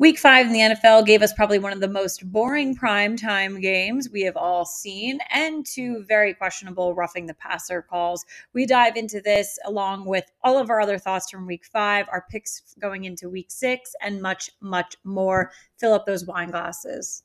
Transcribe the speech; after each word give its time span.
Week 0.00 0.16
five 0.16 0.46
in 0.46 0.52
the 0.52 0.60
NFL 0.60 1.06
gave 1.06 1.22
us 1.22 1.32
probably 1.32 1.58
one 1.58 1.72
of 1.72 1.80
the 1.80 1.88
most 1.88 2.30
boring 2.30 2.76
prime 2.76 3.16
time 3.16 3.60
games 3.60 4.08
we 4.12 4.22
have 4.22 4.36
all 4.36 4.64
seen, 4.64 5.18
and 5.32 5.66
two 5.66 6.04
very 6.04 6.32
questionable 6.34 6.94
roughing 6.94 7.26
the 7.26 7.34
passer 7.34 7.82
calls. 7.82 8.24
We 8.54 8.64
dive 8.64 8.96
into 8.96 9.20
this 9.20 9.58
along 9.64 10.04
with 10.04 10.30
all 10.44 10.56
of 10.56 10.70
our 10.70 10.80
other 10.80 10.98
thoughts 10.98 11.28
from 11.28 11.48
week 11.48 11.64
five, 11.64 12.06
our 12.12 12.24
picks 12.30 12.76
going 12.78 13.06
into 13.06 13.28
week 13.28 13.50
six, 13.50 13.92
and 14.00 14.22
much, 14.22 14.52
much 14.60 14.94
more. 15.02 15.50
Fill 15.78 15.94
up 15.94 16.06
those 16.06 16.24
wine 16.24 16.50
glasses. 16.50 17.24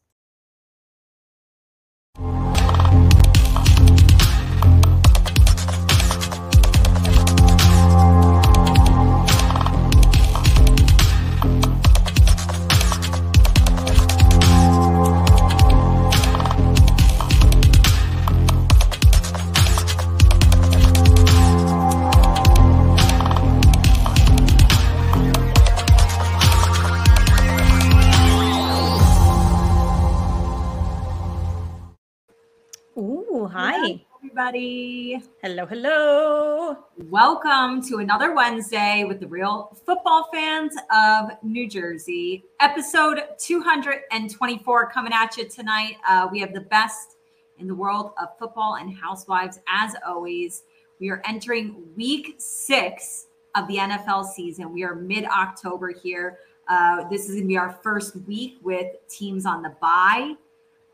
Everybody. 34.44 35.24
Hello, 35.42 35.66
hello. 35.66 36.78
Welcome 37.10 37.82
to 37.84 38.00
another 38.00 38.36
Wednesday 38.36 39.06
with 39.08 39.22
the 39.22 39.28
real 39.28 39.78
football 39.86 40.28
fans 40.34 40.76
of 40.94 41.30
New 41.44 41.66
Jersey. 41.66 42.44
Episode 42.60 43.24
224 43.38 44.90
coming 44.90 45.14
at 45.14 45.38
you 45.38 45.48
tonight. 45.48 45.96
Uh, 46.05 46.27
we 46.30 46.41
have 46.41 46.54
the 46.54 46.60
best 46.60 47.16
in 47.58 47.68
the 47.68 47.76
world 47.76 48.12
of 48.22 48.38
football 48.38 48.76
and 48.76 48.94
housewives, 48.94 49.62
as 49.66 49.96
always. 50.05 50.63
We 51.00 51.10
are 51.10 51.22
entering 51.26 51.82
week 51.96 52.35
six 52.38 53.28
of 53.55 53.66
the 53.70 53.78
NFL 53.78 54.26
season. 54.26 54.74
We 54.74 54.84
are 54.84 54.96
mid 54.96 55.24
October 55.24 55.94
here. 55.94 56.40
Uh, 56.68 57.07
this 57.07 57.30
is 57.30 57.35
going 57.35 57.44
to 57.44 57.48
be 57.48 57.57
our 57.57 57.80
first 57.82 58.18
week 58.28 58.57
with 58.62 58.88
teams 59.07 59.46
on 59.46 59.62
the 59.62 59.74
bye. 59.80 60.34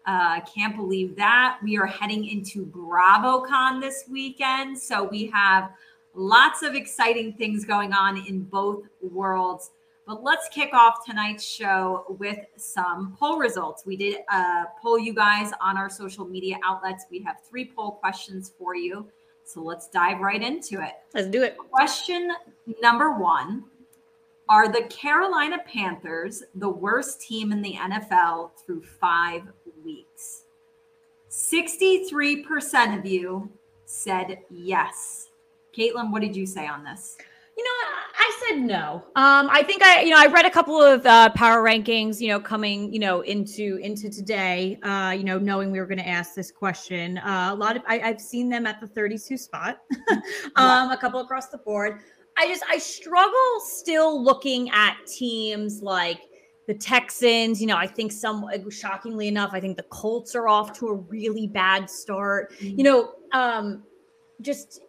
I 0.06 0.38
uh, 0.40 0.46
can't 0.46 0.76
believe 0.76 1.16
that. 1.18 1.60
We 1.64 1.78
are 1.78 1.86
heading 1.86 2.26
into 2.26 2.66
BravoCon 2.66 3.80
this 3.80 4.06
weekend. 4.10 4.80
So 4.80 5.04
we 5.04 5.28
have 5.28 5.72
lots 6.14 6.64
of 6.64 6.76
exciting 6.76 7.34
things 7.34 7.66
going 7.66 7.94
on 7.94 8.18
in 8.28 8.42
both 8.44 8.84
worlds. 9.02 9.72
But 10.10 10.24
let's 10.24 10.50
kick 10.50 10.74
off 10.74 11.06
tonight's 11.06 11.48
show 11.48 12.16
with 12.18 12.40
some 12.58 13.16
poll 13.20 13.38
results. 13.38 13.86
We 13.86 13.96
did 13.96 14.22
uh, 14.32 14.66
poll 14.82 14.98
you 14.98 15.14
guys 15.14 15.52
on 15.62 15.78
our 15.78 15.88
social 15.88 16.26
media 16.26 16.58
outlets. 16.66 17.06
We 17.12 17.22
have 17.22 17.42
three 17.48 17.72
poll 17.76 17.92
questions 17.92 18.52
for 18.58 18.76
you. 18.76 19.06
So 19.44 19.62
let's 19.62 19.88
dive 19.88 20.20
right 20.20 20.42
into 20.42 20.82
it. 20.82 20.94
Let's 21.14 21.28
do 21.28 21.44
it. 21.44 21.58
Question 21.58 22.32
number 22.82 23.14
one 23.14 23.66
Are 24.48 24.68
the 24.68 24.84
Carolina 24.90 25.60
Panthers 25.72 26.42
the 26.56 26.70
worst 26.70 27.22
team 27.22 27.52
in 27.52 27.62
the 27.62 27.74
NFL 27.74 28.52
through 28.66 28.82
five. 28.82 29.44
63% 31.30 32.98
of 32.98 33.06
you 33.06 33.50
said 33.86 34.40
yes. 34.50 35.30
Caitlin, 35.78 36.12
what 36.12 36.22
did 36.22 36.36
you 36.36 36.46
say 36.46 36.68
on 36.68 36.84
this? 36.84 37.18
You 37.56 37.64
know, 37.64 37.72
I 38.18 38.42
said 38.48 38.60
no. 38.62 39.04
Um, 39.16 39.50
I 39.52 39.64
think 39.64 39.84
I, 39.84 40.02
you 40.02 40.12
know, 40.12 40.18
I 40.18 40.28
read 40.28 40.46
a 40.46 40.50
couple 40.50 40.82
of 40.82 41.06
uh, 41.06 41.30
power 41.32 41.62
rankings, 41.62 42.22
you 42.22 42.30
know, 42.30 42.40
coming, 42.40 42.94
you 42.94 43.00
know, 43.00 43.20
into 43.22 43.78
into 43.84 44.10
today. 44.10 44.80
Uh, 44.82 45.12
you 45.12 45.26
know, 45.26 45.38
knowing 45.38 45.70
we 45.70 45.80
were 45.80 45.86
going 45.86 45.98
to 45.98 46.08
ask 46.08 46.36
this 46.36 46.52
question. 46.52 47.18
Uh, 47.18 47.50
a 47.52 47.56
lot 47.56 47.76
of 47.76 47.84
I, 47.86 47.98
have 47.98 48.22
seen 48.22 48.48
them 48.48 48.66
at 48.66 48.80
the 48.80 48.88
32 48.88 49.36
spot, 49.36 49.80
um, 50.56 50.92
a 50.92 50.98
couple 50.98 51.20
across 51.20 51.50
the 51.50 51.58
board. 51.58 52.00
I 52.38 52.48
just 52.48 52.64
I 52.70 52.78
struggle 52.78 53.60
still 53.60 54.24
looking 54.24 54.70
at 54.70 54.96
teams 55.06 55.82
like 55.82 56.22
the 56.70 56.76
Texans, 56.76 57.60
you 57.60 57.66
know, 57.66 57.78
I 57.78 57.88
think 57.88 58.12
some 58.12 58.46
shockingly 58.70 59.28
enough, 59.28 59.50
I 59.54 59.60
think 59.60 59.76
the 59.76 59.88
Colts 59.90 60.36
are 60.36 60.48
off 60.48 60.72
to 60.78 60.90
a 60.90 60.94
really 60.94 61.48
bad 61.48 61.90
start. 61.90 62.54
Mm-hmm. 62.60 62.78
You 62.78 62.84
know, 62.84 63.14
um, 63.32 63.82
just 64.42 64.82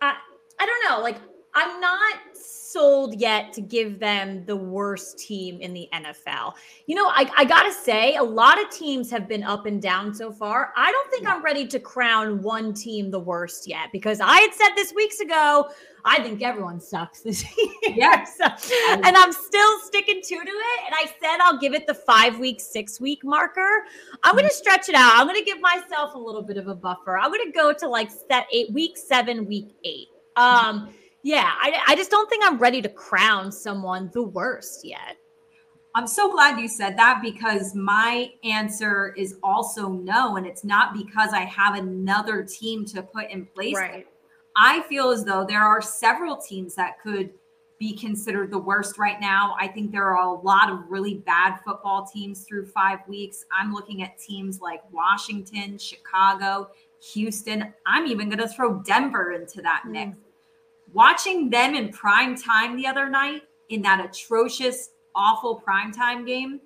I 0.00 0.14
I 0.58 0.64
don't 0.64 0.84
know, 0.88 1.02
like 1.02 1.18
I'm 1.56 1.80
not 1.80 2.14
sold 2.34 3.18
yet 3.18 3.54
to 3.54 3.62
give 3.62 3.98
them 3.98 4.44
the 4.44 4.54
worst 4.54 5.18
team 5.18 5.60
in 5.60 5.72
the 5.72 5.88
NFL. 5.94 6.52
You 6.86 6.94
know, 6.94 7.06
I, 7.06 7.30
I 7.36 7.44
gotta 7.46 7.72
say, 7.72 8.16
a 8.16 8.22
lot 8.22 8.62
of 8.62 8.70
teams 8.70 9.10
have 9.10 9.26
been 9.26 9.42
up 9.42 9.64
and 9.64 9.80
down 9.80 10.14
so 10.14 10.30
far. 10.30 10.74
I 10.76 10.92
don't 10.92 11.10
think 11.10 11.26
I'm 11.26 11.42
ready 11.42 11.66
to 11.68 11.80
crown 11.80 12.42
one 12.42 12.74
team 12.74 13.10
the 13.10 13.18
worst 13.18 13.66
yet 13.66 13.88
because 13.92 14.20
I 14.20 14.36
had 14.36 14.52
said 14.52 14.70
this 14.76 14.92
weeks 14.92 15.20
ago 15.20 15.70
I 16.08 16.22
think 16.22 16.40
everyone 16.40 16.80
sucks 16.80 17.20
this 17.20 17.44
year. 17.58 17.94
Yes. 17.96 18.38
so, 18.38 18.44
and 18.92 19.16
I'm 19.16 19.32
still 19.32 19.80
sticking 19.80 20.22
true 20.26 20.38
to 20.38 20.50
it. 20.50 20.80
And 20.86 20.94
I 20.94 21.06
said 21.20 21.40
I'll 21.40 21.58
give 21.58 21.74
it 21.74 21.86
the 21.88 21.94
five 21.94 22.38
week, 22.38 22.60
six 22.60 23.00
week 23.00 23.24
marker. 23.24 23.84
I'm 24.22 24.34
going 24.36 24.44
to 24.44 24.50
mm-hmm. 24.50 24.56
stretch 24.56 24.88
it 24.88 24.94
out. 24.94 25.14
I'm 25.16 25.26
going 25.26 25.38
to 25.38 25.44
give 25.44 25.60
myself 25.60 26.14
a 26.14 26.18
little 26.18 26.42
bit 26.42 26.58
of 26.58 26.68
a 26.68 26.76
buffer. 26.76 27.18
I'm 27.18 27.32
going 27.32 27.44
to 27.44 27.52
go 27.52 27.72
to 27.72 27.88
like 27.88 28.10
set 28.10 28.46
eight, 28.52 28.72
week 28.72 28.96
seven, 28.96 29.46
week 29.46 29.74
eight. 29.82 30.06
Um, 30.36 30.90
yeah, 31.26 31.54
I, 31.60 31.82
I 31.88 31.96
just 31.96 32.08
don't 32.08 32.30
think 32.30 32.44
I'm 32.46 32.56
ready 32.56 32.80
to 32.80 32.88
crown 32.88 33.50
someone 33.50 34.12
the 34.14 34.22
worst 34.22 34.84
yet. 34.84 35.16
I'm 35.96 36.06
so 36.06 36.30
glad 36.30 36.60
you 36.60 36.68
said 36.68 36.96
that 36.98 37.20
because 37.20 37.74
my 37.74 38.30
answer 38.44 39.12
is 39.16 39.34
also 39.42 39.88
no. 39.88 40.36
And 40.36 40.46
it's 40.46 40.62
not 40.62 40.94
because 40.94 41.32
I 41.32 41.40
have 41.40 41.74
another 41.74 42.44
team 42.44 42.84
to 42.84 43.02
put 43.02 43.28
in 43.28 43.44
place. 43.44 43.74
Right. 43.74 44.06
I 44.54 44.82
feel 44.82 45.10
as 45.10 45.24
though 45.24 45.44
there 45.44 45.62
are 45.62 45.82
several 45.82 46.36
teams 46.36 46.76
that 46.76 47.00
could 47.02 47.30
be 47.80 47.96
considered 47.96 48.52
the 48.52 48.58
worst 48.58 48.96
right 48.96 49.20
now. 49.20 49.56
I 49.58 49.66
think 49.66 49.90
there 49.90 50.04
are 50.04 50.24
a 50.24 50.32
lot 50.32 50.70
of 50.70 50.78
really 50.88 51.14
bad 51.14 51.58
football 51.64 52.06
teams 52.06 52.44
through 52.44 52.66
five 52.66 53.00
weeks. 53.08 53.44
I'm 53.50 53.72
looking 53.72 54.04
at 54.04 54.16
teams 54.16 54.60
like 54.60 54.80
Washington, 54.92 55.76
Chicago, 55.76 56.70
Houston. 57.14 57.74
I'm 57.84 58.06
even 58.06 58.28
going 58.28 58.38
to 58.38 58.48
throw 58.48 58.80
Denver 58.84 59.32
into 59.32 59.60
that 59.62 59.82
mm. 59.84 59.92
Watching 60.96 61.50
them 61.50 61.74
in 61.74 61.90
prime 61.90 62.34
time 62.34 62.74
the 62.74 62.86
other 62.86 63.06
night 63.10 63.42
in 63.68 63.82
that 63.82 64.02
atrocious, 64.02 64.92
awful 65.14 65.60
primetime 65.60 66.26
game, 66.26 66.58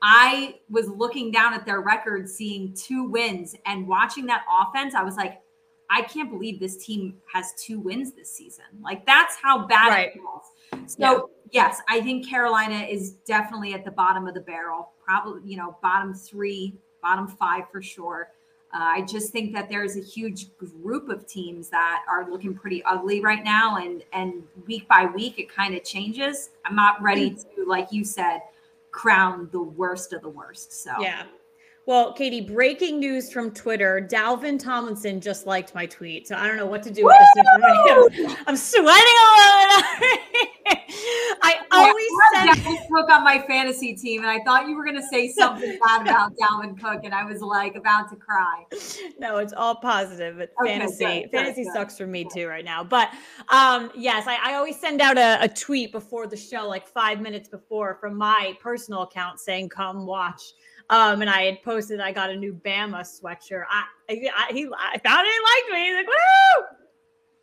I 0.00 0.60
was 0.70 0.88
looking 0.88 1.32
down 1.32 1.52
at 1.52 1.66
their 1.66 1.80
record, 1.80 2.28
seeing 2.28 2.72
two 2.72 3.02
wins, 3.02 3.56
and 3.66 3.88
watching 3.88 4.26
that 4.26 4.44
offense, 4.48 4.94
I 4.94 5.02
was 5.02 5.16
like, 5.16 5.40
I 5.90 6.02
can't 6.02 6.30
believe 6.30 6.60
this 6.60 6.76
team 6.76 7.16
has 7.32 7.52
two 7.58 7.80
wins 7.80 8.12
this 8.12 8.32
season. 8.32 8.64
Like 8.80 9.04
that's 9.06 9.34
how 9.42 9.66
bad 9.66 9.88
right. 9.88 10.12
it 10.14 10.20
was. 10.22 10.92
So 10.92 11.30
yeah. 11.50 11.64
yes, 11.64 11.80
I 11.88 12.00
think 12.00 12.28
Carolina 12.28 12.86
is 12.88 13.14
definitely 13.26 13.74
at 13.74 13.84
the 13.84 13.90
bottom 13.90 14.28
of 14.28 14.34
the 14.34 14.40
barrel. 14.40 14.92
Probably, 15.04 15.50
you 15.50 15.56
know, 15.56 15.76
bottom 15.82 16.14
three, 16.14 16.76
bottom 17.02 17.26
five 17.26 17.64
for 17.72 17.82
sure. 17.82 18.28
Uh, 18.74 18.78
I 18.80 19.02
just 19.02 19.32
think 19.32 19.52
that 19.54 19.68
there's 19.68 19.96
a 19.96 20.00
huge 20.00 20.56
group 20.56 21.10
of 21.10 21.26
teams 21.26 21.68
that 21.68 22.04
are 22.08 22.30
looking 22.30 22.54
pretty 22.54 22.82
ugly 22.84 23.20
right 23.20 23.44
now, 23.44 23.76
and 23.76 24.02
and 24.12 24.42
week 24.66 24.88
by 24.88 25.06
week 25.06 25.38
it 25.38 25.54
kind 25.54 25.74
of 25.74 25.84
changes. 25.84 26.50
I'm 26.64 26.74
not 26.74 27.00
ready 27.02 27.30
mm. 27.32 27.54
to, 27.54 27.64
like 27.66 27.92
you 27.92 28.02
said, 28.02 28.40
crown 28.90 29.48
the 29.52 29.62
worst 29.62 30.14
of 30.14 30.22
the 30.22 30.30
worst. 30.30 30.82
So 30.82 30.92
yeah, 31.00 31.24
well, 31.84 32.12
Katie, 32.12 32.40
breaking 32.40 33.00
news 33.00 33.32
from 33.32 33.50
Twitter. 33.50 34.06
Dalvin 34.08 34.56
Tomlinson 34.56 35.20
just 35.20 35.46
liked 35.46 35.74
my 35.74 35.84
tweet. 35.84 36.28
So 36.28 36.36
I 36.36 36.46
don't 36.46 36.56
know 36.56 36.66
what 36.66 36.82
to 36.84 36.92
do 36.92 37.04
with 37.04 37.16
this 37.18 37.44
information. 37.44 38.36
I'm 38.46 38.56
sweating 38.56 38.86
a 38.86 39.28
little. 39.36 39.82
I 41.42 41.56
always 41.72 42.06
yeah, 42.34 42.54
said 42.54 42.88
Cook 42.90 43.10
on 43.10 43.24
my 43.24 43.44
fantasy 43.46 43.94
team, 43.94 44.22
and 44.22 44.30
I 44.30 44.42
thought 44.44 44.68
you 44.68 44.76
were 44.76 44.84
going 44.84 44.96
to 44.96 45.06
say 45.08 45.28
something 45.28 45.78
bad 45.84 46.02
about 46.02 46.32
Dalvin 46.36 46.80
Cook, 46.80 47.00
and 47.04 47.14
I 47.14 47.24
was 47.24 47.40
like 47.40 47.74
about 47.74 48.10
to 48.10 48.16
cry. 48.16 48.64
No, 49.18 49.38
it's 49.38 49.52
all 49.52 49.74
positive. 49.74 50.38
But 50.38 50.50
okay, 50.60 50.78
fantasy, 50.78 51.22
good, 51.22 51.30
fantasy 51.30 51.64
good, 51.64 51.72
sucks 51.72 51.98
for 51.98 52.06
me 52.06 52.26
too 52.32 52.46
right 52.46 52.64
now. 52.64 52.84
But 52.84 53.10
um, 53.48 53.90
yes, 53.94 54.26
I, 54.26 54.38
I, 54.42 54.54
always 54.54 54.78
send 54.78 55.00
out 55.00 55.18
a, 55.18 55.42
a 55.42 55.48
tweet 55.48 55.92
before 55.92 56.26
the 56.26 56.36
show, 56.36 56.68
like 56.68 56.86
five 56.86 57.20
minutes 57.20 57.48
before, 57.48 57.96
from 58.00 58.16
my 58.16 58.56
personal 58.60 59.02
account 59.02 59.40
saying, 59.40 59.68
"Come 59.70 60.06
watch." 60.06 60.42
Um, 60.90 61.22
and 61.22 61.30
I 61.30 61.42
had 61.44 61.62
posted 61.62 62.00
I 62.00 62.12
got 62.12 62.30
a 62.30 62.36
new 62.36 62.52
Bama 62.52 63.00
sweatshirt. 63.00 63.64
I, 63.70 63.84
I, 64.10 64.52
he, 64.52 64.68
I 64.76 64.98
found 64.98 65.26
it 65.26 65.42
liked 65.42 65.72
me. 65.72 65.86
He's 65.86 65.94
like, 65.94 66.06
woo! 66.06 66.81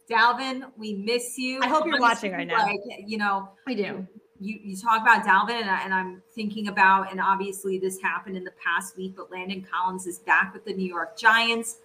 Dalvin, 0.10 0.72
we 0.78 0.96
miss 0.96 1.38
you. 1.38 1.60
I 1.62 1.68
hope 1.68 1.86
you're 1.86 2.00
watching 2.00 2.32
right 2.32 2.48
now. 2.48 2.66
Like, 2.66 2.80
you 3.06 3.18
know, 3.18 3.50
I 3.68 3.74
do. 3.74 4.08
You, 4.42 4.58
you 4.64 4.78
talk 4.78 5.02
about 5.02 5.26
Dalvin, 5.26 5.62
and, 5.62 5.70
I, 5.70 5.84
and 5.84 5.94
I'm 5.94 6.24
thinking 6.34 6.70
about, 6.70 7.12
and 7.12 7.20
obviously 7.20 7.78
this 7.78 8.02
happened 8.02 8.38
in 8.38 8.44
the 8.44 8.54
past 8.64 8.96
week, 8.96 9.14
but 9.18 9.30
Landon 9.30 9.66
Collins 9.70 10.08
is 10.08 10.20
back 10.20 10.54
with 10.54 10.64
the 10.64 10.74
New 10.74 10.88
York 10.88 11.18
Giants. 11.18 11.80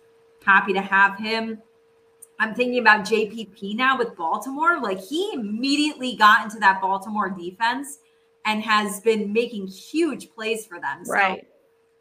Happy 0.44 0.72
to 0.72 0.80
have 0.80 1.18
him. 1.18 1.60
I'm 2.38 2.54
thinking 2.54 2.78
about 2.78 3.04
JPP 3.04 3.76
now 3.76 3.96
with 3.96 4.16
Baltimore. 4.16 4.80
Like 4.80 5.00
he 5.00 5.32
immediately 5.34 6.16
got 6.16 6.44
into 6.44 6.58
that 6.60 6.80
Baltimore 6.80 7.30
defense 7.30 7.98
and 8.44 8.62
has 8.62 9.00
been 9.00 9.32
making 9.32 9.66
huge 9.66 10.32
plays 10.32 10.66
for 10.66 10.80
them. 10.80 11.04
So 11.04 11.12
Right. 11.12 11.46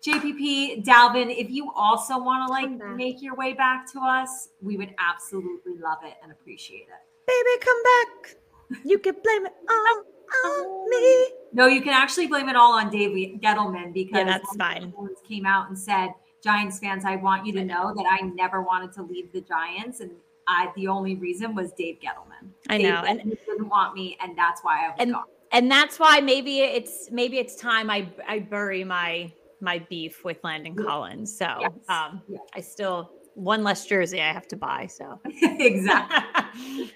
JPP, 0.06 0.84
Dalvin, 0.86 1.34
if 1.36 1.50
you 1.50 1.72
also 1.76 2.18
want 2.22 2.46
to 2.48 2.52
like 2.52 2.78
back. 2.78 2.96
make 2.96 3.22
your 3.22 3.36
way 3.36 3.54
back 3.54 3.90
to 3.94 4.00
us, 4.00 4.50
we 4.62 4.76
would 4.76 4.94
absolutely 5.00 5.78
love 5.80 6.00
it 6.04 6.16
and 6.22 6.32
appreciate 6.32 6.88
it. 6.90 7.26
Baby, 7.28 7.64
come 7.64 7.84
back. 7.84 8.36
You 8.84 9.00
can 9.00 9.16
blame 9.24 9.46
it 9.46 9.54
all 9.70 10.04
on 10.46 10.66
um, 10.66 10.90
me. 10.90 11.28
No, 11.54 11.68
you 11.68 11.82
can 11.82 11.94
actually 11.94 12.28
blame 12.28 12.50
it 12.50 12.56
all 12.56 12.74
on 12.74 12.90
Dave 12.90 13.12
Gettleman 13.40 13.94
because 13.94 14.18
Yeah, 14.20 14.24
that's 14.26 14.56
fine. 14.58 14.94
came 15.28 15.46
out 15.46 15.70
and 15.70 15.78
said, 15.78 16.10
Giants 16.44 16.80
fans, 16.80 17.06
I 17.06 17.16
want 17.18 17.46
you 17.46 17.54
to 17.54 17.64
know 17.64 17.94
that 17.96 18.06
I 18.10 18.22
never 18.22 18.62
wanted 18.62 18.92
to 18.94 19.04
leave 19.04 19.32
the 19.32 19.42
Giants. 19.42 20.02
And 20.02 20.12
I 20.48 20.72
the 20.76 20.88
only 20.90 21.16
reason 21.16 21.56
was 21.56 21.72
Dave 21.72 22.00
Gettleman. 22.02 22.50
I 22.68 22.78
Dave 22.80 22.88
know, 22.90 23.04
and- 23.08 23.22
Gettleman 23.22 23.46
didn't 23.46 23.70
want 23.70 23.94
me, 23.96 24.18
and 24.22 24.38
that's 24.38 24.62
why 24.64 24.86
I 24.86 24.90
was 24.90 24.96
And- 25.00 25.14
gone. 25.14 25.24
and 25.54 25.72
that's 25.72 26.00
why 26.00 26.20
maybe 26.20 26.60
it's 26.60 27.10
maybe 27.12 27.38
it's 27.38 27.56
time 27.56 27.90
I 27.90 28.10
I 28.28 28.40
bury 28.40 28.84
my 28.84 29.32
my 29.64 29.80
beef 29.90 30.24
with 30.24 30.38
Landon 30.44 30.76
Collins. 30.76 31.36
So 31.36 31.48
Yes. 31.60 31.72
um 31.90 32.22
Yeah. 32.28 32.38
I 32.54 32.62
still 32.62 33.12
one 33.36 33.64
less 33.64 33.86
jersey 33.88 34.22
I 34.22 34.32
have 34.32 34.48
to 34.50 34.58
buy. 34.58 34.86
So 34.88 35.20
exactly. 35.42 36.92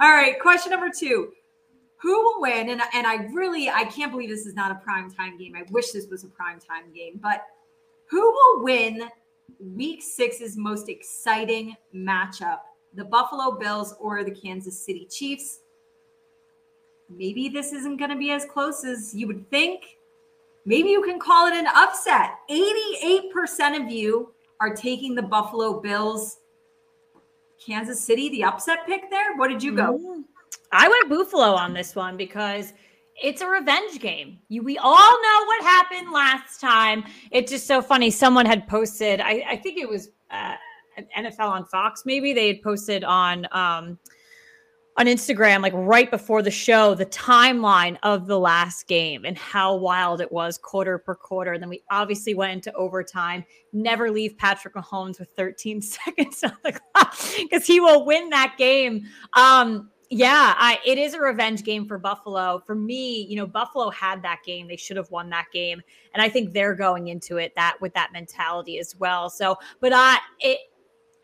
All 0.00 0.10
right, 0.10 0.38
question 0.40 0.70
number 0.70 0.90
two. 0.96 1.32
Who 2.00 2.20
will 2.22 2.40
win? 2.40 2.70
And, 2.70 2.82
and 2.94 3.06
I 3.06 3.26
really, 3.32 3.68
I 3.70 3.84
can't 3.84 4.10
believe 4.10 4.28
this 4.28 4.46
is 4.46 4.54
not 4.54 4.72
a 4.72 4.76
prime 4.76 5.10
time 5.10 5.38
game. 5.38 5.54
I 5.56 5.62
wish 5.70 5.90
this 5.92 6.08
was 6.08 6.24
a 6.24 6.28
prime 6.28 6.58
time 6.58 6.92
game, 6.94 7.20
but 7.22 7.42
who 8.10 8.20
will 8.20 8.64
win 8.64 9.08
week 9.60 10.02
six's 10.02 10.56
most 10.56 10.88
exciting 10.88 11.74
matchup? 11.94 12.58
The 12.94 13.04
Buffalo 13.04 13.56
Bills 13.58 13.94
or 14.00 14.24
the 14.24 14.32
Kansas 14.32 14.84
City 14.84 15.06
Chiefs? 15.10 15.60
Maybe 17.08 17.48
this 17.48 17.72
isn't 17.72 17.98
going 17.98 18.10
to 18.10 18.16
be 18.16 18.30
as 18.30 18.44
close 18.46 18.84
as 18.84 19.14
you 19.14 19.26
would 19.28 19.48
think. 19.50 19.82
Maybe 20.64 20.90
you 20.90 21.02
can 21.02 21.18
call 21.18 21.46
it 21.48 21.54
an 21.54 21.66
upset. 21.66 22.38
88% 22.50 23.84
of 23.84 23.90
you 23.90 24.32
are 24.60 24.74
taking 24.74 25.14
the 25.14 25.22
Buffalo 25.22 25.80
Bills. 25.80 26.38
Kansas 27.64 28.00
City, 28.00 28.28
the 28.30 28.44
upset 28.44 28.86
pick 28.86 29.10
there? 29.10 29.36
What 29.36 29.48
did 29.48 29.62
you 29.62 29.74
go? 29.74 29.98
Mm. 29.98 30.24
I 30.72 30.88
went 30.88 31.08
Buffalo 31.08 31.52
on 31.54 31.74
this 31.74 31.94
one 31.94 32.16
because 32.16 32.72
it's 33.22 33.40
a 33.40 33.46
revenge 33.46 34.00
game. 34.00 34.38
You, 34.48 34.62
we 34.62 34.78
all 34.78 34.94
know 35.22 35.44
what 35.46 35.62
happened 35.62 36.10
last 36.12 36.60
time. 36.60 37.04
It's 37.30 37.50
just 37.50 37.66
so 37.66 37.82
funny. 37.82 38.10
Someone 38.10 38.46
had 38.46 38.66
posted, 38.66 39.20
I, 39.20 39.44
I 39.48 39.56
think 39.56 39.78
it 39.78 39.88
was 39.88 40.08
uh, 40.30 40.54
NFL 41.16 41.50
on 41.50 41.66
Fox, 41.66 42.02
maybe 42.04 42.32
they 42.32 42.48
had 42.48 42.62
posted 42.62 43.04
on 43.04 43.46
um, 43.52 43.98
on 44.98 45.06
Instagram, 45.06 45.62
like 45.62 45.72
right 45.74 46.10
before 46.10 46.42
the 46.42 46.50
show, 46.50 46.94
the 46.94 47.06
timeline 47.06 47.96
of 48.02 48.26
the 48.26 48.38
last 48.38 48.86
game 48.86 49.24
and 49.24 49.38
how 49.38 49.74
wild 49.74 50.20
it 50.20 50.30
was 50.30 50.58
quarter 50.58 50.98
per 50.98 51.14
quarter. 51.14 51.52
And 51.52 51.62
then 51.62 51.70
we 51.70 51.82
obviously 51.90 52.34
went 52.34 52.52
into 52.52 52.72
overtime. 52.74 53.44
Never 53.72 54.10
leave 54.10 54.36
Patrick 54.36 54.74
Mahomes 54.74 55.18
with 55.18 55.30
13 55.30 55.80
seconds 55.82 56.44
on 56.44 56.56
the 56.62 56.72
clock 56.72 57.16
because 57.38 57.66
he 57.66 57.80
will 57.80 58.04
win 58.04 58.28
that 58.30 58.56
game. 58.58 59.06
Um, 59.34 59.90
yeah, 60.10 60.54
I, 60.58 60.78
it 60.84 60.98
is 60.98 61.14
a 61.14 61.20
revenge 61.20 61.64
game 61.64 61.86
for 61.86 61.96
Buffalo. 61.96 62.62
For 62.66 62.74
me, 62.74 63.22
you 63.22 63.36
know, 63.36 63.46
Buffalo 63.46 63.88
had 63.88 64.22
that 64.24 64.40
game; 64.44 64.68
they 64.68 64.76
should 64.76 64.98
have 64.98 65.10
won 65.10 65.30
that 65.30 65.46
game, 65.54 65.80
and 66.12 66.22
I 66.22 66.28
think 66.28 66.52
they're 66.52 66.74
going 66.74 67.08
into 67.08 67.38
it 67.38 67.54
that 67.56 67.78
with 67.80 67.94
that 67.94 68.12
mentality 68.12 68.78
as 68.78 68.94
well. 68.98 69.30
So, 69.30 69.56
but 69.80 69.94
I, 69.94 70.18
it, 70.40 70.58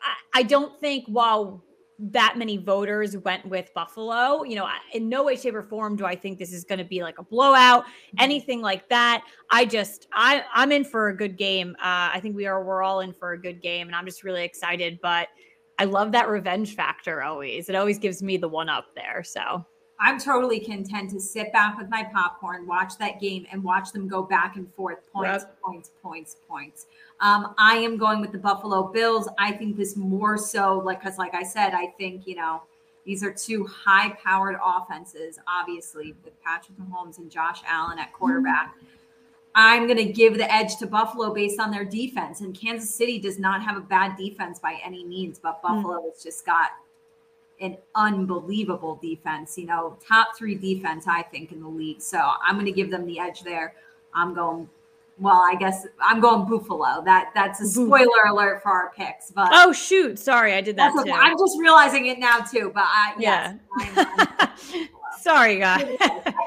I, 0.01 0.39
I 0.39 0.41
don't 0.41 0.75
think 0.79 1.05
while 1.05 1.63
that 1.99 2.35
many 2.37 2.55
voters 2.57 3.17
went 3.17 3.45
with 3.45 3.69
Buffalo, 3.73 4.43
you 4.43 4.55
know, 4.55 4.67
in 4.93 5.09
no 5.09 5.23
way, 5.23 5.35
shape, 5.35 5.53
or 5.53 5.63
form 5.63 5.97
do 5.97 6.05
I 6.05 6.15
think 6.15 6.39
this 6.39 6.53
is 6.53 6.63
going 6.63 6.79
to 6.79 6.85
be 6.85 7.03
like 7.03 7.19
a 7.19 7.23
blowout, 7.23 7.85
anything 8.17 8.61
like 8.61 8.87
that. 8.89 9.23
I 9.51 9.65
just, 9.65 10.07
I, 10.13 10.43
I'm 10.53 10.71
in 10.71 10.85
for 10.85 11.09
a 11.09 11.15
good 11.15 11.37
game. 11.37 11.75
Uh, 11.79 12.09
I 12.13 12.19
think 12.21 12.35
we 12.35 12.45
are, 12.45 12.63
we're 12.63 12.83
all 12.83 13.01
in 13.01 13.11
for 13.11 13.33
a 13.33 13.41
good 13.41 13.61
game, 13.61 13.87
and 13.87 13.95
I'm 13.95 14.05
just 14.05 14.23
really 14.23 14.45
excited. 14.45 14.99
But 15.01 15.27
I 15.77 15.85
love 15.85 16.11
that 16.13 16.29
revenge 16.29 16.75
factor 16.75 17.21
always. 17.21 17.69
It 17.69 17.75
always 17.75 17.99
gives 17.99 18.23
me 18.23 18.37
the 18.37 18.49
one 18.49 18.69
up 18.69 18.87
there. 18.95 19.23
So 19.23 19.65
I'm 20.01 20.17
totally 20.17 20.59
content 20.61 21.09
to 21.11 21.19
sit 21.19 21.51
back 21.51 21.77
with 21.77 21.89
my 21.89 22.03
popcorn, 22.03 22.65
watch 22.65 22.97
that 22.99 23.19
game, 23.19 23.45
and 23.51 23.61
watch 23.61 23.91
them 23.91 24.07
go 24.07 24.23
back 24.23 24.55
and 24.55 24.73
forth, 24.73 24.99
points, 25.11 25.45
points, 25.61 25.91
points, 26.01 26.37
points. 26.47 26.85
Um, 27.19 27.53
I 27.57 27.75
am 27.75 27.97
going 27.97 28.21
with 28.21 28.31
the 28.31 28.37
Buffalo 28.37 28.83
Bills. 28.87 29.27
I 29.37 29.51
think 29.51 29.75
this 29.75 29.97
more 29.97 30.37
so, 30.37 30.77
like, 30.79 31.01
because, 31.01 31.17
like 31.17 31.35
I 31.35 31.43
said, 31.43 31.73
I 31.73 31.87
think 31.97 32.25
you 32.25 32.35
know 32.35 32.61
these 33.05 33.23
are 33.23 33.33
two 33.33 33.65
high-powered 33.65 34.57
offenses, 34.63 35.37
obviously 35.47 36.15
with 36.23 36.41
Patrick 36.43 36.77
Mahomes 36.77 37.17
and 37.17 37.29
Josh 37.29 37.61
Allen 37.67 37.99
at 37.99 38.13
quarterback. 38.13 38.75
I'm 39.55 39.87
going 39.87 39.97
to 39.97 40.05
give 40.05 40.37
the 40.37 40.49
edge 40.53 40.77
to 40.77 40.87
Buffalo 40.87 41.33
based 41.33 41.59
on 41.59 41.71
their 41.71 41.83
defense. 41.83 42.41
And 42.41 42.53
Kansas 42.55 42.93
City 42.93 43.19
does 43.19 43.39
not 43.39 43.63
have 43.63 43.77
a 43.77 43.81
bad 43.81 44.15
defense 44.15 44.59
by 44.59 44.79
any 44.85 45.03
means, 45.03 45.39
but 45.39 45.61
Buffalo 45.61 46.03
has 46.03 46.23
just 46.23 46.45
got 46.45 46.69
an 47.61 47.77
unbelievable 47.95 48.99
defense, 49.01 49.57
you 49.57 49.65
know, 49.65 49.97
top 50.07 50.37
three 50.37 50.55
defense, 50.55 51.07
I 51.07 51.23
think, 51.23 51.51
in 51.51 51.61
the 51.61 51.67
league. 51.67 52.01
So 52.01 52.17
I'm 52.17 52.55
going 52.55 52.65
to 52.65 52.71
give 52.71 52.89
them 52.89 53.05
the 53.05 53.19
edge 53.19 53.41
there. 53.43 53.75
I'm 54.13 54.33
going, 54.33 54.69
well, 55.17 55.41
I 55.41 55.55
guess 55.55 55.85
I'm 56.01 56.19
going 56.21 56.47
Buffalo. 56.49 57.01
That 57.03 57.31
That's 57.35 57.59
a 57.61 57.67
spoiler 57.67 58.23
alert 58.29 58.63
for 58.63 58.69
our 58.71 58.91
picks. 58.95 59.31
But 59.31 59.49
Oh 59.51 59.73
shoot! 59.73 60.17
Sorry, 60.17 60.53
I 60.53 60.61
did 60.61 60.77
that 60.77 60.93
okay. 60.97 61.11
I'm 61.11 61.37
just 61.37 61.57
realizing 61.59 62.05
it 62.05 62.19
now, 62.19 62.39
too. 62.39 62.71
But 62.73 62.83
I, 62.85 63.13
Yeah. 63.19 63.55
yes, 63.79 63.97
I'm- 63.97 64.17
I'm- 64.39 64.87
Sorry, 65.21 65.59
guys. 65.59 65.85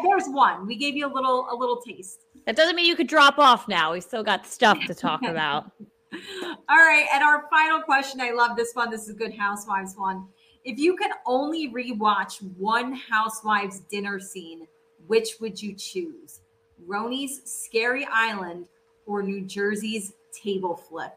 there's 0.02 0.24
one. 0.28 0.66
We 0.66 0.76
gave 0.76 0.96
you 0.96 1.06
a 1.06 1.12
little, 1.12 1.46
a 1.50 1.54
little 1.54 1.76
taste. 1.82 2.24
That 2.46 2.56
doesn't 2.56 2.74
mean 2.74 2.86
you 2.86 2.96
could 2.96 3.06
drop 3.06 3.38
off 3.38 3.68
now. 3.68 3.92
We 3.92 4.00
still 4.00 4.22
got 4.22 4.46
stuff 4.46 4.78
to 4.86 4.94
talk 4.94 5.22
about. 5.28 5.70
All 6.12 6.76
right. 6.76 7.06
And 7.12 7.22
our 7.22 7.44
final 7.50 7.82
question. 7.82 8.20
I 8.22 8.30
love 8.30 8.56
this 8.56 8.70
one. 8.72 8.90
This 8.90 9.02
is 9.02 9.10
a 9.10 9.14
good 9.14 9.34
Housewives 9.34 9.94
one. 9.96 10.26
If 10.64 10.78
you 10.78 10.96
could 10.96 11.10
only 11.26 11.70
rewatch 11.72 12.40
one 12.56 12.92
Housewives 12.92 13.80
dinner 13.80 14.20
scene, 14.20 14.68
which 15.08 15.40
would 15.40 15.60
you 15.60 15.74
choose? 15.74 16.40
RHONY's 16.86 17.42
Scary 17.44 18.06
Island 18.10 18.68
or 19.06 19.22
New 19.22 19.42
Jersey's 19.42 20.12
Table 20.32 20.76
Flip? 20.76 21.12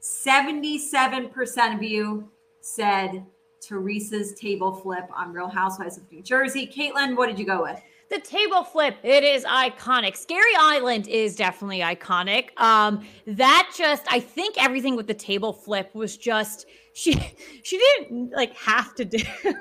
77% 0.00 1.74
of 1.74 1.82
you 1.82 2.28
said 2.60 3.24
Teresa's 3.60 4.32
Table 4.34 4.72
Flip 4.72 5.08
on 5.14 5.32
Real 5.32 5.48
Housewives 5.48 5.98
of 5.98 6.10
New 6.10 6.22
Jersey. 6.22 6.66
Caitlin, 6.66 7.14
what 7.16 7.28
did 7.28 7.38
you 7.38 7.44
go 7.44 7.62
with? 7.62 7.80
The 8.10 8.20
table 8.20 8.62
flip, 8.62 8.98
it 9.02 9.24
is 9.24 9.42
iconic. 9.44 10.18
Scary 10.18 10.54
Island 10.58 11.08
is 11.08 11.34
definitely 11.34 11.80
iconic. 11.80 12.50
Um, 12.60 13.06
that 13.26 13.72
just, 13.74 14.04
I 14.10 14.20
think 14.20 14.62
everything 14.62 14.96
with 14.96 15.06
the 15.06 15.14
table 15.14 15.54
flip 15.54 15.94
was 15.94 16.18
just 16.18 16.66
she 16.92 17.14
she 17.62 17.78
didn't 17.78 18.32
like 18.32 18.54
have 18.56 18.94
to 18.96 19.04
do 19.04 19.18
it. 19.44 19.56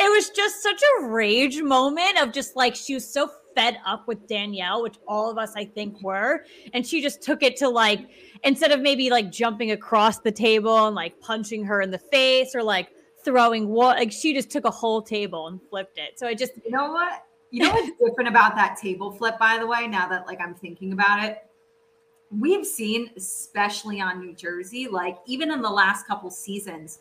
It 0.00 0.16
was 0.16 0.30
just 0.30 0.62
such 0.62 0.80
a 0.98 1.06
rage 1.06 1.60
moment 1.62 2.18
of 2.20 2.32
just 2.32 2.56
like 2.56 2.74
she 2.74 2.94
was 2.94 3.08
so 3.08 3.30
fed 3.54 3.78
up 3.84 4.06
with 4.06 4.26
Danielle, 4.28 4.82
which 4.82 4.96
all 5.08 5.30
of 5.30 5.36
us 5.36 5.52
I 5.56 5.64
think 5.64 6.00
were, 6.02 6.44
and 6.72 6.86
she 6.86 7.02
just 7.02 7.22
took 7.22 7.42
it 7.42 7.56
to 7.56 7.68
like 7.68 8.00
instead 8.44 8.70
of 8.70 8.80
maybe 8.80 9.10
like 9.10 9.32
jumping 9.32 9.72
across 9.72 10.20
the 10.20 10.32
table 10.32 10.86
and 10.86 10.94
like 10.94 11.18
punching 11.20 11.64
her 11.64 11.80
in 11.80 11.90
the 11.90 11.98
face 11.98 12.54
or 12.54 12.62
like 12.62 12.90
throwing 13.24 13.68
what 13.68 13.98
like 13.98 14.12
she 14.12 14.32
just 14.32 14.50
took 14.50 14.64
a 14.64 14.70
whole 14.70 15.02
table 15.02 15.48
and 15.48 15.60
flipped 15.68 15.98
it. 15.98 16.18
So 16.18 16.26
I 16.26 16.34
just 16.34 16.52
You 16.64 16.70
know 16.70 16.92
what? 16.92 17.24
You 17.50 17.62
know 17.62 17.70
what's 17.72 17.90
different 17.98 18.28
about 18.28 18.54
that 18.56 18.76
table 18.80 19.10
flip, 19.10 19.38
by 19.38 19.58
the 19.58 19.66
way, 19.66 19.86
now 19.86 20.06
that 20.08 20.26
like 20.26 20.40
I'm 20.40 20.54
thinking 20.54 20.92
about 20.92 21.24
it? 21.24 21.38
We've 22.30 22.66
seen, 22.66 23.10
especially 23.16 24.00
on 24.00 24.20
New 24.20 24.34
Jersey, 24.34 24.86
like 24.88 25.16
even 25.26 25.50
in 25.50 25.62
the 25.62 25.70
last 25.70 26.06
couple 26.06 26.30
seasons, 26.30 27.00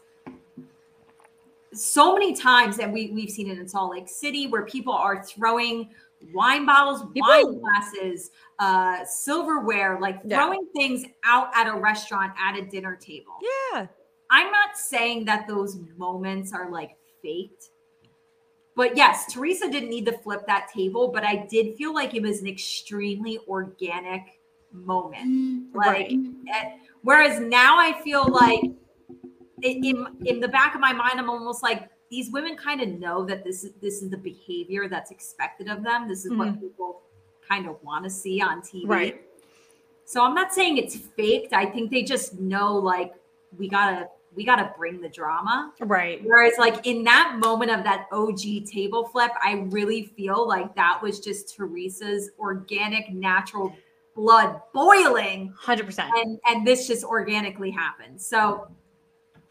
so 1.74 2.13
many 2.13 2.34
times, 2.34 2.77
that 2.77 2.91
we, 2.91 3.12
we've 3.12 3.29
seen 3.29 3.50
it 3.50 3.60
in 3.60 3.67
Salt 3.67 3.91
Lake 3.91 4.07
City 4.07 4.48
where 4.48 4.63
people 4.65 4.93
are 4.93 5.24
throwing 5.24 5.89
wine 6.34 6.65
bottles, 6.65 7.03
wine 7.15 7.60
glasses, 7.60 8.31
uh, 8.60 9.03
silverware, 9.05 10.00
like 10.00 10.19
Yeah. 10.25 10.38
throwing 10.38 10.65
things 10.75 11.03
out 11.24 11.50
at 11.55 11.67
a 11.67 11.74
restaurant 11.77 12.34
at 12.41 12.57
a 12.57 12.65
dinner 12.65 12.96
table. 12.96 13.34
yeah. 13.74 13.88
I'm 14.29 14.51
not 14.51 14.77
saying 14.77 15.24
that 15.25 15.48
those 15.48 15.77
moments 15.96 16.51
are 16.53 16.69
like 16.69 16.98
faked. 17.22 17.69
But 18.75 18.98
yes, 18.98 19.31
Teresa 19.31 19.69
didn't 19.69 19.89
need 19.89 20.05
to 20.05 20.12
flip 20.17 20.46
that 20.48 20.69
table, 20.74 21.07
but 21.07 21.24
I 21.24 21.48
did 21.50 21.75
feel 21.75 21.93
like 21.93 22.13
it 22.13 22.22
was 22.22 22.41
an 22.41 22.48
extremely 22.48 23.39
organic 23.48 24.37
moment. 24.72 25.76
Like, 25.76 26.12
eh, 26.12 26.72
whereas 27.02 27.40
now 27.40 27.78
I 27.78 28.00
feel 28.04 28.28
like 28.28 28.62
in, 29.62 30.08
in 30.26 30.40
the 30.40 30.48
back 30.48 30.76
of 30.76 30.82
my 30.82 30.94
mind, 30.94 31.20
I'm 31.20 31.30
almost 31.30 31.64
like 31.64 31.90
these 32.10 32.32
women 32.32 32.56
kind 32.56 32.82
of 32.82 32.90
know 33.00 33.26
that 33.26 33.44
this 33.44 33.64
is 33.64 33.74
this 33.82 34.02
is 34.02 34.10
the 34.10 34.18
behavior 34.18 34.88
that's 34.88 35.12
expected 35.12 35.68
of 35.68 35.84
them. 35.84 36.08
This 36.08 36.26
is 36.26 36.34
what 36.34 36.60
people 36.60 37.02
kind 37.48 37.68
of 37.68 37.82
want 37.84 38.04
to 38.06 38.10
see 38.10 38.42
on 38.42 38.62
TV. 38.62 38.88
Right. 38.88 39.22
So 40.06 40.24
I'm 40.24 40.34
not 40.34 40.54
saying 40.54 40.78
it's 40.78 40.96
faked. 40.96 41.54
I 41.54 41.66
think 41.66 41.92
they 41.92 42.04
just 42.04 42.40
know 42.40 42.76
like 42.76 43.14
we 43.58 43.68
gotta 43.68 44.08
we 44.38 44.46
got 44.46 44.58
to 44.58 44.72
bring 44.78 45.02
the 45.02 45.10
drama. 45.10 45.74
Right. 45.80 46.22
Whereas, 46.24 46.54
like 46.60 46.86
in 46.86 47.04
that 47.06 47.40
moment 47.40 47.72
of 47.72 47.84
that 47.84 48.06
OG 48.12 48.68
table 48.72 49.08
flip, 49.08 49.32
I 49.44 49.66
really 49.70 50.06
feel 50.16 50.48
like 50.48 50.76
that 50.76 51.02
was 51.02 51.20
just 51.20 51.58
Teresa's 51.58 52.30
organic, 52.38 53.10
natural 53.12 53.74
blood 54.18 54.60
boiling. 54.74 55.54
100%. 55.64 56.10
And, 56.16 56.40
and 56.48 56.68
this 56.68 56.88
just 56.88 57.06
organically 57.06 57.70
happened. 57.70 58.20
So 58.20 58.68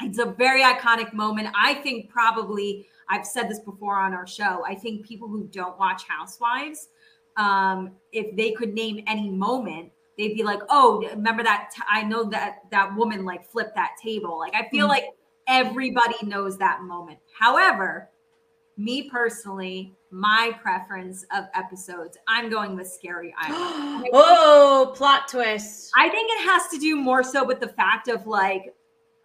it's 0.00 0.18
a 0.18 0.26
very 0.26 0.62
iconic 0.62 1.14
moment. 1.14 1.48
I 1.58 1.74
think 1.74 2.10
probably, 2.10 2.86
I've 3.08 3.24
said 3.24 3.48
this 3.48 3.60
before 3.60 3.96
on 3.96 4.12
our 4.12 4.26
show, 4.26 4.64
I 4.66 4.74
think 4.74 5.06
people 5.06 5.28
who 5.28 5.48
don't 5.52 5.78
watch 5.78 6.02
Housewives, 6.08 6.88
um, 7.36 7.92
if 8.12 8.36
they 8.36 8.50
could 8.50 8.74
name 8.74 9.04
any 9.06 9.30
moment, 9.30 9.92
they'd 10.18 10.34
be 10.34 10.42
like, 10.42 10.60
"Oh, 10.70 11.02
remember 11.02 11.42
that? 11.42 11.70
T- 11.74 11.82
I 11.88 12.02
know 12.02 12.24
that 12.30 12.60
that 12.70 12.96
woman 12.96 13.24
like 13.26 13.46
flipped 13.46 13.74
that 13.74 13.92
table." 14.02 14.38
Like 14.38 14.54
I 14.54 14.66
feel 14.70 14.86
Mhm. 14.86 14.88
like 14.88 15.04
everybody 15.46 16.16
knows 16.22 16.56
that 16.58 16.82
moment. 16.82 17.18
However, 17.38 18.08
me 18.76 19.08
personally, 19.10 19.94
my 20.10 20.56
preference 20.60 21.24
of 21.34 21.44
episodes, 21.54 22.16
I'm 22.28 22.50
going 22.50 22.76
with 22.76 22.86
Scary 22.88 23.34
Island. 23.40 24.08
Whoa, 24.12 24.92
plot 24.94 25.28
twist. 25.28 25.90
I 25.96 26.08
think 26.08 26.30
it 26.32 26.44
has 26.50 26.68
to 26.68 26.78
do 26.78 26.96
more 26.96 27.22
so 27.22 27.44
with 27.44 27.60
the 27.60 27.68
fact 27.68 28.08
of 28.08 28.26
like, 28.26 28.74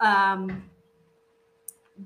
um, 0.00 0.64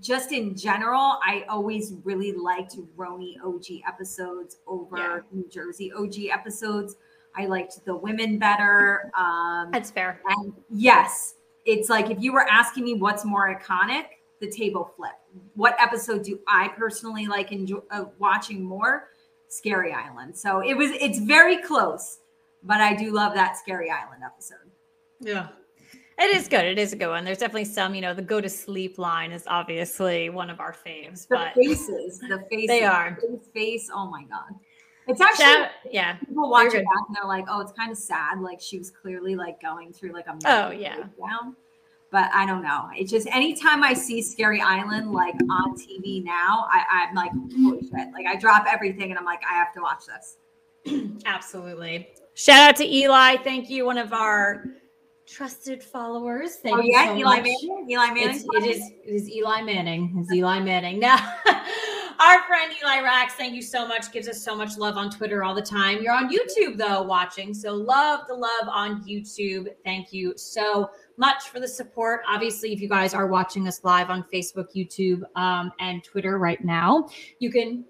just 0.00 0.32
in 0.32 0.54
general, 0.56 1.18
I 1.24 1.44
always 1.48 1.94
really 2.04 2.32
liked 2.32 2.76
RHONY 2.96 3.36
OG 3.44 3.64
episodes 3.88 4.58
over 4.66 4.98
Yeah. 4.98 5.18
New 5.32 5.48
Jersey 5.48 5.92
OG 5.92 6.26
episodes. 6.30 6.96
I 7.34 7.46
liked 7.46 7.84
the 7.84 7.94
women 7.96 8.38
better. 8.38 9.10
Um, 9.16 9.70
That's 9.72 9.90
fair. 9.90 10.20
and 10.28 10.52
yes, 10.70 11.34
it's 11.64 11.88
like 11.88 12.10
if 12.10 12.20
you 12.20 12.32
were 12.32 12.46
asking 12.50 12.84
me 12.84 12.94
what's 12.94 13.24
more 13.24 13.54
iconic, 13.54 14.04
the 14.40 14.50
table 14.50 14.92
flip. 14.96 15.12
What 15.54 15.74
episode 15.80 16.22
do 16.24 16.38
I 16.48 16.68
personally 16.76 17.26
like 17.26 17.52
enjoy 17.52 17.80
uh, 17.90 18.04
watching 18.18 18.62
more? 18.64 19.08
Scary 19.48 19.92
Island. 19.92 20.36
So 20.36 20.60
it 20.60 20.74
was. 20.76 20.90
It's 20.92 21.20
very 21.20 21.58
close, 21.58 22.18
but 22.64 22.80
I 22.80 22.94
do 22.94 23.12
love 23.12 23.32
that 23.34 23.56
Scary 23.56 23.90
Island 23.90 24.22
episode. 24.24 24.70
Yeah. 25.20 25.48
It 26.18 26.34
is 26.34 26.48
good. 26.48 26.64
It 26.64 26.78
is 26.78 26.92
a 26.94 26.96
good 26.96 27.08
one. 27.08 27.24
There's 27.24 27.38
definitely 27.38 27.66
some, 27.66 27.94
you 27.94 28.00
know, 28.00 28.14
the 28.14 28.22
go 28.22 28.40
to 28.40 28.48
sleep 28.48 28.96
line 28.98 29.32
is 29.32 29.44
obviously 29.46 30.30
one 30.30 30.48
of 30.48 30.60
our 30.60 30.72
faves, 30.72 31.28
The 31.28 31.36
but 31.36 31.54
faces, 31.54 32.18
the 32.20 32.42
faces, 32.50 32.66
They 32.68 32.84
are. 32.84 33.18
His 33.20 33.46
face. 33.54 33.90
Oh 33.94 34.10
my 34.10 34.24
god. 34.24 34.54
It's 35.08 35.20
actually 35.20 35.44
Shout- 35.44 35.70
yeah. 35.92 36.14
people 36.16 36.50
watch 36.50 36.72
it 36.74 36.84
back 36.84 37.04
and 37.06 37.14
they're 37.16 37.28
like, 37.28 37.44
oh, 37.48 37.60
it's 37.60 37.72
kind 37.72 37.92
of 37.92 37.98
sad. 37.98 38.40
Like 38.40 38.60
she 38.62 38.78
was 38.78 38.90
clearly 38.90 39.36
like 39.36 39.60
going 39.60 39.92
through 39.92 40.12
like 40.12 40.26
a 40.26 40.36
Oh, 40.46 40.70
yeah. 40.70 40.96
breakdown. 40.96 41.54
But 42.12 42.30
I 42.32 42.46
don't 42.46 42.62
know. 42.62 42.88
It's 42.94 43.10
just 43.10 43.26
anytime 43.28 43.82
I 43.82 43.92
see 43.92 44.22
Scary 44.22 44.60
Island 44.60 45.12
like 45.12 45.34
on 45.50 45.76
TV 45.76 46.24
now, 46.24 46.66
I, 46.70 47.08
I'm 47.08 47.14
like, 47.14 47.32
holy 47.32 47.80
shit. 47.82 48.12
Like 48.12 48.26
I 48.26 48.36
drop 48.36 48.64
everything 48.70 49.10
and 49.10 49.18
I'm 49.18 49.24
like, 49.24 49.42
I 49.50 49.54
have 49.54 49.72
to 49.74 49.80
watch 49.80 50.04
this. 50.06 50.38
Absolutely. 51.26 52.08
Shout 52.34 52.70
out 52.70 52.76
to 52.76 52.84
Eli. 52.84 53.36
Thank 53.38 53.70
you, 53.70 53.86
one 53.86 53.98
of 53.98 54.12
our 54.12 54.66
trusted 55.26 55.82
followers. 55.82 56.56
Thank 56.56 56.76
oh 56.76 56.80
yeah, 56.82 57.06
so 57.06 57.16
Eli 57.16 57.36
much. 57.36 57.44
Manning. 57.44 57.86
Eli 57.90 58.06
Manning. 58.12 58.28
It's, 58.28 58.44
it 58.44 58.64
is 58.64 58.90
it 59.04 59.10
is 59.10 59.30
Eli 59.30 59.62
Manning. 59.62 60.14
It's 60.18 60.32
Eli 60.32 60.60
Manning. 60.60 61.00
Now, 61.00 61.16
our 62.20 62.42
friend 62.44 62.72
Eli 62.82 63.00
Rax, 63.02 63.34
thank 63.34 63.54
you 63.54 63.62
so 63.62 63.86
much. 63.86 64.12
Gives 64.12 64.28
us 64.28 64.42
so 64.42 64.54
much 64.54 64.78
love 64.78 64.96
on 64.96 65.10
Twitter 65.10 65.42
all 65.42 65.54
the 65.54 65.62
time. 65.62 66.02
You're 66.02 66.14
on 66.14 66.30
YouTube 66.30 66.76
though, 66.76 67.02
watching. 67.02 67.52
So 67.52 67.74
love 67.74 68.20
the 68.28 68.34
love 68.34 68.68
on 68.68 69.02
YouTube. 69.02 69.68
Thank 69.84 70.12
you 70.12 70.34
so 70.36 70.90
much 71.16 71.48
for 71.48 71.60
the 71.60 71.68
support. 71.68 72.20
Obviously, 72.28 72.72
if 72.72 72.80
you 72.80 72.88
guys 72.88 73.14
are 73.14 73.26
watching 73.26 73.66
us 73.66 73.82
live 73.84 74.10
on 74.10 74.24
Facebook, 74.32 74.66
YouTube, 74.74 75.22
um, 75.34 75.72
and 75.80 76.04
Twitter 76.04 76.38
right 76.38 76.62
now, 76.64 77.08
you 77.38 77.50
can 77.50 77.84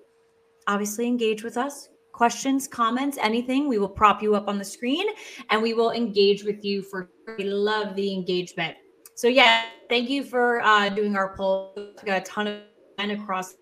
obviously 0.66 1.06
engage 1.06 1.42
with 1.42 1.56
us. 1.56 1.88
Questions, 2.12 2.66
comments, 2.66 3.18
anything, 3.20 3.68
we 3.68 3.78
will 3.78 3.88
prop 3.88 4.22
you 4.22 4.34
up 4.34 4.48
on 4.48 4.58
the 4.58 4.64
screen 4.64 5.06
and 5.50 5.62
we 5.62 5.74
will 5.74 5.90
engage 5.90 6.44
with 6.44 6.64
you 6.64 6.82
for 6.82 7.10
we 7.36 7.44
love 7.44 7.94
the 7.94 8.12
engagement. 8.12 8.76
So 9.14 9.28
yeah, 9.28 9.64
thank 9.88 10.08
you 10.08 10.24
for 10.24 10.62
uh, 10.62 10.88
doing 10.88 11.16
our 11.16 11.36
poll. 11.36 11.72
We 11.76 12.06
got 12.06 12.22
a 12.22 12.24
ton 12.24 12.46
of 12.46 12.60
men 12.96 13.10
across 13.10 13.56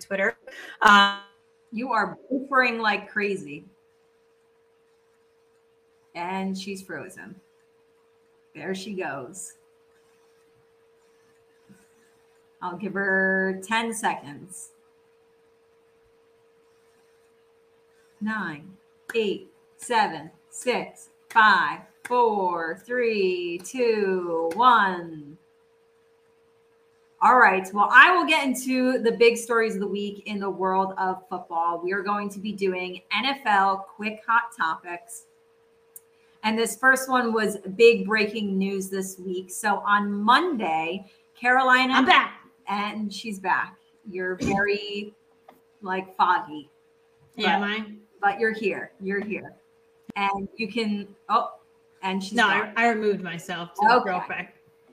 Twitter. 0.00 0.36
Uh, 0.82 1.20
You 1.72 1.92
are 1.92 2.18
buffering 2.32 2.80
like 2.80 3.08
crazy. 3.08 3.64
And 6.16 6.58
she's 6.58 6.82
frozen. 6.82 7.36
There 8.54 8.74
she 8.74 8.94
goes. 8.94 9.54
I'll 12.62 12.76
give 12.76 12.94
her 12.94 13.60
10 13.66 13.94
seconds. 13.94 14.70
Nine, 18.20 18.68
eight, 19.14 19.50
seven, 19.78 20.30
six, 20.50 21.08
five, 21.30 21.80
four, 22.04 22.82
three, 22.84 23.58
two, 23.64 24.50
one. 24.54 25.38
All 27.22 27.38
right. 27.38 27.68
Well, 27.72 27.88
I 27.90 28.16
will 28.16 28.26
get 28.26 28.46
into 28.46 28.98
the 28.98 29.12
big 29.12 29.36
stories 29.36 29.74
of 29.74 29.80
the 29.80 29.86
week 29.86 30.22
in 30.26 30.38
the 30.38 30.50
world 30.50 30.94
of 30.98 31.28
football. 31.28 31.80
We 31.82 31.92
are 31.92 32.02
going 32.02 32.28
to 32.30 32.38
be 32.38 32.52
doing 32.52 33.02
NFL 33.22 33.84
quick 33.84 34.20
hot 34.26 34.54
topics. 34.56 35.26
And 36.42 36.58
this 36.58 36.76
first 36.76 37.08
one 37.08 37.32
was 37.32 37.58
big 37.76 38.06
breaking 38.06 38.56
news 38.56 38.88
this 38.88 39.18
week. 39.18 39.50
So 39.50 39.78
on 39.86 40.10
Monday, 40.12 41.10
Carolina 41.38 41.92
I'm 41.94 42.06
back. 42.06 42.40
and 42.68 43.12
she's 43.12 43.38
back. 43.38 43.76
You're 44.08 44.36
very 44.36 45.14
like 45.82 46.16
foggy, 46.16 46.70
Yeah, 47.36 47.58
mine. 47.58 47.98
but 48.20 48.38
you're 48.40 48.52
here. 48.52 48.92
You're 49.00 49.22
here. 49.24 49.54
And 50.16 50.48
you 50.56 50.68
can 50.68 51.08
oh, 51.28 51.50
and 52.02 52.22
she's 52.22 52.34
No. 52.34 52.46
I, 52.46 52.72
I 52.76 52.88
removed 52.88 53.22
myself 53.22 53.70
to 53.80 53.94
Okay. 53.96 54.10
real 54.10 54.20
quick. 54.20 54.48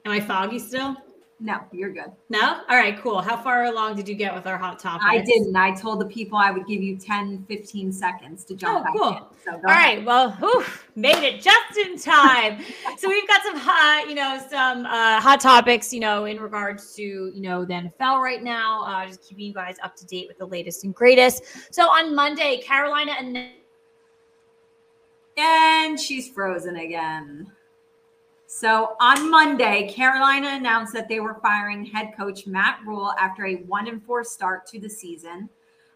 Am 0.05 0.11
I 0.11 0.19
foggy 0.19 0.59
still? 0.59 0.95
No, 1.39 1.59
you're 1.71 1.91
good. 1.93 2.11
No? 2.29 2.61
All 2.67 2.75
right, 2.77 2.97
cool. 2.99 3.21
How 3.21 3.37
far 3.37 3.65
along 3.65 3.95
did 3.95 4.09
you 4.09 4.15
get 4.15 4.33
with 4.33 4.47
our 4.47 4.57
hot 4.57 4.79
topic? 4.79 5.05
I 5.07 5.21
didn't. 5.21 5.55
I 5.55 5.71
told 5.75 6.01
the 6.01 6.05
people 6.07 6.35
I 6.37 6.49
would 6.49 6.65
give 6.65 6.81
you 6.81 6.97
10, 6.97 7.45
15 7.47 7.91
seconds 7.91 8.43
to 8.45 8.55
jump 8.55 8.79
Oh, 8.79 8.83
back 8.83 8.93
cool. 8.95 9.09
in. 9.09 9.23
So 9.45 9.51
All 9.51 9.61
right. 9.61 10.03
Well, 10.03 10.31
whew, 10.31 10.65
made 10.95 11.23
it 11.23 11.39
just 11.41 11.77
in 11.77 11.99
time. 11.99 12.59
so 12.97 13.07
we've 13.07 13.27
got 13.27 13.43
some 13.43 13.55
hot, 13.55 14.05
you 14.09 14.15
know, 14.15 14.39
some 14.49 14.87
uh, 14.87 15.21
hot 15.21 15.39
topics, 15.39 15.93
you 15.93 15.99
know, 15.99 16.25
in 16.25 16.39
regards 16.39 16.93
to, 16.95 17.03
you 17.03 17.41
know, 17.41 17.63
the 17.65 17.73
NFL 17.73 18.19
right 18.19 18.41
now. 18.43 18.83
Uh, 18.85 19.05
just 19.05 19.21
keeping 19.21 19.45
you 19.45 19.53
guys 19.53 19.75
up 19.83 19.95
to 19.97 20.05
date 20.07 20.27
with 20.27 20.39
the 20.39 20.45
latest 20.47 20.85
and 20.85 20.95
greatest. 20.95 21.43
So 21.71 21.83
on 21.83 22.15
Monday, 22.15 22.61
Carolina 22.63 23.11
and 23.19 23.37
And 25.37 25.99
she's 25.99 26.29
frozen 26.29 26.77
again. 26.77 27.51
So 28.59 28.95
on 28.99 29.29
Monday, 29.29 29.87
Carolina 29.87 30.47
announced 30.47 30.91
that 30.93 31.07
they 31.07 31.19
were 31.19 31.35
firing 31.43 31.85
head 31.85 32.13
coach 32.17 32.47
Matt 32.47 32.79
Rhule 32.87 33.13
after 33.19 33.45
a 33.45 33.57
one 33.67 33.87
and 33.87 34.03
four 34.03 34.23
start 34.23 34.65
to 34.69 34.79
the 34.79 34.89
season. 34.89 35.47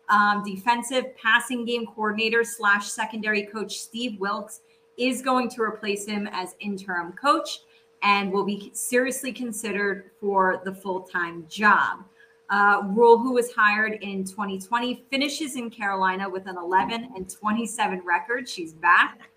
Um, 0.10 0.44
defensive 0.46 1.06
passing 1.18 1.66
game 1.66 1.88
coordinator 1.88 2.44
slash 2.44 2.88
secondary 2.92 3.48
coach 3.48 3.80
Steve 3.80 4.20
Wilks 4.20 4.62
is 4.96 5.24
going 5.24 5.50
to 5.50 5.64
replace 5.64 6.06
him 6.06 6.30
as 6.32 6.54
interim 6.60 7.14
coach 7.14 7.62
and 8.04 8.32
will 8.32 8.46
be 8.46 8.70
seriously 8.76 9.34
considered 9.34 10.12
for 10.20 10.62
the 10.64 10.76
full 10.76 11.02
time 11.02 11.48
job. 11.50 12.04
Uh, 12.52 12.84
Rhule, 12.90 13.18
who 13.18 13.34
was 13.34 13.52
hired 13.52 13.94
in 14.04 14.24
2020, 14.24 15.08
finishes 15.10 15.56
in 15.56 15.72
Carolina 15.72 16.30
with 16.30 16.46
an 16.46 16.58
11 16.58 17.14
and 17.16 17.28
27 17.28 18.04
record. 18.06 18.48
She's 18.48 18.72
back. 18.72 19.31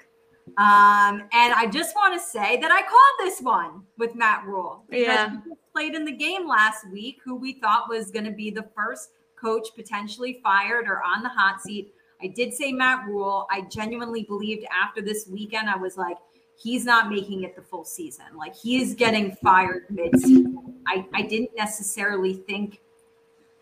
Um, 0.57 1.23
and 1.33 1.53
I 1.55 1.67
just 1.73 1.95
want 1.97 2.15
to 2.15 2.21
say 2.21 2.59
that 2.61 2.71
I 2.71 2.83
called 2.83 3.19
this 3.29 3.41
one 3.41 3.83
with 3.99 4.15
Matt 4.15 4.45
Rhule. 4.45 4.85
because 4.89 5.07
Yeah. 5.07 5.37
played 5.73 5.95
in 5.95 6.05
the 6.05 6.13
game 6.13 6.47
last 6.47 6.89
week, 6.91 7.19
who 7.25 7.35
we 7.35 7.55
thought 7.55 7.89
was 7.89 8.11
going 8.11 8.25
to 8.27 8.31
be 8.31 8.51
the 8.51 8.69
first 8.77 9.11
coach 9.37 9.69
potentially 9.75 10.41
fired 10.43 10.87
or 10.87 11.03
on 11.03 11.23
the 11.23 11.29
hot 11.29 11.61
seat. 11.61 11.93
I 12.23 12.29
did 12.29 12.55
say 12.55 12.73
Matt 12.73 13.07
Rhule. 13.07 13.47
I 13.51 13.63
genuinely 13.63 14.23
believed 14.23 14.65
after 14.71 15.03
this 15.03 15.27
weekend, 15.27 15.69
I 15.69 15.77
was 15.77 15.97
like, 15.97 16.17
he's 16.57 16.85
not 16.85 17.11
making 17.11 17.43
it 17.43 17.57
the 17.57 17.63
full 17.63 17.85
season. 17.85 18.27
Like 18.37 18.55
he 18.55 18.81
is 18.81 18.95
getting 18.95 19.33
fired 19.43 19.87
mid-season. 19.91 20.83
I, 20.87 21.05
I 21.13 21.23
didn't 21.23 21.51
necessarily 21.57 22.35
think 22.35 22.81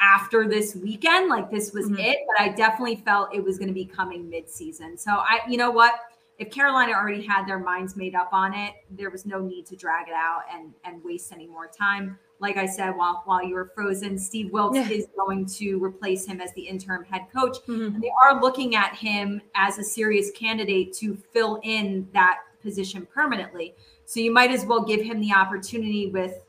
after 0.01 0.47
this 0.47 0.75
weekend, 0.77 1.29
like 1.31 1.51
this 1.51 1.73
was 1.73 1.89
Mhm. 1.89 1.99
it, 2.01 2.19
but 2.29 2.41
I 2.45 2.49
definitely 2.51 2.97
felt 2.97 3.35
it 3.35 3.43
was 3.43 3.57
going 3.57 3.69
to 3.69 3.75
be 3.75 3.87
coming 3.87 4.29
mid-season. 4.29 4.99
So 4.99 5.13
I, 5.13 5.41
you 5.49 5.57
know 5.57 5.71
what? 5.71 5.95
If 6.43 6.51
Carolina 6.51 6.93
already 6.93 7.23
had 7.23 7.47
their 7.47 7.61
minds 7.61 7.95
made 7.95 8.17
up 8.17 8.31
on 8.33 8.53
it, 8.53 8.75
there 8.91 9.11
was 9.11 9.25
no 9.25 9.41
need 9.41 9.65
to 9.67 9.77
drag 9.77 10.09
it 10.09 10.15
out 10.15 10.41
and 10.53 10.75
and 10.85 11.03
waste 11.05 11.33
any 11.33 11.47
more 11.47 11.69
time. 11.69 12.19
Like 12.41 12.57
I 12.57 12.67
said, 12.67 12.97
while 12.97 13.23
while 13.27 13.45
you 13.45 13.55
were 13.55 13.71
frozen, 13.77 14.19
Steve 14.19 14.51
Wilks 14.51 14.77
Yeah. 14.77 14.89
is 14.91 15.07
going 15.17 15.47
to 15.47 15.77
replace 15.83 16.27
him 16.27 16.41
as 16.41 16.53
the 16.55 16.63
interim 16.63 17.05
head 17.05 17.27
coach. 17.33 17.59
Mhm. 17.69 17.95
And 17.95 18.03
they 18.03 18.11
are 18.25 18.41
looking 18.41 18.75
at 18.75 18.97
him 18.97 19.41
as 19.55 19.79
a 19.79 19.85
serious 19.85 20.33
candidate 20.33 20.93
to 20.95 21.15
fill 21.15 21.61
in 21.63 22.09
that 22.13 22.41
position 22.61 23.07
permanently. 23.07 23.77
So 24.05 24.19
you 24.19 24.33
might 24.33 24.51
as 24.51 24.67
well 24.67 24.83
give 24.83 25.01
him 25.01 25.21
the 25.21 25.33
opportunity 25.33 26.09
with, 26.11 26.45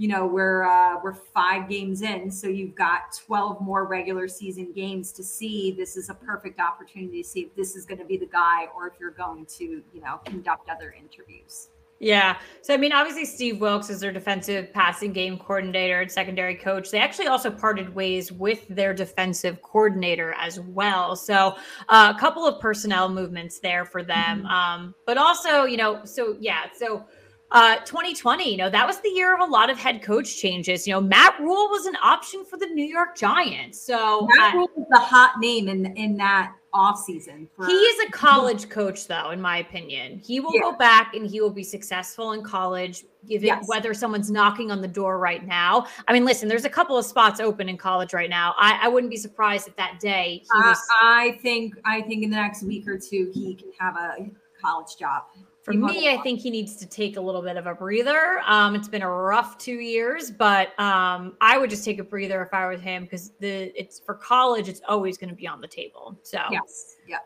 you 0.00 0.08
know 0.08 0.26
we're 0.26 0.62
uh, 0.62 0.98
we're 1.04 1.12
five 1.12 1.68
games 1.68 2.00
in, 2.00 2.30
so 2.30 2.48
you've 2.48 2.74
got 2.74 3.14
twelve 3.14 3.60
more 3.60 3.84
regular 3.84 4.28
season 4.28 4.72
games 4.72 5.12
to 5.12 5.22
see. 5.22 5.72
This 5.72 5.94
is 5.94 6.08
a 6.08 6.14
perfect 6.14 6.58
opportunity 6.58 7.22
to 7.22 7.28
see 7.28 7.40
if 7.40 7.54
this 7.54 7.76
is 7.76 7.84
going 7.84 7.98
to 7.98 8.06
be 8.06 8.16
the 8.16 8.24
guy, 8.24 8.64
or 8.74 8.88
if 8.88 8.94
you're 8.98 9.10
going 9.10 9.44
to 9.58 9.82
you 9.92 10.00
know 10.00 10.18
conduct 10.24 10.70
other 10.70 10.94
interviews. 10.98 11.68
Yeah. 11.98 12.38
So, 12.62 12.72
I 12.72 12.78
mean, 12.78 12.92
obviously, 12.94 13.26
Steve 13.26 13.60
Wilks 13.60 13.90
is 13.90 14.00
their 14.00 14.10
defensive 14.10 14.72
passing 14.72 15.12
game 15.12 15.36
coordinator 15.36 16.00
and 16.00 16.10
secondary 16.10 16.54
coach. 16.54 16.90
They 16.90 16.98
actually 16.98 17.26
also 17.26 17.50
parted 17.50 17.94
ways 17.94 18.32
with 18.32 18.66
their 18.68 18.94
defensive 18.94 19.60
coordinator 19.60 20.32
as 20.38 20.60
well. 20.60 21.14
So, 21.14 21.56
uh, 21.90 22.14
a 22.16 22.18
couple 22.18 22.46
of 22.46 22.58
personnel 22.58 23.10
movements 23.10 23.58
there 23.58 23.84
for 23.84 24.02
them. 24.02 24.44
Mm-hmm. 24.44 24.46
Um, 24.46 24.94
but 25.04 25.18
also, 25.18 25.64
you 25.64 25.76
know, 25.76 26.06
so 26.06 26.38
yeah. 26.40 26.68
So, 26.74 27.04
uh, 27.52 27.76
2020, 27.78 28.50
you 28.50 28.56
know, 28.56 28.70
that 28.70 28.86
was 28.86 29.00
the 29.00 29.08
year 29.08 29.34
of 29.34 29.40
a 29.40 29.50
lot 29.50 29.70
of 29.70 29.78
head 29.78 30.02
coach 30.02 30.36
changes. 30.36 30.86
You 30.86 30.94
know, 30.94 31.00
Matt 31.00 31.38
Rhule 31.40 31.68
was 31.68 31.86
an 31.86 31.96
option 32.02 32.44
for 32.44 32.56
the 32.56 32.66
New 32.66 32.84
York 32.84 33.16
Giants. 33.16 33.80
So 33.80 34.28
Matt 34.36 34.54
Rhule 34.54 34.70
is 34.76 34.84
the 34.90 34.98
hot 34.98 35.34
name 35.40 35.68
in 35.68 35.86
in 35.96 36.16
that 36.18 36.54
offseason. 36.72 37.48
For- 37.56 37.66
he 37.66 37.72
is 37.72 38.08
a 38.08 38.12
college 38.12 38.68
coach, 38.68 39.08
though, 39.08 39.30
in 39.30 39.40
my 39.40 39.58
opinion. 39.58 40.20
He 40.24 40.38
will 40.38 40.54
yeah. 40.54 40.60
go 40.60 40.72
back 40.76 41.14
and 41.14 41.26
he 41.28 41.40
will 41.40 41.50
be 41.50 41.64
successful 41.64 42.32
in 42.32 42.42
college, 42.42 43.04
given 43.26 43.48
yes. 43.48 43.64
whether 43.66 43.92
someone's 43.94 44.30
knocking 44.30 44.70
on 44.70 44.80
the 44.80 44.88
door 44.88 45.18
right 45.18 45.44
now. 45.46 45.86
I 46.06 46.12
mean, 46.12 46.24
listen, 46.24 46.48
there's 46.48 46.64
a 46.64 46.70
couple 46.70 46.96
of 46.96 47.04
spots 47.04 47.40
open 47.40 47.68
in 47.68 47.76
college 47.76 48.12
right 48.12 48.30
now. 48.30 48.54
I, 48.58 48.78
I 48.82 48.88
wouldn't 48.88 49.10
be 49.10 49.16
surprised 49.16 49.66
if 49.66 49.74
that 49.76 49.98
day 50.00 50.42
he 50.42 50.60
was. 50.60 50.76
Uh, 50.76 51.04
I 51.04 51.38
think 51.42 51.74
I 51.84 52.02
think 52.02 52.22
in 52.22 52.30
the 52.30 52.36
next 52.36 52.62
week 52.62 52.86
or 52.86 52.98
two 52.98 53.30
he 53.34 53.54
can 53.54 53.72
have 53.78 53.96
a 53.96 54.30
college 54.62 54.96
job. 54.96 55.24
For 55.62 55.74
me, 55.74 56.08
I 56.08 56.16
think 56.22 56.40
he 56.40 56.50
needs 56.50 56.76
to 56.76 56.86
take 56.86 57.18
a 57.18 57.20
little 57.20 57.42
bit 57.42 57.58
of 57.58 57.66
a 57.66 57.74
breather. 57.74 58.40
Um, 58.46 58.74
it's 58.74 58.88
been 58.88 59.02
a 59.02 59.10
rough 59.10 59.58
two 59.58 59.74
years, 59.74 60.30
but 60.30 60.78
um, 60.80 61.36
I 61.42 61.58
would 61.58 61.68
just 61.68 61.84
take 61.84 61.98
a 61.98 62.04
breather 62.04 62.42
if 62.42 62.54
I 62.54 62.66
was 62.66 62.80
him 62.80 63.04
because 63.04 63.32
the 63.40 63.78
it's 63.78 64.00
for 64.00 64.14
college. 64.14 64.68
It's 64.68 64.80
always 64.88 65.18
going 65.18 65.28
to 65.28 65.36
be 65.36 65.46
on 65.46 65.60
the 65.60 65.68
table. 65.68 66.18
So 66.22 66.40
yes, 66.50 66.96
yeah. 67.06 67.18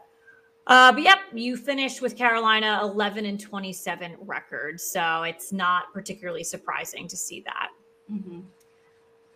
Uh, 0.66 0.92
but 0.92 1.02
yep, 1.02 1.18
you 1.32 1.56
finished 1.56 2.00
with 2.00 2.16
Carolina 2.16 2.80
11 2.82 3.24
and 3.26 3.38
27 3.38 4.16
record, 4.20 4.80
so 4.80 5.22
it's 5.22 5.52
not 5.52 5.92
particularly 5.92 6.42
surprising 6.42 7.06
to 7.06 7.16
see 7.16 7.40
that. 7.42 7.68
Mm-hmm. 8.10 8.40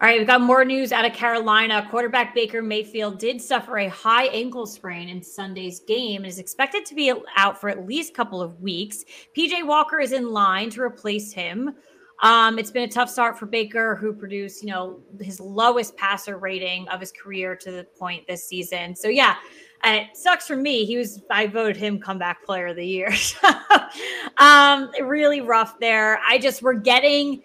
All 0.01 0.07
right, 0.07 0.19
we've 0.19 0.29
got 0.29 0.43
more 0.43 0.65
news 0.65 0.93
out 0.93 1.05
of 1.05 1.13
Carolina. 1.13 1.85
Quarterback 1.91 2.33
Baker 2.33 2.63
Mayfield 2.63 3.19
did 3.19 3.43
suffer 3.43 3.79
a 3.79 3.89
high 3.89 4.27
ankle 4.27 4.65
sprain 4.65 5.09
in 5.09 5.21
Sunday's 5.21 5.81
game 5.81 6.23
and 6.23 6.31
is 6.31 6.39
expected 6.39 6.87
to 6.87 6.95
be 6.95 7.13
out 7.37 7.61
for 7.61 7.69
at 7.69 7.85
least 7.85 8.11
a 8.13 8.15
couple 8.15 8.41
of 8.41 8.61
weeks. 8.61 9.05
PJ 9.37 9.67
Walker 9.67 9.99
is 9.99 10.13
in 10.13 10.31
line 10.31 10.71
to 10.71 10.83
replace 10.83 11.33
him. 11.33 11.75
Um, 12.23 12.61
it's 12.61 12.71
been 12.71 12.85
a 12.85 12.93
tough 12.93 13.11
start 13.11 13.37
for 13.37 13.47
Baker, 13.47 13.97
who 13.97 14.13
produced, 14.13 14.63
you 14.63 14.71
know, 14.71 15.01
his 15.21 15.41
lowest 15.41 15.97
passer 15.97 16.39
rating 16.39 16.87
of 16.91 17.01
his 17.01 17.11
career 17.11 17.57
to 17.57 17.73
the 17.73 17.83
point 17.99 18.25
this 18.29 18.45
season. 18.45 18.95
So 18.95 19.09
yeah, 19.09 19.35
it 19.83 20.17
sucks 20.17 20.47
for 20.47 20.57
me. 20.57 20.85
He 20.85 20.97
was 20.97 21.25
I 21.29 21.49
voted 21.49 21.77
him 21.77 21.99
comeback 21.99 22.45
player 22.45 22.69
of 22.69 22.77
the 22.77 22.87
year. 22.87 23.13
um, 24.39 24.93
really 25.03 25.41
rough 25.41 25.81
there. 25.81 26.21
I 26.25 26.39
just 26.39 26.63
we're 26.63 26.75
getting 26.75 27.43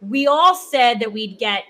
we 0.00 0.26
all 0.26 0.54
said 0.54 1.00
that 1.00 1.12
we'd 1.12 1.38
get 1.38 1.64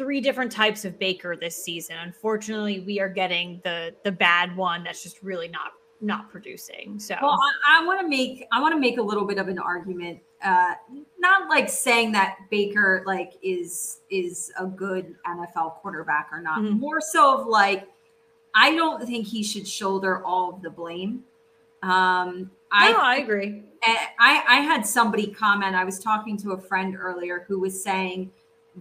three 0.00 0.18
different 0.18 0.50
types 0.50 0.86
of 0.86 0.98
baker 0.98 1.36
this 1.36 1.62
season. 1.62 1.94
Unfortunately, 2.02 2.80
we 2.80 2.98
are 3.00 3.08
getting 3.10 3.60
the 3.64 3.94
the 4.02 4.10
bad 4.10 4.56
one 4.56 4.82
that's 4.82 5.02
just 5.02 5.22
really 5.22 5.46
not 5.46 5.72
not 6.00 6.30
producing. 6.30 6.98
So 6.98 7.16
well, 7.20 7.38
I, 7.66 7.82
I 7.82 7.86
want 7.86 8.00
to 8.00 8.08
make 8.08 8.46
I 8.50 8.62
want 8.62 8.72
to 8.72 8.80
make 8.80 8.96
a 8.96 9.02
little 9.02 9.26
bit 9.26 9.36
of 9.36 9.48
an 9.48 9.58
argument. 9.58 10.20
Uh, 10.42 10.72
not 11.18 11.50
like 11.50 11.68
saying 11.68 12.12
that 12.12 12.38
Baker 12.50 13.02
like 13.06 13.34
is 13.42 13.98
is 14.10 14.50
a 14.58 14.64
good 14.64 15.14
NFL 15.28 15.74
quarterback 15.82 16.30
or 16.32 16.40
not. 16.40 16.60
Mm-hmm. 16.60 16.78
More 16.78 17.02
so 17.02 17.38
of 17.38 17.46
like 17.46 17.86
I 18.54 18.74
don't 18.74 19.04
think 19.04 19.26
he 19.26 19.42
should 19.42 19.68
shoulder 19.68 20.24
all 20.24 20.54
of 20.54 20.62
the 20.62 20.70
blame. 20.70 21.24
Um, 21.82 22.50
I, 22.72 22.92
no, 22.92 22.98
I 22.98 23.16
agree. 23.16 23.64
I, 24.18 24.44
I 24.48 24.60
had 24.60 24.86
somebody 24.86 25.26
comment. 25.26 25.74
I 25.74 25.84
was 25.84 25.98
talking 25.98 26.38
to 26.38 26.52
a 26.52 26.58
friend 26.58 26.96
earlier 26.98 27.44
who 27.48 27.58
was 27.58 27.82
saying 27.82 28.30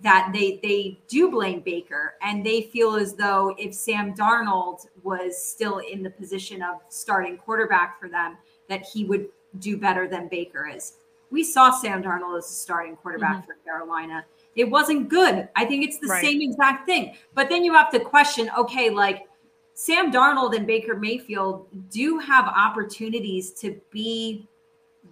that 0.01 0.31
they 0.33 0.59
they 0.61 0.99
do 1.07 1.29
blame 1.29 1.61
Baker 1.61 2.15
and 2.21 2.45
they 2.45 2.63
feel 2.63 2.95
as 2.95 3.13
though 3.13 3.55
if 3.57 3.73
Sam 3.73 4.13
Darnold 4.13 4.87
was 5.03 5.41
still 5.41 5.79
in 5.79 6.03
the 6.03 6.09
position 6.09 6.61
of 6.61 6.77
starting 6.89 7.37
quarterback 7.37 7.99
for 7.99 8.09
them, 8.09 8.37
that 8.67 8.85
he 8.85 9.05
would 9.05 9.27
do 9.59 9.77
better 9.77 10.07
than 10.07 10.27
Baker 10.27 10.67
is. 10.67 10.93
We 11.31 11.43
saw 11.43 11.71
Sam 11.71 12.01
Darnold 12.01 12.37
as 12.37 12.45
a 12.45 12.53
starting 12.53 12.95
quarterback 12.95 13.37
mm-hmm. 13.37 13.45
for 13.45 13.55
Carolina. 13.63 14.25
It 14.55 14.69
wasn't 14.69 15.09
good. 15.09 15.47
I 15.55 15.65
think 15.65 15.85
it's 15.85 15.99
the 15.99 16.07
right. 16.07 16.23
same 16.23 16.41
exact 16.41 16.85
thing. 16.85 17.15
But 17.33 17.49
then 17.49 17.63
you 17.63 17.73
have 17.73 17.91
to 17.91 17.99
question, 17.99 18.49
okay, 18.57 18.89
like 18.89 19.27
Sam 19.73 20.11
Darnold 20.11 20.55
and 20.55 20.65
Baker 20.65 20.95
Mayfield 20.95 21.67
do 21.89 22.19
have 22.19 22.45
opportunities 22.45 23.51
to 23.53 23.79
be 23.91 24.47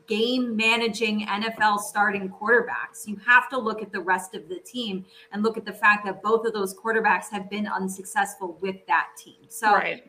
game 0.07 0.55
managing 0.55 1.25
NFL 1.25 1.79
starting 1.79 2.29
quarterbacks. 2.29 3.05
You 3.05 3.17
have 3.25 3.49
to 3.49 3.57
look 3.57 3.81
at 3.81 3.91
the 3.91 3.99
rest 3.99 4.35
of 4.35 4.47
the 4.47 4.59
team 4.59 5.05
and 5.31 5.43
look 5.43 5.57
at 5.57 5.65
the 5.65 5.73
fact 5.73 6.05
that 6.05 6.21
both 6.21 6.45
of 6.45 6.53
those 6.53 6.73
quarterbacks 6.73 7.29
have 7.31 7.49
been 7.49 7.67
unsuccessful 7.67 8.57
with 8.61 8.77
that 8.87 9.09
team. 9.17 9.35
So 9.49 9.73
right. 9.73 10.03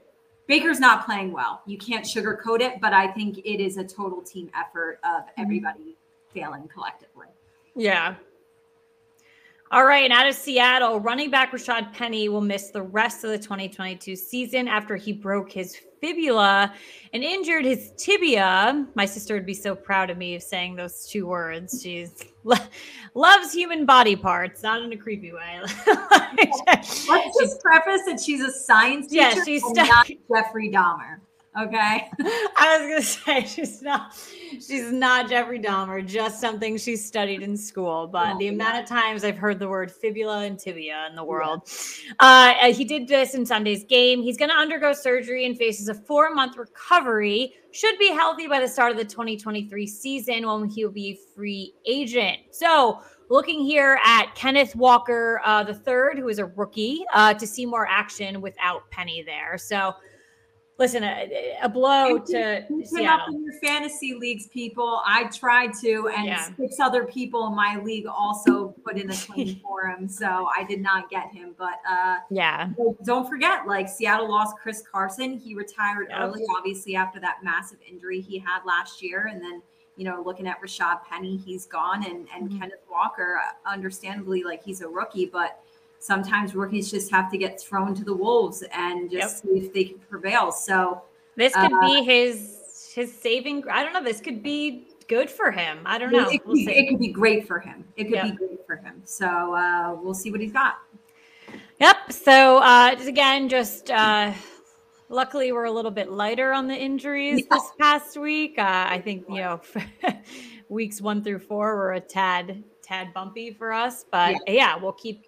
Baker's 0.47 0.81
not 0.81 1.05
playing 1.05 1.33
well. 1.33 1.63
You 1.67 1.79
can't 1.79 2.05
sugarcoat 2.05 2.61
it, 2.61 2.81
but 2.81 2.93
I 2.93 3.09
think 3.09 3.39
it 3.39 3.61
is 3.61 3.77
a 3.77 3.85
total 3.85 4.23
team 4.23 4.51
effort 4.59 5.01
of 5.05 5.23
mm-hmm. 5.23 5.43
everybody 5.43 5.97
failing 6.33 6.69
collectively. 6.69 7.27
Yeah, 7.75 8.15
all 9.71 9.85
right, 9.85 10.05
and 10.05 10.15
out 10.15 10.27
of 10.27 10.35
Seattle, 10.35 10.99
running 10.99 11.31
back 11.31 11.53
Rashad 11.53 11.93
Penny 11.93 12.31
will 12.31 12.41
miss 12.41 12.71
the 12.71 12.81
rest 12.81 13.23
of 13.23 13.31
the 13.31 13.39
2022 13.39 14.17
season 14.17 14.67
after 14.67 14.97
he 14.97 15.13
broke 15.13 15.53
his 15.53 15.77
fibula 16.01 16.75
and 17.13 17.25
injured 17.25 17.65
his 17.65 17.93
tibia. 17.97 18.87
My 18.95 19.07
sister 19.07 19.35
would 19.35 19.47
be 19.47 19.55
so 19.55 19.75
proud 19.75 20.11
of 20.11 20.19
me 20.19 20.35
of 20.35 20.43
saying 20.43 20.77
those 20.77 21.07
two 21.07 21.27
words. 21.27 21.81
She's 21.83 22.25
loves 23.15 23.53
human 23.53 23.85
body 23.87 24.17
parts, 24.17 24.63
not 24.63 24.83
in 24.83 24.93
a 24.93 24.97
creepy 24.97 25.33
way. 25.33 25.61
Let's 25.87 27.39
just 27.41 27.61
preface 27.61 28.03
that 28.07 28.21
she's 28.25 28.41
a 28.41 28.53
science 28.53 29.09
teacher, 29.09 29.23
yeah, 29.23 29.45
she's 29.45 29.63
not 29.73 30.07
Jeffrey 30.07 30.71
Dahmer. 30.71 31.21
Okay. 31.57 32.09
I 32.57 32.79
was 32.79 32.89
gonna 32.89 33.03
say 33.03 33.47
she's 33.47 33.83
not 33.83 34.15
she's 34.53 34.93
not 34.93 35.29
Jeffrey 35.29 35.59
Dahmer, 35.59 36.05
just 36.07 36.41
something 36.41 36.77
she 36.77 36.95
studied 36.95 37.43
in 37.43 37.57
school. 37.57 38.07
But 38.07 38.35
oh, 38.35 38.39
the 38.39 38.49
amount 38.49 38.79
of 38.83 38.87
times 38.87 39.25
I've 39.25 39.39
heard 39.39 39.59
the 39.59 39.69
word 39.69 39.91
fibula 39.91 40.45
and 40.45 40.59
tibia 40.59 41.07
in 41.09 41.17
the 41.17 41.25
world. 41.25 41.63
Yeah. 42.21 42.55
Uh, 42.61 42.73
he 42.73 42.85
did 42.85 43.09
this 43.09 43.35
in 43.35 43.47
Sunday's 43.47 43.85
game. 43.85 44.23
He's 44.23 44.37
gonna 44.37 44.53
undergo 44.53 44.93
surgery 44.93 45.47
and 45.47 45.57
faces 45.57 45.89
a 45.89 45.95
four-month 45.95 46.57
recovery. 46.57 47.55
Should 47.73 47.99
be 47.99 48.13
healthy 48.13 48.47
by 48.47 48.61
the 48.61 48.69
start 48.69 48.93
of 48.93 48.99
the 48.99 49.05
2023 49.05 49.87
season 49.87 50.47
when 50.47 50.69
he'll 50.69 50.91
be 50.91 51.19
free 51.35 51.75
agent. 51.87 52.39
So 52.51 53.01
looking 53.31 53.61
here 53.61 53.99
at 54.05 54.35
Kenneth 54.35 54.77
Walker 54.77 55.41
uh, 55.45 55.65
the 55.65 55.75
third, 55.75 56.19
who 56.19 56.29
is 56.29 56.39
a 56.39 56.47
rookie, 56.47 57.05
uh, 57.13 57.35
to 57.35 57.47
see 57.47 57.67
more 57.67 57.87
action 57.89 58.41
without 58.41 58.89
Penny 58.91 59.23
there. 59.23 59.59
So 59.59 59.95
listen, 60.79 61.03
a, 61.03 61.59
a 61.63 61.69
blow 61.69 62.19
to 62.19 62.65
Seattle. 62.85 63.07
Up 63.09 63.29
in 63.29 63.45
your 63.45 63.55
fantasy 63.55 64.15
leagues, 64.15 64.47
people. 64.47 65.03
I 65.05 65.25
tried 65.25 65.73
to, 65.81 66.09
and 66.17 66.27
yeah. 66.27 66.49
six 66.57 66.79
other 66.81 67.05
people 67.05 67.47
in 67.49 67.55
my 67.55 67.81
league 67.83 68.07
also 68.07 68.69
put 68.85 68.97
in 68.97 69.11
a 69.11 69.17
claim 69.27 69.61
for 69.61 69.87
him. 69.89 70.09
So 70.09 70.49
I 70.57 70.65
did 70.65 70.81
not 70.81 71.11
get 71.11 71.31
him. 71.33 71.55
But 71.59 71.81
uh, 71.89 72.17
yeah, 72.31 72.71
don't 73.05 73.29
forget, 73.29 73.67
like 73.67 73.89
Seattle 73.89 74.31
lost 74.31 74.57
Chris 74.57 74.83
Carson. 74.91 75.37
He 75.39 75.55
retired 75.55 76.07
yep. 76.11 76.21
early, 76.21 76.45
obviously 76.57 76.97
after 76.97 77.21
that 77.21 77.39
massive 77.43 77.79
injury 77.89 78.21
he 78.21 78.39
had 78.39 78.61
last 78.65 79.03
year, 79.03 79.29
and 79.31 79.43
then. 79.43 79.63
You 79.97 80.05
know, 80.05 80.23
looking 80.25 80.47
at 80.47 80.63
Rashad 80.63 81.03
Penny, 81.11 81.37
he's 81.37 81.67
gone, 81.67 82.05
and 82.05 82.29
and 82.33 82.49
mm-hmm. 82.49 82.61
Kenneth 82.61 82.85
Walker, 82.89 83.41
understandably, 83.67 84.45
like 84.45 84.63
he's 84.63 84.81
a 84.81 84.87
rookie, 84.87 85.27
but 85.27 85.59
sometimes 85.99 86.55
rookies 86.55 86.91
just 86.91 87.11
have 87.11 87.31
to 87.31 87.39
get 87.39 87.61
thrown 87.61 87.95
to 87.95 88.05
the 88.05 88.15
wolves 88.15 88.63
and 88.73 89.11
just 89.11 89.45
yep. 89.45 89.55
see 89.55 89.67
if 89.67 89.73
they 89.73 89.85
can 89.85 89.99
prevail. 90.11 90.53
So 90.53 91.03
this 91.37 91.55
could 91.55 91.73
uh, 91.73 91.81
be 91.81 92.05
his 92.05 92.93
his 92.95 93.13
saving. 93.13 93.65
I 93.71 93.83
don't 93.83 93.93
know. 93.93 94.03
This 94.03 94.21
could 94.21 94.43
be 94.43 94.89
good 95.09 95.31
for 95.31 95.51
him. 95.51 95.79
I 95.85 95.99
don't 95.99 96.13
know. 96.13 96.29
It, 96.29 96.43
could, 96.43 96.47
we'll 96.47 96.55
be, 96.55 96.71
it 96.71 96.91
could 96.91 96.99
be 96.99 97.09
great 97.09 97.47
for 97.47 97.59
him. 97.59 97.85
It 97.97 98.05
could 98.05 98.15
yep. 98.15 98.25
be 98.25 98.33
great 98.33 98.67
for 98.67 98.77
him. 98.77 99.03
So 99.05 99.55
uh, 99.55 99.97
we'll 100.01 100.15
see 100.15 100.31
what 100.31 100.41
he's 100.41 100.53
got. 100.53 100.77
Yep. 101.81 102.13
So 102.13 102.59
uh, 102.59 102.97
again, 103.07 103.49
just 103.49 103.91
uh, 103.91 104.33
luckily 105.09 105.53
we're 105.53 105.65
a 105.65 105.71
little 105.71 105.91
bit 105.91 106.11
lighter 106.11 106.53
on 106.53 106.67
the 106.67 106.77
injuries 106.77 107.41
yeah. 107.41 107.57
this 107.57 107.71
past 107.79 108.19
week. 108.19 108.59
Uh, 108.59 108.87
I 108.89 109.01
think 109.01 109.25
you 109.29 109.37
know 109.37 109.61
weeks 110.69 111.01
one 111.01 111.23
through 111.23 111.41
four 111.41 111.77
were 111.77 111.93
a 111.95 112.01
tad 112.01 112.63
tad 112.83 113.15
bumpy 113.15 113.53
for 113.53 113.73
us, 113.73 114.05
but 114.11 114.33
yeah, 114.47 114.53
yeah 114.53 114.77
we'll 114.77 114.93
keep 114.93 115.25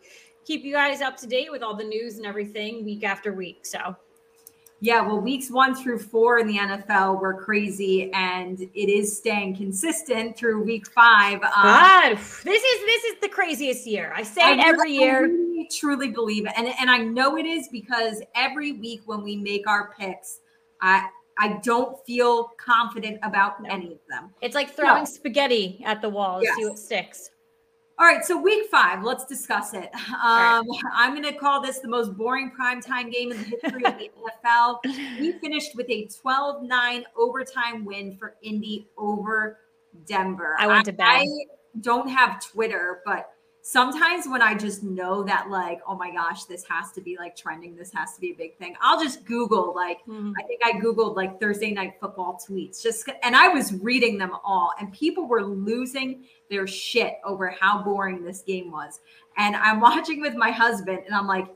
keep 0.50 0.64
you 0.64 0.72
guys 0.72 1.00
up 1.00 1.16
to 1.16 1.28
date 1.28 1.48
with 1.52 1.62
all 1.62 1.76
the 1.76 1.84
news 1.84 2.16
and 2.16 2.26
everything 2.26 2.84
week 2.84 3.04
after 3.04 3.32
week. 3.32 3.64
So, 3.64 3.94
Yeah, 4.80 5.00
well, 5.02 5.20
weeks 5.20 5.48
one 5.48 5.76
through 5.76 6.00
four 6.00 6.38
in 6.40 6.48
the 6.48 6.56
NFL 6.58 7.20
were 7.20 7.34
crazy, 7.34 8.10
and 8.14 8.58
it 8.60 8.88
is 8.88 9.16
staying 9.16 9.54
consistent 9.56 10.36
through 10.36 10.64
week 10.64 10.88
five. 10.88 11.40
Um, 11.44 11.50
God, 11.62 12.16
this 12.16 12.62
is 12.64 12.80
this 12.84 13.04
is 13.04 13.20
the 13.20 13.28
craziest 13.28 13.86
year. 13.86 14.12
I 14.16 14.24
say 14.24 14.42
I 14.42 14.52
it 14.54 14.58
every 14.60 14.88
really- 14.90 14.98
year. 14.98 15.18
I 15.18 15.28
really, 15.28 15.68
truly 15.70 16.08
believe 16.08 16.46
it, 16.46 16.52
and 16.56 16.66
and 16.80 16.90
I 16.90 16.98
know 16.98 17.36
it 17.36 17.46
is 17.46 17.68
because 17.68 18.20
every 18.34 18.72
week 18.72 19.02
when 19.06 19.22
we 19.22 19.36
make 19.36 19.68
our 19.68 19.92
picks, 19.96 20.40
I 20.80 21.08
I 21.38 21.60
don't 21.62 21.96
feel 22.06 22.50
confident 22.56 23.18
about 23.22 23.62
No. 23.62 23.68
any 23.70 23.92
of 23.92 24.00
them. 24.08 24.34
It's 24.40 24.54
like 24.56 24.74
throwing 24.74 25.04
No. 25.04 25.04
spaghetti 25.04 25.80
at 25.86 26.02
the 26.02 26.08
wall 26.08 26.40
to 26.40 26.46
see 26.56 26.64
what 26.64 26.78
sticks. 26.78 27.30
All 28.00 28.06
right, 28.06 28.24
so 28.24 28.40
week 28.40 28.70
five, 28.70 29.04
let's 29.04 29.26
discuss 29.26 29.74
it. 29.74 29.90
Um, 30.24 30.66
I'm 30.94 31.10
going 31.10 31.22
to 31.30 31.38
call 31.38 31.60
this 31.60 31.80
the 31.80 31.88
most 31.88 32.16
boring 32.16 32.50
primetime 32.58 33.12
game 33.12 33.30
in 33.30 33.36
the 33.36 33.44
history 33.44 33.84
of 33.84 33.98
the 33.98 34.10
NFL. 34.46 34.78
We 35.20 35.32
finished 35.32 35.76
with 35.76 35.84
a 35.90 36.06
12 36.06 36.62
9 36.62 37.04
overtime 37.18 37.84
win 37.84 38.16
for 38.16 38.36
Indy 38.42 38.88
over 38.96 39.58
Denver. 40.06 40.56
I 40.58 40.66
went 40.66 40.86
to 40.86 40.92
bed. 40.92 41.04
I 41.04 41.26
don't 41.82 42.08
have 42.08 42.42
Twitter, 42.42 43.02
but 43.04 43.34
sometimes 43.62 44.26
when 44.26 44.42
I 44.42 44.54
just 44.54 44.82
know 44.82 45.22
that, 45.24 45.50
like, 45.50 45.80
oh 45.86 45.94
my 45.94 46.10
gosh, 46.10 46.44
this 46.44 46.64
has 46.68 46.92
to 46.92 47.00
be 47.00 47.16
like 47.16 47.36
trending, 47.36 47.76
this 47.76 47.92
has 47.94 48.14
to 48.14 48.20
be 48.20 48.30
a 48.30 48.34
big 48.34 48.56
thing, 48.56 48.74
I'll 48.80 49.02
just 49.02 49.24
Google, 49.24 49.74
like, 49.74 49.98
mm-hmm. 50.06 50.32
I 50.38 50.42
think 50.44 50.60
I 50.64 50.72
Googled 50.80 51.16
like 51.16 51.40
Thursday 51.40 51.72
night 51.72 51.94
football 52.00 52.40
tweets 52.48 52.82
just 52.82 53.08
and 53.22 53.36
I 53.36 53.48
was 53.48 53.74
reading 53.74 54.18
them 54.18 54.32
all 54.44 54.72
and 54.78 54.92
people 54.92 55.26
were 55.26 55.42
losing 55.42 56.24
their 56.48 56.66
shit 56.66 57.14
over 57.24 57.48
how 57.60 57.82
boring 57.82 58.24
this 58.24 58.42
game 58.42 58.70
was. 58.70 59.00
And 59.36 59.56
I'm 59.56 59.80
watching 59.80 60.20
with 60.20 60.34
my 60.34 60.50
husband 60.50 61.00
and 61.06 61.14
I'm 61.14 61.26
like, 61.26 61.46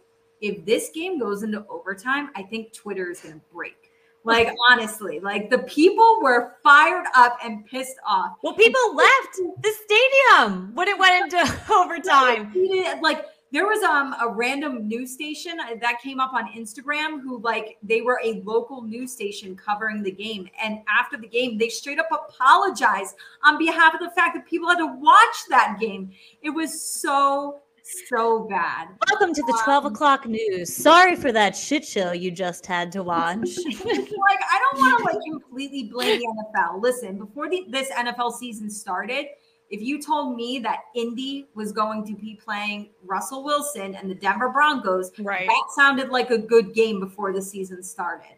if 0.40 0.64
this 0.66 0.90
game 0.90 1.18
goes 1.18 1.42
into 1.42 1.64
overtime, 1.68 2.30
I 2.34 2.42
think 2.42 2.72
Twitter 2.72 3.10
is 3.10 3.20
going 3.20 3.34
to 3.34 3.40
break. 3.52 3.83
Like, 4.24 4.54
honestly, 4.70 5.20
like 5.20 5.50
the 5.50 5.58
people 5.58 6.20
were 6.22 6.54
fired 6.62 7.04
up 7.14 7.38
and 7.44 7.66
pissed 7.66 7.96
off. 8.06 8.36
Well, 8.42 8.54
people 8.54 8.96
left 8.96 9.38
the 9.60 9.72
stadium 9.84 10.74
when 10.74 10.88
it 10.88 10.98
went 10.98 11.24
into 11.24 11.60
overtime. 11.70 12.52
Like 13.02 13.26
there 13.54 13.66
was 13.66 13.84
um 13.84 14.16
a 14.20 14.28
random 14.28 14.88
news 14.88 15.12
station 15.12 15.60
uh, 15.60 15.76
that 15.80 16.00
came 16.02 16.18
up 16.18 16.32
on 16.32 16.48
Instagram 16.52 17.22
who 17.22 17.38
like 17.38 17.78
they 17.84 18.00
were 18.00 18.20
a 18.24 18.42
local 18.44 18.82
news 18.82 19.12
station 19.12 19.54
covering 19.54 20.02
the 20.02 20.10
game 20.10 20.48
and 20.60 20.80
after 20.88 21.16
the 21.16 21.28
game 21.28 21.56
they 21.56 21.68
straight 21.68 22.00
up 22.00 22.08
apologized 22.10 23.14
on 23.44 23.56
behalf 23.56 23.94
of 23.94 24.00
the 24.00 24.10
fact 24.10 24.34
that 24.34 24.44
people 24.44 24.68
had 24.68 24.78
to 24.78 24.86
watch 24.86 25.36
that 25.48 25.76
game. 25.80 26.10
It 26.42 26.50
was 26.50 26.82
so 26.82 27.60
so 27.84 28.46
bad. 28.48 28.88
Welcome 29.10 29.34
to 29.34 29.42
the 29.42 29.52
um, 29.52 29.64
12 29.64 29.84
o'clock 29.86 30.26
news. 30.26 30.74
Sorry 30.74 31.16
for 31.16 31.32
that 31.32 31.54
shit 31.54 31.84
show 31.84 32.12
you 32.12 32.30
just 32.30 32.64
had 32.64 32.90
to 32.92 33.02
watch. 33.04 33.48
like 33.56 33.78
I 33.86 34.58
don't 34.60 34.78
want 34.78 34.98
to 34.98 35.04
like 35.04 35.22
completely 35.30 35.84
blame 35.84 36.20
the 36.20 36.44
NFL. 36.56 36.82
Listen, 36.82 37.18
before 37.18 37.48
the, 37.48 37.66
this 37.68 37.90
NFL 37.90 38.32
season 38.32 38.70
started, 38.70 39.26
if 39.70 39.82
you 39.82 40.00
told 40.00 40.36
me 40.36 40.58
that 40.60 40.80
Indy 40.94 41.48
was 41.54 41.72
going 41.72 42.06
to 42.06 42.14
be 42.14 42.38
playing 42.42 42.90
Russell 43.04 43.44
Wilson 43.44 43.94
and 43.94 44.10
the 44.10 44.14
Denver 44.14 44.50
Broncos, 44.50 45.10
right. 45.18 45.46
that 45.46 45.64
sounded 45.74 46.10
like 46.10 46.30
a 46.30 46.38
good 46.38 46.74
game 46.74 47.00
before 47.00 47.32
the 47.32 47.42
season 47.42 47.82
started. 47.82 48.36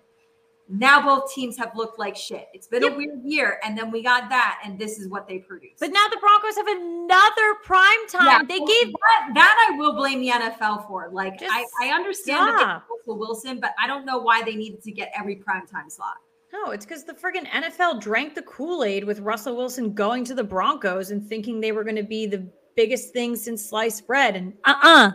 Now 0.68 1.00
both 1.00 1.32
teams 1.32 1.56
have 1.58 1.70
looked 1.76 1.98
like 1.98 2.16
shit. 2.16 2.48
It's 2.52 2.66
been 2.66 2.82
Yep. 2.82 2.94
a 2.94 2.96
weird 2.96 3.20
year, 3.24 3.60
and 3.62 3.78
then 3.78 3.90
we 3.92 4.02
got 4.02 4.28
that, 4.30 4.60
and 4.64 4.76
this 4.78 4.98
is 4.98 5.08
what 5.08 5.28
they 5.28 5.38
produced. 5.38 5.78
But 5.78 5.92
now 5.92 6.06
the 6.10 6.16
Broncos 6.16 6.56
have 6.56 6.66
another 6.66 7.54
prime 7.62 8.08
time. 8.08 8.26
Yeah, 8.26 8.42
they 8.48 8.58
well, 8.58 8.66
gave 8.66 8.92
that, 8.92 9.30
that 9.34 9.68
I 9.70 9.76
will 9.76 9.94
blame 9.94 10.20
the 10.20 10.30
NFL 10.30 10.88
for. 10.88 11.08
Like 11.12 11.38
Just 11.38 11.52
I, 11.54 11.64
I 11.80 11.88
understand 11.94 12.48
that 12.48 12.58
they. 12.58 12.94
Russell 12.96 13.18
Wilson, 13.18 13.60
but 13.60 13.74
I 13.80 13.86
don't 13.86 14.04
know 14.04 14.18
why 14.18 14.42
they 14.42 14.56
needed 14.56 14.82
to 14.82 14.90
get 14.90 15.12
every 15.16 15.36
primetime 15.36 15.88
slot. 15.88 16.16
No, 16.52 16.72
it's 16.72 16.84
because 16.84 17.04
the 17.04 17.12
friggin' 17.12 17.46
NFL 17.46 18.00
drank 18.00 18.34
the 18.34 18.42
Kool 18.42 18.82
Aid 18.82 19.04
with 19.04 19.20
Russell 19.20 19.56
Wilson 19.56 19.92
going 19.92 20.24
to 20.24 20.34
the 20.34 20.44
Broncos 20.44 21.10
and 21.10 21.24
thinking 21.28 21.60
they 21.60 21.72
were 21.72 21.84
going 21.84 21.96
to 21.96 22.02
be 22.02 22.26
the 22.26 22.48
biggest 22.76 23.12
thing 23.12 23.36
since 23.36 23.68
sliced 23.68 24.06
bread. 24.06 24.36
And 24.36 24.52
uh 24.64 24.74
uh 24.82 25.10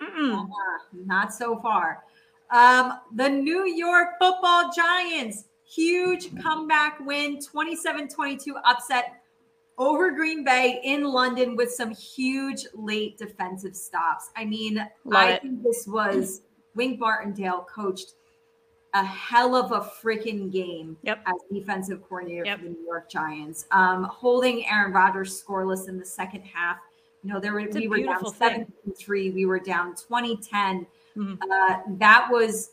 Uh, 0.00 0.44
not 0.92 1.32
so 1.32 1.58
far. 1.60 2.04
Um, 2.50 2.94
the 3.14 3.28
New 3.28 3.66
York 3.66 4.10
football 4.20 4.70
giants, 4.74 5.44
huge 5.64 6.34
comeback 6.40 6.98
win, 7.00 7.40
27 7.40 8.08
22 8.08 8.56
upset 8.64 9.14
over 9.78 10.10
Green 10.10 10.42
Bay 10.44 10.80
in 10.84 11.04
London 11.04 11.56
with 11.56 11.70
some 11.72 11.90
huge 11.90 12.64
late 12.74 13.18
defensive 13.18 13.76
stops. 13.76 14.30
I 14.36 14.44
mean, 14.44 14.76
Love 15.04 15.22
I 15.22 15.30
it. 15.32 15.42
think 15.42 15.62
this 15.62 15.86
was 15.86 16.42
Wink 16.74 16.98
Martindale 17.00 17.66
coached 17.72 18.14
a 18.94 19.04
hell 19.04 19.54
of 19.54 19.72
a 19.72 19.80
freaking 19.80 20.50
game 20.50 20.96
Yep. 21.02 21.18
as 21.26 21.34
defensive 21.52 22.00
coordinator 22.08 22.46
Yep. 22.46 22.58
for 22.60 22.64
the 22.64 22.70
New 22.70 22.84
York 22.86 23.10
Giants. 23.10 23.66
Um, 23.70 24.04
holding 24.04 24.66
Aaron 24.66 24.92
Rodgers 24.92 25.42
scoreless 25.42 25.88
in 25.88 25.98
the 25.98 26.04
second 26.06 26.42
half. 26.42 26.78
You 27.22 27.30
know, 27.32 27.40
there 27.40 27.52
were 27.52 27.60
It's 27.60 27.76
we 27.76 27.88
were 27.88 27.98
down 27.98 28.24
thing. 28.32 28.72
17-3, 28.86 29.34
we 29.34 29.44
were 29.44 29.58
down 29.58 29.94
2010. 29.96 30.86
Mhm. 31.16 31.38
Uh, 31.42 31.78
that 31.98 32.28
was 32.30 32.70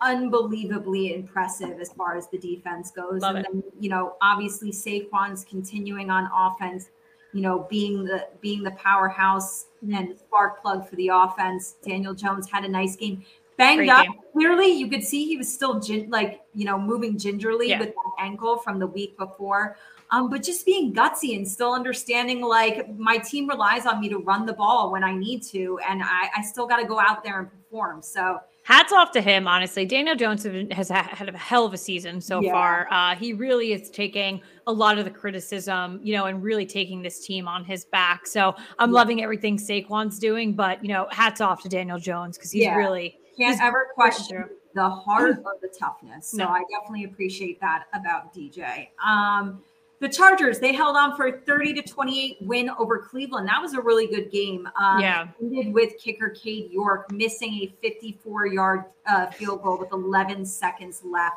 unbelievably 0.00 1.14
impressive 1.14 1.78
as 1.80 1.92
far 1.92 2.16
as 2.16 2.28
the 2.28 2.38
defense 2.38 2.90
goes. 2.90 3.22
Love 3.22 3.36
and 3.36 3.46
it. 3.46 3.64
you 3.78 3.88
know, 3.88 4.16
obviously 4.20 4.70
Saquon's 4.72 5.44
continuing 5.44 6.10
on 6.10 6.28
offense, 6.34 6.90
you 7.32 7.40
know, 7.40 7.66
being 7.70 8.04
the 8.04 8.28
being 8.40 8.62
the 8.62 8.72
powerhouse 8.72 9.66
Mm-hmm. 9.84 9.94
and 9.96 10.10
the 10.12 10.16
spark 10.16 10.62
plug 10.62 10.88
for 10.88 10.94
the 10.94 11.08
offense. 11.08 11.74
Daniel 11.84 12.14
Jones 12.14 12.48
had 12.48 12.64
a 12.64 12.68
nice 12.68 12.94
game. 12.94 13.24
Banged 13.56 13.78
Great 13.78 13.88
up. 13.90 14.04
game. 14.04 14.14
Clearly, 14.32 14.66
you 14.68 14.86
could 14.88 15.02
see 15.02 15.24
he 15.26 15.36
was 15.36 15.52
still 15.52 15.80
gin- 15.80 16.08
like, 16.08 16.40
you 16.54 16.64
know, 16.64 16.78
moving 16.78 17.18
gingerly 17.18 17.70
Yeah. 17.70 17.80
with 17.80 17.88
that 17.88 18.12
ankle 18.20 18.58
from 18.58 18.78
the 18.78 18.86
week 18.86 19.18
before. 19.18 19.76
Um, 20.12 20.28
but 20.28 20.42
just 20.42 20.64
being 20.66 20.92
gutsy 20.94 21.34
and 21.36 21.48
still 21.48 21.72
understanding 21.72 22.42
like 22.42 22.88
my 22.98 23.16
team 23.16 23.48
relies 23.48 23.86
on 23.86 23.98
me 24.00 24.08
to 24.10 24.18
run 24.18 24.44
the 24.46 24.52
ball 24.52 24.92
when 24.92 25.02
I 25.02 25.14
need 25.14 25.42
to, 25.44 25.78
and 25.88 26.02
I, 26.04 26.28
I 26.36 26.42
still 26.42 26.66
got 26.66 26.76
to 26.76 26.84
go 26.86 27.00
out 27.00 27.24
there 27.24 27.38
and 27.40 27.50
perform. 27.50 28.02
So 28.02 28.38
Hats 28.64 28.92
off 28.92 29.10
to 29.12 29.20
him, 29.20 29.48
honestly. 29.48 29.84
Daniel 29.84 30.14
Jones 30.14 30.46
has 30.70 30.88
had 30.88 31.28
a 31.28 31.36
hell 31.36 31.64
of 31.64 31.72
a 31.74 31.76
season 31.76 32.20
so 32.20 32.40
Yeah. 32.40 32.52
far. 32.52 32.86
Uh, 32.92 33.16
he 33.16 33.32
really 33.32 33.72
is 33.72 33.90
taking 33.90 34.40
a 34.68 34.72
lot 34.72 34.98
of 34.98 35.04
the 35.04 35.10
criticism, 35.10 35.98
you 36.00 36.14
know, 36.14 36.26
and 36.26 36.40
really 36.44 36.64
taking 36.64 37.02
this 37.02 37.26
team 37.26 37.48
on 37.48 37.64
his 37.64 37.86
back. 37.86 38.24
So 38.26 38.54
I'm 38.78 38.90
Yeah. 38.90 38.94
loving 38.94 39.20
everything 39.22 39.56
Saquon's 39.58 40.18
doing, 40.20 40.52
but 40.52 40.80
you 40.84 40.92
know, 40.92 41.08
hats 41.10 41.40
off 41.40 41.60
to 41.62 41.68
Daniel 41.68 41.98
Jones 41.98 42.38
because 42.38 42.52
he's 42.52 42.62
Yeah. 42.62 42.76
really 42.76 43.18
can't 43.36 43.54
He's 43.54 43.60
ever 43.60 43.88
question 43.94 44.44
the 44.74 44.88
heart 44.88 45.38
or 45.44 45.54
the 45.60 45.68
toughness. 45.76 46.28
So 46.28 46.36
No. 46.36 46.48
I 46.50 46.62
definitely 46.70 47.04
appreciate 47.04 47.60
that 47.62 47.86
about 47.94 48.32
DJ. 48.32 48.90
Um, 49.04 49.60
the 50.02 50.08
Chargers, 50.08 50.58
they 50.58 50.72
held 50.72 50.96
on 50.96 51.16
for 51.16 51.28
a 51.28 51.32
30 51.32 51.74
to 51.74 51.82
28 51.82 52.38
win 52.40 52.68
over 52.70 52.98
Cleveland. 52.98 53.46
That 53.46 53.62
was 53.62 53.74
a 53.74 53.80
really 53.80 54.08
good 54.08 54.32
game. 54.32 54.68
Um, 54.76 54.98
Yeah. 55.00 55.28
Ended 55.40 55.72
with 55.72 55.96
kicker 55.96 56.30
Cade 56.30 56.72
York 56.72 57.10
missing 57.12 57.54
a 57.54 57.72
54 57.80 58.46
yard 58.48 58.84
uh, 59.06 59.26
field 59.30 59.62
goal 59.62 59.78
with 59.78 59.92
11 59.92 60.44
seconds 60.44 61.02
left. 61.04 61.36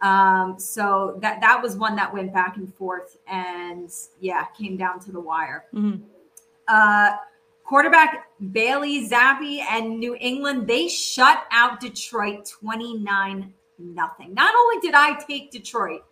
Um, 0.00 0.58
so 0.58 1.18
that 1.20 1.42
that 1.42 1.62
was 1.62 1.76
one 1.76 1.94
that 1.96 2.12
went 2.12 2.32
back 2.32 2.56
and 2.56 2.74
forth, 2.74 3.18
and 3.28 3.88
yeah, 4.20 4.46
came 4.58 4.76
down 4.78 4.98
to 5.00 5.12
the 5.12 5.20
wire. 5.20 5.66
Mhm. 5.74 6.00
Uh, 6.66 7.12
quarterback 7.62 8.26
Bailey 8.52 9.06
Zappe 9.06 9.60
and 9.70 10.00
New 10.00 10.16
England, 10.18 10.66
they 10.66 10.88
shut 10.88 11.44
out 11.52 11.78
Detroit 11.78 12.46
29 12.46 13.52
nothing. 13.78 14.32
Not 14.34 14.54
only 14.54 14.80
did 14.80 14.94
I 14.94 15.12
take 15.22 15.50
Detroit, 15.50 16.02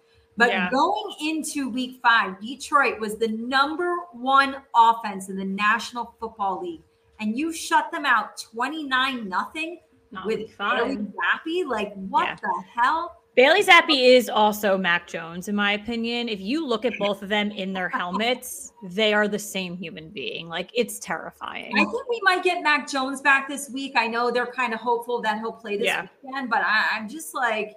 but 0.41 0.49
Yeah. 0.49 0.69
going 0.71 1.15
into 1.21 1.69
week 1.71 2.01
five, 2.03 2.41
Detroit 2.41 2.99
was 2.99 3.17
the 3.19 3.29
number 3.29 3.95
one 4.13 4.57
offense 4.75 5.29
in 5.29 5.37
the 5.37 5.45
National 5.45 6.15
Football 6.19 6.61
League. 6.63 6.83
And 7.21 7.39
you 7.39 7.53
shut 7.53 7.93
them 7.93 8.05
out 8.07 8.37
29 8.39 9.29
nothing 9.29 9.81
not 10.11 10.27
with 10.27 10.57
Bailey. 10.59 10.97
Zappe. 10.97 11.67
Like, 11.69 11.93
what 11.95 12.25
Yeah. 12.27 12.37
the 12.43 12.65
hell? 12.75 13.17
Bailey 13.37 13.63
Zappe 13.63 13.91
is 14.17 14.29
also 14.29 14.77
Mac 14.77 15.07
Jones, 15.07 15.47
in 15.47 15.55
my 15.55 15.73
opinion. 15.73 16.29
If 16.29 16.41
you 16.41 16.67
look 16.67 16.85
at 16.85 16.95
both 16.99 17.23
of 17.23 17.29
them 17.29 17.53
in 17.53 17.73
their 17.73 17.89
helmets, 18.01 18.73
they 18.83 19.15
are 19.15 19.29
the 19.29 19.39
same 19.39 19.77
human 19.77 20.09
being. 20.09 20.49
Like 20.49 20.71
it's 20.75 20.99
terrifying. 20.99 21.73
I 21.79 21.85
think 21.85 22.09
we 22.09 22.21
might 22.25 22.43
get 22.43 22.61
Mac 22.63 22.89
Jones 22.91 23.21
back 23.21 23.47
this 23.49 23.71
week. 23.71 23.93
I 23.97 24.09
know 24.09 24.31
they're 24.33 24.47
kind 24.51 24.75
of 24.75 24.81
hopeful 24.81 25.21
that 25.23 25.39
he'll 25.39 25.53
play 25.53 25.77
this 25.77 25.87
Yeah. 25.87 26.07
weekend, 26.25 26.51
but 26.51 26.63
I, 26.65 26.87
I'm 26.95 27.09
just 27.09 27.33
like, 27.35 27.77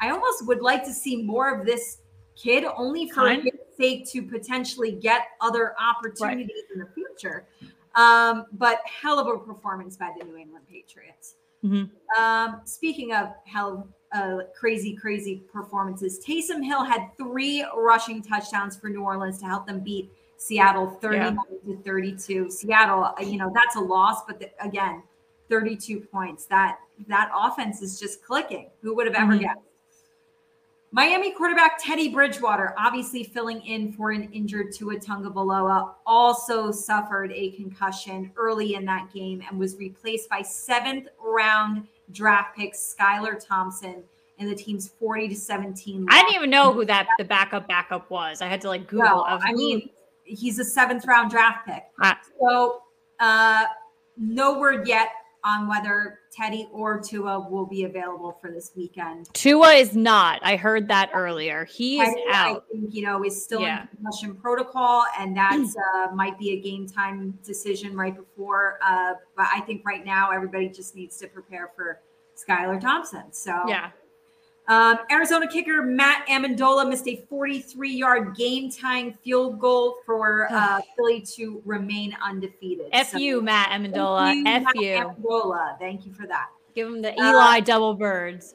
I 0.00 0.10
almost 0.10 0.46
would 0.46 0.60
like 0.60 0.84
to 0.84 0.92
see 0.92 1.22
more 1.22 1.48
of 1.58 1.64
this 1.64 1.99
kid, 2.40 2.64
only 2.76 3.08
for 3.08 3.22
Kind- 3.26 3.42
his 3.44 3.52
sake 3.76 4.06
to 4.10 4.22
potentially 4.22 4.92
get 4.92 5.22
other 5.40 5.74
opportunities 5.80 6.64
in 6.72 6.80
the 6.80 6.86
future. 6.86 7.46
Um, 7.94 8.46
but 8.52 8.80
hell 8.86 9.18
of 9.18 9.26
a 9.26 9.38
performance 9.38 9.96
by 9.96 10.12
the 10.18 10.24
New 10.24 10.36
England 10.36 10.66
Patriots. 10.68 11.36
Mhm. 11.64 11.90
Um, 12.18 12.60
speaking 12.64 13.12
of 13.12 13.34
hell, 13.44 13.88
uh, 14.12 14.38
crazy, 14.58 14.94
crazy 14.96 15.42
performances, 15.52 16.24
Taysom 16.24 16.64
Hill 16.64 16.84
had 16.84 17.10
three 17.16 17.64
rushing 17.76 18.22
touchdowns 18.22 18.76
for 18.76 18.88
New 18.88 19.02
Orleans 19.02 19.38
to 19.40 19.46
help 19.46 19.66
them 19.66 19.80
beat 19.80 20.10
Seattle 20.36 20.88
39 21.02 21.36
to 21.66 21.76
32. 21.84 22.48
Seattle, 22.50 23.12
you 23.20 23.36
know, 23.36 23.52
that's 23.54 23.76
a 23.76 23.80
loss, 23.80 24.24
but 24.26 24.38
the, 24.40 24.50
again, 24.64 25.02
32 25.50 26.00
points. 26.00 26.46
That 26.46 26.78
that 27.08 27.30
offense 27.34 27.82
is 27.82 27.98
just 27.98 28.22
clicking. 28.24 28.70
Who 28.82 28.94
would 28.94 29.06
have 29.06 29.14
ever 29.16 29.32
Mhm. 29.34 29.40
guessed? 29.40 29.60
Miami 30.92 31.30
quarterback 31.30 31.78
Teddy 31.78 32.08
Bridgewater, 32.08 32.74
obviously 32.76 33.22
filling 33.22 33.64
in 33.64 33.92
for 33.92 34.10
an 34.10 34.24
injured 34.32 34.72
Tua 34.72 34.96
Tagovailoa, 34.96 35.94
also 36.04 36.72
suffered 36.72 37.30
a 37.32 37.52
concussion 37.52 38.32
early 38.36 38.74
in 38.74 38.84
that 38.86 39.12
game 39.12 39.40
and 39.48 39.58
was 39.58 39.76
replaced 39.76 40.28
by 40.28 40.42
seventh 40.42 41.06
round 41.22 41.86
draft 42.10 42.56
pick 42.56 42.74
Skylar 42.74 43.38
Thompson 43.44 44.02
in 44.38 44.48
the 44.48 44.54
team's 44.54 44.88
40 44.98 45.28
to 45.28 45.36
17. 45.36 46.06
I 46.10 46.22
didn't 46.22 46.34
even 46.34 46.50
know 46.50 46.72
who 46.72 46.84
that 46.86 47.06
the 47.18 47.24
backup 47.24 47.68
backup 47.68 48.10
was. 48.10 48.42
I 48.42 48.46
had 48.46 48.60
to 48.62 48.68
like 48.68 48.88
Google. 48.88 49.22
I, 49.22 49.38
I 49.40 49.52
mean, 49.52 49.90
he's 50.24 50.58
a 50.58 50.64
seventh 50.64 51.06
round 51.06 51.30
draft 51.30 51.68
pick. 51.68 51.84
Ah. 52.02 52.18
So, 52.40 52.82
uh, 53.20 53.66
no 54.16 54.58
word 54.58 54.88
yet 54.88 55.10
on 55.44 55.66
whether 55.68 56.20
Teddy 56.32 56.68
or 56.72 57.00
Tua 57.00 57.48
will 57.50 57.66
be 57.66 57.84
available 57.84 58.36
for 58.40 58.50
this 58.50 58.72
weekend. 58.76 59.32
Tua 59.32 59.70
is 59.72 59.94
not. 59.96 60.40
I 60.42 60.56
heard 60.56 60.88
that 60.88 61.10
earlier. 61.14 61.64
He 61.64 62.00
is 62.00 62.08
out. 62.32 62.64
I 62.72 62.72
think 62.72 62.94
you 62.94 63.02
know 63.02 63.24
is 63.24 63.42
still 63.42 63.60
Yeah. 63.62 63.82
in 63.82 63.88
concussion 63.88 64.34
protocol, 64.36 65.04
and 65.18 65.36
that's 65.36 65.76
uh, 65.94 66.14
might 66.14 66.38
be 66.38 66.50
a 66.52 66.60
game 66.60 66.86
time 66.86 67.38
decision 67.44 67.96
right 67.96 68.14
before. 68.16 68.78
Uh, 68.82 69.14
but 69.36 69.46
I 69.54 69.60
think 69.60 69.84
right 69.84 70.04
now 70.04 70.30
everybody 70.30 70.68
just 70.68 70.94
needs 70.94 71.16
to 71.18 71.26
prepare 71.28 71.70
for 71.74 72.00
Skylar 72.36 72.80
Thompson. 72.80 73.32
So 73.32 73.52
Yeah. 73.66 73.90
Um, 74.68 74.98
Arizona 75.10 75.48
kicker 75.48 75.82
Matt 75.82 76.26
Ammendola 76.28 76.88
missed 76.88 77.08
a 77.08 77.24
43 77.28 77.90
yard 77.92 78.36
game 78.36 78.70
tying 78.70 79.12
field 79.24 79.58
goal 79.58 79.96
for 80.06 80.46
uh, 80.52 80.80
Philly 80.96 81.20
to 81.36 81.60
remain 81.64 82.16
undefeated. 82.24 82.86
F 82.92 83.10
So, 83.10 83.18
you, 83.18 83.40
Matt 83.42 83.70
Ammendola. 83.70 84.34
you, 84.34 84.44
F 84.46 84.62
Matt 84.62 84.76
you. 84.76 84.92
Ammendola. 84.96 85.78
Thank 85.78 86.06
you 86.06 86.12
for 86.12 86.26
that. 86.28 86.48
Give 86.74 86.86
him 86.86 87.02
the 87.02 87.10
Uh, 87.20 87.30
Eli 87.30 87.60
double 87.60 87.94
birds. 87.94 88.54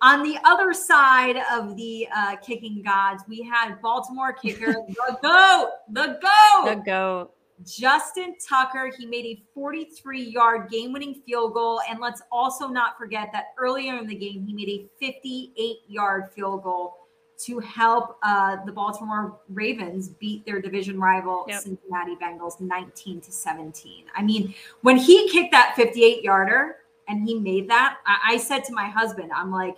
On 0.00 0.22
the 0.22 0.38
other 0.44 0.72
side 0.72 1.42
of 1.50 1.74
the 1.76 2.06
uh, 2.14 2.36
kicking 2.36 2.82
gods, 2.84 3.24
we 3.28 3.42
had 3.42 3.82
Baltimore 3.82 4.32
kicker, 4.32 4.72
the 4.88 5.18
GOAT, 5.20 5.70
the 5.90 6.18
GOAT, 6.22 6.64
The 6.66 6.82
goat. 6.86 7.32
Justin 7.64 8.36
Tucker, 8.46 8.90
he 8.96 9.06
made 9.06 9.26
a 9.26 9.42
43 9.54 10.22
yard 10.22 10.70
game 10.70 10.92
winning 10.92 11.22
field 11.26 11.54
goal. 11.54 11.80
And 11.88 12.00
let's 12.00 12.22
also 12.30 12.68
not 12.68 12.96
forget 12.98 13.30
that 13.32 13.46
earlier 13.58 13.98
in 13.98 14.06
the 14.06 14.14
game, 14.14 14.44
he 14.46 14.52
made 14.52 14.68
a 14.68 14.88
58 15.00 15.76
yard 15.88 16.30
field 16.34 16.62
goal 16.62 16.94
to 17.38 17.60
help 17.60 18.18
uh, 18.24 18.56
the 18.66 18.72
Baltimore 18.72 19.40
Ravens 19.48 20.08
beat 20.08 20.44
their 20.44 20.60
division 20.60 21.00
rival 21.00 21.44
Yep. 21.48 21.62
Cincinnati 21.62 22.16
Bengals 22.16 22.60
19 22.60 23.20
to 23.20 23.32
17. 23.32 24.06
I 24.16 24.22
mean, 24.22 24.54
when 24.82 24.96
he 24.96 25.28
kicked 25.28 25.52
that 25.52 25.74
58 25.76 26.22
yarder 26.22 26.78
and 27.06 27.26
he 27.26 27.38
made 27.38 27.70
that, 27.70 27.98
I, 28.06 28.34
I 28.34 28.36
said 28.38 28.64
to 28.64 28.72
my 28.72 28.88
husband, 28.88 29.30
I'm 29.32 29.52
like, 29.52 29.76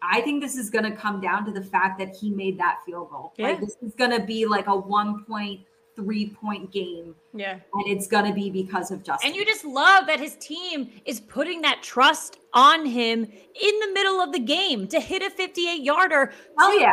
I 0.00 0.20
think 0.22 0.42
this 0.42 0.56
is 0.56 0.70
going 0.70 0.84
to 0.84 0.92
come 0.92 1.20
down 1.20 1.44
to 1.46 1.52
the 1.52 1.62
fact 1.62 1.98
that 1.98 2.14
he 2.16 2.30
made 2.30 2.58
that 2.58 2.78
field 2.86 3.10
goal. 3.10 3.32
Like 3.48 3.60
this 3.60 3.76
is 3.82 3.94
going 3.94 4.12
to 4.12 4.20
be 4.20 4.46
like 4.46 4.66
a 4.66 4.70
1.3 4.70 5.26
point 5.26 5.60
game 6.02 7.14
Yeah. 7.34 7.52
and 7.74 7.86
it's 7.86 8.06
going 8.06 8.24
to 8.26 8.32
be 8.32 8.50
because 8.50 8.90
of 8.90 9.02
Justin. 9.02 9.28
And 9.28 9.36
you 9.36 9.44
just 9.44 9.64
love 9.64 10.06
that 10.06 10.20
his 10.20 10.36
team 10.36 10.90
is 11.04 11.20
putting 11.20 11.60
that 11.62 11.82
trust 11.82 12.38
on 12.52 12.86
him 12.86 13.24
in 13.24 13.80
the 13.80 13.90
middle 13.92 14.20
of 14.20 14.32
the 14.32 14.38
game 14.38 14.86
to 14.88 15.00
hit 15.00 15.22
a 15.22 15.30
58 15.30 15.82
yarder. 15.82 16.32
oh 16.58 16.78
yeah, 16.78 16.92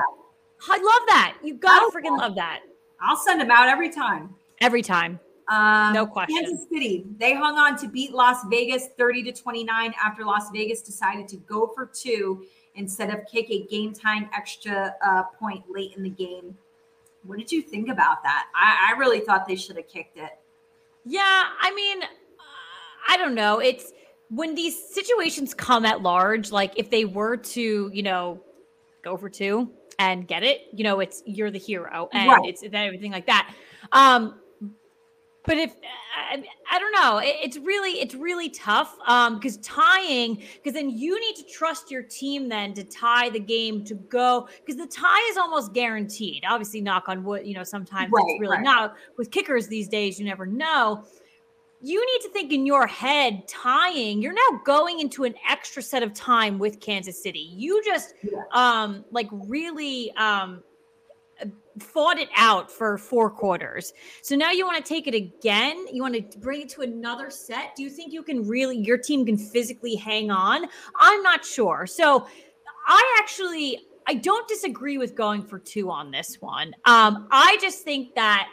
I 0.69 0.77
love 0.77 1.07
that. 1.07 1.37
You 1.43 1.55
gotta 1.55 1.85
Oh, 1.85 1.91
freaking 1.95 2.17
love 2.17 2.35
that. 2.35 2.61
I'll 3.01 3.17
send 3.17 3.41
him 3.41 3.51
out 3.51 3.67
every 3.67 3.89
time. 3.89 4.33
Every 4.61 4.81
time. 4.81 5.19
Um, 5.47 5.93
No 5.93 6.07
question. 6.07 6.35
Kansas 6.37 6.65
City, 6.71 7.05
they 7.17 7.33
hung 7.35 7.57
on 7.57 7.77
to 7.77 7.87
beat 7.87 8.11
Las 8.13 8.37
Vegas 8.49 8.87
30 8.97 9.23
to 9.23 9.31
29 9.31 9.93
after 10.03 10.25
Las 10.25 10.49
Vegas 10.51 10.81
decided 10.81 11.27
to 11.27 11.37
go 11.37 11.67
for 11.75 11.85
two 11.85 12.43
instead 12.73 13.09
of 13.13 13.19
kick 13.31 13.49
a 13.51 13.63
game 13.67 13.93
time 13.93 14.27
extra 14.35 14.95
uh, 15.05 15.23
point 15.39 15.63
late 15.69 15.91
in 15.95 16.03
the 16.03 16.09
game. 16.09 16.57
What 17.25 17.37
did 17.39 17.51
you 17.51 17.61
think 17.61 17.89
about 17.89 18.23
that? 18.23 18.45
I, 18.55 18.93
I 18.93 18.97
really 18.99 19.19
thought 19.19 19.47
they 19.47 19.55
should 19.55 19.75
have 19.77 19.87
kicked 19.87 20.17
it. 20.17 20.31
Yeah, 21.05 21.21
I 21.23 21.73
mean, 21.75 22.03
uh, 22.03 22.07
I 23.09 23.17
don't 23.17 23.35
know. 23.35 23.59
It's 23.59 23.91
when 24.29 24.55
these 24.55 24.77
situations 24.93 25.53
come 25.53 25.85
at 25.85 26.01
large, 26.01 26.51
like 26.51 26.73
if 26.77 26.89
they 26.89 27.05
were 27.05 27.37
to, 27.37 27.89
you 27.93 28.03
know, 28.03 28.41
go 29.03 29.17
for 29.17 29.29
two 29.29 29.71
and 29.99 30.27
get 30.27 30.43
it, 30.43 30.61
you 30.73 30.83
know, 30.83 30.99
it's 30.99 31.21
you're 31.25 31.51
the 31.51 31.59
hero 31.59 32.09
and 32.11 32.29
Right. 32.29 32.49
it's 32.49 32.63
everything 32.63 33.11
like 33.11 33.27
that. 33.27 33.53
Um, 33.91 34.39
but 35.45 35.57
if 35.57 35.73
I, 36.31 36.43
I 36.71 36.79
don't 36.79 36.91
know, 36.91 37.17
it, 37.19 37.35
it's 37.41 37.57
really 37.57 37.91
it's 38.01 38.15
really 38.15 38.49
tough 38.49 38.97
um, 39.05 39.35
because 39.35 39.57
tying 39.57 40.35
because 40.55 40.73
then 40.73 40.89
you 40.89 41.19
need 41.19 41.35
to 41.35 41.43
trust 41.43 41.91
your 41.91 42.03
team 42.03 42.49
then 42.49 42.73
to 42.73 42.83
tie 42.83 43.29
the 43.29 43.39
game 43.39 43.83
to 43.85 43.95
go 43.95 44.47
because 44.65 44.79
the 44.79 44.87
tie 44.87 45.27
is 45.29 45.37
almost 45.37 45.73
guaranteed. 45.73 46.43
Obviously, 46.47 46.81
knock 46.81 47.07
on 47.09 47.23
wood, 47.23 47.45
you 47.45 47.53
know, 47.53 47.63
sometimes 47.63 48.11
Right, 48.11 48.23
it's 48.27 48.41
really 48.41 48.57
right. 48.57 48.63
not 48.63 48.95
with 49.17 49.31
kickers 49.31 49.67
these 49.67 49.87
days. 49.87 50.19
You 50.19 50.25
never 50.25 50.45
know. 50.45 51.03
You 51.81 52.03
need 52.03 52.21
to 52.23 52.29
think 52.29 52.51
in 52.51 52.65
your 52.65 52.87
head 52.87 53.47
tying. 53.47 54.21
You're 54.21 54.33
now 54.33 54.59
going 54.65 55.01
into 55.01 55.23
an 55.25 55.35
extra 55.47 55.83
set 55.83 56.01
of 56.01 56.13
time 56.13 56.57
with 56.57 56.79
Kansas 56.79 57.21
City. 57.21 57.51
You 57.53 57.81
just 57.83 58.15
Yeah. 58.23 58.41
um 58.53 59.05
like 59.11 59.27
really 59.31 60.11
um 60.13 60.63
fought 61.79 62.17
it 62.17 62.29
out 62.35 62.71
for 62.71 62.97
four 62.97 63.29
quarters. 63.29 63.93
So 64.21 64.35
now 64.35 64.51
you 64.51 64.65
want 64.65 64.77
to 64.77 64.87
take 64.87 65.07
it 65.07 65.15
again. 65.15 65.85
You 65.91 66.01
want 66.01 66.31
to 66.31 66.39
bring 66.39 66.61
it 66.61 66.69
to 66.69 66.81
another 66.81 67.29
set. 67.29 67.75
Do 67.75 67.83
you 67.83 67.89
think 67.89 68.13
you 68.13 68.23
can 68.23 68.47
really, 68.47 68.77
your 68.77 68.97
team 68.97 69.25
can 69.25 69.37
physically 69.37 69.95
hang 69.95 70.31
on? 70.31 70.65
I'm 70.99 71.21
not 71.21 71.43
sure. 71.43 71.85
So 71.85 72.27
I 72.87 73.17
actually, 73.19 73.79
I 74.07 74.15
don't 74.15 74.47
disagree 74.47 74.97
with 74.97 75.15
going 75.15 75.43
for 75.43 75.59
two 75.59 75.89
on 75.89 76.11
this 76.11 76.41
one. 76.41 76.73
Um, 76.85 77.27
I 77.31 77.57
just 77.61 77.83
think 77.83 78.15
that 78.15 78.47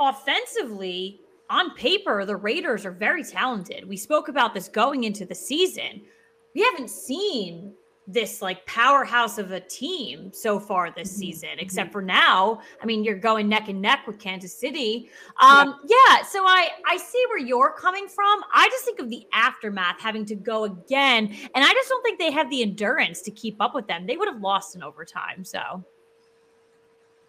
offensively, 0.00 1.20
on 1.50 1.74
paper, 1.74 2.24
the 2.24 2.36
Raiders 2.36 2.86
are 2.86 2.92
very 2.92 3.22
talented. 3.22 3.86
We 3.86 3.96
spoke 3.98 4.28
about 4.28 4.54
this 4.54 4.68
going 4.68 5.04
into 5.04 5.26
the 5.26 5.34
season. 5.34 6.02
We 6.54 6.62
haven't 6.62 6.88
seen 6.88 7.74
this 8.08 8.42
like 8.42 8.66
powerhouse 8.66 9.38
of 9.38 9.52
a 9.52 9.60
team 9.60 10.32
so 10.32 10.58
far 10.58 10.90
this 10.90 11.08
Mhm, 11.10 11.16
season, 11.18 11.50
except 11.58 11.92
for 11.92 12.02
now. 12.02 12.60
I 12.82 12.86
mean, 12.86 13.04
you're 13.04 13.18
going 13.18 13.48
neck 13.48 13.68
and 13.68 13.80
neck 13.80 14.06
with 14.06 14.18
Kansas 14.18 14.52
City. 14.52 15.08
Um, 15.40 15.78
yeah. 15.86 16.22
so 16.22 16.44
I 16.44 16.68
I 16.86 16.96
see 16.96 17.22
where 17.28 17.38
you're 17.38 17.72
coming 17.78 18.08
from. 18.08 18.42
I 18.52 18.68
just 18.70 18.84
think 18.84 18.98
of 18.98 19.08
the 19.08 19.24
aftermath 19.32 20.00
having 20.00 20.24
to 20.26 20.34
go 20.34 20.64
again, 20.64 21.26
and 21.54 21.64
I 21.64 21.72
just 21.72 21.88
don't 21.88 22.02
think 22.02 22.18
they 22.18 22.32
have 22.32 22.50
the 22.50 22.62
endurance 22.62 23.22
to 23.22 23.30
keep 23.30 23.56
up 23.60 23.74
with 23.74 23.86
them. 23.86 24.06
They 24.06 24.16
would 24.16 24.28
have 24.28 24.40
lost 24.40 24.74
in 24.74 24.82
overtime. 24.82 25.44
So 25.44 25.84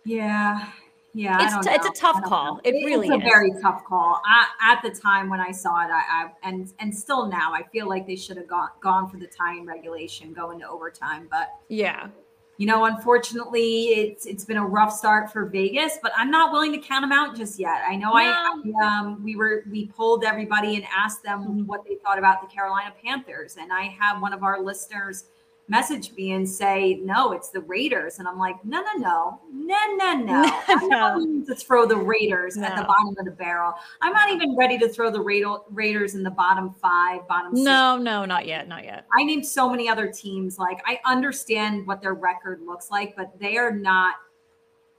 Yeah. 0.05 0.71
Yeah. 1.13 1.37
It's 1.59 1.67
t- 1.67 1.73
it's 1.73 1.85
a 1.85 1.91
tough 1.91 2.23
call. 2.23 2.59
It 2.63 2.73
It's 2.73 2.85
really 2.85 3.07
a 3.09 3.17
is. 3.17 3.23
very 3.23 3.51
tough 3.61 3.83
call. 3.85 4.19
I, 4.25 4.47
at 4.61 4.81
the 4.81 4.89
time 4.89 5.29
when 5.29 5.39
I 5.39 5.51
saw 5.51 5.83
it, 5.85 5.91
I, 5.91 6.01
I 6.09 6.31
and 6.43 6.71
and 6.79 6.95
still 6.95 7.27
now, 7.27 7.53
I 7.53 7.63
feel 7.71 7.87
like 7.87 8.07
they 8.07 8.15
should 8.15 8.37
have 8.37 8.47
gone 8.47 8.69
gone 8.81 9.07
for 9.09 9.17
the 9.17 9.27
tying 9.27 9.65
regulation, 9.65 10.33
go 10.33 10.51
into 10.51 10.67
overtime. 10.67 11.27
But 11.29 11.49
yeah, 11.69 12.07
you 12.57 12.65
know, 12.65 12.85
unfortunately, 12.85 13.89
it's 13.89 14.25
it's 14.25 14.43
been 14.43 14.57
a 14.57 14.65
rough 14.65 14.91
start 14.91 15.31
for 15.31 15.45
Vegas. 15.45 15.99
But 16.01 16.13
I'm 16.17 16.31
not 16.31 16.51
willing 16.51 16.71
to 16.71 16.79
count 16.79 17.03
them 17.03 17.11
out 17.11 17.35
just 17.35 17.59
yet. 17.59 17.83
I 17.87 17.95
know 17.95 18.13
I, 18.13 18.25
I 18.33 18.85
um 18.85 19.23
we 19.23 19.35
were 19.35 19.63
we 19.69 19.87
polled 19.89 20.23
everybody 20.23 20.75
and 20.77 20.85
asked 20.95 21.21
them 21.23 21.43
Mhm. 21.45 21.65
what 21.67 21.85
they 21.85 21.95
thought 22.03 22.17
about 22.17 22.41
the 22.41 22.47
Carolina 22.47 22.91
Panthers, 23.05 23.57
and 23.59 23.71
I 23.71 23.83
have 23.83 24.19
one 24.21 24.33
of 24.33 24.43
our 24.43 24.59
listeners 24.61 25.25
message 25.69 26.11
me 26.13 26.33
and 26.33 26.47
say, 26.47 26.95
no, 27.03 27.31
it's 27.31 27.49
the 27.49 27.61
Raiders. 27.61 28.19
And 28.19 28.27
I'm 28.27 28.37
like, 28.37 28.63
no, 28.65 28.81
no, 28.81 28.91
no, 28.97 29.39
no, 29.53 29.95
no, 29.95 30.13
no. 30.13 30.61
I'm 30.67 30.87
not 30.89 31.13
No. 31.13 31.17
willing 31.17 31.45
to 31.45 31.55
throw 31.55 31.85
the 31.85 31.95
Raiders 31.95 32.57
at 32.57 32.75
the 32.75 32.83
bottom 32.83 33.15
of 33.17 33.25
the 33.25 33.31
barrel. 33.31 33.73
I'm 34.01 34.11
not 34.13 34.29
even 34.29 34.55
ready 34.57 34.77
to 34.79 34.89
throw 34.89 35.09
the 35.09 35.21
Ra- 35.21 35.59
Raiders 35.71 36.15
in 36.15 36.23
the 36.23 36.31
bottom 36.31 36.71
five, 36.81 37.25
bottom 37.27 37.55
six. 37.55 37.63
no, 37.65 37.97
no, 37.97 38.25
not 38.25 38.45
yet, 38.45 38.67
not 38.67 38.83
yet. 38.83 39.05
I 39.17 39.23
named 39.23 39.45
so 39.45 39.69
many 39.69 39.87
other 39.87 40.11
teams. 40.11 40.59
Like 40.59 40.81
I 40.85 40.99
understand 41.05 41.87
what 41.87 42.01
their 42.01 42.13
record 42.13 42.61
looks 42.65 42.91
like, 42.91 43.15
but 43.15 43.31
they 43.39 43.57
are 43.57 43.71
not, 43.71 44.15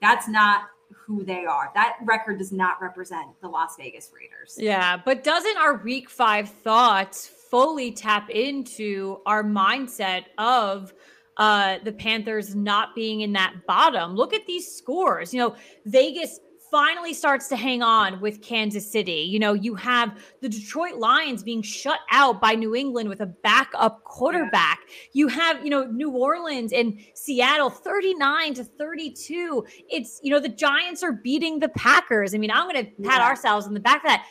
that's 0.01 0.27
not 0.27 0.63
who 0.91 1.23
they 1.23 1.45
are. 1.45 1.71
That 1.75 1.97
record 2.03 2.39
does 2.39 2.51
not 2.51 2.81
represent 2.81 3.27
the 3.41 3.47
Las 3.47 3.75
Vegas 3.77 4.11
Raiders. 4.13 4.55
Yeah, 4.59 4.97
but 4.97 5.23
doesn't 5.23 5.57
our 5.57 5.75
week 5.77 6.09
five 6.09 6.49
thoughts 6.49 7.27
fully 7.49 7.91
tap 7.91 8.29
into 8.29 9.19
our 9.25 9.43
mindset 9.43 10.25
of 10.37 10.93
uh 11.37 11.79
the 11.83 11.91
Panthers 11.91 12.55
not 12.55 12.95
being 12.95 13.21
in 13.21 13.33
that 13.33 13.53
bottom? 13.67 14.15
Look 14.15 14.33
at 14.33 14.45
these 14.45 14.71
scores. 14.71 15.33
You 15.33 15.39
know, 15.41 15.55
Vegas 15.85 16.39
finally 16.71 17.13
starts 17.13 17.47
to 17.47 17.55
hang 17.55 17.81
on 17.81 18.19
with 18.19 18.41
Kansas 18.41 18.91
City. 18.91 19.21
You 19.29 19.39
know, 19.39 19.53
you 19.53 19.75
have 19.75 20.17
the 20.41 20.49
Detroit 20.49 20.95
Lions 20.95 21.41
being 21.43 21.61
shut 21.61 21.99
out 22.11 22.41
by 22.41 22.53
New 22.55 22.75
England 22.75 23.07
with 23.07 23.21
a 23.21 23.27
backup 23.27 24.03
quarterback. 24.03 24.79
You 25.13 25.27
have, 25.29 25.63
you 25.63 25.69
know, 25.69 25.85
New 25.85 26.09
Orleans 26.11 26.73
and 26.73 26.99
Seattle 27.13 27.69
39 27.69 28.55
to 28.55 28.63
32. 28.65 29.65
It's, 29.89 30.19
you 30.23 30.31
know, 30.31 30.39
the 30.39 30.49
Giants 30.49 31.01
are 31.03 31.13
beating 31.13 31.59
the 31.59 31.69
Packers. 31.69 32.33
I 32.33 32.39
mean, 32.39 32.51
I'm 32.51 32.69
going 32.69 32.83
to 32.85 32.91
pat 33.03 33.19
Yeah. 33.19 33.25
ourselves 33.27 33.67
on 33.67 33.73
the 33.73 33.79
back 33.79 34.03
of 34.03 34.09
that. 34.09 34.25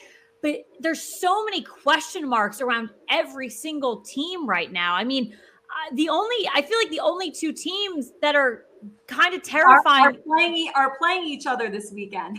But 0.45 0.57
there's 0.79 1.01
so 1.03 1.43
many 1.47 1.63
question 1.63 2.29
marks 2.29 2.61
around 2.61 2.91
every 3.09 3.49
single 3.49 4.03
team 4.03 4.47
right 4.47 4.71
now. 4.71 4.95
I 4.95 5.03
mean, 5.03 5.33
uh, 5.33 5.95
the 5.95 6.11
only 6.11 6.47
I 6.55 6.61
feel 6.61 6.77
like 6.79 6.91
the 6.91 7.01
only 7.01 7.31
two 7.31 7.51
teams 7.51 8.13
that 8.21 8.37
are 8.37 8.67
kind 9.07 9.35
of 9.35 9.43
terrifying 9.43 10.05
are, 10.05 10.11
are 10.11 10.37
playing 10.37 10.71
are 10.77 10.99
playing 10.99 11.25
each 11.25 11.47
other 11.47 11.71
this 11.71 11.91
weekend. 11.93 12.39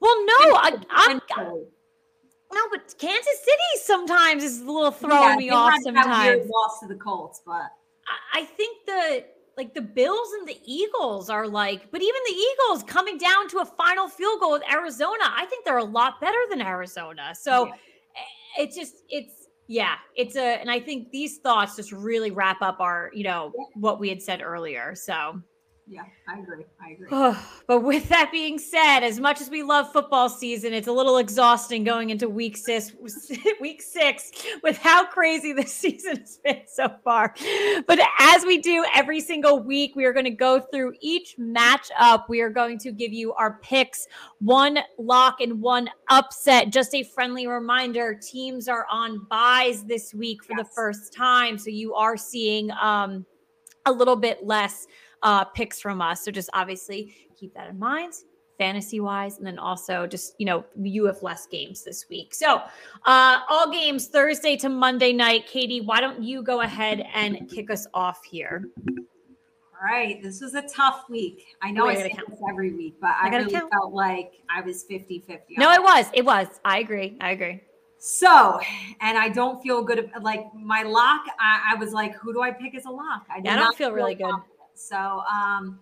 Well, 0.00 0.16
no, 0.24 0.56
I, 0.56 0.78
I'm. 0.90 1.20
No, 2.54 2.60
but 2.70 2.94
Kansas 2.98 3.38
City 3.38 3.82
sometimes 3.82 4.42
is 4.42 4.62
a 4.62 4.64
little 4.64 4.90
throwing 4.90 5.30
yeah, 5.30 5.36
me 5.36 5.50
off. 5.50 5.74
Sometimes 5.82 6.48
lost 6.48 6.80
to 6.80 6.88
the 6.88 6.96
Colts, 6.96 7.42
but 7.44 7.70
I 8.32 8.44
think 8.44 8.86
the 8.86 9.24
like 9.62 9.74
the 9.74 9.80
Bills 9.80 10.32
and 10.40 10.48
the 10.48 10.58
Eagles 10.64 11.30
are 11.30 11.46
like, 11.46 11.90
but 11.92 12.02
even 12.02 12.20
the 12.26 12.34
Eagles 12.34 12.82
coming 12.82 13.16
down 13.16 13.48
to 13.50 13.58
a 13.58 13.64
final 13.64 14.08
field 14.08 14.40
goal 14.40 14.50
with 14.50 14.62
Arizona, 14.68 15.22
I 15.24 15.46
think 15.46 15.64
they're 15.64 15.78
a 15.78 15.84
lot 15.84 16.20
better 16.20 16.38
than 16.50 16.60
Arizona. 16.60 17.32
So 17.34 17.66
yeah. 17.66 17.72
Eh, 17.72 18.62
it's 18.64 18.76
just 18.76 18.96
it's 19.08 19.46
yeah, 19.68 19.94
it's 20.16 20.34
a 20.34 20.60
and 20.60 20.68
I 20.68 20.80
think 20.80 21.12
these 21.12 21.38
thoughts 21.38 21.76
just 21.76 21.92
really 21.92 22.32
wrap 22.32 22.60
up 22.60 22.80
our, 22.80 23.12
you 23.14 23.22
know, 23.22 23.52
what 23.74 24.00
we 24.00 24.08
had 24.08 24.20
said 24.20 24.42
earlier. 24.42 24.96
So 24.96 25.40
yeah, 25.88 26.04
I 26.28 26.38
agree. 26.38 26.64
I 26.80 26.90
agree. 26.90 27.38
but 27.66 27.80
with 27.80 28.08
that 28.08 28.30
being 28.30 28.58
said, 28.58 29.00
as 29.00 29.18
much 29.18 29.40
as 29.40 29.50
we 29.50 29.64
love 29.64 29.92
football 29.92 30.28
season, 30.28 30.72
it's 30.72 30.86
a 30.86 30.92
little 30.92 31.18
exhausting 31.18 31.82
going 31.82 32.10
into 32.10 32.28
week 32.28 32.56
six, 32.56 32.92
week 33.60 33.82
six 33.82 34.30
with 34.62 34.78
how 34.78 35.04
crazy 35.04 35.52
this 35.52 35.72
season 35.74 36.18
has 36.18 36.38
been 36.44 36.62
so 36.66 36.88
far. 37.02 37.34
But 37.86 37.98
as 38.20 38.44
we 38.46 38.58
do 38.58 38.84
every 38.94 39.20
single 39.20 39.60
week, 39.60 39.96
we 39.96 40.04
are 40.04 40.12
going 40.12 40.24
to 40.24 40.30
go 40.30 40.60
through 40.60 40.94
each 41.00 41.36
matchup. 41.36 42.28
We 42.28 42.40
are 42.42 42.50
going 42.50 42.78
to 42.78 42.92
give 42.92 43.12
you 43.12 43.32
our 43.34 43.58
picks, 43.60 44.06
one 44.38 44.78
lock 44.98 45.40
and 45.40 45.60
one 45.60 45.90
upset. 46.08 46.70
Just 46.70 46.94
a 46.94 47.02
friendly 47.02 47.48
reminder: 47.48 48.14
teams 48.14 48.68
are 48.68 48.86
on 48.90 49.26
byes 49.28 49.84
this 49.84 50.14
week 50.14 50.44
for 50.44 50.54
yes. 50.56 50.68
the 50.68 50.74
first 50.74 51.12
time, 51.12 51.58
so 51.58 51.70
you 51.70 51.94
are 51.94 52.16
seeing 52.16 52.70
um, 52.80 53.26
a 53.84 53.92
little 53.92 54.16
bit 54.16 54.46
less 54.46 54.86
uh, 55.22 55.44
picks 55.44 55.80
from 55.80 56.00
us. 56.00 56.24
So 56.24 56.30
just 56.30 56.50
obviously 56.52 57.14
keep 57.36 57.54
that 57.54 57.68
in 57.68 57.78
mind 57.78 58.14
fantasy 58.58 59.00
wise 59.00 59.38
and 59.38 59.46
then 59.46 59.58
also 59.58 60.06
just 60.06 60.34
you 60.38 60.46
know 60.46 60.64
you 60.80 61.04
have 61.06 61.20
less 61.22 61.46
games 61.46 61.82
this 61.82 62.06
week 62.08 62.34
so 62.34 62.60
uh 63.06 63.40
all 63.48 63.70
games 63.72 64.08
thursday 64.08 64.56
to 64.56 64.68
monday 64.68 65.12
night 65.12 65.46
katie 65.46 65.80
why 65.80 66.00
don't 66.00 66.22
you 66.22 66.42
go 66.42 66.60
ahead 66.60 67.04
and 67.14 67.50
kick 67.50 67.70
us 67.70 67.86
off 67.94 68.24
here 68.24 68.68
all 68.88 69.84
right 69.84 70.22
this 70.22 70.40
was 70.40 70.54
a 70.54 70.62
tough 70.62 71.04
week 71.08 71.44
i 71.62 71.70
know 71.70 71.86
Wait, 71.86 71.98
i 71.98 72.02
say 72.02 72.14
this 72.28 72.38
every 72.48 72.72
week 72.72 72.94
but 73.00 73.10
i, 73.20 73.28
I 73.28 73.36
really 73.36 73.50
count. 73.50 73.70
felt 73.72 73.92
like 73.92 74.32
i 74.54 74.60
was 74.60 74.84
50 74.84 75.24
50 75.26 75.56
no 75.56 75.72
it 75.72 75.82
was 75.82 76.06
it 76.12 76.24
was 76.24 76.46
i 76.64 76.78
agree 76.78 77.16
i 77.20 77.32
agree 77.32 77.60
so, 78.04 78.58
and 79.00 79.16
I 79.16 79.28
don't 79.28 79.62
feel 79.62 79.84
good. 79.84 80.10
Like 80.20 80.52
my 80.52 80.82
lock, 80.82 81.22
I, 81.38 81.70
I 81.70 81.74
was 81.76 81.92
like, 81.92 82.16
who 82.16 82.32
do 82.32 82.42
I 82.42 82.50
pick 82.50 82.74
as 82.74 82.84
a 82.84 82.90
lock? 82.90 83.26
I, 83.30 83.40
yeah, 83.44 83.54
I 83.54 83.56
don't 83.60 83.76
feel, 83.76 83.90
feel 83.90 83.94
really 83.94 84.16
good. 84.16 84.34
So 84.74 85.22
um, 85.30 85.78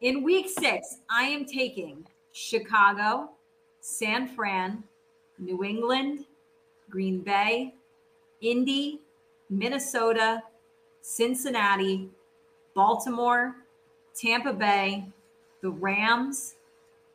in 0.00 0.22
week 0.22 0.48
six, 0.48 0.98
I 1.10 1.24
am 1.24 1.44
taking 1.44 2.06
Chicago, 2.32 3.30
San 3.80 4.28
Fran, 4.28 4.82
New 5.38 5.64
England, 5.64 6.26
Green 6.90 7.20
Bay, 7.20 7.74
Indy, 8.40 9.00
Minnesota, 9.50 10.42
Cincinnati, 11.00 12.08
Baltimore, 12.74 13.56
Tampa 14.14 14.52
Bay, 14.52 15.06
the 15.62 15.70
Rams, 15.70 16.54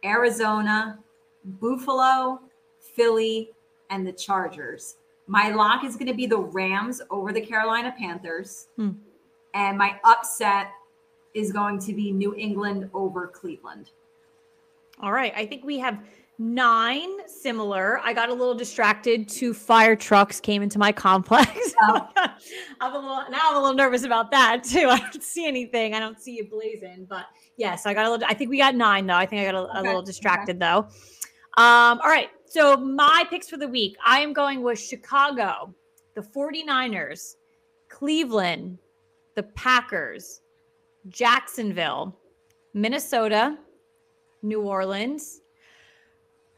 Arizona, 0.03 0.99
Buffalo, 1.45 2.39
Philly, 2.79 3.51
and 3.89 4.05
the 4.05 4.11
Chargers. 4.11 4.95
My 5.27 5.49
lock 5.49 5.85
is 5.85 5.95
going 5.95 6.07
to 6.07 6.13
be 6.13 6.25
the 6.25 6.37
Rams 6.37 7.01
over 7.09 7.31
the 7.31 7.41
Carolina 7.41 7.93
Panthers. 7.97 8.67
Hmm. 8.75 8.91
And 9.53 9.77
my 9.77 9.99
upset 10.03 10.71
is 11.33 11.51
going 11.51 11.79
to 11.79 11.93
be 11.93 12.11
New 12.11 12.35
England 12.35 12.89
over 12.93 13.27
Cleveland. 13.27 13.91
All 14.99 15.11
right. 15.11 15.33
I 15.35 15.45
think 15.45 15.65
we 15.65 15.79
have 15.79 15.99
nine 16.39 17.27
similar. 17.27 17.99
I 18.03 18.13
got 18.13 18.29
a 18.29 18.33
little 18.33 18.55
distracted. 18.55 19.27
Two 19.27 19.53
fire 19.53 19.95
trucks 19.95 20.39
came 20.39 20.61
into 20.61 20.79
my 20.79 20.91
complex. 20.91 21.73
Oh. 21.85 22.07
I'm 22.79 22.95
a 22.95 22.97
little 22.97 23.23
now 23.29 23.49
I'm 23.49 23.57
a 23.57 23.59
little 23.59 23.75
nervous 23.75 24.03
about 24.03 24.31
that 24.31 24.63
too. 24.63 24.87
I 24.89 24.99
don't 24.99 25.21
see 25.21 25.45
anything. 25.45 25.93
I 25.93 25.99
don't 25.99 26.17
see 26.17 26.37
you 26.37 26.47
blazing, 26.47 27.05
but 27.09 27.25
yes, 27.57 27.85
I 27.85 27.93
got 27.93 28.05
a 28.05 28.11
little 28.11 28.25
I 28.29 28.33
think 28.33 28.49
we 28.49 28.57
got 28.57 28.73
nine 28.73 29.05
though. 29.05 29.15
I 29.15 29.25
think 29.25 29.41
I 29.41 29.51
got 29.51 29.55
a, 29.55 29.69
okay. 29.69 29.79
a 29.79 29.81
little 29.81 30.01
distracted 30.01 30.57
okay. 30.57 30.59
though. 30.59 30.77
Um, 31.61 31.99
all 31.99 32.09
right. 32.09 32.29
So 32.45 32.77
my 32.77 33.25
picks 33.29 33.49
for 33.49 33.57
the 33.57 33.67
week, 33.67 33.97
I 34.05 34.19
am 34.19 34.31
going 34.31 34.61
with 34.61 34.79
Chicago, 34.79 35.73
the 36.15 36.21
49ers, 36.21 37.35
Cleveland, 37.89 38.77
the 39.35 39.43
Packers, 39.43 40.42
Jacksonville, 41.07 42.17
Minnesota, 42.73 43.57
New 44.41 44.61
Orleans, 44.61 45.41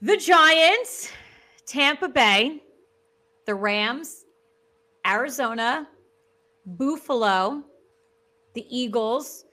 the 0.02 0.18
Giants, 0.18 1.12
Tampa 1.66 2.10
Bay, 2.10 2.62
the 3.46 3.56
Rams, 3.56 4.26
Arizona, 5.06 5.88
Buffalo, 6.66 7.64
the 8.54 8.66
Eagles, 8.70 9.46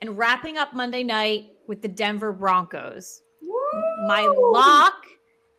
and 0.00 0.16
wrapping 0.16 0.58
up 0.58 0.74
Monday 0.74 1.02
night 1.02 1.50
with 1.66 1.82
the 1.82 1.88
Denver 1.88 2.32
Broncos. 2.32 3.22
Woo! 3.42 4.06
My 4.06 4.22
lock 4.22 5.06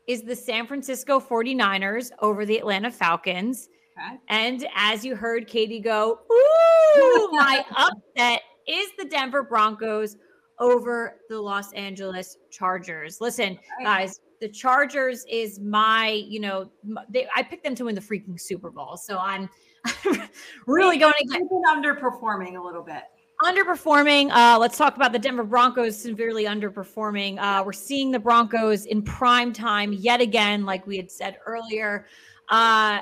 is 0.08 0.24
the 0.24 0.36
San 0.36 0.66
Francisco 0.66 1.20
49ers 1.20 2.12
over 2.22 2.46
the 2.46 2.58
Atlanta 2.58 2.90
Falcons. 2.92 3.70
Okay. 3.98 4.18
And 4.30 4.68
as 4.76 5.04
you 5.04 5.16
heard 5.16 5.48
Katie 5.48 5.80
go, 5.80 6.20
ooh, 6.32 7.30
my 7.32 7.66
upset 7.78 8.42
is 8.67 8.89
the 8.97 9.06
Denver 9.06 9.43
Broncos 9.43 10.17
over 10.60 11.19
the 11.30 11.39
Los 11.39 11.71
Angeles 11.73 12.38
Chargers. 12.51 13.21
Listen, 13.21 13.58
guys, 13.84 14.19
the 14.41 14.49
Chargers 14.49 15.25
is 15.30 15.60
my, 15.60 16.10
you 16.10 16.39
know, 16.39 16.71
they, 17.10 17.27
I 17.36 17.43
picked 17.43 17.63
them 17.63 17.75
to 17.75 17.86
win 17.86 17.95
the 17.95 18.01
freaking 18.01 18.39
Super 18.39 18.69
Bowl. 18.69 18.97
So 18.97 19.17
I'm 19.17 19.49
really 20.67 20.97
going 20.97 21.13
to 21.19 21.27
get 21.27 21.41
underperforming 21.67 22.58
a 22.58 22.63
little 22.63 22.84
bit. 22.84 23.03
Underperforming. 23.43 24.32
Uh, 24.32 24.58
let's 24.58 24.77
talk 24.77 24.95
about 24.95 25.12
the 25.12 25.19
Denver 25.19 25.43
Broncos 25.43 25.99
severely 25.99 26.45
underperforming. 26.45 27.38
Uh, 27.39 27.63
we're 27.63 27.71
seeing 27.71 28.10
the 28.12 28.19
Broncos 28.19 28.86
in 28.86 29.03
prime 29.03 29.53
time 29.53 29.93
yet 29.93 30.21
again, 30.21 30.65
like 30.65 30.88
we 30.88 30.97
had 30.97 31.12
said 31.12 31.38
earlier. 31.45 32.08
Uh, 32.49 33.01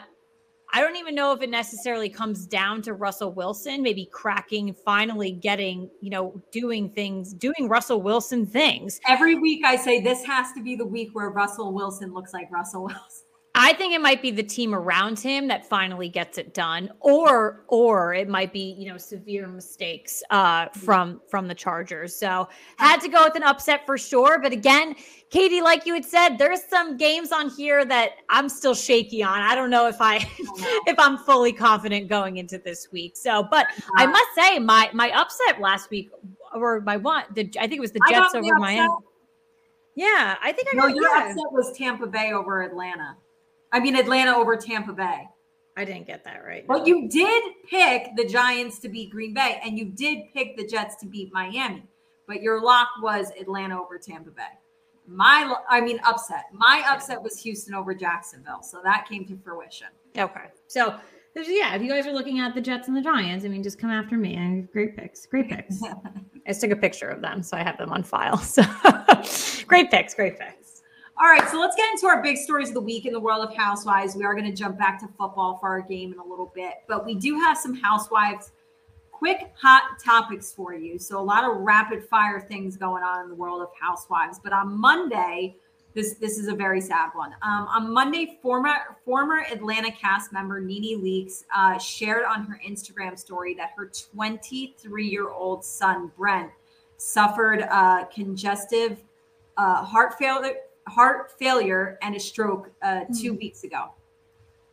I 0.76 0.82
don't 0.82 0.98
even 0.98 1.16
know 1.16 1.32
if 1.32 1.42
it 1.42 1.50
necessarily 1.50 2.10
comes 2.10 2.46
down 2.46 2.82
to 2.82 2.94
Russell 2.94 3.32
Wilson, 3.32 3.82
maybe 3.82 4.10
cracking, 4.12 4.74
finally 4.84 5.32
getting, 5.32 5.90
you 6.02 6.10
know, 6.10 6.44
doing 6.52 6.90
things, 6.90 7.34
doing 7.34 7.70
Russell 7.70 8.02
Wilson 8.02 8.46
things. 8.46 9.00
Every 9.08 9.36
week 9.36 9.64
I 9.64 9.78
say 9.78 10.02
this 10.02 10.26
has 10.26 10.52
to 10.52 10.62
be 10.62 10.76
the 10.76 10.86
week 10.86 11.12
where 11.14 11.30
Russell 11.30 11.72
Wilson 11.72 12.14
looks 12.14 12.34
like 12.34 12.52
Russell 12.52 12.84
Wilson. 12.88 13.25
I 13.58 13.72
think 13.72 13.94
it 13.94 14.02
might 14.02 14.22
be 14.22 14.32
the 14.32 14.44
team 14.44 14.76
around 14.76 15.18
him 15.18 15.48
that 15.48 15.65
finally 15.65 16.10
gets 16.10 16.38
it 16.38 16.54
done, 16.54 16.91
or 17.00 17.63
or 17.70 18.13
it 18.13 18.28
might 18.28 18.52
be 18.52 18.76
you 18.78 18.86
know 18.88 18.98
severe 18.98 19.48
mistakes 19.48 20.22
uh, 20.30 20.68
from 20.70 21.22
from 21.30 21.48
the 21.48 21.56
Chargers. 21.56 22.13
So 22.13 22.50
had 22.78 23.00
to 23.00 23.08
go 23.08 23.24
with 23.24 23.36
an 23.36 23.44
upset 23.44 23.86
for 23.86 23.98
sure. 23.98 24.39
But 24.41 24.52
again, 24.52 24.96
Katie, 25.30 25.62
like 25.62 25.86
you 25.86 25.94
had 25.94 26.04
said, 26.04 26.38
there's 26.38 26.63
some 26.65 26.98
games 26.98 27.32
on 27.32 27.50
here 27.50 27.86
that 27.86 28.18
I'm 28.30 28.50
still 28.50 28.76
shaky 28.76 29.24
on. 29.24 29.39
I 29.39 29.56
don't 29.56 29.70
know 29.70 29.88
if 29.88 30.02
I 30.02 30.18
if 30.88 31.00
I'm 31.00 31.18
fully 31.20 31.54
confident 31.54 32.10
going 32.10 32.36
into 32.38 32.58
this 32.58 32.89
week. 32.91 33.15
So, 33.15 33.48
but 33.50 33.68
I 33.96 34.06
must 34.06 34.36
say 34.36 34.60
my 34.60 34.89
my 34.94 35.12
upset 35.12 35.62
last 35.62 35.89
week 35.89 36.10
or 36.54 36.82
my 36.82 36.98
one, 36.98 37.24
the, 37.34 37.50
I 37.58 37.68
think 37.68 37.76
it 37.76 37.82
was 37.82 37.94
the 37.94 38.02
Jets 38.10 38.36
over 38.36 38.60
Miami. 38.60 38.94
Yeah, 39.96 40.36
I 40.44 40.52
think 40.52 40.68
I 40.74 40.76
no. 40.76 40.88
Your 40.88 41.18
upset 41.18 41.38
was 41.54 41.72
Tampa 41.78 42.06
Bay 42.06 42.34
over 42.34 42.62
Atlanta. 42.62 43.15
I 43.76 43.80
mean, 43.82 43.98
Atlanta 43.98 44.34
over 44.34 44.56
Tampa 44.56 44.94
Bay. 44.94 45.28
I 45.76 45.84
didn't 45.84 46.08
get 46.08 46.24
that 46.24 46.46
right. 46.46 46.66
But 46.66 46.80
no. 46.80 46.86
you 46.86 47.10
did 47.10 47.44
pick 47.70 48.16
the 48.16 48.24
Giants 48.24 48.80
to 48.80 48.88
beat 48.88 49.10
Green 49.10 49.34
Bay, 49.34 49.60
and 49.66 49.78
you 49.78 49.84
did 49.84 50.32
pick 50.34 50.56
the 50.56 50.66
Jets 50.66 50.96
to 51.02 51.06
beat 51.06 51.34
Miami. 51.34 51.84
But 52.26 52.42
your 52.42 52.64
lock 52.64 52.88
was 53.02 53.34
Atlanta 53.38 53.78
over 53.78 53.98
Tampa 53.98 54.32
Bay. 54.32 54.44
My, 55.06 55.56
I 55.70 55.82
mean, 55.82 56.00
upset. 56.06 56.46
My 56.54 56.86
upset 56.88 57.22
was 57.22 57.38
Houston 57.42 57.74
over 57.74 57.94
Jacksonville. 57.94 58.64
So 58.64 58.80
that 58.86 59.10
came 59.10 59.26
to 59.26 59.38
fruition. 59.44 59.88
Okay. 60.17 60.46
So, 60.67 60.96
yeah, 61.36 61.76
if 61.76 61.82
you 61.82 61.90
guys 61.90 62.08
are 62.08 62.13
looking 62.13 62.40
at 62.40 62.56
the 62.56 62.62
Jets 62.62 62.88
and 62.88 62.96
the 62.96 63.02
Giants, 63.02 63.44
I 63.44 63.50
mean, 63.50 63.62
just 63.62 63.78
come 63.78 63.90
after 63.90 64.17
me. 64.17 64.38
I 64.38 64.56
have 64.56 64.71
great 64.71 64.96
picks. 64.96 65.26
Great 65.26 65.50
picks. 65.50 65.84
I 65.84 66.48
just 66.48 66.62
took 66.62 66.71
a 66.71 66.78
picture 66.78 67.10
of 67.10 67.19
them, 67.21 67.44
so 67.44 67.58
I 67.58 67.63
have 67.63 67.78
them 67.78 67.92
on 67.92 68.04
file. 68.04 68.38
So, 68.46 68.63
great 69.67 69.92
picks. 69.92 70.13
Great 70.13 70.40
picks. 70.40 70.65
All 71.18 71.28
right, 71.28 71.50
so 71.50 71.62
let's 71.62 71.78
get 71.78 71.90
into 71.92 72.08
our 72.08 72.22
big 72.22 72.36
stories 72.36 72.68
of 72.68 72.74
the 72.74 72.82
week 72.82 73.06
in 73.06 73.13
the 73.13 73.20
world 73.20 73.48
of 73.48 73.56
housewives. 73.56 74.18
We 74.18 74.26
are 74.26 74.34
going 74.34 74.52
to 74.52 74.56
jump 74.56 74.78
back 74.78 75.00
to 75.00 75.08
football 75.08 75.58
for 75.58 75.70
our 75.70 75.82
game 75.82 76.12
in 76.12 76.20
a 76.20 76.26
little 76.26 76.52
bit, 76.54 76.74
but 76.90 77.06
we 77.06 77.16
do 77.16 77.40
have 77.40 77.58
some 77.58 77.74
housewives 77.74 78.52
quick 79.13 79.54
hot 79.58 79.98
topics 80.04 80.52
for 80.52 80.74
you. 80.74 81.00
So 81.00 81.18
a 81.18 81.24
lot 81.24 81.46
of 81.46 81.62
rapid 81.62 82.04
fire 82.04 82.42
things 82.42 82.76
going 82.76 83.02
on 83.02 83.24
in 83.24 83.30
the 83.30 83.36
world 83.36 83.62
of 83.62 83.70
housewives. 83.80 84.42
But 84.44 84.52
on 84.52 84.78
Monday, 84.78 85.56
this 85.94 86.16
this 86.16 86.38
is 86.38 86.50
a 86.50 86.54
very 86.54 86.82
sad 86.82 87.12
one. 87.16 87.32
Um, 87.42 87.66
on 87.70 87.94
Monday, 87.94 88.38
former 88.42 88.74
former 89.06 89.46
Atlanta 89.50 89.92
cast 89.94 90.34
member 90.34 90.60
Nene 90.60 91.02
Leakes 91.02 91.46
uh, 91.56 91.78
shared 91.78 92.26
on 92.26 92.44
her 92.44 92.60
Instagram 92.68 93.18
story 93.18 93.54
that 93.54 93.72
her 93.78 93.90
23 94.13 95.08
year 95.08 95.30
old 95.30 95.63
son 95.63 96.12
Brent 96.18 96.52
suffered 96.98 97.62
uh, 97.62 98.04
congestive 98.13 99.02
uh, 99.56 99.82
heart 99.82 100.16
failure 100.20 100.56
heart 100.88 101.31
failure 101.38 101.98
and 102.02 102.15
a 102.15 102.19
stroke 102.19 102.71
uh, 102.81 103.02
2 103.06 103.06
mm-hmm. 103.12 103.36
weeks 103.38 103.63
ago. 103.63 103.92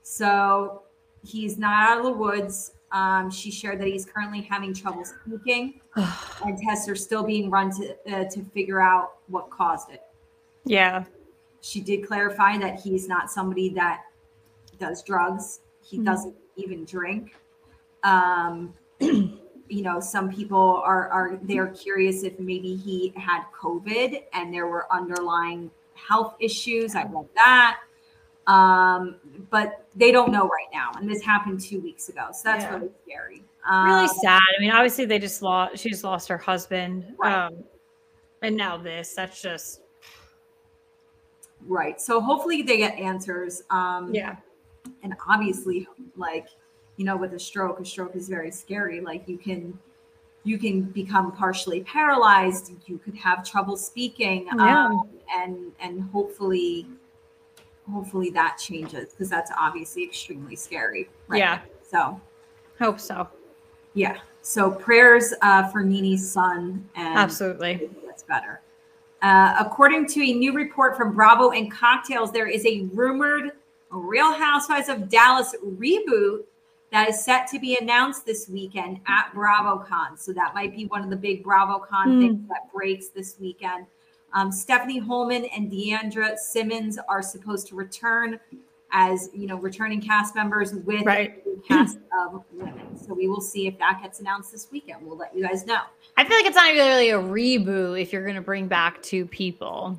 So 0.02 0.82
he's 1.24 1.58
not 1.58 1.90
out 1.90 1.98
of 1.98 2.04
the 2.04 2.12
woods. 2.12 2.72
Um, 2.90 3.30
she 3.30 3.50
shared 3.50 3.80
that 3.80 3.86
he's 3.86 4.04
currently 4.04 4.42
having 4.42 4.74
trouble 4.74 5.04
speaking, 5.04 5.80
and 5.96 6.58
tests 6.58 6.88
are 6.88 6.96
still 6.96 7.22
being 7.22 7.48
run 7.48 7.70
to 7.78 7.96
uh, 8.12 8.24
to 8.28 8.44
figure 8.52 8.80
out 8.80 9.14
what 9.28 9.48
caused 9.50 9.90
it. 9.90 10.02
Yeah. 10.64 11.04
She 11.62 11.80
did 11.80 12.06
clarify 12.06 12.58
that 12.58 12.80
he's 12.80 13.08
not 13.08 13.30
somebody 13.30 13.70
that 13.70 14.02
does 14.78 15.02
drugs. 15.02 15.60
He 15.82 15.96
mm-hmm. 15.96 16.04
doesn't 16.04 16.34
even 16.56 16.84
drink. 16.84 17.34
Um, 18.02 18.74
you 19.00 19.82
know, 19.82 20.00
some 20.00 20.30
people 20.30 20.82
are 20.84 21.08
are 21.08 21.38
they're 21.42 21.68
curious 21.68 22.24
if 22.24 22.38
maybe 22.38 22.76
he 22.76 23.12
had 23.16 23.44
COVID 23.58 24.22
and 24.34 24.52
there 24.52 24.66
were 24.66 24.92
underlying 24.92 25.70
health 26.06 26.36
issues. 26.40 26.94
I 26.94 27.04
read 27.04 27.28
that. 27.34 27.80
Um, 28.46 29.16
but 29.50 29.86
they 29.94 30.10
don't 30.10 30.32
know 30.32 30.48
right 30.48 30.66
now. 30.72 30.90
And 30.96 31.08
this 31.08 31.22
happened 31.22 31.60
two 31.60 31.80
weeks 31.80 32.08
ago. 32.08 32.28
So 32.32 32.40
that's 32.44 32.64
yeah. 32.64 32.74
really 32.74 32.90
scary. 33.04 33.42
Um, 33.68 33.86
really 33.86 34.08
sad. 34.08 34.40
I 34.40 34.60
mean, 34.60 34.72
obviously 34.72 35.04
they 35.04 35.20
just 35.20 35.42
lost 35.42 35.78
she 35.78 35.90
just 35.90 36.02
lost 36.02 36.28
her 36.28 36.38
husband. 36.38 37.04
Right. 37.18 37.46
Um, 37.46 37.64
and 38.42 38.56
now 38.56 38.76
this. 38.76 39.14
That's 39.14 39.40
just 39.40 39.82
Right. 41.66 42.00
So 42.00 42.20
hopefully 42.20 42.62
they 42.62 42.76
get 42.78 42.98
answers. 42.98 43.62
Um, 43.70 44.12
yeah. 44.14 44.36
And 45.02 45.14
obviously, 45.28 45.86
like, 46.16 46.48
you 46.96 47.04
know, 47.04 47.16
with 47.16 47.34
a 47.34 47.38
stroke, 47.38 47.80
a 47.80 47.84
stroke 47.84 48.16
is 48.16 48.28
very 48.28 48.50
scary. 48.50 49.00
Like 49.00 49.28
you 49.28 49.38
can 49.38 49.78
you 50.44 50.58
can 50.58 50.82
become 50.82 51.32
partially 51.32 51.82
paralyzed. 51.84 52.72
You 52.86 52.98
could 52.98 53.16
have 53.16 53.48
trouble 53.48 53.76
speaking. 53.76 54.48
Yeah. 54.56 54.86
Um, 54.86 55.08
and 55.34 55.72
and 55.80 56.02
hopefully 56.02 56.86
hopefully 57.90 58.30
that 58.30 58.58
changes 58.58 59.10
because 59.10 59.28
that's 59.28 59.50
obviously 59.58 60.04
extremely 60.04 60.56
scary. 60.56 61.08
Right 61.28 61.38
yeah. 61.38 61.54
Now. 61.54 61.62
So 61.82 62.20
hope 62.84 63.00
so. 63.00 63.28
Yeah. 63.94 64.18
So 64.42 64.70
prayers 64.70 65.32
uh, 65.42 65.68
for 65.68 65.82
Nene's 65.82 66.28
son 66.28 66.88
and 66.96 67.18
absolutely 67.18 67.88
gets 68.04 68.22
better. 68.24 68.60
Uh, 69.22 69.54
according 69.60 70.06
to 70.08 70.20
a 70.20 70.32
new 70.32 70.52
report 70.52 70.96
from 70.96 71.14
Bravo 71.14 71.50
and 71.50 71.70
Cocktails, 71.70 72.32
there 72.32 72.48
is 72.48 72.66
a 72.66 72.88
rumored 72.92 73.52
Real 73.90 74.32
Housewives 74.32 74.88
of 74.88 75.08
Dallas 75.08 75.54
reboot 75.64 76.44
that 76.92 77.08
is 77.08 77.24
set 77.24 77.46
to 77.48 77.58
be 77.58 77.76
announced 77.80 78.26
this 78.26 78.48
weekend 78.48 79.00
at 79.08 79.32
BravoCon. 79.34 80.18
So 80.18 80.32
that 80.34 80.54
might 80.54 80.76
be 80.76 80.84
one 80.86 81.02
of 81.02 81.10
the 81.10 81.16
big 81.16 81.42
BravoCon 81.42 82.06
mm. 82.06 82.20
things 82.20 82.48
that 82.48 82.72
breaks 82.72 83.08
this 83.08 83.36
weekend. 83.40 83.86
Um, 84.34 84.52
Stephanie 84.52 85.00
Hollman 85.00 85.46
and 85.56 85.70
D'Andra 85.70 86.36
Simmons 86.36 86.98
are 87.08 87.22
supposed 87.22 87.66
to 87.68 87.74
return 87.74 88.38
as 88.94 89.30
you 89.32 89.46
know 89.46 89.56
returning 89.56 90.02
cast 90.02 90.34
members 90.34 90.74
with 90.74 91.04
right. 91.04 91.42
a 91.46 91.66
cast 91.66 91.98
of 92.18 92.44
women. 92.52 92.98
So 92.98 93.14
we 93.14 93.26
will 93.26 93.40
see 93.40 93.66
if 93.66 93.78
that 93.78 94.00
gets 94.02 94.20
announced 94.20 94.52
this 94.52 94.68
weekend. 94.70 95.06
We'll 95.06 95.16
let 95.16 95.34
you 95.34 95.42
guys 95.42 95.64
know. 95.66 95.80
I 96.18 96.24
feel 96.24 96.36
like 96.36 96.46
it's 96.46 96.56
not 96.56 96.72
really 96.72 97.10
a 97.10 97.18
reboot 97.18 98.00
if 98.00 98.12
you're 98.12 98.24
going 98.24 98.36
to 98.36 98.42
bring 98.42 98.68
back 98.68 99.02
two 99.02 99.24
people. 99.26 99.98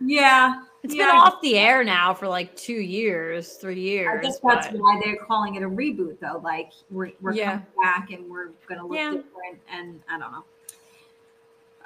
Yeah. 0.00 0.62
It's 0.82 0.94
yeah, 0.94 1.06
been 1.06 1.16
off 1.16 1.42
the 1.42 1.58
air 1.58 1.84
now 1.84 2.14
for 2.14 2.26
like 2.26 2.56
two 2.56 2.72
years, 2.72 3.54
three 3.54 3.80
years. 3.80 4.18
I 4.18 4.22
guess 4.22 4.40
that's 4.42 4.68
but... 4.68 4.78
why 4.78 5.00
they're 5.04 5.16
calling 5.16 5.56
it 5.56 5.62
a 5.62 5.68
reboot, 5.68 6.18
though. 6.20 6.40
Like 6.42 6.72
we're, 6.90 7.12
we're 7.20 7.34
yeah. 7.34 7.50
coming 7.50 7.66
back 7.82 8.10
and 8.10 8.30
we're 8.30 8.48
going 8.66 8.80
to 8.80 8.86
look 8.86 8.96
yeah. 8.96 9.10
different, 9.10 9.60
and 9.70 10.00
I 10.08 10.18
don't 10.18 10.32
know. 10.32 10.44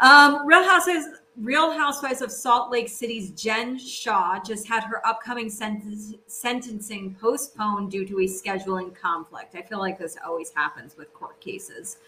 Um, 0.00 0.46
Real 0.46 0.62
Housewives, 0.62 1.06
Real 1.36 1.72
Housewives 1.72 2.20
of 2.20 2.30
Salt 2.30 2.70
Lake 2.70 2.88
City's 2.88 3.30
Jen 3.30 3.78
Shah 3.78 4.40
just 4.44 4.66
had 4.66 4.84
her 4.84 5.04
upcoming 5.06 5.50
sentence, 5.50 6.14
sentencing 6.26 7.16
postponed 7.20 7.90
due 7.90 8.04
to 8.06 8.18
a 8.20 8.24
scheduling 8.24 8.94
conflict. 8.94 9.54
I 9.54 9.62
feel 9.62 9.78
like 9.78 9.98
this 9.98 10.16
always 10.24 10.50
happens 10.54 10.96
with 10.96 11.12
court 11.14 11.40
cases. 11.40 11.98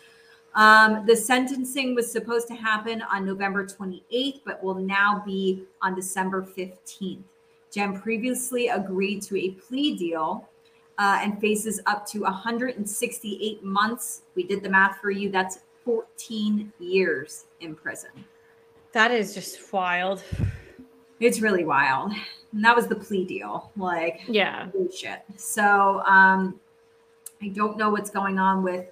Um, 0.56 1.04
the 1.06 1.14
sentencing 1.14 1.94
was 1.94 2.10
supposed 2.10 2.48
to 2.48 2.54
happen 2.54 3.02
on 3.02 3.26
November 3.26 3.66
28th, 3.66 4.40
but 4.44 4.62
will 4.64 4.74
now 4.74 5.22
be 5.24 5.64
on 5.82 5.94
December 5.94 6.42
15th. 6.42 7.22
Jen 7.70 8.00
previously 8.00 8.68
agreed 8.68 9.22
to 9.24 9.36
a 9.36 9.50
plea 9.50 9.94
deal 9.94 10.48
uh, 10.98 11.20
and 11.22 11.38
faces 11.40 11.80
up 11.84 12.06
to 12.06 12.22
168 12.22 13.62
months. 13.62 14.22
We 14.34 14.44
did 14.44 14.62
the 14.62 14.70
math 14.70 14.98
for 14.98 15.10
you. 15.10 15.30
That's 15.30 15.58
14 15.84 16.72
years 16.78 17.44
in 17.60 17.74
prison. 17.74 18.10
That 18.92 19.10
is 19.10 19.34
just 19.34 19.72
wild. 19.74 20.22
It's 21.20 21.40
really 21.40 21.64
wild. 21.64 22.12
And 22.52 22.64
that 22.64 22.74
was 22.74 22.86
the 22.86 22.96
plea 22.96 23.26
deal. 23.26 23.70
Like, 23.76 24.22
yeah, 24.26 24.68
shit. 24.94 25.22
So, 25.36 26.00
um, 26.06 26.58
I 27.42 27.48
don't 27.48 27.76
know 27.76 27.90
what's 27.90 28.08
going 28.08 28.38
on 28.38 28.62
with 28.62 28.86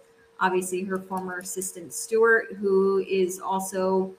obviously 0.44 0.84
her 0.84 0.98
former 0.98 1.38
assistant 1.38 1.92
Stuart, 1.92 2.52
who 2.60 2.98
is 3.08 3.40
also 3.40 4.12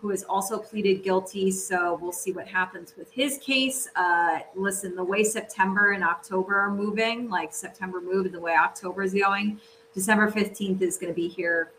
who 0.00 0.10
has 0.10 0.22
also 0.22 0.56
pleaded 0.56 1.02
guilty. 1.02 1.50
So 1.50 1.98
we'll 2.00 2.12
see 2.12 2.32
what 2.32 2.46
happens 2.46 2.94
with 2.96 3.10
his 3.10 3.38
case. 3.38 3.88
Uh, 3.96 4.38
listen, 4.54 4.94
the 4.94 5.04
way 5.04 5.24
September 5.24 5.90
and 5.90 6.04
October 6.04 6.56
are 6.58 6.70
moving, 6.70 7.28
like 7.28 7.52
September 7.52 8.00
moved 8.00 8.26
and 8.26 8.34
the 8.34 8.40
way 8.40 8.54
October 8.54 9.02
is 9.02 9.12
going, 9.12 9.60
December 9.92 10.30
15th 10.30 10.80
is 10.80 10.96
going 10.96 11.12
to 11.12 11.14
be 11.14 11.28
here 11.28 11.72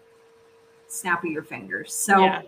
snap 0.88 1.24
of 1.24 1.32
your 1.32 1.42
fingers. 1.42 1.94
So 1.94 2.20
yeah. 2.20 2.42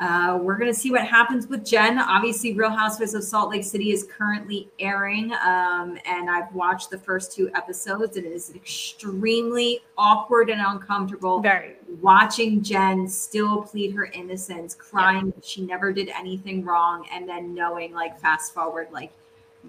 Uh, 0.00 0.38
we're 0.40 0.56
going 0.56 0.72
to 0.72 0.78
see 0.78 0.90
what 0.90 1.06
happens 1.06 1.46
with 1.46 1.64
Jen. 1.64 1.98
Obviously, 1.98 2.54
Real 2.54 2.70
Housewives 2.70 3.12
of 3.12 3.22
Salt 3.22 3.50
Lake 3.50 3.64
City 3.64 3.92
is 3.92 4.08
currently 4.10 4.68
airing, 4.78 5.32
um, 5.44 5.98
and 6.06 6.30
I've 6.30 6.52
watched 6.54 6.88
the 6.88 6.98
first 6.98 7.32
two 7.32 7.50
episodes. 7.54 8.16
And 8.16 8.24
it 8.24 8.32
is 8.32 8.54
extremely 8.54 9.80
awkward 9.98 10.48
and 10.48 10.60
uncomfortable. 10.60 11.40
Very 11.40 11.76
watching 12.00 12.62
Jen 12.62 13.06
still 13.06 13.62
plead 13.62 13.94
her 13.94 14.06
innocence, 14.06 14.74
crying 14.74 15.26
yeah. 15.26 15.32
that 15.34 15.44
she 15.44 15.62
never 15.66 15.92
did 15.92 16.08
anything 16.08 16.64
wrong, 16.64 17.06
and 17.12 17.28
then 17.28 17.54
knowing, 17.54 17.92
like, 17.92 18.18
fast 18.18 18.54
forward, 18.54 18.88
like 18.90 19.12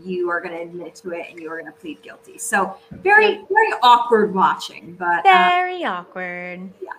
you 0.01 0.29
are 0.29 0.39
going 0.39 0.55
to 0.55 0.61
admit 0.61 0.95
to 0.95 1.11
it 1.11 1.27
and 1.29 1.37
you 1.37 1.51
are 1.51 1.59
going 1.59 1.69
to 1.69 1.77
plead 1.77 2.01
guilty. 2.01 2.37
So 2.37 2.77
very, 2.91 3.41
very 3.49 3.73
awkward 3.83 4.33
watching, 4.33 4.95
but 4.97 5.25
uh, 5.25 5.49
very 5.49 5.83
awkward. 5.83 6.69
Yeah. 6.81 6.91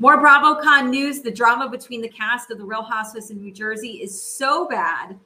More 0.00 0.16
BravoCon 0.16 0.88
news. 0.88 1.20
The 1.20 1.30
drama 1.30 1.68
between 1.68 2.00
the 2.00 2.08
cast 2.08 2.50
of 2.50 2.56
The 2.56 2.64
Real 2.64 2.82
Housewives 2.82 3.30
in 3.30 3.36
New 3.36 3.52
Jersey 3.52 4.00
is 4.02 4.18
so 4.18 4.66
bad 4.66 5.20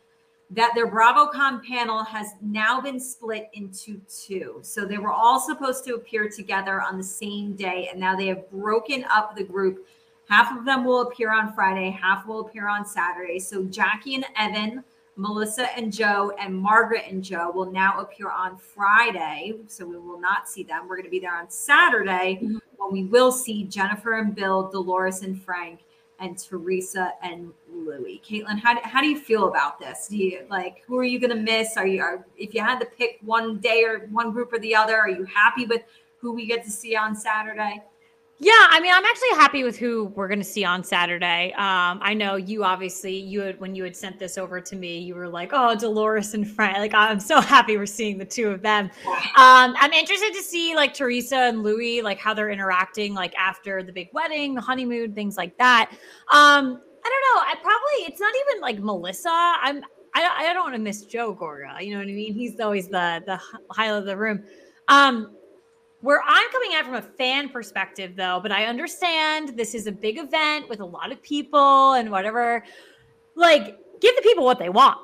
that 0.51 0.73
their 0.75 0.91
BravoCon 0.91 1.63
panel 1.63 2.03
has 2.03 2.33
now 2.43 2.81
been 2.81 2.99
split 2.99 3.51
into 3.53 4.01
two. 4.09 4.59
So 4.63 4.85
they 4.85 4.99
were 4.99 5.13
all 5.13 5.39
supposed 5.39 5.85
to 5.85 5.95
appear 5.95 6.29
together 6.29 6.83
on 6.83 6.99
the 6.99 7.05
same 7.05 7.55
day, 7.55 7.89
and 7.89 8.01
now 8.01 8.17
they 8.17 8.27
have 8.27 8.51
broken 8.51 9.05
up 9.13 9.37
the 9.37 9.45
group. 9.45 9.87
Half 10.29 10.59
of 10.59 10.65
them 10.65 10.85
will 10.85 11.03
appear 11.03 11.33
on 11.33 11.53
Friday, 11.53 11.91
half 11.91 12.27
will 12.27 12.41
appear 12.41 12.67
on 12.67 12.85
Saturday. 12.85 13.39
So 13.39 13.63
Jackie 13.67 14.17
and 14.17 14.27
Evan 14.37 14.83
Melissa 15.17 15.77
and 15.77 15.93
Joe 15.93 16.33
and 16.41 16.55
Margaret 16.55 17.05
and 17.09 17.23
Joe 17.23 17.51
will 17.53 17.71
now 17.71 18.01
appear 18.01 18.31
on 18.31 18.57
Friday. 18.57 19.55
So 19.69 19.87
we 19.87 19.97
will 19.97 20.21
not 20.21 20.49
see 20.49 20.63
them. 20.63 20.89
We're 20.89 20.97
going 20.97 21.05
to 21.05 21.11
be 21.11 21.21
there 21.21 21.37
on 21.37 21.49
Saturday 21.51 22.41
mm-hmm. 22.43 22.59
when 22.77 22.93
we 22.93 23.05
will 23.05 23.31
see 23.31 23.65
Jennifer 23.65 24.19
and 24.19 24.35
Bill, 24.35 24.69
Dolores 24.71 25.23
and 25.23 25.41
Frank, 25.41 25.81
and 26.19 26.39
Teresa 26.39 27.13
and 27.23 27.53
Louie. 27.73 28.21
Katelyn, 28.25 28.59
how, 28.59 28.81
how 28.83 29.01
do 29.01 29.09
you 29.09 29.19
feel 29.19 29.49
about 29.49 29.79
this? 29.79 30.09
Do 30.09 30.17
you 30.17 30.45
like 30.51 30.83
who 30.87 30.99
are 30.99 31.05
you 31.05 31.21
going 31.21 31.31
to 31.31 31.43
miss? 31.43 31.77
Are 31.77 31.87
you 31.87 32.03
are, 32.03 32.25
if 32.37 32.55
you 32.55 32.61
had 32.61 32.79
to 32.81 32.87
pick 32.87 33.19
one 33.23 33.59
day 33.59 33.85
or 33.85 34.09
one 34.11 34.33
group 34.33 34.53
or 34.53 34.59
the 34.59 34.75
other? 34.75 34.97
Are 34.97 35.09
you 35.09 35.25
happy 35.25 35.67
with 35.67 35.83
who 36.19 36.33
we 36.33 36.47
get 36.47 36.65
to 36.65 36.71
see 36.71 36.97
on 36.97 37.15
Saturday? 37.15 37.83
Yeah, 38.41 38.53
I 38.53 38.81
mean, 38.81 38.93
I'm 38.93 39.05
actually 39.05 39.31
happy 39.31 39.63
with 39.63 39.79
who 39.79 40.07
we're 40.17 40.27
going 40.27 40.41
to 40.41 40.45
see 40.45 40.65
on 40.65 40.83
Saturday. 40.83 41.53
Um, 41.53 42.01
I 42.03 42.15
know 42.15 42.35
you 42.35 42.65
obviously 42.65 43.17
you 43.17 43.41
had 43.41 43.61
when 43.61 43.77
you 43.77 43.85
had 43.85 43.95
sent 43.95 44.19
this 44.19 44.37
over 44.37 44.61
to 44.61 44.75
me, 44.75 44.99
you 44.99 45.15
were 45.15 45.29
like, 45.29 45.51
"Oh, 45.53 45.77
Dolores 45.77 46.35
and 46.35 46.49
Frank." 46.49 46.79
Like, 46.79 46.95
I'm 46.95 47.21
so 47.21 47.41
happy 47.41 47.77
we're 47.77 47.87
seeing 47.87 48.19
the 48.19 48.25
two 48.25 48.49
of 48.51 48.61
them. 48.61 48.91
Um, 49.37 49.75
I'm 49.79 49.93
interested 49.93 50.35
to 50.35 50.43
see 50.43 50.75
like 50.75 50.95
Teresa 50.95 51.37
and 51.37 51.63
Louie, 51.63 52.03
like 52.03 52.19
how 52.19 52.35
they're 52.35 52.51
interacting, 52.51 53.15
like 53.15 53.37
after 53.37 53.85
the 53.85 53.93
big 53.93 54.09
wedding, 54.13 54.57
the 54.57 54.61
honeymoon, 54.61 55.15
things 55.15 55.37
like 55.37 55.57
that. 55.59 55.91
Um, 56.33 56.81
I 57.07 57.11
don't 57.11 57.25
know. 57.37 57.41
I 57.41 57.55
probably 57.63 58.13
it's 58.13 58.21
not 58.21 58.35
even 58.49 58.61
like 58.61 58.81
Melissa. 58.81 59.31
I'm 59.31 59.85
I, 60.15 60.49
I 60.49 60.53
don't 60.53 60.65
want 60.65 60.75
to 60.75 60.81
miss 60.81 61.05
Joe 61.05 61.37
Gorga. 61.37 61.85
You 61.85 61.93
know 61.93 61.99
what 61.99 62.09
I 62.09 62.13
mean? 62.13 62.35
He's 62.35 62.59
always 62.59 62.89
the 62.89 63.23
the 63.27 63.39
highlight 63.71 64.01
of 64.01 64.07
the 64.07 64.17
room. 64.17 64.43
Um, 64.89 65.37
where 66.05 66.23
I'm 66.23 66.51
coming 66.51 66.75
at 66.75 66.85
from 66.85 66.97
a 66.97 67.03
fan 67.03 67.49
perspective, 67.49 68.15
though, 68.15 68.39
but 68.43 68.53
I 68.53 68.67
understand 68.67 69.57
this 69.57 69.75
is 69.75 69.87
a 69.87 69.93
big 69.93 70.19
event 70.19 70.69
with 70.69 70.81
a 70.81 70.85
lot 70.85 71.11
of 71.11 71.23
people 71.23 71.95
and 71.95 72.11
whatever. 72.11 72.63
like 73.37 73.79
give 74.01 74.15
the 74.15 74.23
people 74.23 74.45
what 74.45 74.59
they 74.59 74.69
want. 74.69 74.99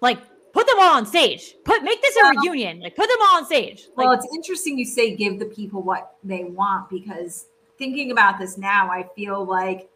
Like 0.00 0.18
put 0.52 0.66
them 0.66 0.76
all 0.78 0.96
on 0.96 1.04
stage. 1.04 1.56
Put 1.64 1.82
make 1.82 2.00
this 2.00 2.16
a 2.16 2.30
reunion. 2.30 2.80
Like 2.80 2.96
put 2.96 3.06
them 3.06 3.18
all 3.20 3.36
on 3.36 3.44
stage. 3.44 3.88
Like 3.96 4.06
well, 4.08 4.12
it's 4.14 4.26
interesting 4.34 4.78
you 4.78 4.86
say 4.86 5.14
give 5.14 5.38
the 5.38 5.44
people 5.44 5.82
what 5.82 6.16
they 6.24 6.44
want 6.44 6.88
because 6.88 7.46
thinking 7.76 8.10
about 8.10 8.38
this 8.38 8.56
now, 8.56 8.90
I 8.90 9.06
feel 9.14 9.44
like 9.44 9.90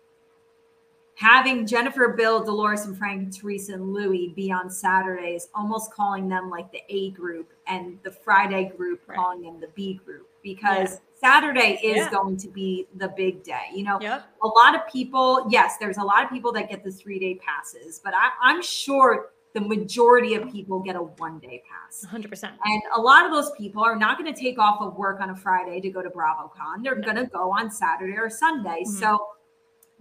having 1.14 1.66
Jennifer, 1.66 2.08
Bill, 2.08 2.44
Dolores, 2.44 2.84
and 2.84 2.96
Frank, 2.96 3.22
and 3.22 3.32
Teresa, 3.34 3.72
and 3.72 3.94
Louie 3.94 4.34
be 4.36 4.52
on 4.52 4.68
Saturdays, 4.68 5.48
almost 5.54 5.90
calling 5.92 6.28
them 6.28 6.50
like 6.50 6.70
the 6.70 6.82
A 6.90 7.12
group 7.12 7.50
and 7.66 7.98
the 8.02 8.10
Friday 8.10 8.72
group 8.76 9.00
Right. 9.06 9.16
calling 9.16 9.42
them 9.42 9.58
the 9.58 9.68
B 9.68 10.00
group 10.04 10.29
because 10.42 11.00
Saturday 11.14 11.78
is 11.82 11.96
Yeah. 11.98 12.10
going 12.10 12.36
to 12.38 12.48
be 12.48 12.86
the 12.96 13.08
big 13.08 13.42
day. 13.42 13.66
You 13.74 13.84
know, 13.84 14.00
Yep. 14.00 14.22
a 14.42 14.46
lot 14.48 14.74
of 14.74 14.86
people, 14.88 15.46
yes, 15.50 15.76
there's 15.78 15.98
a 15.98 16.02
lot 16.02 16.24
of 16.24 16.30
people 16.30 16.52
that 16.52 16.68
get 16.70 16.82
the 16.82 16.90
three 16.90 17.18
day 17.18 17.34
passes, 17.36 18.00
but 18.02 18.14
I, 18.14 18.30
I'm 18.40 18.62
sure 18.62 19.30
the 19.52 19.60
majority 19.60 20.34
of 20.34 20.48
people 20.50 20.78
get 20.78 20.94
a 20.96 21.02
one 21.02 21.38
day 21.40 21.62
pass. 21.68 22.04
100%. 22.06 22.52
And 22.64 22.82
a 22.94 23.00
lot 23.00 23.26
of 23.26 23.32
those 23.32 23.50
people 23.58 23.82
are 23.82 23.96
not 23.96 24.16
going 24.18 24.32
to 24.32 24.40
take 24.40 24.58
off 24.58 24.80
of 24.80 24.96
work 24.96 25.20
on 25.20 25.30
a 25.30 25.36
Friday 25.36 25.80
to 25.80 25.90
go 25.90 26.00
to 26.02 26.08
BravoCon. 26.08 26.82
They're 26.84 26.94
No. 26.94 27.02
going 27.02 27.16
to 27.16 27.26
go 27.26 27.50
on 27.50 27.70
Saturday 27.70 28.16
or 28.16 28.30
Sunday. 28.30 28.84
Mhm. 28.86 29.00
So 29.00 29.26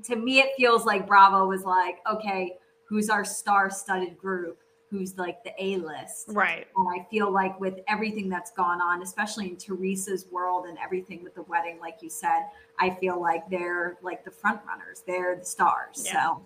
to 0.05 0.15
me, 0.15 0.39
it 0.39 0.51
feels 0.55 0.85
like 0.85 1.07
Bravo 1.07 1.47
was 1.47 1.63
like, 1.65 1.97
okay, 2.09 2.57
who's 2.85 3.09
our 3.09 3.25
star 3.25 3.69
studded 3.69 4.17
group? 4.17 4.59
Who's 4.89 5.17
like 5.17 5.43
the 5.43 5.51
A 5.59 5.77
list? 5.77 6.25
Right. 6.29 6.65
And 6.75 6.87
I 6.99 7.05
feel 7.11 7.31
like 7.31 7.59
with 7.59 7.79
everything 7.87 8.27
that's 8.27 8.51
gone 8.51 8.81
on, 8.81 9.03
especially 9.03 9.47
in 9.47 9.55
Teresa's 9.55 10.25
world 10.31 10.65
and 10.65 10.79
everything 10.83 11.23
with 11.23 11.35
the 11.35 11.43
wedding, 11.43 11.79
like 11.79 11.97
you 12.01 12.09
said, 12.09 12.45
I 12.79 12.89
feel 12.89 13.21
like 13.21 13.47
they're 13.51 13.97
like 14.01 14.25
the 14.25 14.31
front 14.31 14.61
runners. 14.67 15.03
They're 15.05 15.35
the 15.35 15.45
stars. 15.45 16.03
Yeah. 16.05 16.11
So 16.13 16.41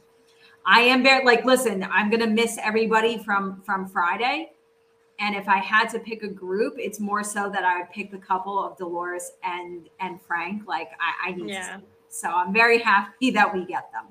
I 0.65 0.81
am 0.81 1.03
very 1.03 1.25
like, 1.25 1.45
listen, 1.45 1.87
I'm 1.89 2.09
gonna 2.09 2.27
miss 2.27 2.57
everybody 2.61 3.17
from 3.17 3.61
from 3.61 3.87
Friday. 3.87 4.51
And 5.19 5.35
if 5.35 5.47
I 5.47 5.57
had 5.57 5.89
to 5.89 5.99
pick 5.99 6.23
a 6.23 6.27
group, 6.27 6.75
it's 6.77 6.99
more 6.99 7.23
so 7.23 7.49
that 7.49 7.63
I 7.63 7.79
would 7.79 7.91
pick 7.91 8.11
the 8.11 8.17
couple 8.17 8.59
of 8.63 8.77
Dolores 8.77 9.31
and 9.43 9.89
and 9.99 10.21
Frank. 10.21 10.67
Like 10.67 10.89
I, 10.99 11.29
I 11.29 11.31
need 11.33 11.47
to 11.47 11.63
see. 11.63 11.85
So 12.09 12.29
I'm 12.29 12.53
very 12.53 12.79
happy 12.79 13.31
that 13.37 13.53
we 13.53 13.65
get 13.65 13.91
them. 13.91 14.05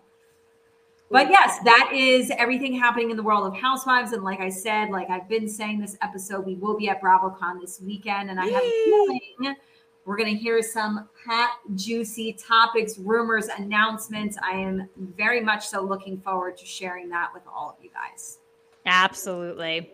But 1.12 1.28
yes, 1.28 1.58
that 1.64 1.90
is 1.92 2.32
everything 2.38 2.72
happening 2.72 3.10
in 3.10 3.18
the 3.18 3.22
world 3.22 3.46
of 3.46 3.54
housewives. 3.54 4.12
And 4.12 4.24
like 4.24 4.40
I 4.40 4.48
said, 4.48 4.88
like 4.88 5.10
I've 5.10 5.28
been 5.28 5.46
saying 5.46 5.78
this 5.78 5.96
episode, 6.00 6.46
we 6.46 6.54
will 6.54 6.76
be 6.76 6.88
at 6.88 7.02
BravoCon 7.02 7.60
this 7.60 7.80
weekend. 7.80 8.30
And 8.30 8.40
I 8.40 8.46
have 8.46 8.62
a 8.62 8.84
feeling 8.84 9.56
we're 10.04 10.16
going 10.16 10.34
to 10.34 10.40
hear 10.40 10.62
some 10.62 11.08
hot, 11.26 11.58
juicy 11.76 12.32
topics, 12.32 12.98
rumors, 12.98 13.46
announcements. 13.46 14.36
I 14.42 14.52
am 14.52 14.88
very 14.96 15.40
much 15.40 15.68
so 15.68 15.82
looking 15.82 16.18
forward 16.20 16.56
to 16.56 16.66
sharing 16.66 17.08
that 17.10 17.32
with 17.32 17.42
all 17.46 17.70
of 17.70 17.84
you 17.84 17.90
guys. 17.90 18.38
Absolutely. 18.86 19.92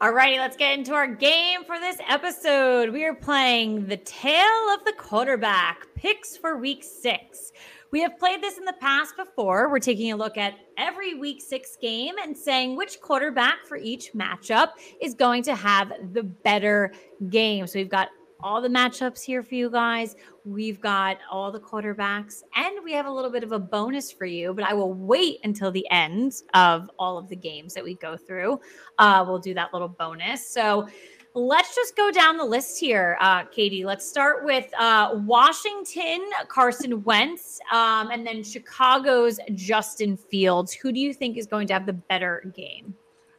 All 0.00 0.12
righty, 0.12 0.38
let's 0.38 0.56
get 0.56 0.76
into 0.76 0.92
our 0.92 1.06
game 1.06 1.64
for 1.64 1.78
this 1.78 1.96
episode. 2.06 2.90
We 2.90 3.04
are 3.04 3.14
playing 3.14 3.86
the 3.86 3.96
Tale 3.96 4.74
of 4.74 4.84
the 4.84 4.92
Quarterback 4.98 5.86
picks 5.94 6.36
for 6.36 6.58
week 6.58 6.84
six. 6.84 7.52
We 7.94 8.00
have 8.00 8.18
played 8.18 8.42
this 8.42 8.58
in 8.58 8.64
the 8.64 8.74
past 8.80 9.16
before. 9.16 9.70
We're 9.70 9.78
taking 9.78 10.10
a 10.10 10.16
look 10.16 10.36
at 10.36 10.54
every 10.76 11.14
week 11.14 11.40
six 11.40 11.76
game 11.80 12.16
and 12.20 12.36
saying 12.36 12.74
which 12.74 13.00
quarterback 13.00 13.64
for 13.68 13.76
each 13.76 14.12
matchup 14.14 14.70
is 15.00 15.14
going 15.14 15.44
to 15.44 15.54
have 15.54 15.92
the 16.12 16.24
better 16.24 16.92
game. 17.28 17.68
So 17.68 17.78
we've 17.78 17.88
got 17.88 18.08
all 18.40 18.60
the 18.60 18.68
matchups 18.68 19.22
here 19.22 19.44
for 19.44 19.54
you 19.54 19.70
guys. 19.70 20.16
We've 20.44 20.80
got 20.80 21.18
all 21.30 21.52
the 21.52 21.60
quarterbacks, 21.60 22.42
and 22.56 22.82
we 22.82 22.92
have 22.94 23.06
a 23.06 23.10
little 23.10 23.30
bit 23.30 23.44
of 23.44 23.52
a 23.52 23.60
bonus 23.60 24.10
for 24.10 24.26
you, 24.26 24.52
but 24.54 24.64
I 24.64 24.74
will 24.74 24.92
wait 24.92 25.38
until 25.44 25.70
the 25.70 25.88
end 25.92 26.34
of 26.52 26.90
all 26.98 27.16
of 27.16 27.28
the 27.28 27.36
games 27.36 27.74
that 27.74 27.84
we 27.84 27.94
go 27.94 28.16
through. 28.16 28.58
Uh, 28.98 29.24
we'll 29.26 29.38
do 29.38 29.54
that 29.54 29.72
little 29.72 29.88
bonus. 29.88 30.44
So 30.44 30.88
let's 31.34 31.74
just 31.74 31.96
go 31.96 32.10
down 32.10 32.36
the 32.36 32.44
list 32.44 32.78
here, 32.78 33.16
uh, 33.20 33.44
Katie. 33.44 33.84
Let's 33.84 34.08
start 34.08 34.44
with 34.44 34.66
uh, 34.78 35.20
Washington, 35.24 36.22
Carson 36.48 37.02
Wentz, 37.02 37.60
um, 37.72 38.10
and 38.10 38.26
then 38.26 38.42
Chicago's 38.44 39.40
Justin 39.54 40.16
Fields. 40.16 40.72
Who 40.72 40.92
do 40.92 41.00
you 41.00 41.12
think 41.12 41.36
is 41.36 41.46
going 41.46 41.66
to 41.68 41.72
have 41.72 41.86
the 41.86 41.92
better 41.92 42.52
game? 42.54 42.94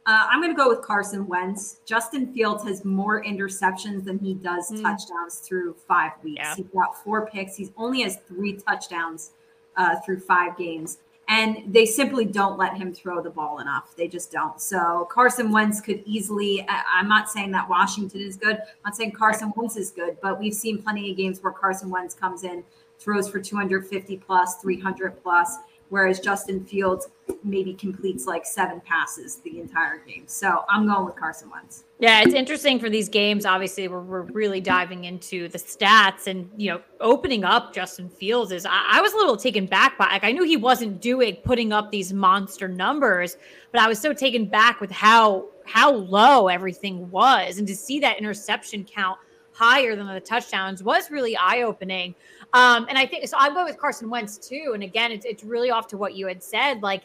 Uh, 0.06 0.28
I'm 0.30 0.40
going 0.40 0.52
to 0.54 0.56
go 0.56 0.68
with 0.68 0.82
Carson 0.82 1.26
Wentz. 1.26 1.80
Justin 1.84 2.32
Fields 2.32 2.62
has 2.64 2.84
more 2.84 3.24
interceptions 3.24 4.04
than 4.04 4.18
he 4.18 4.34
does 4.34 4.70
Mm. 4.70 4.82
touchdowns 4.82 5.38
through 5.40 5.74
five 5.88 6.12
weeks. 6.22 6.38
Yeah. 6.38 6.54
He's 6.54 6.66
got 6.66 7.02
four 7.02 7.26
picks. 7.26 7.56
He's 7.56 7.72
only 7.76 8.02
has 8.02 8.18
three 8.28 8.52
touchdowns 8.52 9.32
uh, 9.76 9.96
through 10.04 10.20
five 10.20 10.56
games. 10.56 10.98
And 11.28 11.74
they 11.74 11.86
simply 11.86 12.24
don't 12.24 12.56
let 12.56 12.76
him 12.76 12.94
throw 12.94 13.20
the 13.20 13.30
ball 13.30 13.58
enough. 13.58 13.94
They 13.96 14.06
just 14.06 14.30
don't. 14.30 14.60
So 14.60 15.08
Carson 15.10 15.50
Wentz 15.50 15.80
could 15.80 16.02
easily, 16.06 16.64
I- 16.68 16.84
I'm 16.94 17.08
not 17.08 17.28
saying 17.28 17.50
that 17.52 17.68
Washington 17.68 18.20
is 18.20 18.36
good. 18.36 18.56
I'm 18.58 18.66
not 18.84 18.96
saying 18.96 19.12
Carson 19.12 19.52
Wentz 19.56 19.76
is 19.76 19.90
good, 19.90 20.18
but 20.22 20.38
we've 20.38 20.54
seen 20.54 20.80
plenty 20.80 21.10
of 21.10 21.16
games 21.16 21.42
where 21.42 21.52
Carson 21.52 21.90
Wentz 21.90 22.14
comes 22.14 22.44
in, 22.44 22.62
throws 23.00 23.28
for 23.28 23.40
250 23.40 24.16
plus, 24.18 24.56
300 24.56 25.20
plus, 25.20 25.56
whereas 25.88 26.20
Justin 26.20 26.64
Fields 26.64 27.08
maybe 27.42 27.74
completes 27.74 28.26
like 28.26 28.46
seven 28.46 28.80
passes 28.80 29.36
the 29.44 29.60
entire 29.60 29.98
game. 29.98 30.24
So 30.26 30.64
I'm 30.68 30.86
going 30.86 31.06
with 31.06 31.16
Carson 31.16 31.50
Wentz. 31.50 31.84
Yeah, 31.98 32.20
it's 32.20 32.34
interesting 32.34 32.78
for 32.78 32.90
these 32.90 33.08
games. 33.08 33.46
Obviously, 33.46 33.88
we're, 33.88 34.02
we're 34.02 34.22
really 34.22 34.60
diving 34.60 35.04
into 35.04 35.48
the 35.48 35.58
stats 35.58 36.26
and, 36.26 36.50
you 36.56 36.70
know, 36.70 36.80
opening 37.00 37.42
up 37.42 37.72
Justin 37.72 38.08
Fields 38.08 38.52
is, 38.52 38.66
I, 38.66 38.84
I 38.98 39.00
was 39.00 39.12
a 39.12 39.16
little 39.16 39.36
taken 39.36 39.66
back 39.66 39.96
by, 39.96 40.06
like, 40.06 40.24
I 40.24 40.32
knew 40.32 40.44
he 40.44 40.56
wasn't 40.56 41.00
doing, 41.00 41.36
putting 41.36 41.72
up 41.72 41.90
these 41.90 42.12
monster 42.12 42.68
numbers, 42.68 43.36
but 43.72 43.80
I 43.80 43.88
was 43.88 43.98
so 43.98 44.12
taken 44.12 44.46
back 44.46 44.80
with 44.80 44.90
how, 44.90 45.46
how 45.64 45.92
low 45.92 46.48
everything 46.48 47.10
was. 47.10 47.58
And 47.58 47.66
to 47.66 47.74
see 47.74 47.98
that 48.00 48.18
interception 48.18 48.84
count 48.84 49.18
higher 49.56 49.96
than 49.96 50.06
the 50.06 50.20
touchdowns 50.20 50.82
was 50.82 51.10
really 51.10 51.36
eye 51.36 51.62
opening. 51.62 52.14
Um, 52.52 52.86
and 52.88 52.98
I 52.98 53.06
think, 53.06 53.26
so 53.26 53.36
I'm 53.38 53.54
going 53.54 53.64
with 53.64 53.78
Carson 53.78 54.10
Wentz 54.10 54.36
too. 54.36 54.72
And 54.74 54.82
again, 54.82 55.10
it's, 55.12 55.24
it's 55.24 55.42
really 55.44 55.70
off 55.70 55.88
to 55.88 55.96
what 55.96 56.14
you 56.14 56.26
had 56.26 56.42
said. 56.42 56.82
Like, 56.82 57.04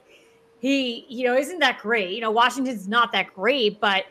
he, 0.59 1.05
you 1.07 1.25
know, 1.25 1.35
isn't 1.35 1.59
that 1.59 1.79
great. 1.79 2.11
You 2.11 2.21
know, 2.21 2.29
Washington's 2.29 2.87
not 2.87 3.11
that 3.13 3.33
great, 3.33 3.79
but 3.79 4.05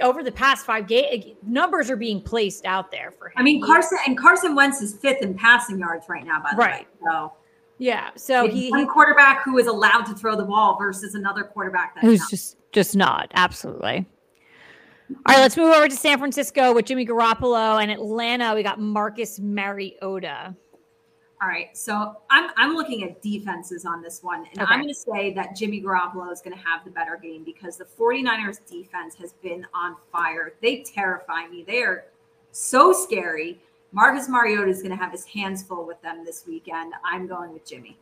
over 0.00 0.22
the 0.22 0.30
past 0.30 0.66
five 0.66 0.86
games, 0.86 1.24
numbers 1.42 1.90
are 1.90 1.96
being 1.96 2.20
placed 2.20 2.66
out 2.66 2.90
there 2.90 3.10
for 3.10 3.28
him. 3.28 3.34
I 3.36 3.42
mean, 3.42 3.62
Carson 3.64 3.98
and 4.06 4.16
Carson 4.16 4.54
Wentz 4.54 4.80
is 4.82 4.94
fifth 4.94 5.22
in 5.22 5.34
passing 5.34 5.78
yards 5.78 6.08
right 6.08 6.24
now, 6.24 6.40
by 6.40 6.50
the 6.52 6.56
Right. 6.56 6.80
way. 6.82 7.10
So 7.10 7.32
yeah. 7.78 8.10
So 8.16 8.44
it's 8.44 8.54
he, 8.54 8.70
one 8.70 8.86
quarterback 8.86 9.42
who 9.44 9.58
is 9.58 9.66
allowed 9.66 10.02
to 10.02 10.14
throw 10.14 10.36
the 10.36 10.44
ball 10.44 10.76
versus 10.78 11.14
another 11.14 11.42
quarterback 11.42 11.94
that's 11.94 12.06
who's 12.06 12.20
not. 12.20 12.30
just 12.30 12.56
just 12.72 12.96
not 12.96 13.30
absolutely. 13.34 14.06
All 15.10 15.34
right, 15.34 15.40
let's 15.40 15.56
move 15.56 15.74
over 15.74 15.88
to 15.88 15.96
San 15.96 16.18
Francisco 16.18 16.74
with 16.74 16.86
Jimmy 16.86 17.06
Garoppolo 17.06 17.82
and 17.82 17.90
Atlanta. 17.90 18.54
We 18.54 18.62
got 18.62 18.78
Marcus 18.80 19.38
Mariota. 19.38 20.54
All 21.40 21.48
right. 21.48 21.76
So 21.76 22.16
I'm 22.30 22.50
I'm 22.56 22.74
looking 22.74 23.04
at 23.04 23.22
defenses 23.22 23.84
on 23.84 24.02
this 24.02 24.22
one. 24.22 24.44
And 24.50 24.60
Okay. 24.62 24.72
I'm 24.72 24.80
going 24.80 24.92
to 24.92 24.94
say 24.94 25.32
that 25.34 25.54
Jimmy 25.56 25.80
Garoppolo 25.80 26.32
is 26.32 26.40
going 26.40 26.56
to 26.56 26.62
have 26.62 26.84
the 26.84 26.90
better 26.90 27.16
game 27.16 27.44
because 27.44 27.76
the 27.76 27.84
49ers 27.84 28.58
defense 28.68 29.14
has 29.14 29.34
been 29.34 29.64
on 29.72 29.94
fire. 30.10 30.54
They 30.60 30.82
terrify 30.82 31.46
me. 31.46 31.64
They 31.66 31.82
are 31.84 32.06
so 32.50 32.92
scary. 32.92 33.60
Marcus 33.92 34.28
Mariota 34.28 34.68
is 34.68 34.82
going 34.82 34.90
to 34.90 35.02
have 35.02 35.12
his 35.12 35.24
hands 35.24 35.62
full 35.62 35.86
with 35.86 36.02
them 36.02 36.24
this 36.24 36.44
weekend. 36.46 36.92
I'm 37.04 37.26
going 37.28 37.52
with 37.52 37.64
Jimmy. 37.64 37.96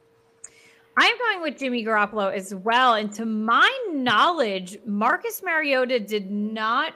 I'm 0.96 1.18
going 1.18 1.42
with 1.42 1.58
Jimmy 1.58 1.84
Garoppolo 1.84 2.32
as 2.32 2.54
well. 2.54 2.94
And 2.94 3.12
to 3.14 3.26
my 3.26 3.70
knowledge, 3.92 4.78
Marcus 4.86 5.42
Mariota 5.42 6.00
did 6.00 6.30
not 6.30 6.94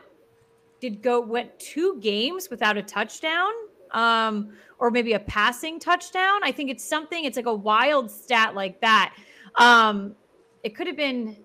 did 0.80 1.02
go 1.02 1.20
went 1.20 1.58
two 1.58 2.00
games 2.00 2.48
without 2.48 2.78
a 2.78 2.82
touchdown. 2.82 3.50
Um, 3.90 4.52
or 4.80 4.90
maybe 4.90 5.12
a 5.12 5.20
passing 5.20 5.78
touchdown. 5.78 6.40
I 6.42 6.50
think 6.50 6.70
it's 6.70 6.82
something, 6.82 7.24
it's 7.24 7.36
like 7.36 7.46
a 7.46 7.54
wild 7.54 8.10
stat 8.10 8.54
like 8.54 8.80
that. 8.80 9.14
Um, 9.56 10.16
it 10.64 10.74
could 10.74 10.86
have 10.86 10.96
been, 10.96 11.36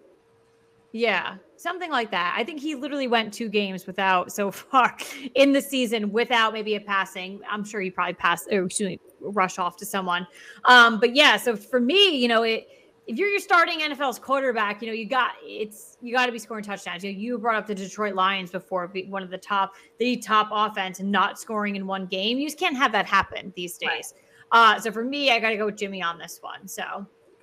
yeah, 0.93 1.36
something 1.58 1.91
like 1.91 2.12
that. 2.12 2.34
I 2.38 2.45
think 2.45 2.62
he 2.62 2.76
literally 2.76 3.08
went 3.08 3.34
two 3.34 3.49
games 3.49 3.86
without 3.86 4.32
so 4.32 4.49
far 4.51 4.95
in 5.36 5.51
the 5.51 5.62
season 5.62 6.12
without 6.12 6.53
maybe 6.53 6.76
a 6.76 6.80
passing. 6.80 7.41
I'm 7.49 7.66
sure 7.66 7.82
he 7.82 7.91
probably 7.91 8.14
passed 8.14 8.47
or 8.51 8.64
excuse 8.64 8.89
me, 8.89 8.99
rush 9.34 9.59
off 9.59 9.78
to 9.78 9.86
someone. 9.86 10.28
Um, 10.65 10.99
but 10.99 11.15
yeah, 11.15 11.38
so 11.38 11.55
for 11.55 11.80
me, 11.80 12.15
you 12.15 12.28
know, 12.28 12.43
it 12.43 12.67
if 13.07 13.17
you're 13.17 13.30
your 13.30 13.39
starting 13.39 13.80
NFL's 13.82 14.17
quarterback, 14.17 14.82
you 14.82 14.88
know, 14.88 14.93
you 14.93 15.07
got 15.07 15.34
it's 15.43 15.97
you 16.01 16.13
got 16.13 16.26
to 16.26 16.32
be 16.32 16.39
scoring 16.39 16.63
touchdowns. 16.63 17.03
You 17.03 17.13
know, 17.13 17.19
you 17.19 17.38
brought 17.38 17.55
up 17.55 17.67
the 17.67 17.76
Detroit 17.76 18.15
Lions 18.15 18.51
before, 18.51 18.88
be 18.88 19.05
one 19.05 19.21
of 19.21 19.30
the 19.30 19.38
top, 19.38 19.73
the 19.99 20.17
top 20.17 20.49
offense, 20.51 20.99
and 20.99 21.11
not 21.11 21.39
scoring 21.39 21.76
in 21.76 21.86
one 21.86 22.07
game. 22.07 22.39
You 22.39 22.47
just 22.47 22.59
can't 22.59 22.76
have 22.76 22.91
that 22.93 23.05
happen 23.05 23.53
these 23.55 23.78
Right. 23.86 23.97
days. 23.97 24.13
Uh, 24.51 24.80
so 24.80 24.91
for 24.91 25.03
me, 25.03 25.32
I 25.32 25.39
got 25.39 25.49
to 25.49 25.57
go 25.57 25.65
with 25.67 25.78
Jimmy 25.78 26.01
on 26.01 26.17
this 26.17 26.39
one. 26.41 26.67
So, 26.67 26.84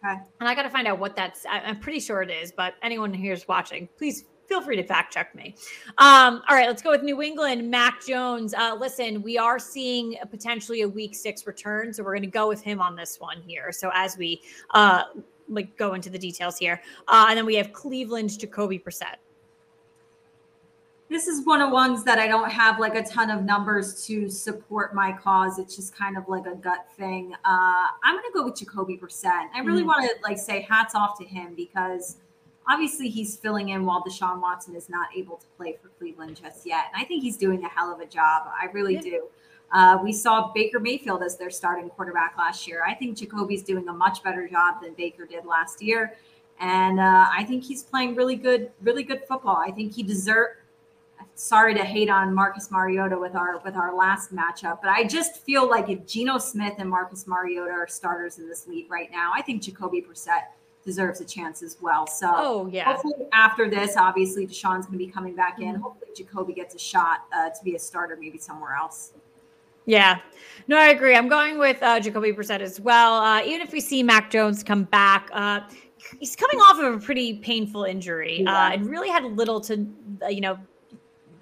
Okay. 0.04 0.20
and 0.40 0.48
I 0.48 0.54
got 0.54 0.62
to 0.62 0.70
find 0.70 0.88
out 0.88 0.98
what 0.98 1.14
that's. 1.14 1.46
I'm 1.48 1.78
pretty 1.78 2.00
sure 2.00 2.22
it 2.22 2.30
is, 2.30 2.50
but 2.52 2.74
anyone 2.82 3.14
here's 3.14 3.46
watching, 3.46 3.88
please 3.96 4.24
feel 4.52 4.60
free 4.60 4.76
to 4.76 4.82
fact 4.82 5.14
check 5.14 5.34
me. 5.34 5.54
Um, 5.96 6.42
all 6.46 6.54
right, 6.54 6.68
let's 6.68 6.82
go 6.82 6.90
with 6.90 7.02
New 7.02 7.22
England. 7.22 7.70
Mac 7.70 8.04
Jones. 8.04 8.52
Uh, 8.52 8.76
listen, 8.78 9.22
we 9.22 9.38
are 9.38 9.58
seeing 9.58 10.18
a, 10.20 10.26
potentially 10.26 10.82
a 10.82 10.88
Week 10.88 11.14
Six 11.14 11.46
return, 11.46 11.90
so 11.90 12.02
we're 12.02 12.12
going 12.12 12.20
to 12.20 12.26
go 12.26 12.48
with 12.48 12.60
him 12.62 12.78
on 12.78 12.94
this 12.94 13.18
one 13.18 13.40
here. 13.40 13.72
So 13.72 13.90
as 13.94 14.18
we 14.18 14.42
uh, 14.74 15.04
like 15.48 15.74
go 15.78 15.94
into 15.94 16.10
the 16.10 16.18
details 16.18 16.58
here. 16.58 16.82
Uh, 17.08 17.28
and 17.30 17.38
then 17.38 17.46
we 17.46 17.54
have 17.54 17.72
Cleveland 17.72 18.38
Jacoby 18.38 18.78
Brissett. 18.78 19.16
This 21.08 21.28
is 21.28 21.46
one 21.46 21.62
of 21.62 21.70
ones 21.70 22.04
that 22.04 22.18
I 22.18 22.26
don't 22.26 22.50
have 22.50 22.78
like 22.78 22.94
a 22.94 23.02
ton 23.02 23.30
of 23.30 23.44
numbers 23.44 24.04
to 24.06 24.28
support 24.28 24.94
my 24.94 25.12
cause. 25.12 25.58
It's 25.58 25.76
just 25.76 25.96
kind 25.96 26.18
of 26.18 26.28
like 26.28 26.46
a 26.46 26.54
gut 26.54 26.86
thing. 26.98 27.32
Uh, 27.44 27.86
I'm 28.04 28.16
going 28.16 28.24
to 28.24 28.32
go 28.34 28.44
with 28.44 28.56
Jacoby 28.56 28.98
Brissett. 28.98 29.48
I 29.54 29.60
really 29.60 29.80
mm-hmm. 29.80 29.88
want 29.88 30.10
to 30.10 30.14
like 30.22 30.36
say 30.36 30.60
hats 30.60 30.94
off 30.94 31.18
to 31.20 31.24
him 31.24 31.54
because 31.54 32.16
obviously 32.72 33.08
he's 33.08 33.36
filling 33.36 33.70
in 33.70 33.84
while 33.84 34.02
Deshaun 34.02 34.40
Watson 34.40 34.74
is 34.74 34.88
not 34.88 35.08
able 35.14 35.36
to 35.36 35.46
play 35.56 35.76
for 35.80 35.88
Cleveland 35.98 36.40
just 36.42 36.66
yet. 36.66 36.86
And 36.92 37.02
I 37.02 37.06
think 37.06 37.22
he's 37.22 37.36
doing 37.36 37.64
a 37.64 37.68
hell 37.68 37.92
of 37.92 38.00
a 38.00 38.06
job. 38.06 38.48
I 38.48 38.66
really 38.72 38.94
yeah. 38.94 39.00
do. 39.00 39.26
Uh, 39.72 39.98
we 40.02 40.12
saw 40.12 40.52
Baker 40.52 40.80
Mayfield 40.80 41.22
as 41.22 41.36
their 41.36 41.50
starting 41.50 41.88
quarterback 41.88 42.34
last 42.38 42.66
year. 42.66 42.82
I 42.86 42.94
think 42.94 43.18
Jacoby's 43.18 43.62
doing 43.62 43.88
a 43.88 43.92
much 43.92 44.22
better 44.22 44.48
job 44.48 44.82
than 44.82 44.94
Baker 44.94 45.26
did 45.26 45.44
last 45.44 45.82
year. 45.82 46.14
And 46.60 47.00
uh, 47.00 47.26
I 47.30 47.44
think 47.44 47.64
he's 47.64 47.82
playing 47.82 48.14
really 48.14 48.36
good, 48.36 48.70
really 48.82 49.02
good 49.02 49.22
football. 49.26 49.56
I 49.56 49.70
think 49.70 49.94
he 49.94 50.02
deserves 50.02 50.56
sorry 51.34 51.74
to 51.74 51.84
hate 51.84 52.10
on 52.10 52.34
Marcus 52.34 52.70
Mariota 52.70 53.18
with 53.18 53.34
our 53.34 53.58
with 53.60 53.76
our 53.76 53.94
last 53.94 54.34
matchup, 54.34 54.78
but 54.82 54.90
I 54.90 55.04
just 55.04 55.42
feel 55.44 55.68
like 55.68 55.88
if 55.88 56.06
Geno 56.06 56.38
Smith 56.38 56.74
and 56.78 56.88
Marcus 56.88 57.26
Mariota 57.26 57.70
are 57.70 57.88
starters 57.88 58.38
in 58.38 58.48
this 58.48 58.66
league 58.66 58.90
right 58.90 59.10
now, 59.10 59.32
I 59.34 59.42
think 59.42 59.62
Jacoby 59.62 60.02
Brissett 60.02 60.50
deserves 60.84 61.20
a 61.20 61.24
chance 61.24 61.62
as 61.62 61.76
well. 61.80 62.06
So 62.06 62.30
oh 62.32 62.66
yeah, 62.72 62.84
hopefully 62.84 63.14
after 63.32 63.70
this, 63.70 63.96
obviously 63.96 64.46
Deshaun's 64.46 64.86
going 64.86 64.98
to 64.98 65.04
be 65.04 65.06
coming 65.06 65.34
back 65.34 65.60
in. 65.60 65.74
Mm-hmm. 65.74 65.82
Hopefully 65.82 66.10
Jacoby 66.16 66.52
gets 66.52 66.74
a 66.74 66.78
shot 66.78 67.24
uh, 67.32 67.50
to 67.50 67.64
be 67.64 67.76
a 67.76 67.78
starter, 67.78 68.16
maybe 68.20 68.38
somewhere 68.38 68.74
else. 68.74 69.12
Yeah, 69.84 70.20
no, 70.68 70.76
I 70.76 70.88
agree. 70.90 71.16
I'm 71.16 71.28
going 71.28 71.58
with 71.58 71.82
uh, 71.82 71.98
Jacoby 71.98 72.32
Brissett 72.32 72.60
as 72.60 72.80
well. 72.80 73.14
Uh, 73.14 73.42
even 73.42 73.60
if 73.60 73.72
we 73.72 73.80
see 73.80 74.02
Mac 74.02 74.30
Jones 74.30 74.62
come 74.62 74.84
back, 74.84 75.28
uh, 75.32 75.60
he's 76.20 76.36
coming 76.36 76.58
off 76.58 76.78
of 76.78 76.94
a 76.94 77.04
pretty 77.04 77.34
painful 77.38 77.84
injury 77.84 78.42
yeah. 78.42 78.68
uh, 78.68 78.70
and 78.72 78.86
really 78.86 79.08
had 79.08 79.24
little 79.24 79.60
to, 79.62 79.86
uh, 80.22 80.28
you 80.28 80.40
know, 80.40 80.56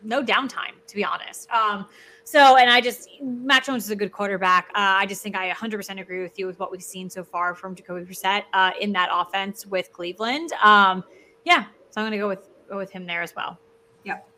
no 0.02 0.22
downtime, 0.22 0.72
to 0.86 0.96
be 0.96 1.04
honest. 1.04 1.50
Um, 1.50 1.86
so, 2.30 2.56
and 2.56 2.70
I 2.70 2.80
just, 2.80 3.08
Mac 3.20 3.66
Jones 3.66 3.82
is 3.82 3.90
a 3.90 3.96
good 3.96 4.12
quarterback. 4.12 4.68
Uh, 4.68 5.02
I 5.02 5.06
just 5.06 5.20
think 5.20 5.34
I 5.34 5.50
100% 5.50 6.00
agree 6.00 6.22
with 6.22 6.38
you 6.38 6.46
with 6.46 6.60
what 6.60 6.70
we've 6.70 6.80
seen 6.80 7.10
so 7.10 7.24
far 7.24 7.56
from 7.56 7.74
Jacoby 7.74 8.04
Brissett 8.04 8.44
uh, 8.52 8.70
in 8.80 8.92
that 8.92 9.08
offense 9.12 9.66
with 9.66 9.92
Cleveland. 9.92 10.52
Um, 10.62 11.02
yeah, 11.44 11.64
so 11.90 12.00
I'm 12.00 12.04
going 12.04 12.12
to 12.12 12.18
go 12.18 12.28
with 12.28 12.48
go 12.68 12.76
with 12.76 12.92
him 12.92 13.04
there 13.04 13.22
as 13.22 13.34
well. 13.34 13.58
Yep. 14.04 14.28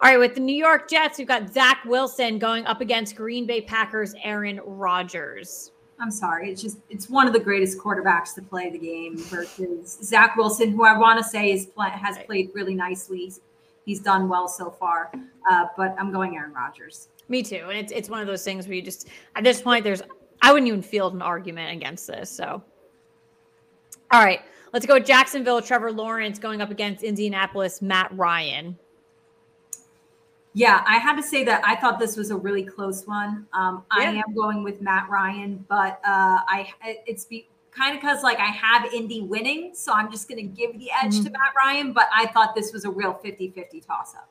All 0.00 0.10
right, 0.10 0.18
with 0.18 0.36
the 0.36 0.40
New 0.40 0.56
York 0.56 0.88
Jets, 0.88 1.18
we've 1.18 1.28
got 1.28 1.52
Zach 1.52 1.84
Wilson 1.84 2.38
going 2.38 2.64
up 2.64 2.80
against 2.80 3.14
Green 3.14 3.44
Bay 3.44 3.60
Packers 3.60 4.14
Aaron 4.24 4.58
Rodgers. 4.64 5.72
I'm 6.00 6.10
sorry. 6.10 6.50
It's 6.50 6.62
just 6.62 6.78
it's 6.88 7.10
one 7.10 7.26
of 7.26 7.34
the 7.34 7.40
greatest 7.40 7.78
quarterbacks 7.78 8.34
to 8.36 8.42
play 8.42 8.70
the 8.70 8.78
game 8.78 9.18
versus 9.18 9.98
Zach 10.02 10.34
Wilson, 10.36 10.70
who 10.70 10.86
I 10.86 10.96
want 10.96 11.22
to 11.22 11.24
say 11.28 11.52
is 11.52 11.66
play, 11.66 11.90
has 11.90 12.16
played 12.26 12.52
really 12.54 12.74
nicely 12.74 13.32
he's 13.88 14.00
done 14.00 14.28
well 14.28 14.46
so 14.46 14.70
far. 14.70 15.10
Uh, 15.50 15.64
but 15.76 15.96
I'm 15.98 16.12
going 16.12 16.36
Aaron 16.36 16.52
Rodgers. 16.52 17.08
Me 17.28 17.42
too. 17.42 17.66
And 17.68 17.78
it's 17.78 17.92
it's 17.92 18.08
one 18.08 18.20
of 18.20 18.26
those 18.26 18.44
things 18.44 18.66
where 18.66 18.74
you 18.74 18.82
just 18.82 19.08
at 19.36 19.44
this 19.44 19.60
point 19.60 19.84
there's 19.84 20.02
I 20.40 20.52
wouldn't 20.52 20.68
even 20.68 20.82
field 20.82 21.14
an 21.14 21.22
argument 21.22 21.72
against 21.76 22.06
this. 22.06 22.30
So 22.30 22.62
all 24.10 24.24
right. 24.24 24.40
Let's 24.72 24.86
go 24.86 24.98
Jacksonville, 24.98 25.62
Trevor 25.62 25.92
Lawrence 25.92 26.38
going 26.38 26.60
up 26.60 26.70
against 26.70 27.02
Indianapolis, 27.02 27.80
Matt 27.80 28.10
Ryan. 28.14 28.78
Yeah, 30.54 30.82
I 30.86 30.98
had 30.98 31.16
to 31.16 31.22
say 31.22 31.44
that 31.44 31.62
I 31.64 31.76
thought 31.76 31.98
this 31.98 32.16
was 32.16 32.30
a 32.30 32.36
really 32.36 32.64
close 32.64 33.06
one. 33.06 33.46
Um, 33.52 33.84
yeah. 33.96 34.10
I 34.10 34.12
am 34.14 34.34
going 34.34 34.62
with 34.64 34.80
Matt 34.80 35.08
Ryan, 35.08 35.64
but 35.68 36.00
uh, 36.04 36.40
I 36.48 36.72
it's 37.06 37.26
be, 37.26 37.46
kind 37.70 37.94
of 37.94 38.00
because 38.00 38.22
like 38.22 38.38
I 38.38 38.46
have 38.46 38.92
Indy 38.92 39.22
winning, 39.22 39.70
so 39.74 39.92
I'm 39.92 40.10
just 40.10 40.28
going 40.28 40.38
to 40.38 40.54
give 40.54 40.78
the 40.78 40.90
edge 40.90 41.14
mm-hmm. 41.14 41.24
to 41.24 41.30
Matt 41.30 41.52
Ryan. 41.56 41.92
But 41.92 42.08
I 42.14 42.26
thought 42.26 42.54
this 42.54 42.72
was 42.72 42.84
a 42.84 42.90
real 42.90 43.14
50-50 43.24 43.86
toss 43.86 44.14
up. 44.14 44.28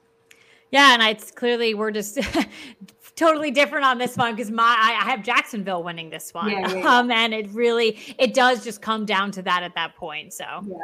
Yeah, 0.72 0.94
and 0.94 1.02
it's 1.02 1.32
clearly 1.32 1.74
we're 1.74 1.92
just 1.92 2.20
totally 3.16 3.52
different 3.52 3.86
on 3.86 3.98
this 3.98 4.18
one 4.18 4.36
because 4.36 4.52
my 4.52 4.64
I, 4.64 5.06
I, 5.06 5.10
have 5.10 5.24
Jacksonville 5.24 5.84
winning 5.84 6.10
this 6.10 6.34
one. 6.34 6.50
Yeah, 6.50 6.70
yeah, 6.70 6.76
yeah. 6.76 6.98
Um, 6.98 7.12
and 7.12 7.34
it 7.34 7.50
really 7.52 7.98
it 8.18 8.34
does 8.34 8.64
just 8.64 8.82
come 8.82 9.06
down 9.06 9.32
to 9.32 9.42
that 9.44 9.64
at 9.64 9.74
that 9.76 9.96
point. 9.96 10.34
So 10.34 10.46
yeah. 10.68 10.76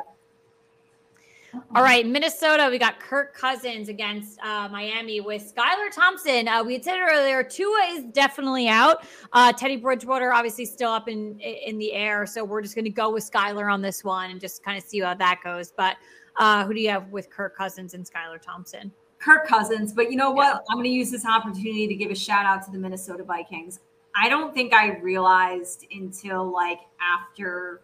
All 1.76 1.84
right, 1.84 2.06
Minnesota, 2.08 2.68
we 2.72 2.80
got 2.80 3.00
Kirk 3.00 3.36
Cousins 3.36 3.88
against 3.88 4.40
uh, 4.40 4.68
Miami 4.70 5.22
with 5.22 5.54
Skylar 5.56 5.92
Thompson. 5.94 6.48
Uh, 6.48 6.64
we 6.64 6.74
had 6.74 6.84
said 6.84 6.98
earlier, 7.00 7.44
Tua 7.44 7.90
is 7.92 8.06
definitely 8.06 8.68
out. 8.68 9.06
Uh, 9.34 9.54
Teddy 9.54 9.76
Bridgewater 9.76 10.34
obviously 10.34 10.66
still 10.66 10.92
up 10.92 11.08
in 11.08 11.40
in 11.40 11.78
the 11.78 11.94
air, 11.94 12.26
so 12.26 12.44
we're 12.44 12.64
just 12.64 12.74
going 12.74 12.86
to 12.86 12.92
go 12.92 13.12
with 13.12 13.30
Skylar 13.30 13.72
on 13.72 13.82
this 13.84 14.04
one 14.04 14.32
and 14.32 14.42
just 14.42 14.64
kind 14.64 14.78
of 14.78 14.84
see 14.84 15.02
how 15.02 15.14
that 15.14 15.42
goes. 15.44 15.72
But 15.72 15.98
uh, 16.38 16.66
who 16.66 16.74
do 16.74 16.80
you 16.80 16.90
have 16.90 17.10
with 17.10 17.30
Kirk 17.30 17.56
Cousins 17.56 17.94
and 17.94 18.04
Skylar 18.04 18.42
Thompson? 18.42 18.92
Kirk 19.24 19.48
Cousins, 19.48 19.94
but 19.94 20.12
you 20.12 20.18
know 20.18 20.32
what? 20.32 20.48
Yeah. 20.48 20.60
I'm 20.70 20.78
going 20.78 20.86
to 20.86 20.90
use 20.90 21.10
this 21.10 21.26
opportunity 21.26 21.88
to 21.88 21.96
give 21.96 22.12
a 22.12 22.16
shout 22.16 22.46
out 22.46 22.64
to 22.66 22.72
the 22.72 22.78
Minnesota 22.78 23.24
Vikings. 23.24 23.80
I 24.16 24.30
don't 24.30 24.54
think 24.54 24.74
I 24.74 24.98
realized 24.98 25.86
until 25.92 26.52
like 26.52 26.80
after 27.02 27.82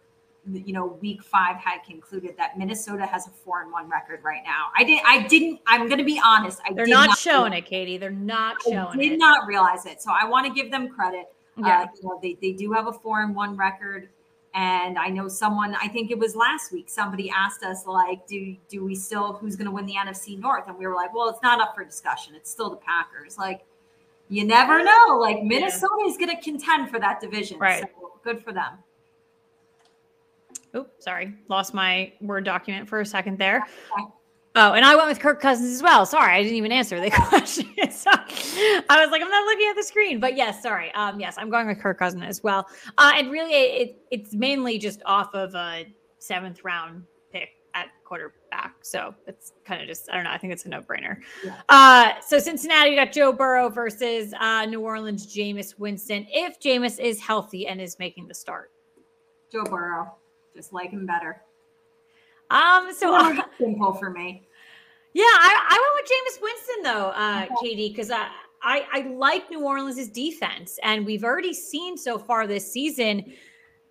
you 0.52 0.72
know 0.72 0.98
week 1.02 1.22
five 1.22 1.56
had 1.56 1.80
concluded 1.86 2.34
that 2.38 2.58
Minnesota 2.58 3.04
has 3.04 3.26
a 3.26 3.30
four 3.30 3.62
and 3.62 3.72
one 3.72 3.88
record 3.88 4.20
right 4.22 4.42
now. 4.44 4.66
I 4.76 4.84
didn't 4.84 5.04
I 5.06 5.26
didn't 5.26 5.60
I'm 5.66 5.88
gonna 5.88 6.04
be 6.04 6.20
honest. 6.24 6.60
I 6.64 6.72
They're 6.72 6.86
not, 6.86 7.08
not, 7.10 7.18
showing 7.18 7.52
it, 7.52 7.66
Katie. 7.66 7.98
They're 7.98 8.10
not 8.10 8.56
showing 8.62 8.76
it. 8.76 8.88
I 8.88 8.96
did 8.96 9.12
it. 9.12 9.18
not 9.18 9.46
realize 9.46 9.86
it. 9.86 10.00
So 10.00 10.12
I 10.12 10.24
want 10.24 10.46
to 10.46 10.52
give 10.52 10.70
them 10.70 10.88
credit. 10.88 11.26
Yeah. 11.56 11.82
Uh, 11.82 11.86
you 12.00 12.08
know, 12.08 12.18
they, 12.22 12.38
they 12.40 12.52
do 12.52 12.72
have 12.72 12.86
a 12.86 12.92
four 12.92 13.22
and 13.22 13.34
one 13.34 13.56
record. 13.56 14.08
And 14.54 14.98
I 14.98 15.08
know 15.08 15.28
someone, 15.28 15.76
I 15.80 15.86
think 15.86 16.10
it 16.10 16.18
was 16.18 16.34
last 16.34 16.72
week, 16.72 16.90
somebody 16.90 17.30
asked 17.30 17.62
us, 17.62 17.86
like, 17.86 18.26
do 18.26 18.56
do 18.68 18.84
we 18.84 18.94
still 18.96 19.34
who's 19.34 19.54
gonna 19.54 19.70
win 19.70 19.86
the 19.86 19.94
NFC 19.94 20.38
North? 20.38 20.64
And 20.66 20.76
we 20.76 20.86
were 20.86 20.94
like, 20.94 21.14
Well, 21.14 21.28
it's 21.28 21.42
not 21.42 21.60
up 21.60 21.74
for 21.74 21.84
discussion. 21.84 22.34
It's 22.34 22.50
still 22.50 22.70
the 22.70 22.76
Packers. 22.76 23.38
Like, 23.38 23.64
you 24.28 24.44
never 24.44 24.82
know. 24.82 25.18
Like 25.20 25.42
Minnesota 25.42 26.04
is 26.06 26.16
gonna 26.16 26.40
contend 26.40 26.90
for 26.90 26.98
that 26.98 27.20
division. 27.20 27.58
Right. 27.58 27.82
So 27.82 28.12
good 28.24 28.42
for 28.42 28.52
them. 28.52 28.78
Oh, 30.74 30.86
sorry. 30.98 31.34
Lost 31.48 31.74
my 31.74 32.12
Word 32.20 32.44
document 32.44 32.88
for 32.88 33.00
a 33.00 33.06
second 33.06 33.38
there. 33.38 33.64
Oh, 34.56 34.72
and 34.72 34.84
I 34.84 34.96
went 34.96 35.08
with 35.08 35.20
Kirk 35.20 35.40
Cousins 35.40 35.72
as 35.72 35.82
well. 35.82 36.04
Sorry, 36.04 36.34
I 36.34 36.42
didn't 36.42 36.56
even 36.56 36.72
answer 36.72 37.00
the 37.00 37.10
question. 37.28 37.66
so 37.90 38.10
I 38.12 39.00
was 39.00 39.10
like, 39.10 39.22
I'm 39.22 39.30
not 39.30 39.44
looking 39.44 39.68
at 39.70 39.76
the 39.76 39.82
screen. 39.84 40.18
But 40.18 40.36
yes, 40.36 40.60
sorry. 40.60 40.92
Um, 40.94 41.20
yes, 41.20 41.36
I'm 41.38 41.50
going 41.50 41.68
with 41.68 41.78
Kirk 41.78 41.98
Cousins 41.98 42.24
as 42.26 42.42
well. 42.42 42.66
Uh, 42.98 43.12
and 43.14 43.30
really, 43.30 43.52
it, 43.52 44.02
it's 44.10 44.34
mainly 44.34 44.76
just 44.78 45.02
off 45.06 45.32
of 45.34 45.54
a 45.54 45.86
seventh 46.18 46.64
round 46.64 47.04
pick 47.32 47.50
at 47.74 47.90
quarterback. 48.04 48.74
So 48.82 49.14
it's 49.28 49.52
kind 49.64 49.80
of 49.82 49.86
just, 49.86 50.10
I 50.10 50.16
don't 50.16 50.24
know. 50.24 50.30
I 50.30 50.38
think 50.38 50.52
it's 50.52 50.64
a 50.66 50.68
no 50.68 50.80
brainer. 50.80 51.18
Yeah. 51.44 51.60
Uh, 51.68 52.20
so 52.20 52.40
Cincinnati, 52.40 52.90
you 52.90 52.96
got 52.96 53.12
Joe 53.12 53.32
Burrow 53.32 53.68
versus 53.68 54.34
uh, 54.40 54.64
New 54.64 54.80
Orleans, 54.80 55.32
Jameis 55.32 55.78
Winston. 55.78 56.26
If 56.28 56.58
Jameis 56.58 56.98
is 56.98 57.20
healthy 57.20 57.68
and 57.68 57.80
is 57.80 58.00
making 58.00 58.26
the 58.26 58.34
start, 58.34 58.72
Joe 59.52 59.62
Burrow. 59.64 60.16
Just 60.56 60.72
like 60.72 60.90
him 60.90 61.06
better. 61.06 61.42
Um, 62.50 62.92
so 62.92 63.42
simple 63.58 63.94
for 64.00 64.10
me. 64.10 64.46
Yeah, 65.12 65.24
I, 65.24 65.68
I 65.68 65.78
went 65.80 66.02
with 66.02 66.10
Jameis 66.10 66.42
Winston 66.42 66.82
though, 66.82 67.10
uh, 67.10 67.46
Katie, 67.60 67.88
because 67.88 68.10
I, 68.10 68.28
I 68.62 68.86
I 68.92 69.00
like 69.08 69.50
New 69.50 69.64
Orleans' 69.64 70.08
defense, 70.08 70.78
and 70.82 71.04
we've 71.06 71.24
already 71.24 71.54
seen 71.54 71.96
so 71.96 72.18
far 72.18 72.46
this 72.46 72.70
season. 72.70 73.32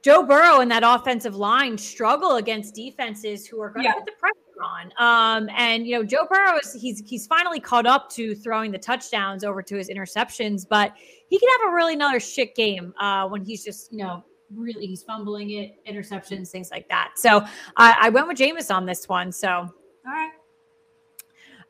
Joe 0.01 0.23
Burrow 0.23 0.61
and 0.61 0.71
that 0.71 0.83
offensive 0.85 1.35
line 1.35 1.77
struggle 1.77 2.37
against 2.37 2.73
defenses 2.73 3.45
who 3.45 3.59
are 3.61 3.69
going 3.69 3.83
to 3.83 3.89
yeah. 3.89 3.95
put 3.95 4.05
the 4.05 4.13
pressure 4.13 4.35
on. 4.63 4.91
Um, 4.97 5.49
and 5.57 5.85
you 5.85 5.97
know, 5.97 6.03
Joe 6.03 6.25
Burrow 6.29 6.57
is 6.57 6.73
he's 6.73 7.03
he's 7.05 7.27
finally 7.27 7.59
caught 7.59 7.85
up 7.85 8.09
to 8.11 8.33
throwing 8.35 8.71
the 8.71 8.77
touchdowns 8.77 9.43
over 9.43 9.61
to 9.61 9.75
his 9.75 9.89
interceptions, 9.89 10.65
but 10.67 10.93
he 11.27 11.37
can 11.37 11.49
have 11.59 11.71
a 11.71 11.75
really 11.75 11.93
another 11.95 12.19
shit 12.19 12.55
game 12.55 12.93
uh, 12.99 13.27
when 13.27 13.43
he's 13.43 13.63
just 13.63 13.91
you 13.91 13.97
know 13.97 14.23
really 14.55 14.87
he's 14.87 15.03
fumbling 15.03 15.51
it, 15.51 15.75
interceptions, 15.85 16.49
things 16.49 16.71
like 16.71 16.87
that. 16.89 17.13
So 17.15 17.45
I, 17.77 17.95
I 17.99 18.09
went 18.09 18.27
with 18.27 18.37
Jameis 18.37 18.73
on 18.73 18.85
this 18.85 19.07
one. 19.07 19.31
So 19.31 19.49
all 19.49 19.71
right. 20.05 20.31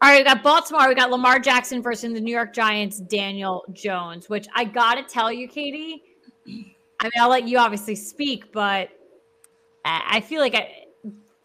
All 0.01 0.09
right, 0.09 0.19
we 0.19 0.23
got 0.23 0.43
Baltimore. 0.43 0.88
We 0.88 0.95
got 0.95 1.11
Lamar 1.11 1.39
Jackson 1.39 1.82
versus 1.82 2.13
the 2.13 2.21
New 2.21 2.32
York 2.32 2.53
Giants, 2.53 2.99
Daniel 2.99 3.65
Jones, 3.73 4.30
which 4.30 4.47
I 4.55 4.63
got 4.63 4.95
to 4.95 5.03
tell 5.03 5.30
you, 5.30 5.45
Katie. 5.45 6.03
I 6.47 6.51
mean, 7.03 7.11
I'll 7.19 7.30
let 7.30 7.45
you 7.49 7.57
obviously 7.57 7.95
speak, 7.95 8.53
but 8.53 8.89
I 9.84 10.21
feel 10.21 10.39
like 10.39 10.55
I, 10.55 10.86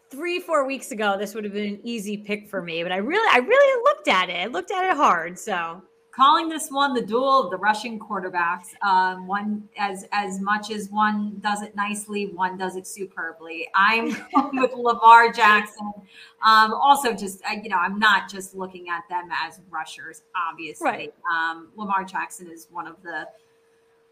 three, 0.09 0.39
four 0.39 0.65
weeks 0.65 0.91
ago, 0.91 1.17
this 1.17 1.35
would 1.35 1.43
have 1.43 1.51
been 1.51 1.73
an 1.75 1.79
easy 1.83 2.15
pick 2.15 2.47
for 2.47 2.61
me. 2.61 2.81
But 2.81 2.93
I 2.93 2.97
really, 2.97 3.29
I 3.33 3.39
really 3.39 3.83
looked 3.83 4.07
at 4.07 4.29
it. 4.29 4.37
I 4.37 4.45
looked 4.45 4.71
at 4.71 4.89
it 4.89 4.95
hard. 4.95 5.37
So 5.37 5.81
calling 6.15 6.47
this 6.47 6.69
one 6.69 6.93
the 6.93 7.01
duel 7.01 7.43
of 7.43 7.51
the 7.51 7.57
rushing 7.57 7.99
quarterbacks. 7.99 8.69
Um, 8.81 9.27
one 9.27 9.67
as 9.77 10.05
as 10.11 10.39
much 10.39 10.71
as 10.71 10.89
one 10.89 11.39
does 11.41 11.61
it 11.61 11.75
nicely, 11.75 12.27
one 12.27 12.57
does 12.57 12.75
it 12.75 12.87
superbly. 12.87 13.67
I'm 13.75 14.07
with 14.53 14.73
Lamar 14.73 15.31
Jackson. 15.31 15.91
Um, 16.43 16.73
also, 16.73 17.13
just 17.13 17.41
you 17.61 17.69
know, 17.69 17.77
I'm 17.77 17.99
not 17.99 18.29
just 18.29 18.55
looking 18.55 18.87
at 18.89 19.03
them 19.09 19.29
as 19.31 19.59
rushers. 19.69 20.23
Obviously, 20.49 20.85
right. 20.85 21.13
um, 21.31 21.69
Lamar 21.75 22.03
Jackson 22.03 22.49
is 22.49 22.67
one 22.71 22.87
of 22.87 23.01
the 23.03 23.27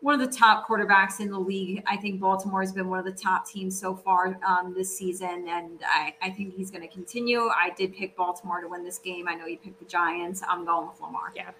one 0.02 0.20
of 0.20 0.30
the 0.30 0.38
top 0.38 0.68
quarterbacks 0.68 1.22
in 1.22 1.32
the 1.32 1.40
league. 1.40 1.82
I 1.88 1.96
think 1.96 2.20
Baltimore 2.20 2.60
has 2.60 2.74
been 2.74 2.90
one 2.90 3.00
of 3.00 3.06
the 3.06 3.14
top 3.14 3.48
teams 3.48 3.80
so 3.80 3.96
far 3.96 4.38
um, 4.46 4.74
this 4.76 4.96
season, 4.98 5.46
and 5.48 5.80
I, 5.88 6.14
I 6.22 6.30
think 6.30 6.56
he's 6.56 6.70
going 6.70 6.82
to 6.82 6.94
continue. 6.94 7.44
I 7.44 7.70
did 7.78 7.96
pick 7.96 8.18
Baltimore 8.18 8.60
to 8.60 8.68
win 8.68 8.84
this 8.84 8.98
game. 8.98 9.30
I 9.30 9.36
know 9.36 9.46
you 9.46 9.58
picked 9.58 9.80
the 9.80 9.86
Giants. 9.86 10.44
I'm 10.46 10.66
going 10.66 10.90
with 10.90 11.00
Lamar. 11.00 11.32
Yeah. 11.34 11.52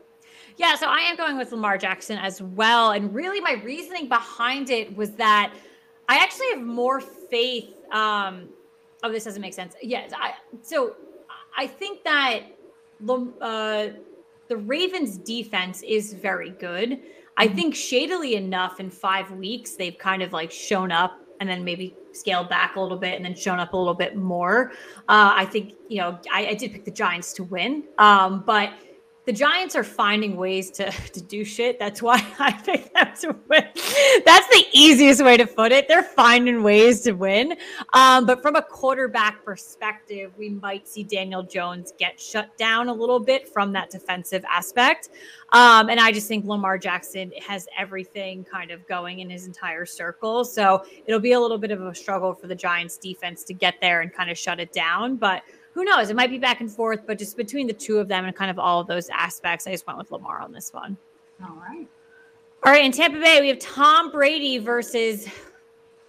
Yeah, 0.58 0.76
so 0.76 0.88
I 0.88 1.00
am 1.00 1.16
going 1.16 1.38
with 1.38 1.52
Lamar 1.52 1.78
Jackson 1.78 2.18
as 2.18 2.42
well. 2.42 2.92
And 2.92 3.14
really, 3.14 3.40
my 3.40 3.54
reasoning 3.64 4.08
behind 4.08 4.70
it 4.70 4.96
was 4.96 5.12
that 5.12 5.54
I 6.10 6.18
actually 6.18 6.48
have 6.54 6.62
more 6.62 7.02
faith. 7.02 7.74
Um, 7.92 8.50
oh, 9.04 9.12
this 9.12 9.24
doesn't 9.24 9.42
make 9.42 9.54
sense. 9.54 9.76
Yes. 9.82 10.12
I, 10.16 10.34
so 10.62 10.96
I 11.58 11.68
think 11.68 12.04
that 12.04 12.42
uh, 13.10 13.88
the 14.48 14.58
Ravens' 14.58 15.18
defense 15.18 15.82
is 15.84 16.14
very 16.14 16.52
good. 16.52 17.00
I 17.36 17.48
mm-hmm. 17.48 17.56
think 17.56 17.76
shadily 17.76 18.36
enough 18.36 18.80
in 18.80 18.90
five 18.90 19.32
weeks, 19.32 19.72
they've 19.72 19.98
kind 19.98 20.22
of 20.22 20.34
like 20.34 20.52
shown 20.52 20.92
up 20.92 21.20
and 21.40 21.50
then 21.50 21.64
maybe 21.64 21.96
scaled 22.12 22.48
back 22.48 22.76
a 22.76 22.80
little 22.80 22.98
bit 22.98 23.16
and 23.16 23.26
then 23.26 23.36
shown 23.36 23.60
up 23.60 23.74
a 23.74 23.78
little 23.78 23.94
bit 23.94 24.16
more. 24.16 24.72
Uh, 25.10 25.34
I 25.36 25.46
think, 25.46 25.74
you 25.90 25.98
know, 25.98 26.20
I, 26.32 26.48
I, 26.48 26.54
did 26.54 26.72
pick 26.72 26.86
the 26.86 26.92
Giants 26.92 27.34
to 27.34 27.44
win, 27.44 27.84
um, 27.98 28.44
but 28.46 28.72
the 29.26 29.32
Giants 29.32 29.76
are 29.76 29.84
finding 29.84 30.36
ways 30.36 30.70
to, 30.72 30.92
to 31.14 31.22
do 31.22 31.46
shit. 31.46 31.80
That's 31.80 32.02
why 32.02 32.16
I 32.40 32.52
think 32.52 32.92
that's 32.94 33.24
that's 34.26 34.48
the 34.48 34.66
easiest 34.74 35.24
way 35.24 35.38
to 35.38 35.48
put 35.48 35.72
it. 35.72 35.88
They're 35.88 36.04
finding 36.04 36.64
ways 36.64 37.02
to 37.02 37.14
win. 37.14 37.56
Um, 37.94 38.26
but 38.26 38.42
from 38.42 38.56
a 38.56 38.62
quarterback 38.62 39.44
perspective, 39.46 40.32
we 40.38 40.50
might 40.50 40.88
see 40.88 41.04
Daniel 41.04 41.44
Jones 41.44 41.94
get 41.98 42.20
shut 42.20 42.56
down 42.58 42.90
a 42.90 42.94
little 42.94 43.20
bit 43.20 43.48
from 43.48 43.72
that 43.74 43.90
defensive 43.90 44.44
aspect. 44.50 45.10
Um, 45.52 45.90
and 45.90 46.00
I 46.00 46.12
just 46.12 46.28
think 46.28 46.46
Lamar 46.46 46.78
Jackson 46.78 47.32
has 47.46 47.68
everything 47.78 48.44
kind 48.44 48.72
of 48.72 48.86
going 48.88 49.20
in 49.20 49.30
his 49.30 49.46
entire 49.46 49.86
circle. 49.86 50.44
So 50.44 50.84
it'll 51.06 51.20
be 51.20 51.34
a 51.34 51.40
little 51.40 51.60
bit 51.60 51.72
of 51.72 51.82
a 51.82 51.94
struggle 51.94 52.34
for 52.34 52.48
the 52.48 52.56
Giants 52.56 52.98
defense 52.98 53.44
to 53.46 53.54
get 53.54 53.76
there 53.80 54.02
and 54.02 54.12
kind 54.12 54.32
of 54.32 54.38
shut 54.38 54.60
it 54.60 54.74
down. 54.74 55.16
But 55.16 55.44
who 55.74 55.84
knows? 55.84 56.10
It 56.10 56.16
might 56.16 56.30
be 56.30 56.38
back 56.38 56.62
and 56.62 56.72
forth, 56.72 57.02
but 57.06 57.18
just 57.18 57.36
between 57.36 57.68
the 57.68 57.74
two 57.74 57.98
of 57.98 58.08
them 58.08 58.26
and 58.26 58.36
kind 58.36 58.52
of 58.52 58.60
all 58.60 58.80
of 58.80 58.88
those 58.88 59.10
aspects, 59.10 59.66
I 59.66 59.72
just 59.72 59.86
went 59.88 59.98
with 59.98 60.12
Lamar 60.12 60.40
on 60.40 60.52
this 60.52 60.72
one. 60.72 60.96
All 61.42 61.56
right. 61.56 61.88
All 62.64 62.72
right. 62.72 62.86
In 62.86 62.92
Tampa 62.92 63.20
Bay, 63.20 63.42
we 63.42 63.48
have 63.50 63.60
Tom 63.60 64.12
Brady 64.12 64.60
versus 64.60 65.28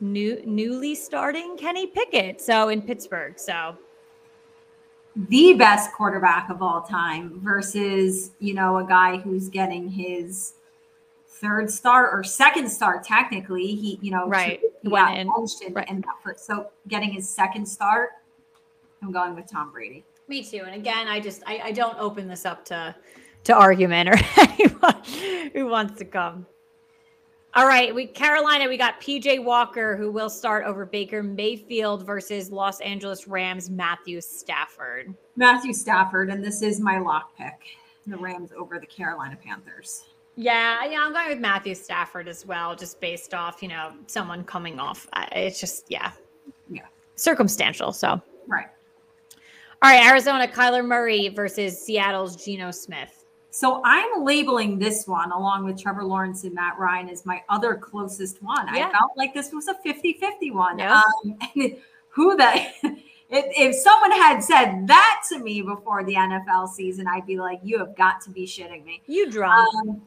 new 0.01 0.43
newly 0.45 0.95
starting 0.95 1.57
Kenny 1.57 1.87
Pickett. 1.87 2.41
So 2.41 2.69
in 2.69 2.83
Pittsburgh. 2.83 3.39
So 3.39 3.77
the 5.17 5.55
best 5.55 5.93
quarterback 5.93 6.51
of 6.51 6.61
all 6.61 6.83
time 6.83 7.41
versus, 7.43 8.33
you 8.41 8.53
know, 8.53 8.79
a 8.79 8.85
guy 8.85 9.17
who's 9.17 9.49
getting 9.49 9.89
his 9.89 10.55
third 11.27 11.71
start 11.71 12.11
or 12.13 12.23
second 12.23 12.69
start 12.69 13.03
technically. 13.03 13.75
He, 13.75 13.99
you 14.03 14.11
know, 14.11 14.29
right. 14.29 14.61
He 14.83 14.91
got 14.91 15.17
in. 15.17 15.29
right. 15.73 15.89
and 15.89 16.05
so 16.37 16.71
getting 16.89 17.11
his 17.11 17.29
second 17.29 17.67
start 17.67 18.11
I'm 19.05 19.13
going 19.13 19.35
with 19.35 19.51
Tom 19.51 19.71
Brady. 19.71 20.05
Me 20.29 20.43
too. 20.43 20.63
And 20.65 20.75
again, 20.75 21.07
I 21.07 21.21
just 21.21 21.43
I, 21.47 21.61
I 21.65 21.73
don't 21.73 21.99
open 21.99 22.27
this 22.27 22.47
up 22.47 22.65
to 22.67 22.95
to 23.45 23.53
argument 23.53 24.09
or 24.09 24.17
anyone 24.37 25.03
who 25.53 25.67
wants 25.67 25.99
to 25.99 26.05
come. 26.05 26.47
All 27.57 27.69
right, 27.69 27.95
we 27.95 28.07
Carolina, 28.07 28.69
we 28.69 28.77
got 28.77 29.01
PJ 29.01 29.45
Walker 29.45 29.97
who 29.97 30.11
will 30.11 30.31
start 30.31 30.65
over 30.65 30.87
Baker 30.87 31.23
Mayfield 31.23 32.05
versus 32.05 32.51
Los 32.51 32.81
Angeles 32.81 33.29
Rams 33.29 33.71
Matthew 33.71 34.21
Stafford. 34.21 35.15
Matthew 35.37 35.73
Stafford, 35.73 36.31
and 36.31 36.43
this 36.43 36.63
is 36.63 36.81
my 36.81 36.99
lock 36.99 37.37
pick. 37.37 37.77
The 38.07 38.17
Rams 38.17 38.53
over 38.57 38.79
the 38.79 38.87
Carolina 38.87 39.39
Panthers. 39.43 40.05
Yeah, 40.37 40.85
yeah, 40.85 40.99
I'm 41.01 41.13
going 41.13 41.29
with 41.29 41.39
Matthew 41.39 41.75
Stafford 41.77 42.27
as 42.27 42.45
well, 42.45 42.75
just 42.75 43.01
based 43.01 43.35
off, 43.35 43.63
you 43.63 43.69
know, 43.69 43.93
someone 44.09 44.43
coming 44.43 44.81
off. 44.81 45.07
It's 45.33 45.61
just, 45.61 45.85
yeah, 45.89 46.11
yeah, 46.69 46.87
circumstantial. 47.15 47.93
So, 47.93 48.21
right. 48.49 48.67
All 49.85 49.91
right, 49.91 50.07
Arizona, 50.07 50.49
Kyler 50.49 50.83
Murray 50.83 51.29
versus 51.29 51.79
Seattle's 51.79 52.43
Geno 52.43 52.71
Smith. 52.71 53.27
So 53.51 53.83
I'm 53.85 54.25
labeling 54.25 54.79
this 54.79 55.07
one 55.07 55.31
along 55.31 55.67
with 55.67 55.79
Trevor 55.79 56.05
Lawrence 56.05 56.45
and 56.45 56.55
Matt 56.55 56.79
Ryan 56.79 57.11
as 57.11 57.27
my 57.27 57.43
other 57.51 57.75
closest 57.75 58.43
one. 58.43 58.67
Yeah. 58.75 58.89
I 58.89 58.93
felt 58.93 59.11
like 59.15 59.35
this 59.35 59.53
was 59.53 59.69
a 59.69 59.75
50 59.75 60.15
50 60.15 60.51
one. 60.53 60.79
Yeah. 60.79 61.03
Um, 61.27 61.39
who 62.09 62.35
the, 62.35 62.47
if, 62.83 62.97
if 63.29 63.77
someone 63.77 64.13
had 64.13 64.43
said 64.43 64.87
that 64.87 65.23
to 65.29 65.39
me 65.39 65.61
before 65.61 66.03
the 66.03 66.15
NFL 66.15 66.71
season, 66.71 67.07
I'd 67.07 67.27
be 67.27 67.37
like, 67.37 67.61
you 67.63 67.79
have 67.79 67.95
got 67.95 68.23
to 68.23 68.31
be 68.31 68.47
shitting 68.47 68.87
me. 68.87 69.03
You 69.07 69.31
drunk. 69.31 69.69
Um, 69.75 70.01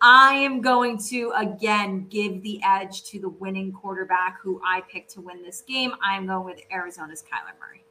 I 0.00 0.32
am 0.32 0.62
going 0.62 0.96
to 1.10 1.30
again 1.36 2.06
give 2.08 2.42
the 2.42 2.58
edge 2.64 3.04
to 3.10 3.20
the 3.20 3.28
winning 3.28 3.70
quarterback 3.70 4.40
who 4.40 4.62
I 4.64 4.80
picked 4.90 5.10
to 5.10 5.20
win 5.20 5.42
this 5.42 5.60
game. 5.60 5.92
I'm 6.02 6.26
going 6.26 6.46
with 6.46 6.62
Arizona's 6.72 7.22
Kyler 7.22 7.52
Murray. 7.60 7.84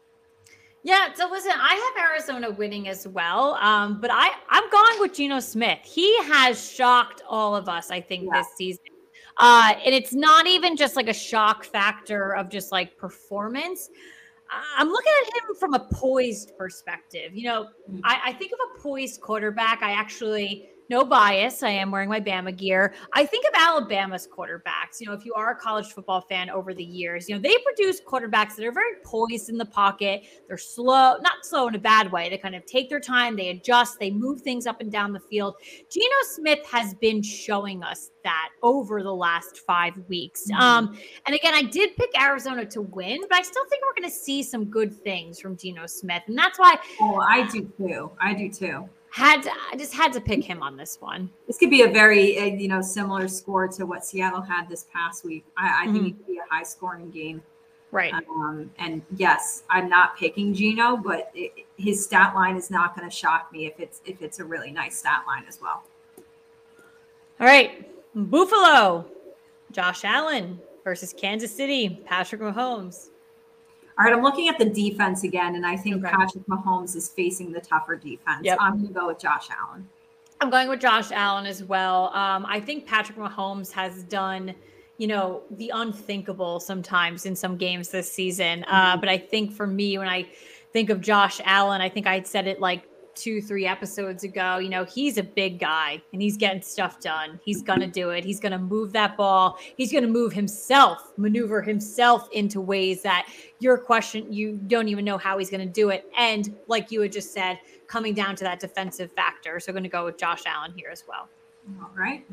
Yeah, 0.84 1.14
so 1.14 1.28
listen, 1.30 1.52
I 1.56 1.94
have 1.96 2.10
Arizona 2.10 2.52
winning 2.52 2.88
as 2.88 3.08
well. 3.08 3.56
Um, 3.56 4.00
but 4.00 4.12
I, 4.14 4.32
I'm 4.50 4.70
going 4.70 5.00
with 5.02 5.14
Geno 5.14 5.40
Smith. 5.40 5.80
He 5.84 6.18
has 6.24 6.72
shocked 6.72 7.22
all 7.28 7.56
of 7.56 7.68
us, 7.68 7.92
I 7.92 8.00
think, 8.00 8.26
yeah. 8.26 8.40
this 8.40 8.48
season. 8.56 8.86
Uh, 9.38 9.74
and 9.86 9.94
it's 9.94 10.14
not 10.14 10.48
even 10.48 10.76
just 10.76 10.96
like 10.96 11.08
a 11.08 11.14
shock 11.14 11.64
factor 11.64 12.36
of 12.36 12.50
just 12.50 12.72
like 12.72 12.98
performance. 12.98 13.90
I'm 14.78 14.90
looking 14.90 15.12
at 15.22 15.28
him 15.28 15.56
from 15.56 15.74
a 15.74 15.80
poised 15.80 16.58
perspective. 16.58 17.36
You 17.36 17.44
know, 17.44 17.68
mm. 17.90 18.02
I, 18.04 18.22
I 18.26 18.34
think 18.34 18.52
of 18.52 18.60
a 18.76 18.82
poised 18.82 19.22
quarterback. 19.22 19.82
I 19.82 19.92
actually 19.92 20.70
no 20.90 21.06
bias. 21.06 21.62
I 21.64 21.70
am 21.70 21.92
wearing 21.92 22.10
my 22.10 22.20
Bama 22.20 22.56
gear. 22.56 22.94
I 23.14 23.26
think 23.26 23.46
of 23.46 23.54
Alabama's 23.56 24.28
quarterbacks. 24.28 25.00
You 25.00 25.08
know, 25.08 25.14
if 25.14 25.24
you 25.24 25.34
are 25.36 25.52
a 25.52 25.56
college 25.56 25.88
football 25.88 26.22
fan 26.22 26.50
over 26.50 26.74
the 26.74 26.84
years, 26.84 27.30
you 27.30 27.36
know, 27.36 27.42
they 27.42 27.56
produce 27.64 28.02
quarterbacks 28.02 28.56
that 28.56 28.66
are 28.66 28.72
very 28.72 28.96
poised 29.06 29.50
in 29.50 29.58
the 29.58 29.66
pocket. 29.66 30.24
They're 30.48 30.58
slow, 30.58 31.18
not 31.22 31.44
slow 31.44 31.68
in 31.68 31.76
a 31.76 31.80
bad 31.80 32.12
way. 32.12 32.30
They 32.30 32.38
kind 32.38 32.56
of 32.56 32.66
take 32.66 32.90
their 32.90 33.00
time, 33.00 33.36
they 33.36 33.50
adjust, 33.50 34.00
they 34.00 34.10
move 34.10 34.42
things 34.42 34.66
up 34.66 34.82
and 34.82 34.92
down 34.92 35.14
the 35.14 35.20
field. 35.20 35.56
Geno 35.92 36.16
Smith 36.24 36.66
has 36.66 36.94
been 36.96 37.22
showing 37.22 37.84
us 37.84 38.10
that 38.24 38.50
over 38.64 39.04
the 39.04 39.14
last 39.14 39.60
five 39.60 39.94
weeks. 40.08 40.48
Mm-hmm. 40.52 40.62
Um, 40.62 40.98
and 41.26 41.36
again, 41.36 41.54
I 41.54 41.62
did 41.62 41.96
pick 41.96 42.10
Arizona 42.20 42.66
to 42.66 42.82
win, 42.82 43.22
but 43.30 43.38
I 43.38 43.42
still 43.44 43.66
think 43.70 43.84
we're 43.84 44.02
going 44.02 44.12
to 44.12 44.16
see 44.16 44.44
some 44.44 44.66
good 44.66 44.94
things 44.94 45.40
from 45.40 45.56
Geno 45.56 45.86
Smith. 45.86 46.24
And 46.28 46.38
that's 46.38 46.58
why. 46.58 46.78
Oh, 47.00 47.20
I 47.20 47.48
do 47.48 47.72
too. 47.78 48.12
I 48.20 48.34
do 48.34 48.50
too 48.52 48.90
had 49.12 49.42
to, 49.44 49.52
I 49.72 49.76
just 49.76 49.94
had 49.94 50.14
to 50.14 50.22
pick 50.22 50.44
him 50.44 50.62
on 50.62 50.78
this 50.78 51.02
one. 51.02 51.30
This 51.48 51.58
could 51.58 51.70
be 51.70 51.82
a 51.82 51.90
very 51.90 52.38
uh, 52.38 52.46
you 52.46 52.68
know 52.68 52.82
similar 52.82 53.28
score 53.28 53.68
to 53.68 53.86
what 53.86 54.06
Seattle 54.06 54.42
had 54.42 54.70
this 54.70 54.86
past 54.94 55.24
week. 55.24 55.46
I, 55.58 55.84
I 55.84 55.86
mm-hmm. 55.86 55.94
think 55.94 56.08
it 56.08 56.18
could 56.18 56.28
be 56.28 56.38
a 56.38 56.54
high 56.54 56.64
scoring 56.64 57.10
game. 57.10 57.42
Right. 57.92 58.14
Um, 58.14 58.70
and 58.78 59.02
yes, 59.16 59.64
I'm 59.70 59.90
not 59.90 60.16
picking 60.16 60.54
Geno, 60.54 60.96
but 60.96 61.32
it, 61.34 61.66
his 61.78 62.04
stat 62.04 62.36
line 62.36 62.56
is 62.56 62.70
not 62.70 62.96
going 62.96 63.10
to 63.10 63.16
shock 63.16 63.52
me 63.52 63.66
if 63.66 63.80
it's 63.80 64.02
if 64.06 64.22
it's 64.22 64.40
a 64.40 64.46
really 64.46 64.72
nice 64.72 64.98
stat 64.98 65.24
line 65.26 65.44
as 65.48 65.60
well. 65.62 65.84
All 67.40 67.48
right, 67.48 67.90
Buffalo, 68.14 69.06
Josh 69.72 70.04
Allen 70.04 70.60
versus 70.84 71.14
Kansas 71.18 71.56
City, 71.56 72.02
Patrick 72.06 72.42
Mahomes. 72.42 73.09
All 74.00 74.06
right, 74.06 74.14
I'm 74.14 74.24
looking 74.24 74.48
at 74.48 74.58
the 74.58 74.66
defense 74.66 75.24
again, 75.26 75.56
and 75.56 75.66
I 75.66 75.76
think 75.76 75.98
okay. 75.98 76.16
Patrick 76.16 76.46
Mahomes 76.46 76.96
is 76.96 77.10
facing 77.10 77.52
the 77.52 77.60
tougher 77.60 77.98
defense. 77.98 78.44
Yep. 78.44 78.58
I'm 78.62 78.78
going 78.78 78.88
to 78.88 78.94
go 78.94 79.08
with 79.08 79.20
Josh 79.20 79.50
Allen. 79.52 79.90
I'm 80.40 80.50
going 80.50 80.70
with 80.70 80.80
Josh 80.80 81.12
Allen 81.12 81.46
as 81.46 81.66
well. 81.66 82.16
Um, 82.16 82.46
I 82.46 82.62
think 82.62 82.88
Patrick 82.88 83.18
Mahomes 83.18 83.74
has 83.74 84.04
done, 84.04 84.56
you 84.98 85.08
know, 85.08 85.42
the 85.52 85.70
unthinkable 85.76 86.62
sometimes 86.62 87.26
in 87.26 87.36
some 87.36 87.58
games 87.58 87.90
this 87.90 88.10
season. 88.10 88.64
Uh, 88.70 88.92
mm-hmm. 88.92 89.02
but 89.02 89.10
I 89.10 89.18
think 89.18 89.52
for 89.52 89.68
me, 89.68 89.98
when 89.98 90.08
I 90.08 90.30
think 90.72 90.90
of 90.90 91.02
Josh 91.02 91.42
Allen, 91.44 91.82
I 91.82 91.90
think 91.90 92.08
I 92.08 92.22
said 92.22 92.48
it 92.48 92.62
like 92.62 92.84
two, 93.22 93.42
three 93.42 93.66
episodes 93.66 94.24
ago, 94.24 94.58
you 94.58 94.70
know, 94.70 94.86
he's 94.86 95.18
a 95.18 95.24
big 95.24 95.60
guy 95.60 96.02
and 96.14 96.22
he's 96.22 96.38
getting 96.38 96.62
stuff 96.62 97.00
done. 97.00 97.40
He's 97.44 97.62
going 97.62 97.82
to 97.82 97.88
do 97.88 98.12
it. 98.12 98.24
He's 98.24 98.40
going 98.40 98.52
to 98.52 98.58
move 98.60 98.94
that 98.94 99.18
ball. 99.18 99.58
He's 99.78 99.92
going 99.92 100.04
to 100.04 100.10
move 100.10 100.34
himself, 100.34 101.12
maneuver 101.18 101.62
himself 101.62 102.30
into 102.32 102.62
ways 102.62 103.02
that 103.04 103.28
your 103.60 103.78
question, 103.78 104.32
you 104.32 104.54
don't 104.68 104.88
even 104.88 105.04
know 105.04 105.18
how 105.18 105.38
he's 105.38 105.50
going 105.50 105.66
to 105.66 105.74
do 105.74 105.90
it. 105.90 106.10
And 106.18 106.56
like 106.68 106.92
you 106.92 107.02
had 107.02 107.12
just 107.12 107.34
said, 107.34 107.60
coming 107.88 108.14
down 108.14 108.36
to 108.38 108.44
that 108.44 108.60
defensive 108.60 109.12
factor. 109.12 109.60
So 109.60 109.74
going 109.74 109.84
to 109.84 109.90
go 109.90 110.06
with 110.06 110.18
Josh 110.18 110.44
Allen 110.46 110.74
here 110.76 110.90
as 110.92 111.04
well. 111.08 111.28
All 111.82 111.90
right. 111.98 112.26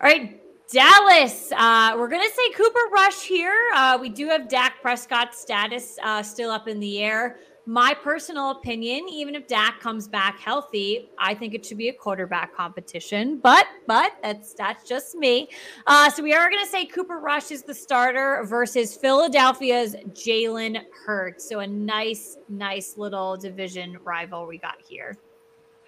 All 0.00 0.08
right. 0.08 0.38
Dallas, 0.72 1.52
uh, 1.52 1.94
we're 1.98 2.08
going 2.08 2.26
to 2.26 2.34
say 2.34 2.50
Cooper 2.52 2.88
Rush 2.92 3.24
here. 3.24 3.70
Uh, 3.74 3.98
we 4.00 4.08
do 4.08 4.26
have 4.28 4.48
Dak 4.48 4.80
Prescott's 4.80 5.38
status 5.38 5.98
uh, 6.02 6.22
still 6.22 6.50
up 6.50 6.66
in 6.66 6.80
the 6.80 7.02
air 7.02 7.38
my 7.64 7.94
personal 7.94 8.50
opinion, 8.50 9.06
even 9.08 9.34
if 9.34 9.46
Dak 9.46 9.78
comes 9.80 10.08
back 10.08 10.40
healthy, 10.40 11.10
I 11.18 11.34
think 11.34 11.54
it 11.54 11.64
should 11.64 11.78
be 11.78 11.88
a 11.88 11.92
quarterback 11.92 12.54
competition. 12.56 13.38
But 13.38 13.66
but 13.86 14.12
that's 14.22 14.54
that's 14.54 14.88
just 14.88 15.14
me. 15.14 15.48
Uh, 15.86 16.10
so 16.10 16.22
we 16.22 16.34
are 16.34 16.50
going 16.50 16.64
to 16.64 16.70
say 16.70 16.84
Cooper 16.86 17.18
Rush 17.18 17.50
is 17.50 17.62
the 17.62 17.74
starter 17.74 18.44
versus 18.44 18.96
Philadelphia's 18.96 19.94
Jalen 20.10 20.82
Hurts. 21.06 21.48
So 21.48 21.60
a 21.60 21.66
nice 21.66 22.36
nice 22.48 22.96
little 22.96 23.36
division 23.36 23.96
rival 24.02 24.46
we 24.46 24.58
got 24.58 24.78
here. 24.86 25.16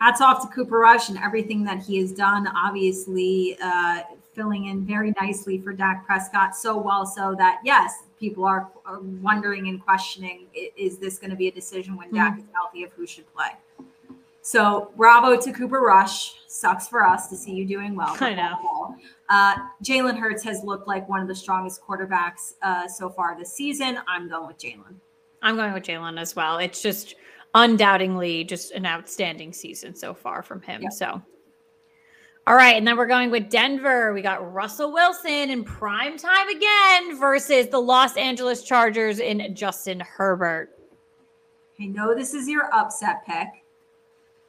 Hats 0.01 0.21
off 0.21 0.43
to 0.43 0.55
Cooper 0.55 0.79
Rush 0.79 1.09
and 1.09 1.19
everything 1.19 1.65
that 1.65 1.83
he 1.83 1.99
has 1.99 2.13
done. 2.13 2.47
Obviously, 2.49 3.57
uh, 3.63 4.03
filling 4.33 4.67
in 4.67 4.85
very 4.85 5.13
nicely 5.21 5.59
for 5.59 5.73
Dak 5.73 6.07
Prescott, 6.07 6.55
so 6.55 6.77
well 6.77 7.07
so 7.07 7.35
that 7.39 7.61
yes, 7.65 8.04
people 8.25 8.45
are, 8.47 8.71
are 8.87 9.01
wondering 9.01 9.69
and 9.69 9.85
questioning: 9.85 10.47
is 10.77 10.97
this 10.99 11.19
going 11.19 11.31
to 11.31 11.37
be 11.37 11.49
a 11.49 11.53
decision 11.53 11.97
when 11.97 12.09
mm-hmm. 12.09 12.17
Dak 12.17 12.39
is 12.39 12.45
healthy 12.55 12.85
of 12.85 12.93
who 12.93 13.07
should 13.07 13.27
play? 13.35 13.51
So 14.41 14.93
bravo 14.97 15.41
to 15.41 15.53
Cooper 15.53 15.81
Rush. 15.81 16.35
Sucks 16.49 16.89
for 16.89 17.07
us 17.07 17.29
to 17.29 17.37
see 17.37 17.53
you 17.53 17.67
doing 17.67 17.95
well. 17.95 18.17
I 18.21 18.35
know. 18.35 18.97
Uh, 19.29 19.55
Jalen 19.83 20.19
Hurts 20.19 20.43
has 20.45 20.63
looked 20.63 20.87
like 20.87 21.09
one 21.09 21.21
of 21.21 21.29
the 21.29 21.35
strongest 21.35 21.83
quarterbacks 21.83 22.55
uh, 22.63 22.87
so 22.89 23.09
far 23.11 23.37
this 23.39 23.53
season. 23.53 23.99
I'm 24.07 24.29
going 24.29 24.47
with 24.47 24.59
Jalen. 24.59 24.97
I'm 25.43 25.57
going 25.57 25.73
with 25.73 25.83
Jalen 25.83 26.19
as 26.19 26.35
well. 26.35 26.59
It's 26.59 26.81
just 26.81 27.17
undoubtedly 27.55 28.45
just 28.45 28.73
an 28.73 28.87
outstanding 28.87 29.53
season 29.53 29.95
so 29.95 30.15
far 30.15 30.43
from 30.43 30.61
him. 30.63 30.83
Yep. 30.83 30.93
So, 30.93 31.23
all 32.47 32.55
right. 32.55 32.77
And 32.77 32.87
then 32.87 32.97
we're 32.97 33.07
going 33.07 33.31
with 33.31 33.49
Denver. 33.49 34.13
We 34.13 34.21
got 34.21 34.53
Russell 34.53 34.93
Wilson 34.93 35.51
in 35.51 35.65
prime 35.65 36.19
time 36.19 36.49
again 36.49 37.19
versus 37.19 37.69
the 37.69 37.79
Los 37.79 38.17
Angeles 38.19 38.63
Chargers 38.63 39.19
in 39.19 39.55
Justin 39.55 40.01
Herbert. 40.01 40.71
I 41.81 41.87
know 41.87 42.15
this 42.15 42.35
is 42.35 42.47
your 42.47 42.73
upset 42.75 43.25
pick. 43.27 43.49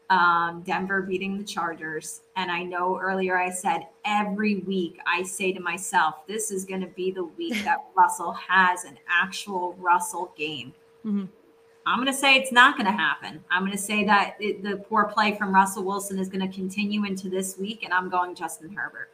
Um, 0.09 0.61
Denver 0.63 1.01
beating 1.01 1.37
the 1.37 1.43
Chargers. 1.43 2.21
And 2.35 2.51
I 2.51 2.63
know 2.63 2.99
earlier 2.99 3.37
I 3.37 3.49
said 3.49 3.87
every 4.03 4.57
week 4.57 4.99
I 5.07 5.23
say 5.23 5.53
to 5.53 5.59
myself, 5.61 6.27
this 6.27 6.51
is 6.51 6.65
going 6.65 6.81
to 6.81 6.87
be 6.87 7.11
the 7.11 7.23
week 7.23 7.63
that 7.63 7.85
Russell 7.95 8.33
has 8.33 8.83
an 8.83 8.99
actual 9.09 9.73
Russell 9.79 10.33
game. 10.37 10.73
Mm-hmm. 11.05 11.25
I'm 11.85 11.97
going 11.99 12.11
to 12.11 12.17
say 12.17 12.35
it's 12.35 12.51
not 12.51 12.77
going 12.77 12.87
to 12.87 12.91
happen. 12.91 13.43
I'm 13.51 13.61
going 13.61 13.71
to 13.71 13.77
say 13.77 14.03
that 14.05 14.35
it, 14.39 14.63
the 14.63 14.77
poor 14.77 15.05
play 15.05 15.35
from 15.35 15.53
Russell 15.53 15.83
Wilson 15.83 16.17
is 16.17 16.29
going 16.29 16.47
to 16.47 16.53
continue 16.53 17.05
into 17.05 17.29
this 17.29 17.57
week, 17.57 17.83
and 17.83 17.93
I'm 17.93 18.09
going 18.09 18.35
Justin 18.35 18.71
Herbert. 18.73 19.11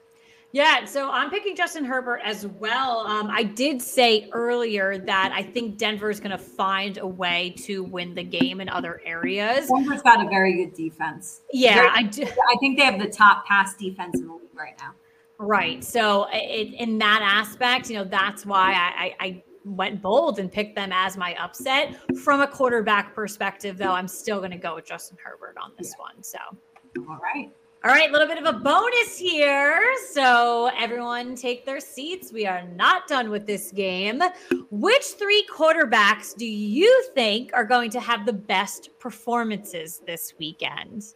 Yeah, 0.53 0.83
so 0.83 1.09
I'm 1.09 1.29
picking 1.29 1.55
Justin 1.55 1.85
Herbert 1.85 2.21
as 2.25 2.45
well. 2.45 3.07
Um, 3.07 3.29
I 3.31 3.43
did 3.43 3.81
say 3.81 4.29
earlier 4.33 4.97
that 4.97 5.31
I 5.33 5.43
think 5.43 5.77
Denver 5.77 6.09
is 6.09 6.19
going 6.19 6.31
to 6.31 6.37
find 6.37 6.97
a 6.97 7.07
way 7.07 7.55
to 7.59 7.83
win 7.83 8.13
the 8.13 8.23
game 8.23 8.59
in 8.59 8.67
other 8.67 9.01
areas. 9.05 9.69
Denver's 9.69 10.01
got 10.01 10.25
a 10.25 10.29
very 10.29 10.53
good 10.55 10.73
defense. 10.75 11.41
Yeah, 11.53 11.91
I 11.93 12.03
do. 12.03 12.23
I 12.23 12.55
think 12.59 12.77
they 12.77 12.83
have 12.83 12.99
the 12.99 13.07
top 13.07 13.45
pass 13.45 13.75
defense 13.75 14.19
in 14.19 14.27
the 14.27 14.33
league 14.33 14.49
right 14.53 14.75
now. 14.79 14.93
Right. 15.37 15.83
So 15.83 16.27
it, 16.33 16.73
in 16.73 16.97
that 16.99 17.21
aspect, 17.23 17.89
you 17.89 17.95
know, 17.95 18.03
that's 18.03 18.45
why 18.45 18.73
I, 18.73 19.05
I, 19.05 19.15
I 19.19 19.43
went 19.65 20.01
bold 20.01 20.39
and 20.39 20.51
picked 20.51 20.75
them 20.75 20.91
as 20.93 21.17
my 21.17 21.35
upset. 21.35 21.95
From 22.19 22.41
a 22.41 22.47
quarterback 22.47 23.13
perspective, 23.13 23.77
though, 23.77 23.91
I'm 23.91 24.07
still 24.07 24.39
going 24.39 24.51
to 24.51 24.57
go 24.57 24.75
with 24.75 24.85
Justin 24.85 25.17
Herbert 25.23 25.57
on 25.61 25.71
this 25.77 25.93
yeah. 25.97 26.03
one. 26.03 26.23
So, 26.23 26.39
all 27.09 27.19
right. 27.21 27.51
All 27.83 27.89
right, 27.89 28.09
a 28.09 28.11
little 28.13 28.27
bit 28.27 28.37
of 28.37 28.45
a 28.45 28.59
bonus 28.59 29.17
here. 29.17 29.81
So, 30.11 30.69
everyone 30.77 31.33
take 31.33 31.65
their 31.65 31.79
seats. 31.79 32.31
We 32.31 32.45
are 32.45 32.61
not 32.75 33.07
done 33.07 33.31
with 33.31 33.47
this 33.47 33.71
game. 33.71 34.21
Which 34.69 35.03
three 35.17 35.43
quarterbacks 35.51 36.35
do 36.35 36.45
you 36.45 37.05
think 37.15 37.49
are 37.55 37.65
going 37.65 37.89
to 37.91 37.99
have 37.99 38.27
the 38.27 38.33
best 38.33 38.91
performances 38.99 39.99
this 40.05 40.35
weekend? 40.37 41.15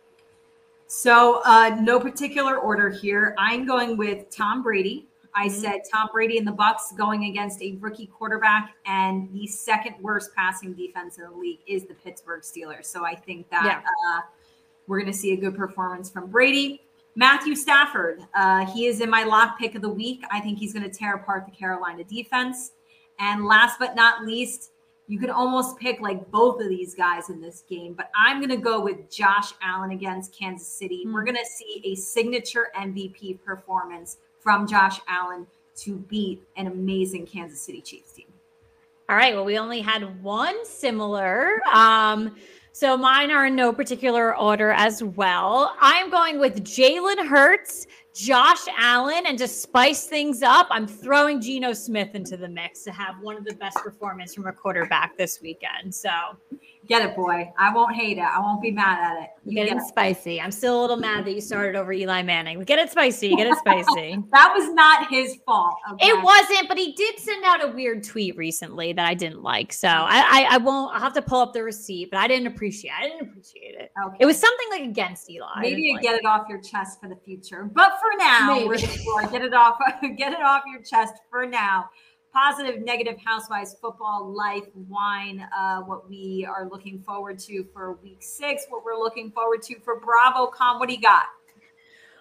So, 0.87 1.41
uh, 1.45 1.77
no 1.81 1.99
particular 1.99 2.57
order 2.57 2.89
here. 2.89 3.35
I'm 3.37 3.67
going 3.67 3.95
with 3.95 4.31
Tom 4.31 4.63
Brady. 4.63 5.05
I 5.35 5.47
mm-hmm. 5.47 5.55
said 5.55 5.81
Tom 5.91 6.09
Brady 6.11 6.37
and 6.37 6.47
the 6.47 6.53
Bucs 6.53 6.95
going 6.97 7.25
against 7.25 7.61
a 7.61 7.73
rookie 7.79 8.07
quarterback 8.07 8.75
and 8.85 9.31
the 9.33 9.45
second 9.47 9.95
worst 10.01 10.33
passing 10.33 10.73
defense 10.73 11.17
in 11.17 11.25
the 11.25 11.37
league 11.37 11.59
is 11.67 11.85
the 11.85 11.93
Pittsburgh 11.93 12.41
Steelers. 12.41 12.85
So 12.85 13.05
I 13.05 13.15
think 13.15 13.49
that 13.49 13.65
yeah. 13.65 13.79
uh, 13.79 14.21
we're 14.87 14.99
going 14.99 15.11
to 15.11 15.17
see 15.17 15.33
a 15.33 15.37
good 15.37 15.55
performance 15.55 16.09
from 16.09 16.31
Brady. 16.31 16.81
Matthew 17.17 17.55
Stafford, 17.55 18.21
uh, 18.33 18.65
he 18.65 18.87
is 18.87 19.01
in 19.01 19.09
my 19.09 19.23
lock 19.23 19.57
pick 19.59 19.75
of 19.75 19.81
the 19.81 19.89
week. 19.89 20.23
I 20.31 20.39
think 20.39 20.57
he's 20.57 20.73
going 20.73 20.89
to 20.89 20.95
tear 20.95 21.15
apart 21.15 21.45
the 21.45 21.51
Carolina 21.51 22.03
defense. 22.03 22.71
And 23.19 23.45
last 23.45 23.79
but 23.79 23.95
not 23.95 24.25
least, 24.25 24.71
you 25.07 25.19
could 25.19 25.29
almost 25.29 25.77
pick 25.77 26.01
like 26.01 26.29
both 26.31 26.61
of 26.61 26.67
these 26.67 26.95
guys 26.95 27.29
in 27.29 27.39
this 27.39 27.63
game, 27.69 27.93
but 27.93 28.09
I'm 28.15 28.39
going 28.39 28.49
to 28.49 28.57
go 28.57 28.81
with 28.81 29.09
Josh 29.09 29.53
Allen 29.61 29.91
against 29.91 30.37
Kansas 30.37 30.67
City. 30.67 31.03
Mm-hmm. 31.03 31.13
We're 31.13 31.23
going 31.23 31.37
to 31.37 31.45
see 31.45 31.81
a 31.85 31.95
signature 31.95 32.67
MVP 32.75 33.41
performance 33.43 34.17
from 34.45 34.67
Josh 34.67 35.01
Allen 35.07 35.47
to 35.77 35.97
beat 35.97 36.41
an 36.55 36.67
amazing 36.67 37.25
Kansas 37.25 37.59
City 37.59 37.81
Chiefs 37.81 38.11
team. 38.11 38.27
All 39.09 39.15
right. 39.15 39.33
Well, 39.33 39.43
we 39.43 39.57
only 39.57 39.81
had 39.81 40.23
one 40.23 40.65
similar. 40.65 41.61
Um, 41.73 42.35
so 42.71 42.95
mine 42.95 43.31
are 43.31 43.47
in 43.47 43.55
no 43.55 43.73
particular 43.73 44.37
order 44.37 44.71
as 44.71 45.03
well. 45.03 45.75
I'm 45.81 46.11
going 46.11 46.39
with 46.39 46.63
Jalen 46.63 47.27
Hurts, 47.27 47.87
Josh 48.13 48.65
Allen, 48.77 49.23
and 49.25 49.37
to 49.39 49.47
spice 49.47 50.05
things 50.05 50.43
up, 50.43 50.67
I'm 50.69 50.87
throwing 50.87 51.41
Geno 51.41 51.73
Smith 51.73 52.13
into 52.13 52.37
the 52.37 52.47
mix 52.47 52.83
to 52.83 52.91
have 52.91 53.15
one 53.21 53.35
of 53.35 53.45
the 53.45 53.55
best 53.55 53.77
performances 53.77 54.35
from 54.35 54.47
a 54.47 54.53
quarterback 54.53 55.17
this 55.17 55.41
weekend. 55.41 55.93
So 55.93 56.11
Get 56.87 57.03
it, 57.03 57.15
boy. 57.15 57.51
I 57.57 57.73
won't 57.73 57.95
hate 57.95 58.17
it. 58.17 58.21
I 58.23 58.39
won't 58.39 58.61
be 58.61 58.69
mad 58.69 58.99
at 58.99 59.23
it. 59.23 59.29
You 59.43 59.55
get, 59.55 59.67
get 59.67 59.77
it, 59.77 59.81
it 59.81 59.87
spicy. 59.87 60.39
I'm 60.39 60.51
still 60.51 60.79
a 60.79 60.81
little 60.81 60.97
mad 60.97 61.25
that 61.25 61.33
you 61.33 61.41
started 61.41 61.75
over 61.75 61.91
Eli 61.91 62.21
Manning. 62.21 62.61
Get 62.61 62.77
it 62.79 62.91
spicy. 62.91 63.35
Get 63.35 63.47
it 63.47 63.57
spicy. 63.57 64.17
that 64.31 64.53
was 64.55 64.71
not 64.73 65.09
his 65.09 65.37
fault. 65.45 65.75
Okay? 65.93 66.07
It 66.07 66.23
wasn't, 66.23 66.67
but 66.67 66.77
he 66.77 66.93
did 66.93 67.17
send 67.19 67.43
out 67.43 67.63
a 67.63 67.69
weird 67.69 68.03
tweet 68.03 68.37
recently 68.37 68.93
that 68.93 69.07
I 69.07 69.15
didn't 69.15 69.41
like. 69.41 69.73
So 69.73 69.87
I, 69.87 70.47
I, 70.47 70.47
I 70.51 70.57
won't. 70.57 70.93
I'll 70.93 71.01
have 71.01 71.13
to 71.13 71.21
pull 71.21 71.41
up 71.41 71.53
the 71.53 71.63
receipt, 71.63 72.11
but 72.11 72.19
I 72.19 72.27
didn't 72.27 72.47
appreciate. 72.47 72.91
I 72.97 73.07
didn't 73.07 73.29
appreciate 73.29 73.75
it. 73.75 73.91
Okay. 74.05 74.17
It 74.19 74.25
was 74.25 74.37
something 74.37 74.67
like 74.71 74.83
against 74.83 75.29
Eli. 75.29 75.61
Maybe 75.61 75.81
you 75.81 75.93
like 75.93 76.03
get 76.03 76.15
it. 76.15 76.19
it 76.19 76.25
off 76.25 76.47
your 76.47 76.61
chest 76.61 76.99
for 77.01 77.09
the 77.09 77.17
future, 77.25 77.63
but 77.63 77.93
for 77.99 78.17
now, 78.17 78.53
Maybe. 78.53 78.77
get 79.31 79.41
it 79.43 79.53
off. 79.53 79.77
get 80.17 80.33
it 80.33 80.41
off 80.41 80.63
your 80.71 80.83
chest 80.83 81.15
for 81.31 81.47
now 81.47 81.89
positive, 82.35 82.83
negative 82.83 83.17
housewives 83.23 83.75
football 83.79 84.33
life 84.35 84.65
wine. 84.89 85.47
Uh, 85.57 85.81
what 85.81 86.09
we 86.09 86.45
are 86.49 86.67
looking 86.69 87.01
forward 87.01 87.39
to 87.39 87.65
for 87.73 87.93
week 88.03 88.21
six, 88.21 88.65
what 88.67 88.83
we're 88.83 88.97
looking 88.97 89.31
forward 89.31 89.61
to 89.61 89.79
for 89.79 90.01
BravoCon. 90.01 90.79
What 90.79 90.89
do 90.89 90.95
you 90.95 91.01
got? 91.01 91.23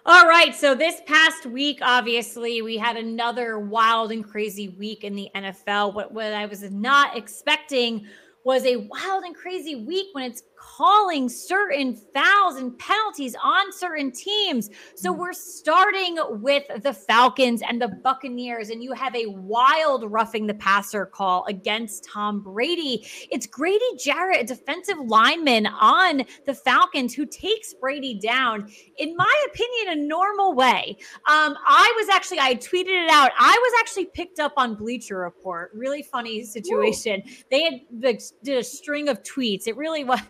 All 0.06 0.28
right. 0.28 0.54
So 0.54 0.74
this 0.74 1.00
past 1.06 1.46
week, 1.46 1.80
obviously, 1.82 2.62
we 2.62 2.76
had 2.76 2.96
another 2.96 3.58
wild 3.58 4.12
and 4.12 4.24
crazy 4.24 4.68
week 4.68 5.02
in 5.02 5.16
the 5.16 5.30
NFL. 5.34 5.94
What, 5.94 6.12
what 6.12 6.32
I 6.32 6.46
was 6.46 6.62
not 6.70 7.16
expecting 7.16 8.06
was 8.44 8.64
a 8.66 8.76
wild 8.76 9.24
and 9.24 9.34
crazy 9.34 9.74
week 9.74 10.08
when 10.12 10.30
it's 10.30 10.42
calling 10.76 11.28
certain 11.28 11.94
fouls 11.94 12.56
and 12.56 12.76
penalties 12.78 13.36
on 13.42 13.72
certain 13.72 14.10
teams. 14.10 14.70
So 14.94 15.12
mm. 15.12 15.18
we're 15.18 15.32
starting 15.32 16.18
with 16.42 16.64
the 16.82 16.92
Falcons 16.92 17.62
and 17.62 17.80
the 17.80 17.88
Buccaneers, 17.88 18.70
and 18.70 18.82
you 18.82 18.92
have 18.92 19.14
a 19.14 19.26
wild 19.26 20.10
roughing 20.10 20.46
the 20.46 20.54
passer 20.54 21.06
call 21.06 21.44
against 21.46 22.04
Tom 22.04 22.40
Brady. 22.40 23.06
It's 23.30 23.46
Grady 23.46 23.84
Jarrett, 23.98 24.40
a 24.40 24.44
defensive 24.44 24.98
lineman 24.98 25.66
on 25.66 26.22
the 26.46 26.54
Falcons, 26.54 27.14
who 27.14 27.26
takes 27.26 27.74
Brady 27.74 28.18
down, 28.18 28.68
in 28.98 29.16
my 29.16 29.46
opinion, 29.46 29.98
a 29.98 30.06
normal 30.06 30.54
way. 30.54 30.96
Um, 31.28 31.56
I 31.66 31.92
was 31.96 32.08
actually, 32.08 32.40
I 32.40 32.54
tweeted 32.54 33.04
it 33.04 33.10
out. 33.10 33.30
I 33.38 33.56
was 33.62 33.80
actually 33.80 34.06
picked 34.06 34.40
up 34.40 34.54
on 34.56 34.74
Bleacher 34.74 35.18
Report. 35.18 35.70
Really 35.74 36.02
funny 36.02 36.42
situation. 36.42 37.22
Woo. 37.24 37.32
They 37.50 37.62
had 37.62 37.80
the, 37.90 38.30
did 38.42 38.58
a 38.58 38.64
string 38.64 39.08
of 39.08 39.22
tweets. 39.22 39.66
It 39.66 39.76
really 39.76 40.04
was. 40.14 40.20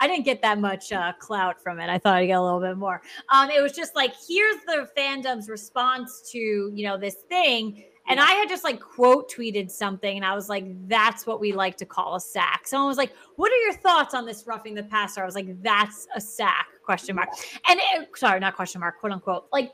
I 0.00 0.06
didn't 0.06 0.24
get 0.24 0.42
that 0.42 0.58
much 0.58 0.92
uh, 0.92 1.12
clout 1.18 1.62
from 1.62 1.80
it. 1.80 1.88
I 1.88 1.98
thought 1.98 2.14
I'd 2.14 2.26
get 2.26 2.38
a 2.38 2.42
little 2.42 2.60
bit 2.60 2.76
more. 2.76 3.02
Um, 3.28 3.50
it 3.50 3.62
was 3.62 3.72
just 3.72 3.94
like, 3.94 4.12
here's 4.28 4.56
the 4.66 4.88
fandom's 4.96 5.48
response 5.48 6.30
to, 6.32 6.38
you 6.38 6.84
know, 6.84 6.96
this 6.96 7.16
thing. 7.28 7.84
And 8.08 8.18
I 8.18 8.32
had 8.32 8.48
just 8.48 8.64
like 8.64 8.80
quote 8.80 9.30
tweeted 9.30 9.70
something, 9.70 10.16
and 10.16 10.26
I 10.26 10.34
was 10.34 10.48
like, 10.48 10.64
"That's 10.88 11.26
what 11.26 11.38
we 11.38 11.52
like 11.52 11.76
to 11.76 11.86
call 11.86 12.16
a 12.16 12.20
sack." 12.20 12.66
Someone 12.66 12.88
was 12.88 12.96
like, 12.96 13.12
"What 13.36 13.52
are 13.52 13.56
your 13.58 13.74
thoughts 13.74 14.14
on 14.14 14.26
this 14.26 14.48
roughing 14.48 14.74
the 14.74 14.82
passer?" 14.82 15.22
I 15.22 15.26
was 15.26 15.36
like, 15.36 15.62
"That's 15.62 16.08
a 16.16 16.20
sack?" 16.20 16.66
Question 16.82 17.14
mark. 17.14 17.28
And 17.68 17.78
it, 17.94 18.08
sorry, 18.16 18.40
not 18.40 18.56
question 18.56 18.80
mark, 18.80 18.98
quote 18.98 19.12
unquote. 19.12 19.46
Like, 19.52 19.70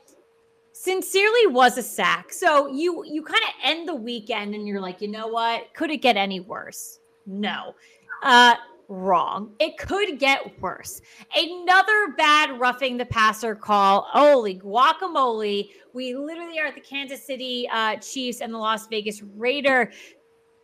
sincerely 0.71 1.47
was 1.47 1.79
a 1.79 1.83
sack. 1.83 2.31
So 2.31 2.67
you 2.67 3.03
you 3.05 3.23
kind 3.23 3.41
of 3.43 3.53
end 3.63 3.87
the 3.87 3.95
weekend, 3.95 4.53
and 4.53 4.67
you're 4.67 4.81
like, 4.81 5.01
you 5.01 5.07
know 5.07 5.27
what? 5.27 5.73
Could 5.73 5.89
it 5.89 5.97
get 6.03 6.15
any 6.15 6.39
worse? 6.39 6.99
No. 7.25 7.73
Uh, 8.21 8.55
wrong. 8.89 9.53
It 9.59 9.77
could 9.77 10.19
get 10.19 10.59
worse. 10.61 11.01
Another 11.35 12.13
bad 12.17 12.59
roughing 12.59 12.97
the 12.97 13.05
passer 13.05 13.55
call. 13.55 14.07
Holy 14.09 14.59
guacamole. 14.59 15.69
We 15.93 16.15
literally 16.15 16.59
are 16.59 16.67
at 16.67 16.75
the 16.75 16.81
Kansas 16.81 17.25
City 17.25 17.67
uh, 17.71 17.97
Chiefs 17.97 18.41
and 18.41 18.53
the 18.53 18.57
Las 18.57 18.87
Vegas 18.87 19.21
Raider. 19.35 19.91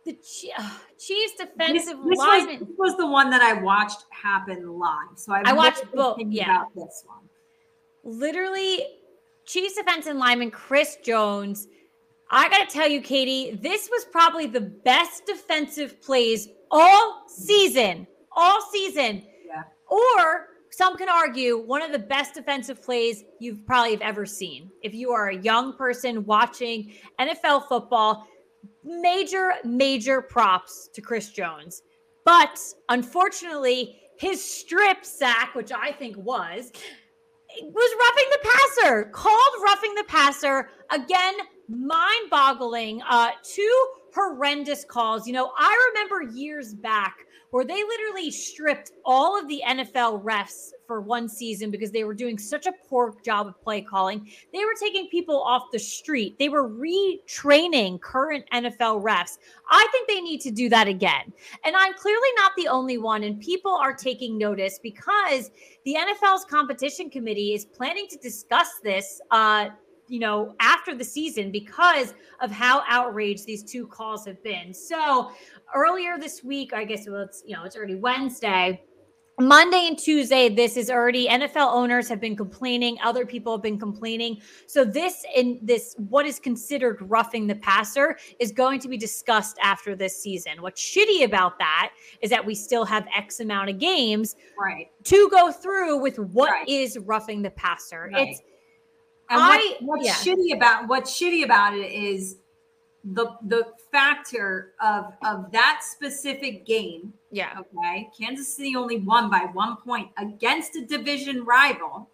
The 0.04 0.12
Chiefs 0.98 1.34
defensive 1.38 1.96
this, 1.98 2.08
this 2.08 2.18
lineman. 2.18 2.60
Was, 2.60 2.68
this 2.68 2.78
was 2.78 2.96
the 2.96 3.06
one 3.06 3.30
that 3.30 3.42
I 3.42 3.54
watched 3.54 4.04
happen 4.10 4.78
live. 4.78 5.16
So 5.16 5.32
I, 5.32 5.42
I 5.46 5.52
watched 5.52 5.84
both. 5.92 6.18
Yeah. 6.28 6.64
this 6.74 7.04
one. 7.06 7.28
Literally, 8.04 8.86
Chiefs 9.46 9.76
defensive 9.76 10.16
lineman 10.16 10.50
Chris 10.50 10.98
Jones. 11.02 11.68
I 12.30 12.48
got 12.48 12.68
to 12.68 12.74
tell 12.74 12.88
you, 12.88 13.00
Katie, 13.00 13.58
this 13.62 13.88
was 13.90 14.06
probably 14.06 14.46
the 14.46 14.60
best 14.60 15.26
defensive 15.26 16.00
plays 16.02 16.48
all 16.70 17.22
season 17.28 18.06
all 18.34 18.60
season. 18.72 19.22
Yeah. 19.46 19.62
Or 19.88 20.48
some 20.70 20.96
can 20.96 21.08
argue 21.08 21.58
one 21.58 21.82
of 21.82 21.92
the 21.92 21.98
best 21.98 22.34
defensive 22.34 22.82
plays 22.82 23.24
you've 23.38 23.64
probably 23.64 23.92
have 23.92 24.02
ever 24.02 24.26
seen. 24.26 24.70
If 24.82 24.92
you 24.92 25.12
are 25.12 25.28
a 25.28 25.36
young 25.36 25.76
person 25.76 26.24
watching 26.24 26.92
NFL 27.20 27.68
football, 27.68 28.26
major, 28.82 29.52
major 29.64 30.20
props 30.20 30.88
to 30.94 31.00
Chris 31.00 31.30
Jones. 31.30 31.82
But 32.24 32.58
unfortunately, 32.88 34.00
his 34.18 34.42
strip 34.42 35.04
sack, 35.04 35.54
which 35.54 35.70
I 35.72 35.92
think 35.92 36.16
was, 36.16 36.72
was 37.62 37.96
roughing 38.00 38.30
the 38.32 38.48
passer, 38.48 39.04
called 39.12 39.62
roughing 39.62 39.94
the 39.94 40.04
passer. 40.04 40.70
Again, 40.90 41.34
mind 41.68 42.30
boggling. 42.30 43.00
Uh, 43.08 43.30
two 43.42 43.86
horrendous 44.14 44.84
calls. 44.84 45.26
You 45.26 45.34
know, 45.34 45.52
I 45.56 45.92
remember 45.92 46.34
years 46.36 46.74
back 46.74 47.26
where 47.54 47.64
they 47.64 47.84
literally 47.84 48.32
stripped 48.32 48.90
all 49.04 49.38
of 49.38 49.46
the 49.46 49.62
NFL 49.64 50.24
refs 50.24 50.70
for 50.88 51.00
one 51.00 51.28
season 51.28 51.70
because 51.70 51.92
they 51.92 52.02
were 52.02 52.12
doing 52.12 52.36
such 52.36 52.66
a 52.66 52.72
poor 52.88 53.14
job 53.24 53.46
of 53.46 53.62
play 53.62 53.80
calling. 53.80 54.28
They 54.52 54.64
were 54.64 54.74
taking 54.80 55.06
people 55.06 55.40
off 55.40 55.70
the 55.70 55.78
street. 55.78 56.36
They 56.36 56.48
were 56.48 56.68
retraining 56.68 58.00
current 58.00 58.44
NFL 58.52 59.04
refs. 59.04 59.38
I 59.70 59.86
think 59.92 60.08
they 60.08 60.20
need 60.20 60.40
to 60.40 60.50
do 60.50 60.68
that 60.70 60.88
again. 60.88 61.32
And 61.64 61.76
I'm 61.76 61.94
clearly 61.94 62.28
not 62.34 62.50
the 62.56 62.66
only 62.66 62.98
one. 62.98 63.22
And 63.22 63.38
people 63.38 63.70
are 63.70 63.94
taking 63.94 64.36
notice 64.36 64.80
because 64.82 65.52
the 65.84 65.94
NFL's 65.94 66.44
competition 66.46 67.08
committee 67.08 67.54
is 67.54 67.64
planning 67.64 68.08
to 68.10 68.16
discuss 68.16 68.80
this 68.82 69.20
uh, 69.30 69.68
you 70.08 70.18
know, 70.18 70.54
after 70.60 70.94
the 70.94 71.04
season 71.04 71.50
because 71.50 72.14
of 72.40 72.50
how 72.50 72.82
outraged 72.88 73.46
these 73.46 73.62
two 73.62 73.86
calls 73.86 74.24
have 74.26 74.42
been. 74.42 74.72
So 74.74 75.30
earlier 75.74 76.18
this 76.18 76.44
week, 76.44 76.72
I 76.72 76.84
guess 76.84 77.08
well, 77.08 77.22
it's 77.22 77.42
you 77.46 77.54
know, 77.54 77.64
it's 77.64 77.76
already 77.76 77.96
Wednesday. 77.96 78.82
Monday 79.40 79.88
and 79.88 79.98
Tuesday, 79.98 80.48
this 80.48 80.76
is 80.76 80.90
already 80.90 81.26
NFL 81.26 81.72
owners 81.72 82.08
have 82.08 82.20
been 82.20 82.36
complaining, 82.36 82.96
other 83.02 83.26
people 83.26 83.52
have 83.52 83.62
been 83.62 83.78
complaining. 83.80 84.40
So 84.68 84.84
this 84.84 85.24
in 85.34 85.58
this 85.60 85.96
what 85.98 86.24
is 86.24 86.38
considered 86.38 86.98
roughing 87.00 87.48
the 87.48 87.56
passer 87.56 88.16
is 88.38 88.52
going 88.52 88.78
to 88.80 88.88
be 88.88 88.96
discussed 88.96 89.58
after 89.60 89.96
this 89.96 90.16
season. 90.16 90.62
What's 90.62 90.80
shitty 90.80 91.24
about 91.24 91.58
that 91.58 91.90
is 92.20 92.30
that 92.30 92.46
we 92.46 92.54
still 92.54 92.84
have 92.84 93.08
X 93.16 93.40
amount 93.40 93.70
of 93.70 93.78
games 93.78 94.36
right 94.56 94.86
to 95.02 95.28
go 95.30 95.50
through 95.50 95.98
with 95.98 96.18
what 96.18 96.50
right. 96.50 96.68
is 96.68 96.96
roughing 97.00 97.42
the 97.42 97.50
passer. 97.50 98.10
Right. 98.12 98.28
It's 98.28 98.40
and 99.30 99.40
I, 99.40 99.76
what's 99.80 100.04
yeah. 100.04 100.14
shitty 100.14 100.54
about 100.54 100.88
what's 100.88 101.18
shitty 101.18 101.44
about 101.44 101.74
it 101.74 101.90
is 101.90 102.36
the 103.04 103.26
the 103.46 103.66
factor 103.92 104.72
of 104.80 105.12
of 105.24 105.52
that 105.52 105.82
specific 105.82 106.64
game. 106.66 107.12
Yeah. 107.30 107.58
Okay. 107.60 108.08
Kansas 108.18 108.54
City 108.54 108.76
only 108.76 108.98
won 108.98 109.30
by 109.30 109.46
one 109.52 109.76
point 109.76 110.08
against 110.16 110.76
a 110.76 110.84
division 110.84 111.44
rival. 111.44 112.08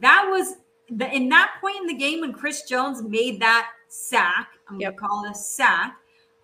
That 0.00 0.26
was 0.28 0.56
the 0.90 1.12
in 1.14 1.28
that 1.30 1.54
point 1.60 1.76
in 1.80 1.86
the 1.86 1.94
game 1.94 2.20
when 2.20 2.32
Chris 2.32 2.62
Jones 2.62 3.02
made 3.02 3.40
that 3.40 3.70
sack. 3.88 4.48
I'm 4.68 4.80
yep. 4.80 4.96
gonna 4.96 5.08
call 5.08 5.24
it 5.24 5.30
a 5.30 5.34
sack. 5.34 5.96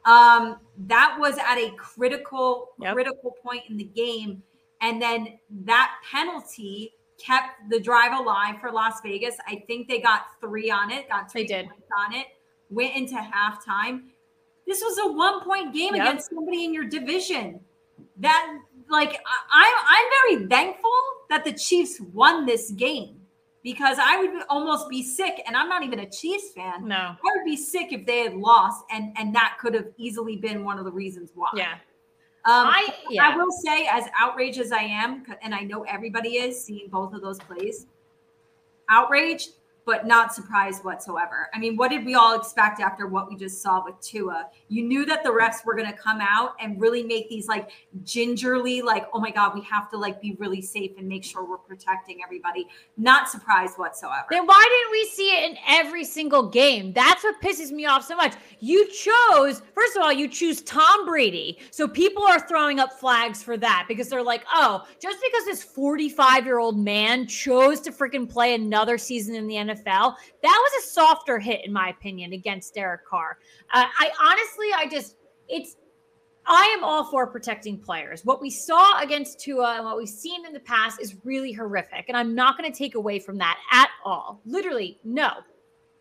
Um, 0.07 0.57
that 0.87 1.17
was 1.19 1.37
at 1.39 1.59
a 1.59 1.73
critical 1.77 2.71
yep. 2.81 2.95
critical 2.95 3.35
point 3.43 3.63
in 3.69 3.77
the 3.77 3.85
game, 3.85 4.43
and 4.81 5.03
then 5.03 5.39
that 5.65 5.97
penalty 6.11 6.95
kept 7.25 7.71
the 7.71 7.81
drive 7.81 8.19
alive 8.19 8.57
for 8.61 8.71
Las 8.71 9.01
Vegas. 9.03 9.37
I 9.47 9.63
think 9.67 9.89
they 9.89 10.01
got 10.01 10.23
three 10.41 10.71
on 10.71 10.91
it, 10.91 11.09
got 11.09 11.31
three 11.31 11.43
they 11.43 11.63
did. 11.63 11.67
points 11.69 11.89
on 11.97 12.15
it, 12.15 12.27
went 12.69 12.95
into 12.95 13.15
halftime. 13.15 14.05
This 14.67 14.81
was 14.81 14.99
a 14.99 15.13
one 15.13 15.43
point 15.43 15.75
game 15.75 15.95
yep. 15.95 16.07
against 16.07 16.31
somebody 16.31 16.65
in 16.65 16.73
your 16.73 16.85
division. 16.85 17.61
That 18.19 18.59
like 18.89 19.21
I, 19.51 19.85
I'm 19.89 20.39
very 20.39 20.49
thankful 20.49 20.91
that 21.29 21.45
the 21.45 21.53
Chiefs 21.53 22.01
won 22.13 22.47
this 22.47 22.71
game 22.73 23.21
because 23.63 23.99
I 24.01 24.17
would 24.17 24.43
almost 24.49 24.89
be 24.89 25.03
sick, 25.03 25.43
and 25.47 25.57
I'm 25.57 25.69
not 25.69 25.83
even 25.83 26.01
a 26.01 26.11
Chiefs 26.11 26.53
fan. 26.53 26.89
No, 26.89 26.97
I 26.97 27.19
would 27.37 27.45
be 27.45 27.57
sick 27.57 27.93
if 27.93 28.07
they 28.07 28.21
had 28.21 28.35
lost, 28.35 28.85
and 28.91 29.15
and 29.19 29.35
that 29.35 29.57
could 29.61 29.75
have 29.75 29.89
easily 29.97 30.37
been 30.37 30.65
one 30.65 30.79
of 30.79 30.85
the 30.85 30.93
reasons 30.93 31.31
why. 31.35 31.49
Yeah, 31.55 31.75
um, 32.47 32.67
I, 32.67 32.95
yeah. 33.11 33.29
I 33.29 33.37
will 33.37 33.51
say, 33.51 33.87
as 33.91 34.05
outraged 34.19 34.59
as 34.59 34.73
I 34.73 34.83
am, 34.83 35.25
and 35.43 35.55
I 35.55 35.61
know 35.61 35.83
everybody 35.83 36.37
is 36.37 36.63
seeing 36.63 36.89
both 36.89 37.13
of 37.13 37.21
those 37.21 37.39
plays, 37.39 37.87
outraged 38.89 39.51
but 39.91 40.07
not 40.07 40.33
surprised 40.33 40.85
whatsoever. 40.85 41.51
I 41.53 41.59
mean, 41.59 41.77
what 41.77 41.91
did 41.91 42.05
we 42.05 42.15
all 42.15 42.39
expect 42.39 42.81
after 42.81 43.09
what 43.09 43.29
we 43.29 43.35
just 43.35 43.61
saw 43.61 43.85
with 43.85 44.01
Tua? 44.01 44.47
You 44.69 44.85
knew 44.85 45.05
that 45.05 45.25
the 45.25 45.31
refs 45.31 45.65
were 45.65 45.75
going 45.75 45.91
to 45.91 45.99
come 45.99 46.21
out 46.21 46.53
and 46.61 46.81
really 46.81 47.03
make 47.03 47.29
these 47.29 47.49
like 47.49 47.71
gingerly, 48.05 48.83
like, 48.83 49.09
oh 49.13 49.19
my 49.19 49.33
God, 49.33 49.53
we 49.53 49.63
have 49.63 49.91
to 49.91 49.97
like 49.97 50.21
be 50.21 50.37
really 50.39 50.63
safe 50.63 50.93
and 50.97 51.09
make 51.09 51.25
sure 51.25 51.45
we're 51.45 51.59
protecting 51.59 52.21
everybody. 52.25 52.69
Not 52.99 53.29
surprised 53.29 53.79
whatsoever. 53.79 54.27
Then 54.31 54.47
why 54.47 54.65
didn't 54.65 54.93
we 54.93 55.09
see 55.09 55.37
it 55.37 55.51
in 55.51 55.57
every 55.67 56.05
single 56.05 56.49
game? 56.49 56.93
That's 56.93 57.25
what 57.25 57.41
pisses 57.43 57.73
me 57.73 57.87
off 57.87 58.05
so 58.07 58.15
much. 58.15 58.35
You 58.61 58.89
chose, 58.93 59.61
first 59.75 59.97
of 59.97 60.05
all, 60.05 60.13
you 60.13 60.29
choose 60.29 60.63
Tom 60.63 61.05
Brady. 61.05 61.59
So 61.73 61.89
people 61.89 62.23
are 62.23 62.39
throwing 62.39 62.79
up 62.79 62.93
flags 62.93 63.43
for 63.43 63.57
that 63.57 63.87
because 63.89 64.09
they're 64.09 64.23
like, 64.23 64.45
oh, 64.55 64.87
just 65.03 65.19
because 65.21 65.47
this 65.47 65.65
45 65.65 66.45
year 66.47 66.61
old 66.61 66.79
man 66.79 67.27
chose 67.27 67.81
to 67.81 67.91
freaking 67.91 68.31
play 68.31 68.55
another 68.55 68.97
season 68.97 69.35
in 69.35 69.49
the 69.49 69.57
NFL 69.57 69.80
NFL. 69.81 70.15
That 70.43 70.71
was 70.73 70.85
a 70.85 70.89
softer 70.89 71.39
hit, 71.39 71.65
in 71.65 71.73
my 71.73 71.89
opinion, 71.89 72.33
against 72.33 72.75
Derek 72.75 73.07
Carr. 73.07 73.39
Uh, 73.73 73.87
I 73.99 74.11
honestly, 74.21 74.69
I 74.77 74.87
just, 74.89 75.17
it's, 75.49 75.77
I 76.47 76.75
am 76.77 76.85
all 76.85 77.05
for 77.05 77.27
protecting 77.27 77.79
players. 77.79 78.25
What 78.25 78.41
we 78.41 78.51
saw 78.51 79.01
against 79.01 79.41
Tua 79.41 79.77
and 79.77 79.85
what 79.85 79.97
we've 79.97 80.09
seen 80.09 80.47
in 80.47 80.53
the 80.53 80.61
past 80.61 81.01
is 81.01 81.17
really 81.25 81.53
horrific. 81.53 82.07
And 82.09 82.17
I'm 82.17 82.35
not 82.35 82.59
going 82.59 82.71
to 82.71 82.77
take 82.77 82.95
away 82.95 83.19
from 83.19 83.39
that 83.39 83.59
at 83.73 83.91
all. 84.05 84.41
Literally, 84.45 84.99
no. 85.05 85.31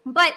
But 0.05 0.33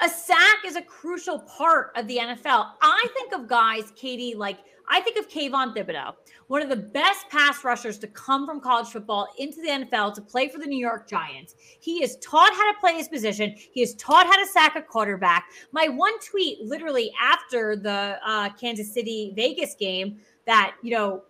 a 0.00 0.08
sack 0.08 0.64
is 0.66 0.76
a 0.76 0.82
crucial 0.82 1.40
part 1.40 1.92
of 1.96 2.06
the 2.06 2.18
NFL. 2.18 2.72
I 2.82 3.06
think 3.14 3.32
of 3.32 3.48
guys, 3.48 3.92
Katie, 3.96 4.34
like 4.34 4.58
I 4.88 5.00
think 5.00 5.18
of 5.18 5.28
Kayvon 5.28 5.74
Thibodeaux, 5.74 6.14
one 6.48 6.60
of 6.60 6.68
the 6.68 6.76
best 6.76 7.28
pass 7.30 7.64
rushers 7.64 7.98
to 7.98 8.06
come 8.08 8.46
from 8.46 8.60
college 8.60 8.88
football 8.88 9.28
into 9.38 9.62
the 9.62 9.68
NFL 9.68 10.14
to 10.14 10.20
play 10.20 10.48
for 10.48 10.58
the 10.58 10.66
New 10.66 10.78
York 10.78 11.08
Giants. 11.08 11.54
He 11.80 12.02
is 12.02 12.16
taught 12.16 12.52
how 12.52 12.72
to 12.72 12.78
play 12.80 12.94
his 12.94 13.08
position. 13.08 13.54
He 13.56 13.82
is 13.82 13.94
taught 13.94 14.26
how 14.26 14.36
to 14.36 14.46
sack 14.46 14.76
a 14.76 14.82
quarterback. 14.82 15.46
My 15.72 15.88
one 15.88 16.18
tweet, 16.20 16.60
literally 16.60 17.12
after 17.20 17.76
the 17.76 18.18
uh, 18.24 18.50
Kansas 18.60 18.92
City 18.92 19.32
Vegas 19.34 19.74
game, 19.74 20.18
that 20.46 20.74
you 20.82 20.90
know 20.90 21.22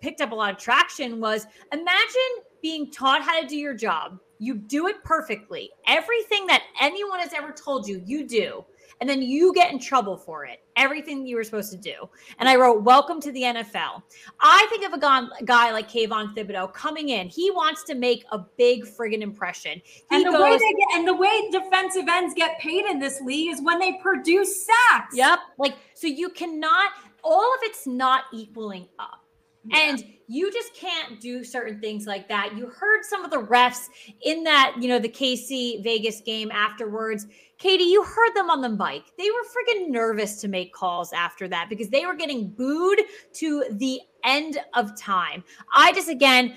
picked 0.00 0.20
up 0.20 0.30
a 0.30 0.34
lot 0.34 0.52
of 0.52 0.58
traction 0.58 1.20
was: 1.20 1.46
imagine 1.72 2.44
being 2.62 2.90
taught 2.90 3.22
how 3.22 3.40
to 3.40 3.46
do 3.46 3.56
your 3.56 3.74
job. 3.74 4.20
You 4.40 4.56
do 4.56 4.88
it 4.88 5.04
perfectly. 5.04 5.70
Everything 5.86 6.46
that 6.48 6.64
anyone 6.80 7.20
has 7.20 7.32
ever 7.32 7.52
told 7.52 7.86
you, 7.86 8.02
you 8.04 8.26
do 8.26 8.64
and 9.00 9.08
then 9.08 9.22
you 9.22 9.52
get 9.54 9.72
in 9.72 9.78
trouble 9.78 10.16
for 10.16 10.44
it. 10.44 10.62
Everything 10.76 11.26
you 11.26 11.36
were 11.36 11.44
supposed 11.44 11.72
to 11.72 11.78
do. 11.78 12.08
And 12.38 12.48
I 12.48 12.56
wrote, 12.56 12.82
Welcome 12.82 13.20
to 13.22 13.32
the 13.32 13.42
NFL. 13.42 14.02
I 14.40 14.66
think 14.68 14.86
of 14.86 14.92
a 14.92 15.44
guy, 15.44 15.72
like 15.72 15.90
Kayvon 15.90 16.34
Thibodeaux 16.34 16.72
coming 16.72 17.08
in. 17.08 17.28
He 17.28 17.50
wants 17.50 17.82
to 17.84 17.94
make 17.94 18.24
a 18.30 18.38
big 18.58 18.84
friggin' 18.84 19.22
impression. 19.22 19.80
He 19.84 20.04
and 20.10 20.26
the 20.26 20.30
goes, 20.30 20.42
way 20.42 20.50
they 20.52 20.58
get, 20.58 20.98
and 20.98 21.08
the 21.08 21.14
way 21.14 21.50
defensive 21.50 22.04
ends 22.08 22.34
get 22.34 22.58
paid 22.58 22.84
in 22.86 22.98
this 22.98 23.20
league 23.22 23.52
is 23.52 23.62
when 23.62 23.78
they 23.78 23.94
produce 24.02 24.66
sacks. 24.66 25.16
Yep. 25.16 25.38
Like, 25.58 25.76
so 25.94 26.06
you 26.06 26.28
cannot, 26.30 26.92
all 27.24 27.54
of 27.54 27.60
it's 27.62 27.86
not 27.86 28.24
equaling 28.32 28.86
up. 28.98 29.24
Yeah. 29.64 29.78
And 29.78 30.04
you 30.30 30.52
just 30.52 30.72
can't 30.74 31.20
do 31.20 31.42
certain 31.42 31.80
things 31.80 32.06
like 32.06 32.28
that. 32.28 32.56
You 32.56 32.68
heard 32.68 33.04
some 33.04 33.24
of 33.24 33.32
the 33.32 33.38
refs 33.38 33.88
in 34.22 34.44
that, 34.44 34.76
you 34.78 34.88
know, 34.88 35.00
the 35.00 35.08
KC 35.08 35.82
Vegas 35.82 36.20
game 36.20 36.52
afterwards. 36.52 37.26
Katie, 37.58 37.82
you 37.82 38.04
heard 38.04 38.32
them 38.36 38.48
on 38.48 38.60
the 38.60 38.68
mic. 38.68 39.02
They 39.18 39.28
were 39.28 39.42
freaking 39.42 39.88
nervous 39.88 40.40
to 40.42 40.48
make 40.48 40.72
calls 40.72 41.12
after 41.12 41.48
that 41.48 41.68
because 41.68 41.88
they 41.88 42.06
were 42.06 42.14
getting 42.14 42.48
booed 42.48 43.00
to 43.34 43.64
the 43.72 44.00
end 44.22 44.58
of 44.74 44.96
time. 44.96 45.42
I 45.74 45.92
just, 45.94 46.08
again, 46.08 46.56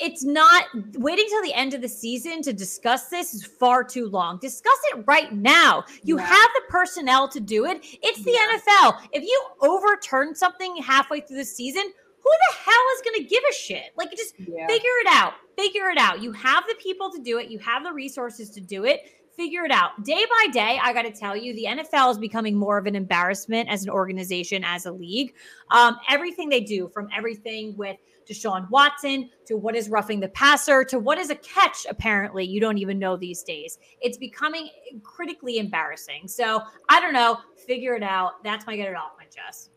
it's 0.00 0.24
not 0.24 0.64
waiting 0.94 1.26
till 1.28 1.42
the 1.42 1.54
end 1.54 1.74
of 1.74 1.80
the 1.80 1.88
season 1.88 2.42
to 2.42 2.52
discuss 2.52 3.08
this 3.08 3.34
is 3.34 3.44
far 3.44 3.84
too 3.84 4.08
long. 4.08 4.38
Discuss 4.40 4.78
it 4.92 5.04
right 5.06 5.32
now. 5.32 5.84
You 6.02 6.18
yeah. 6.18 6.26
have 6.26 6.50
the 6.56 6.62
personnel 6.68 7.28
to 7.28 7.38
do 7.38 7.66
it. 7.66 7.78
It's 8.02 8.24
the 8.24 8.32
yeah. 8.32 8.58
NFL. 8.58 8.98
If 9.12 9.22
you 9.22 9.42
overturn 9.60 10.34
something 10.34 10.76
halfway 10.78 11.20
through 11.20 11.36
the 11.36 11.44
season, 11.44 11.84
who 12.22 12.30
the 12.30 12.56
hell 12.64 12.82
is 12.94 13.02
going 13.02 13.22
to 13.22 13.28
give 13.28 13.42
a 13.50 13.54
shit? 13.54 13.92
Like, 13.96 14.10
just 14.12 14.34
yeah. 14.38 14.66
figure 14.66 14.90
it 15.04 15.08
out. 15.10 15.34
Figure 15.56 15.90
it 15.90 15.98
out. 15.98 16.22
You 16.22 16.32
have 16.32 16.64
the 16.68 16.76
people 16.76 17.10
to 17.10 17.20
do 17.20 17.38
it. 17.38 17.50
You 17.50 17.58
have 17.58 17.82
the 17.84 17.92
resources 17.92 18.50
to 18.50 18.60
do 18.60 18.84
it. 18.84 19.00
Figure 19.36 19.64
it 19.64 19.70
out. 19.70 20.04
Day 20.04 20.24
by 20.24 20.52
day, 20.52 20.78
I 20.82 20.92
got 20.92 21.02
to 21.02 21.10
tell 21.10 21.36
you, 21.36 21.54
the 21.54 21.64
NFL 21.64 22.12
is 22.12 22.18
becoming 22.18 22.54
more 22.54 22.78
of 22.78 22.86
an 22.86 22.94
embarrassment 22.94 23.68
as 23.70 23.82
an 23.82 23.90
organization, 23.90 24.62
as 24.62 24.86
a 24.86 24.92
league. 24.92 25.34
Um, 25.70 25.96
everything 26.08 26.48
they 26.48 26.60
do, 26.60 26.88
from 26.88 27.08
everything 27.16 27.74
with 27.76 27.96
Deshaun 28.28 28.68
Watson 28.70 29.30
to 29.46 29.56
what 29.56 29.74
is 29.74 29.88
roughing 29.88 30.20
the 30.20 30.28
passer 30.28 30.84
to 30.84 30.98
what 30.98 31.18
is 31.18 31.30
a 31.30 31.34
catch, 31.36 31.86
apparently, 31.88 32.44
you 32.44 32.60
don't 32.60 32.78
even 32.78 32.98
know 32.98 33.16
these 33.16 33.42
days. 33.42 33.78
It's 34.00 34.18
becoming 34.18 34.68
critically 35.02 35.58
embarrassing. 35.58 36.28
So 36.28 36.60
I 36.88 37.00
don't 37.00 37.14
know. 37.14 37.38
Figure 37.66 37.94
it 37.94 38.02
out. 38.02 38.44
That's 38.44 38.66
my 38.66 38.76
get 38.76 38.88
it 38.88 38.96
off 38.96 39.12
my 39.18 39.24
chest. 39.24 39.70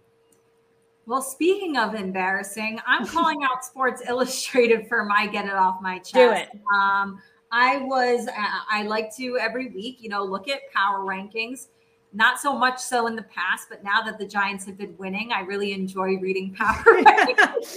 Well, 1.07 1.21
speaking 1.21 1.77
of 1.77 1.93
embarrassing, 1.93 2.79
I'm 2.85 3.05
calling 3.07 3.43
out 3.43 3.63
Sports 3.63 4.01
Illustrated 4.07 4.87
for 4.87 5.05
my 5.05 5.27
get 5.27 5.45
it 5.45 5.53
off 5.53 5.81
my 5.81 5.99
chest. 5.99 6.13
Do 6.13 6.31
it. 6.31 6.49
Um, 6.73 7.21
I 7.51 7.77
was, 7.77 8.27
uh, 8.27 8.31
I 8.71 8.83
like 8.83 9.15
to 9.17 9.37
every 9.37 9.67
week, 9.69 10.01
you 10.01 10.09
know, 10.09 10.23
look 10.23 10.47
at 10.49 10.61
power 10.73 10.99
rankings. 10.99 11.67
Not 12.11 12.39
so 12.39 12.57
much 12.57 12.79
so 12.79 13.07
in 13.07 13.15
the 13.15 13.23
past, 13.23 13.67
but 13.69 13.83
now 13.83 14.01
that 14.01 14.17
the 14.17 14.25
Giants 14.25 14.65
have 14.65 14.77
been 14.77 14.95
winning, 14.97 15.31
I 15.31 15.41
really 15.41 15.73
enjoy 15.73 16.17
reading 16.17 16.53
power 16.57 16.83
rankings. 16.85 17.75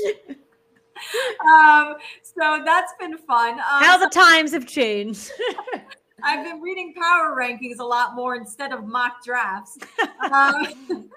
um, 1.53 1.97
so 2.22 2.62
that's 2.64 2.93
been 2.99 3.18
fun. 3.18 3.55
Um, 3.55 3.61
How 3.61 3.99
the 3.99 4.09
times 4.09 4.53
have 4.53 4.66
changed. 4.66 5.31
I've 6.22 6.45
been 6.45 6.61
reading 6.61 6.95
power 6.95 7.37
rankings 7.39 7.79
a 7.79 7.85
lot 7.85 8.16
more 8.16 8.35
instead 8.35 8.72
of 8.72 8.85
mock 8.85 9.24
drafts. 9.24 9.79
Um, 10.33 11.09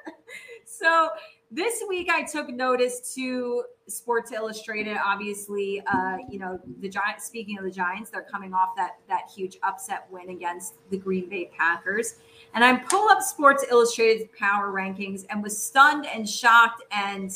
so 0.65 1.09
this 1.51 1.83
week 1.89 2.09
I 2.09 2.23
took 2.23 2.49
notice 2.49 3.13
to 3.15 3.63
Sports 3.87 4.31
Illustrated. 4.31 4.97
Obviously, 5.03 5.81
uh, 5.85 6.17
you 6.29 6.39
know 6.39 6.59
the 6.79 6.87
Giants. 6.87 7.25
Speaking 7.25 7.57
of 7.57 7.65
the 7.65 7.71
Giants, 7.71 8.09
they're 8.09 8.21
coming 8.23 8.53
off 8.53 8.69
that 8.77 8.97
that 9.09 9.29
huge 9.35 9.57
upset 9.63 10.07
win 10.09 10.29
against 10.29 10.75
the 10.89 10.97
Green 10.97 11.27
Bay 11.29 11.51
Packers. 11.57 12.15
And 12.53 12.63
I 12.63 12.77
pull 12.77 13.09
up 13.09 13.21
Sports 13.21 13.65
Illustrated's 13.69 14.29
power 14.37 14.71
rankings 14.71 15.25
and 15.29 15.43
was 15.43 15.61
stunned 15.61 16.05
and 16.07 16.27
shocked 16.27 16.83
and 16.91 17.31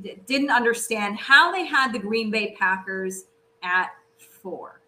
d- 0.00 0.16
didn't 0.26 0.50
understand 0.50 1.18
how 1.18 1.52
they 1.52 1.64
had 1.66 1.92
the 1.92 1.98
Green 1.98 2.30
Bay 2.30 2.54
Packers 2.58 3.24
at 3.62 3.90
four. 4.18 4.80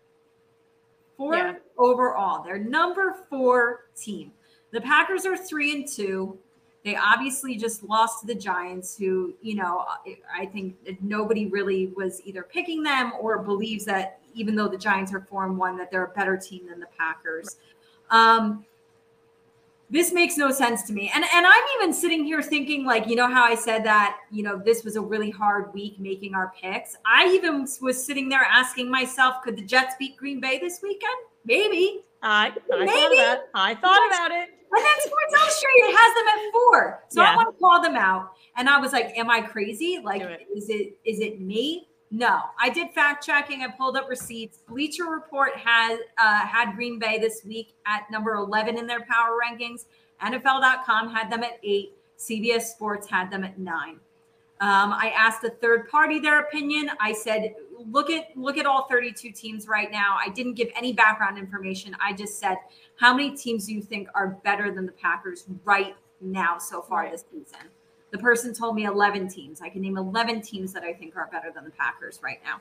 Four 1.16 1.34
Yeah. 1.36 1.54
overall. 1.76 2.42
They're 2.42 2.58
number 2.58 3.26
four 3.28 3.88
team. 3.94 4.32
The 4.70 4.80
Packers 4.80 5.26
are 5.26 5.36
three 5.36 5.72
and 5.74 5.86
two. 5.86 6.38
They 6.84 6.96
obviously 6.96 7.56
just 7.56 7.82
lost 7.82 8.20
to 8.20 8.26
the 8.26 8.34
Giants, 8.34 8.96
who, 8.96 9.34
you 9.42 9.54
know, 9.54 9.84
I 10.34 10.46
think 10.46 10.76
nobody 11.02 11.46
really 11.46 11.88
was 11.88 12.22
either 12.24 12.42
picking 12.42 12.82
them 12.82 13.12
or 13.20 13.38
believes 13.38 13.84
that 13.84 14.20
even 14.34 14.54
though 14.54 14.68
the 14.68 14.78
Giants 14.78 15.12
are 15.12 15.20
four 15.20 15.44
and 15.44 15.58
one, 15.58 15.76
that 15.76 15.90
they're 15.90 16.04
a 16.04 16.08
better 16.08 16.36
team 16.36 16.68
than 16.68 16.80
the 16.80 16.86
Packers. 16.96 17.56
Um, 18.10 18.64
this 19.90 20.12
makes 20.12 20.36
no 20.36 20.52
sense 20.52 20.84
to 20.84 20.92
me. 20.92 21.10
And 21.12 21.24
and 21.34 21.46
I'm 21.46 21.64
even 21.76 21.92
sitting 21.92 22.24
here 22.24 22.40
thinking 22.42 22.84
like, 22.84 23.08
you 23.08 23.16
know 23.16 23.28
how 23.28 23.42
I 23.42 23.56
said 23.56 23.84
that, 23.84 24.18
you 24.30 24.42
know, 24.42 24.56
this 24.56 24.84
was 24.84 24.94
a 24.96 25.00
really 25.00 25.30
hard 25.30 25.74
week 25.74 25.98
making 25.98 26.34
our 26.34 26.52
picks. 26.60 26.96
I 27.04 27.26
even 27.34 27.66
was 27.82 28.02
sitting 28.02 28.28
there 28.28 28.46
asking 28.48 28.90
myself, 28.90 29.42
could 29.42 29.56
the 29.56 29.62
Jets 29.62 29.96
beat 29.98 30.16
Green 30.16 30.40
Bay 30.40 30.58
this 30.60 30.80
weekend? 30.80 31.10
Maybe. 31.44 32.02
I, 32.22 32.46
I 32.46 32.50
thought 32.50 32.86
Maybe. 32.86 33.20
about 33.20 33.38
I 33.54 33.74
thought 33.74 34.06
about 34.06 34.30
it. 34.30 34.50
And 34.72 34.84
then 34.84 35.00
Sports 35.00 35.34
Illustrated 35.34 35.96
has 35.96 36.14
them 36.14 36.28
at 36.28 36.52
four. 36.52 37.04
So 37.08 37.22
I 37.22 37.34
want 37.34 37.54
to 37.54 37.60
call 37.60 37.82
them 37.82 37.96
out. 37.96 38.32
And 38.56 38.68
I 38.68 38.78
was 38.78 38.92
like, 38.92 39.16
am 39.16 39.28
I 39.28 39.40
crazy? 39.40 40.00
Like, 40.02 40.22
it. 40.22 40.46
is 40.54 40.68
it 40.68 40.96
is 41.04 41.20
it 41.20 41.40
me? 41.40 41.88
No, 42.12 42.40
I 42.58 42.70
did 42.70 42.90
fact 42.90 43.24
checking. 43.24 43.62
I 43.62 43.68
pulled 43.68 43.96
up 43.96 44.08
receipts. 44.08 44.58
Bleacher 44.68 45.04
Report 45.04 45.54
had 45.56 45.96
uh, 46.18 46.46
had 46.46 46.74
Green 46.74 46.98
Bay 46.98 47.18
this 47.18 47.42
week 47.44 47.74
at 47.86 48.10
number 48.10 48.34
11 48.34 48.78
in 48.78 48.86
their 48.86 49.04
power 49.06 49.38
rankings. 49.40 49.86
NFL.com 50.22 51.12
had 51.12 51.30
them 51.30 51.42
at 51.42 51.58
eight. 51.62 51.94
CBS 52.18 52.62
Sports 52.62 53.08
had 53.08 53.30
them 53.30 53.44
at 53.44 53.58
nine. 53.58 53.98
Um, 54.60 54.92
I 54.92 55.14
asked 55.16 55.42
a 55.44 55.50
third 55.50 55.88
party 55.88 56.18
their 56.20 56.40
opinion. 56.40 56.90
I 57.00 57.14
said, 57.14 57.54
look 57.88 58.10
at 58.10 58.36
look 58.36 58.58
at 58.58 58.66
all 58.66 58.86
32 58.90 59.32
teams 59.32 59.66
right 59.66 59.90
now. 59.90 60.18
I 60.22 60.28
didn't 60.28 60.54
give 60.54 60.68
any 60.76 60.92
background 60.92 61.38
information. 61.38 61.96
I 62.00 62.12
just 62.12 62.38
said, 62.38 62.56
how 63.00 63.14
many 63.14 63.34
teams 63.34 63.66
do 63.66 63.72
you 63.72 63.80
think 63.80 64.08
are 64.14 64.38
better 64.44 64.70
than 64.70 64.84
the 64.84 64.92
Packers 64.92 65.46
right 65.64 65.96
now 66.20 66.58
so 66.58 66.82
far 66.82 66.98
Right. 67.04 67.12
this 67.12 67.24
season? 67.32 67.66
The 68.10 68.18
person 68.18 68.52
told 68.52 68.74
me 68.76 68.84
11 68.84 69.26
teams. 69.28 69.62
I 69.62 69.70
can 69.70 69.80
name 69.80 69.96
11 69.96 70.42
teams 70.42 70.74
that 70.74 70.82
I 70.82 70.92
think 70.92 71.16
are 71.16 71.28
better 71.32 71.50
than 71.50 71.64
the 71.64 71.70
Packers 71.70 72.20
right 72.22 72.40
now. 72.44 72.60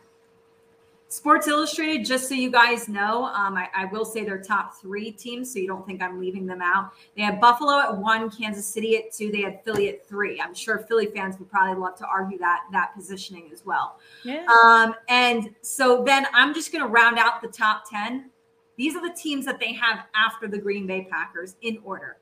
Sports 1.12 1.48
Illustrated, 1.48 2.06
just 2.06 2.30
so 2.30 2.36
you 2.36 2.52
guys 2.52 2.88
know, 2.88 3.26
um, 3.26 3.58
I, 3.58 3.68
I 3.76 3.86
will 3.86 4.06
say 4.06 4.24
their 4.24 4.38
top 4.40 4.76
three 4.80 5.12
teams, 5.12 5.52
so 5.52 5.58
you 5.60 5.68
don't 5.68 5.86
think 5.86 6.02
I'm 6.04 6.20
leaving 6.20 6.46
them 6.46 6.62
out. 6.62 6.92
They 7.18 7.24
had 7.24 7.42
Buffalo 7.42 7.80
at 7.80 7.98
one, 7.98 8.30
Kansas 8.30 8.66
City 8.68 8.96
at 8.96 9.12
two, 9.12 9.32
they 9.32 9.42
had 9.42 9.62
Philly 9.66 9.90
at 9.90 10.08
three. 10.08 10.40
I'm 10.40 10.54
sure 10.54 10.78
Philly 10.78 11.08
fans 11.08 11.38
would 11.40 11.50
probably 11.50 11.82
love 11.82 11.96
to 11.98 12.06
argue 12.06 12.38
that 12.38 12.62
that 12.72 12.94
positioning 12.96 13.50
as 13.52 13.66
well. 13.66 13.98
Yeah. 14.24 14.46
Um, 14.64 14.94
and 15.10 15.54
so 15.62 16.04
then 16.04 16.28
I'm 16.32 16.54
just 16.54 16.72
going 16.72 16.84
to 16.84 16.90
round 16.90 17.18
out 17.18 17.42
the 17.42 17.48
top 17.50 17.90
10. 17.90 18.30
These 18.80 18.96
are 18.96 19.06
the 19.06 19.14
teams 19.14 19.46
that 19.46 19.60
they 19.60 19.74
have 19.74 20.06
after 20.16 20.48
the 20.48 20.58
Green 20.58 20.88
Bay 20.88 21.06
Packers 21.12 21.58
in 21.62 21.80
order 21.84 22.16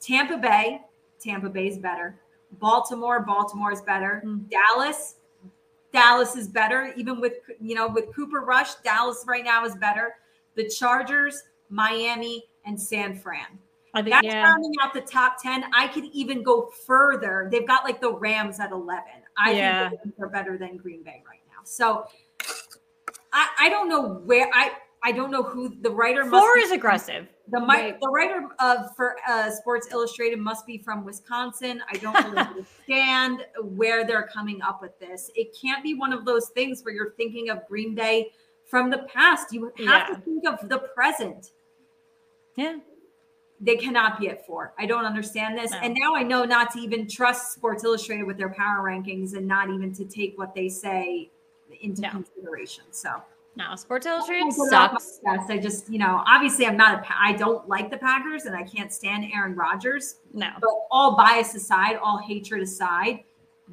Tampa 0.00 0.36
Bay, 0.36 0.80
Tampa 1.18 1.48
Bay 1.48 1.66
is 1.66 1.76
better. 1.76 2.14
Baltimore, 2.52 3.18
Baltimore 3.18 3.72
is 3.72 3.82
better. 3.82 4.20
Hmm. 4.24 4.42
Dallas, 4.48 5.16
Dallas 5.92 6.36
is 6.36 6.46
better. 6.46 6.94
Even 6.96 7.20
with, 7.20 7.32
you 7.60 7.74
know, 7.74 7.88
with 7.88 8.14
Cooper 8.14 8.42
Rush, 8.42 8.76
Dallas 8.76 9.24
right 9.26 9.42
now 9.44 9.64
is 9.64 9.74
better. 9.74 10.14
The 10.54 10.68
Chargers, 10.68 11.42
Miami, 11.68 12.44
and 12.64 12.80
San 12.80 13.16
Fran. 13.16 13.58
I 13.92 14.00
think 14.02 14.14
That's 14.14 14.26
yeah. 14.26 14.44
rounding 14.44 14.74
out 14.80 14.94
the 14.94 15.00
top 15.00 15.42
10. 15.42 15.64
I 15.74 15.88
could 15.88 16.04
even 16.12 16.44
go 16.44 16.70
further. 16.86 17.48
They've 17.50 17.66
got 17.66 17.82
like 17.82 18.00
the 18.00 18.12
Rams 18.12 18.60
at 18.60 18.70
11. 18.70 19.02
I 19.36 19.50
Yeah. 19.52 19.88
think 19.90 20.16
they're 20.16 20.28
better 20.28 20.56
than 20.56 20.76
Green 20.76 21.02
Bay 21.02 21.24
right 21.26 21.40
now. 21.48 21.64
So 21.64 22.04
I, 23.32 23.48
I 23.58 23.68
don't 23.68 23.88
know 23.88 24.20
where 24.24 24.48
I 24.54 24.70
I 25.02 25.12
don't 25.12 25.30
know 25.30 25.42
who 25.42 25.68
the 25.80 25.90
writer 25.90 26.24
must 26.24 26.42
Four 26.42 26.54
be- 26.56 26.60
is 26.62 26.72
aggressive. 26.72 27.28
the 27.50 27.60
mi- 27.60 27.94
the 28.00 28.08
writer 28.08 28.48
of 28.58 28.94
for 28.96 29.16
uh, 29.28 29.50
Sports 29.50 29.88
Illustrated 29.92 30.38
must 30.40 30.66
be 30.66 30.78
from 30.78 31.04
Wisconsin. 31.04 31.80
I 31.88 31.96
don't 31.98 32.14
really 32.24 32.38
understand 32.48 33.44
where 33.62 34.04
they're 34.04 34.28
coming 34.32 34.60
up 34.62 34.82
with 34.82 34.98
this. 34.98 35.30
It 35.36 35.56
can't 35.60 35.82
be 35.84 35.94
one 35.94 36.12
of 36.12 36.24
those 36.24 36.48
things 36.50 36.82
where 36.84 36.92
you're 36.92 37.12
thinking 37.16 37.48
of 37.50 37.66
Green 37.68 37.94
Bay 37.94 38.32
from 38.66 38.90
the 38.90 38.98
past. 39.12 39.52
You 39.52 39.66
have 39.66 39.72
Yeah. 39.78 40.06
to 40.08 40.20
think 40.20 40.44
of 40.46 40.68
the 40.68 40.78
present 40.78 41.52
Yeah. 42.56 42.78
they 43.60 43.76
cannot 43.76 44.18
be 44.20 44.28
at 44.28 44.44
four. 44.46 44.74
I 44.78 44.86
don't 44.86 45.04
understand 45.04 45.56
this. 45.56 45.70
No. 45.70 45.78
And 45.78 45.94
now 45.98 46.14
I 46.16 46.22
know 46.24 46.44
not 46.44 46.72
to 46.72 46.80
even 46.80 47.08
trust 47.08 47.52
Sports 47.52 47.84
Illustrated 47.84 48.24
with 48.24 48.36
their 48.36 48.50
power 48.52 48.82
rankings 48.84 49.34
and 49.36 49.46
not 49.46 49.70
even 49.70 49.92
to 49.94 50.04
take 50.04 50.36
what 50.36 50.54
they 50.56 50.68
say 50.68 51.30
into 51.80 52.02
No. 52.02 52.10
consideration. 52.10 52.84
So 52.90 53.10
No, 53.58 53.74
Sports 53.74 54.06
Illustrated 54.06 54.54
put 54.56 54.68
it 54.68 54.72
off 54.74 54.92
my 54.92 54.98
sucks. 55.00 55.20
Yes, 55.24 55.46
I 55.50 55.58
just, 55.58 55.90
you 55.90 55.98
know, 55.98 56.22
obviously 56.28 56.64
I'm 56.64 56.76
not 56.76 57.00
a, 57.00 57.06
I 57.20 57.32
don't 57.32 57.68
like 57.68 57.90
the 57.90 57.96
Packers 57.98 58.44
and 58.44 58.54
I 58.54 58.62
can't 58.62 58.92
stand 58.92 59.24
Aaron 59.34 59.56
Rodgers. 59.56 60.20
No. 60.32 60.48
But 60.60 60.70
all 60.92 61.16
bias 61.16 61.56
aside, 61.56 61.96
all 61.96 62.18
hatred 62.18 62.62
aside, 62.62 63.24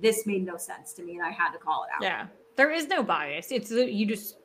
this 0.02 0.26
made 0.26 0.44
no 0.44 0.58
sense 0.58 0.92
to 0.94 1.04
me 1.04 1.14
and 1.18 1.24
I 1.24 1.30
had 1.30 1.52
to 1.52 1.60
call 1.60 1.84
it 1.84 1.90
out. 1.96 2.02
Yeah. 2.02 2.26
There 2.56 2.72
is 2.72 2.88
no 2.88 3.04
bias. 3.04 3.52
It's 3.52 3.70
you 3.70 4.08
just 4.08 4.38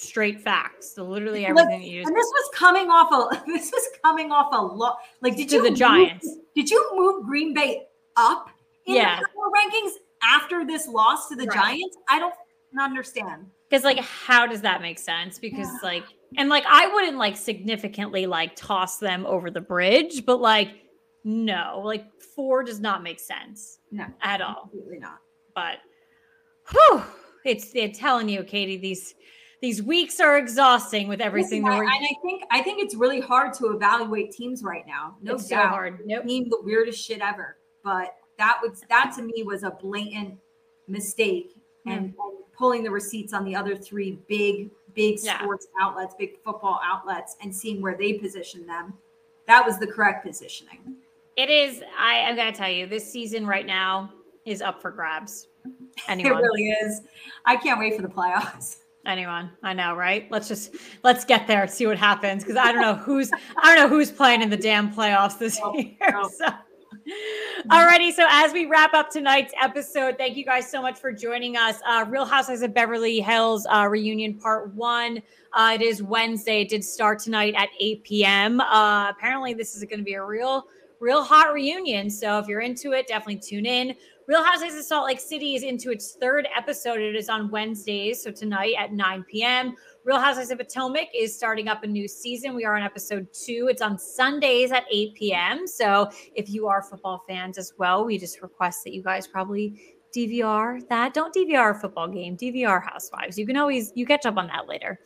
straight 0.00 0.40
facts. 0.40 0.94
So 0.94 1.04
literally 1.04 1.44
everything 1.44 1.80
that 1.80 1.86
you 1.86 2.00
just 2.00 2.08
And 2.08 2.16
this 2.16 2.26
was 2.26 2.50
coming 2.54 2.88
off 2.88 3.12
a 3.12 3.42
this 3.46 3.70
was 3.70 3.88
coming 4.02 4.32
off 4.32 4.48
a 4.52 4.62
lot. 4.62 4.98
Like, 5.20 5.36
did 5.36 5.50
To 5.50 5.56
you 5.56 5.62
the 5.64 5.70
move- 5.70 5.78
Giants. 5.78 6.36
did 6.54 6.70
you 6.70 6.90
move 6.94 7.26
Green 7.26 7.52
Bay 7.52 7.88
up 8.16 8.48
in 8.86 8.94
Yeah. 8.94 9.20
the 9.20 9.26
power 9.26 9.50
rankings 9.54 9.90
after 10.32 10.64
this 10.64 10.88
loss 10.88 11.28
to 11.28 11.36
the 11.36 11.44
Right. 11.46 11.54
Giants? 11.54 11.98
I 12.08 12.18
don't 12.20 12.34
understand. 12.80 13.50
Because 13.68 13.84
like 13.84 13.98
how 13.98 14.46
does 14.46 14.62
that 14.62 14.80
make 14.80 14.98
sense? 14.98 15.38
Because 15.38 15.68
like 15.82 16.04
and 16.36 16.48
like 16.48 16.64
I 16.66 16.92
wouldn't 16.92 17.16
like 17.16 17.36
significantly 17.36 18.26
like 18.26 18.56
toss 18.56 18.98
them 18.98 19.26
over 19.26 19.50
the 19.50 19.60
bridge, 19.60 20.24
but 20.26 20.40
like 20.40 20.70
no, 21.24 21.82
like 21.84 22.06
four 22.34 22.62
does 22.62 22.80
not 22.80 23.02
make 23.02 23.20
sense 23.20 23.78
No, 23.90 24.06
at 24.22 24.40
all. 24.40 24.62
absolutely 24.66 24.98
not. 24.98 25.18
But 25.54 25.78
whew, 26.70 27.02
it's 27.44 27.72
they're 27.72 27.90
telling 27.90 28.28
you, 28.28 28.42
Katie, 28.44 28.76
these 28.76 29.14
these 29.60 29.82
weeks 29.82 30.20
are 30.20 30.38
exhausting 30.38 31.08
with 31.08 31.20
everything 31.20 31.64
Listen, 31.64 31.78
that 31.78 31.84
we're 31.84 31.90
and 31.90 32.04
I 32.04 32.14
think 32.22 32.42
I 32.50 32.62
think 32.62 32.82
it's 32.82 32.94
really 32.94 33.20
hard 33.20 33.52
to 33.54 33.72
evaluate 33.72 34.30
teams 34.30 34.62
right 34.62 34.86
now. 34.86 35.16
No 35.20 35.34
it's 35.34 35.48
so 35.48 35.56
doubt. 35.56 35.70
hard. 35.70 36.00
Nope. 36.06 36.26
Team 36.26 36.48
the 36.48 36.60
weirdest 36.62 37.04
shit 37.04 37.20
ever. 37.20 37.58
But 37.82 38.14
that 38.38 38.58
was 38.62 38.82
that 38.88 39.12
to 39.16 39.22
me 39.22 39.42
was 39.42 39.64
a 39.64 39.70
blatant 39.70 40.38
mistake 40.86 41.50
and, 41.86 41.98
hmm. 41.98 42.04
and 42.04 42.14
pulling 42.58 42.82
the 42.82 42.90
receipts 42.90 43.32
on 43.32 43.44
the 43.44 43.54
other 43.54 43.76
three 43.76 44.18
big 44.28 44.70
big 44.94 45.18
Yeah. 45.22 45.38
sports 45.40 45.68
outlets, 45.80 46.14
big 46.18 46.42
football 46.42 46.80
outlets, 46.84 47.36
and 47.40 47.54
seeing 47.54 47.80
where 47.80 47.96
they 47.96 48.14
position 48.14 48.66
them. 48.66 48.94
That 49.46 49.64
was 49.64 49.78
the 49.78 49.86
correct 49.86 50.26
positioning. 50.26 50.96
It 51.36 51.50
is. 51.50 51.82
I, 51.96 52.20
I'm 52.22 52.34
gonna 52.34 52.52
tell 52.52 52.70
you, 52.70 52.86
this 52.86 53.10
season 53.10 53.46
right 53.46 53.64
now 53.64 54.12
is 54.44 54.60
up 54.60 54.82
for 54.82 54.90
grabs. 54.90 55.48
It 56.08 56.24
really 56.24 56.68
is. 56.68 57.02
I 57.44 57.56
can't 57.56 57.78
wait 57.78 57.96
for 57.96 58.02
the 58.02 58.08
playoffs. 58.08 58.78
anyone. 59.06 59.50
I 59.62 59.72
know, 59.72 59.94
right? 59.94 60.30
Let's 60.30 60.46
just 60.46 60.76
let's 61.02 61.24
get 61.24 61.46
there 61.46 61.66
see 61.66 61.86
what 61.86 61.98
happens 61.98 62.44
because 62.44 62.56
I 62.56 62.70
don't 62.72 62.82
know 62.82 62.94
who's 62.94 63.30
I 63.56 63.74
don't 63.74 63.76
know 63.76 63.88
who's 63.88 64.10
playing 64.12 64.42
in 64.42 64.50
the 64.50 64.56
damn 64.56 64.92
playoffs 64.94 65.38
this 65.38 65.58
Nope, 65.58 65.74
oh, 65.76 65.78
year. 65.78 66.24
So. 66.36 66.46
Alrighty, 67.70 68.12
so 68.12 68.26
as 68.28 68.52
we 68.52 68.66
wrap 68.66 68.94
up 68.94 69.10
tonight's 69.10 69.52
episode, 69.60 70.16
thank 70.18 70.36
you 70.36 70.44
guys 70.44 70.70
so 70.70 70.82
much 70.82 70.98
for 70.98 71.12
joining 71.12 71.56
us. 71.56 71.80
Uh, 71.86 72.04
Real 72.08 72.24
Housewives 72.24 72.62
of 72.62 72.74
Beverly 72.74 73.20
Hills 73.20 73.66
uh, 73.70 73.86
reunion 73.88 74.34
part 74.34 74.74
one. 74.74 75.22
Uh, 75.52 75.72
it 75.74 75.82
is 75.82 76.02
Wednesday. 76.02 76.62
It 76.62 76.68
did 76.68 76.84
start 76.84 77.18
tonight 77.18 77.54
at 77.56 77.68
8 77.80 78.04
p.m. 78.04 78.60
Uh, 78.60 79.10
apparently, 79.10 79.54
this 79.54 79.74
is 79.74 79.84
going 79.84 79.98
to 79.98 80.04
be 80.04 80.14
a 80.14 80.24
real, 80.24 80.66
real 81.00 81.22
hot 81.22 81.52
reunion. 81.52 82.10
So 82.10 82.38
if 82.38 82.46
you're 82.46 82.60
into 82.60 82.92
it, 82.92 83.06
definitely 83.06 83.40
tune 83.40 83.66
in. 83.66 83.94
Real 84.26 84.44
Housewives 84.44 84.74
of 84.74 84.84
Salt 84.84 85.06
Lake 85.06 85.20
City 85.20 85.54
is 85.54 85.62
into 85.62 85.90
its 85.90 86.12
third 86.12 86.46
episode. 86.54 87.00
It 87.00 87.16
is 87.16 87.30
on 87.30 87.50
Wednesdays, 87.50 88.22
so 88.22 88.30
tonight 88.30 88.74
at 88.78 88.92
9 88.92 89.24
p.m. 89.24 89.74
Real 90.08 90.18
Housewives 90.18 90.50
of 90.50 90.56
Potomac 90.56 91.08
is 91.14 91.36
starting 91.36 91.68
up 91.68 91.84
a 91.84 91.86
new 91.86 92.08
season. 92.08 92.54
We 92.54 92.64
are 92.64 92.74
on 92.74 92.82
episode 92.82 93.28
two. 93.30 93.68
It's 93.70 93.82
on 93.82 93.98
Sundays 93.98 94.72
at 94.72 94.84
8 94.90 95.14
p.m. 95.16 95.66
So 95.66 96.08
if 96.34 96.48
you 96.48 96.66
are 96.66 96.80
football 96.80 97.22
fans 97.28 97.58
as 97.58 97.74
well, 97.76 98.06
we 98.06 98.16
just 98.16 98.40
request 98.40 98.84
that 98.84 98.94
you 98.94 99.02
guys 99.02 99.26
probably 99.26 99.98
DVR 100.16 100.80
that. 100.88 101.12
Don't 101.12 101.34
DVR 101.34 101.76
a 101.76 101.78
football 101.78 102.08
game, 102.08 102.38
DVR 102.38 102.82
Housewives. 102.82 103.38
You 103.38 103.46
can 103.46 103.58
always 103.58 103.92
you 103.96 104.06
catch 104.06 104.24
up 104.24 104.38
on 104.38 104.46
that 104.46 104.66
later. 104.66 104.98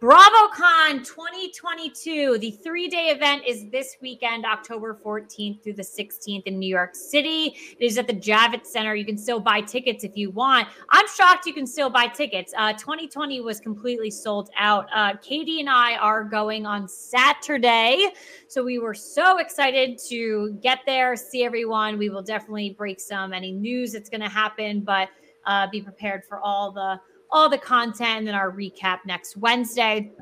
BravoCon 0.00 1.04
2022. 1.04 2.38
The 2.38 2.52
three 2.52 2.86
day 2.86 3.08
event 3.08 3.42
is 3.44 3.68
this 3.70 3.96
weekend, 4.00 4.44
October 4.44 4.96
14th 5.04 5.60
through 5.60 5.72
the 5.72 5.82
16th 5.82 6.44
in 6.44 6.56
New 6.60 6.68
York 6.68 6.94
City. 6.94 7.56
It 7.80 7.84
is 7.84 7.98
at 7.98 8.06
the 8.06 8.14
Javits 8.14 8.66
Center. 8.66 8.94
You 8.94 9.04
can 9.04 9.18
still 9.18 9.40
buy 9.40 9.60
tickets 9.60 10.04
if 10.04 10.16
you 10.16 10.30
want. 10.30 10.68
I'm 10.90 11.04
shocked 11.08 11.46
you 11.46 11.52
can 11.52 11.66
still 11.66 11.90
buy 11.90 12.06
tickets. 12.06 12.54
Uh, 12.56 12.74
2020 12.74 13.40
was 13.40 13.58
completely 13.58 14.08
sold 14.08 14.50
out. 14.56 14.86
Uh, 14.94 15.14
Katie 15.16 15.58
and 15.58 15.68
I 15.68 15.96
are 15.96 16.22
going 16.22 16.64
on 16.64 16.86
Saturday. 16.86 18.12
So 18.46 18.62
we 18.62 18.78
were 18.78 18.94
so 18.94 19.38
excited 19.38 19.98
to 20.10 20.56
get 20.62 20.78
there, 20.86 21.16
see 21.16 21.42
everyone. 21.42 21.98
We 21.98 22.08
will 22.08 22.22
definitely 22.22 22.70
break 22.70 23.00
some 23.00 23.32
any 23.32 23.50
news 23.50 23.94
that's 23.94 24.08
going 24.08 24.20
to 24.20 24.28
happen, 24.28 24.82
but 24.82 25.08
uh, 25.44 25.66
be 25.72 25.80
prepared 25.80 26.24
for 26.24 26.38
all 26.38 26.70
the 26.70 27.00
all 27.30 27.48
the 27.48 27.58
content 27.58 28.18
and 28.18 28.26
then 28.26 28.34
our 28.34 28.50
recap 28.50 28.98
next 29.06 29.36
Wednesday. 29.36 30.12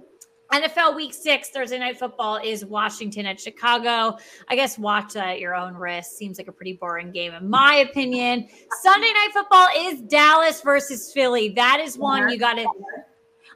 NFL 0.53 0.95
Week 0.95 1.12
Six, 1.12 1.51
Thursday 1.51 1.78
Night 1.78 1.99
Football 1.99 2.39
is 2.43 2.65
Washington 2.65 3.27
at 3.27 3.41
Chicago. 3.41 4.16
I 4.49 4.55
guess 4.55 4.78
watch 4.78 5.15
that 5.15 5.28
at 5.28 5.41
your 5.41 5.55
own 5.55 5.74
risk. 5.74 6.12
Seems 6.12 6.39
like 6.39 6.47
a 6.49 6.53
pretty 6.53 6.74
boring 6.74 7.11
game, 7.11 7.35
in 7.35 7.51
my 7.51 7.77
opinion. 7.77 8.49
Sunday 8.81 9.12
Night 9.12 9.31
Football 9.33 9.66
is 9.77 10.03
Dallas 10.03 10.61
versus 10.61 11.12
Philly. 11.12 11.49
That 11.51 11.81
is 11.81 11.99
one 11.99 12.28
you 12.28 12.39
got 12.39 12.55
to. 12.55 12.66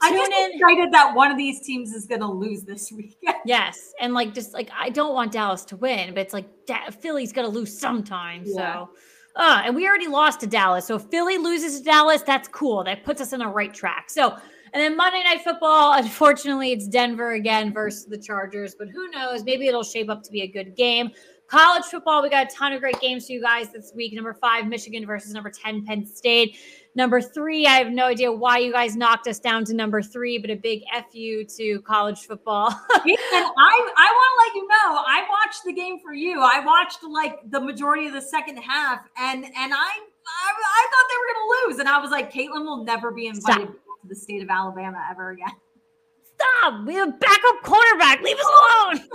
I'm 0.03 0.15
just 0.15 0.33
excited 0.55 0.93
that 0.93 1.15
one 1.15 1.31
of 1.31 1.37
these 1.37 1.61
teams 1.61 1.93
is 1.93 2.07
going 2.07 2.23
to 2.23 2.31
lose 2.31 2.63
this 2.63 2.91
weekend. 2.91 3.37
Yes, 3.47 3.95
and 4.01 4.13
like 4.13 4.35
just 4.35 4.53
like 4.53 4.71
I 4.79 4.91
don't 4.91 5.15
want 5.15 5.33
Dallas 5.33 5.65
to 5.67 5.77
win, 5.77 6.13
but 6.13 6.21
it's 6.21 6.35
like 6.35 6.47
da- 6.67 6.91
Philly's 6.91 7.33
going 7.33 7.51
to 7.51 7.53
lose 7.53 7.79
sometime. 7.79 8.43
Yeah. 8.45 8.55
So 8.55 8.91
uh, 9.37 9.63
and 9.65 9.75
we 9.75 9.87
already 9.87 10.09
lost 10.09 10.41
to 10.41 10.47
Dallas. 10.47 10.87
So 10.87 10.97
if 10.97 11.03
Philly 11.05 11.39
loses 11.39 11.79
to 11.79 11.85
Dallas, 11.85 12.23
that's 12.23 12.49
cool. 12.49 12.85
That 12.85 13.05
puts 13.05 13.21
us 13.21 13.33
on 13.33 13.39
the 13.39 13.47
right 13.47 13.73
track. 13.73 14.11
So, 14.11 14.37
and 14.73 14.81
then 14.81 14.97
Monday 14.97 15.23
Night 15.25 15.43
Football, 15.43 15.93
unfortunately, 15.99 16.73
it's 16.73 16.87
Denver 16.87 17.33
again 17.33 17.73
versus 17.73 18.07
the 18.07 18.19
Chargers, 18.19 18.75
but 18.79 18.89
who 18.89 19.09
knows? 19.11 19.45
Maybe 19.45 19.67
it'll 19.67 19.83
shape 19.83 20.11
up 20.11 20.23
to 20.25 20.31
be 20.31 20.43
a 20.43 20.49
good 20.49 20.77
game. 20.77 21.11
College 21.47 21.85
football, 21.85 22.23
we 22.23 22.31
got 22.31 22.47
a 22.47 22.55
ton 22.55 22.73
of 22.73 22.81
great 22.81 23.01
games 23.01 23.27
for 23.27 23.33
you 23.33 23.41
guys 23.41 23.73
this 23.73 23.93
week. 23.93 24.13
Number 24.13 24.33
five, 24.33 24.69
Michigan 24.69 25.05
versus 25.05 25.33
number 25.33 25.51
10, 25.51 25.85
Penn 25.85 26.07
State. 26.07 26.57
Number 26.97 27.21
three, 27.21 27.67
I 27.67 27.77
have 27.77 27.93
no 27.93 28.07
idea 28.07 28.33
why 28.33 28.59
you 28.59 28.73
guys 28.73 28.97
knocked 28.97 29.29
us 29.29 29.39
down 29.39 29.65
to 29.67 29.75
number 29.75 30.03
three, 30.03 30.39
but 30.39 30.51
a 30.51 30.57
big 30.57 30.83
fu 31.13 31.45
to 31.45 31.81
college 31.83 32.19
football. 32.27 32.67
and 32.69 32.77
I, 33.05 33.93
I 33.97 34.13
want 34.13 34.31
to 34.35 34.45
let 34.45 34.55
you 34.57 34.69
know, 34.69 35.05
I 35.07 35.25
watched 35.31 35.63
the 35.65 35.73
game 35.73 36.01
for 36.01 36.13
you. 36.13 36.41
I 36.41 36.65
watched 36.65 37.05
like 37.05 37.39
the 37.51 37.61
majority 37.61 38.09
of 38.09 38.13
the 38.13 38.21
second 38.21 38.57
half, 38.57 39.01
and 39.17 39.45
and 39.45 39.73
I 39.73 39.91
I, 40.31 40.53
I 40.53 40.89
thought 40.91 41.07
they 41.09 41.17
were 41.17 41.27
going 41.33 41.41
to 41.41 41.69
lose, 41.69 41.79
and 41.79 41.89
I 41.89 41.99
was 42.01 42.11
like, 42.11 42.33
Katelyn 42.33 42.65
will 42.65 42.85
never 42.85 43.13
be 43.13 43.27
invited 43.27 43.69
Stop. 43.69 43.75
to 44.03 44.09
the 44.09 44.15
state 44.15 44.43
of 44.43 44.51
Alabama 44.51 44.99
ever 45.11 45.31
again. 45.31 45.49
Stop! 46.35 46.87
We 46.87 46.95
have 46.95 47.09
a 47.09 47.13
backup 47.13 47.63
quarterback. 47.63 48.21
Leave 48.23 48.37
us 48.37 48.47
alone. 48.47 49.09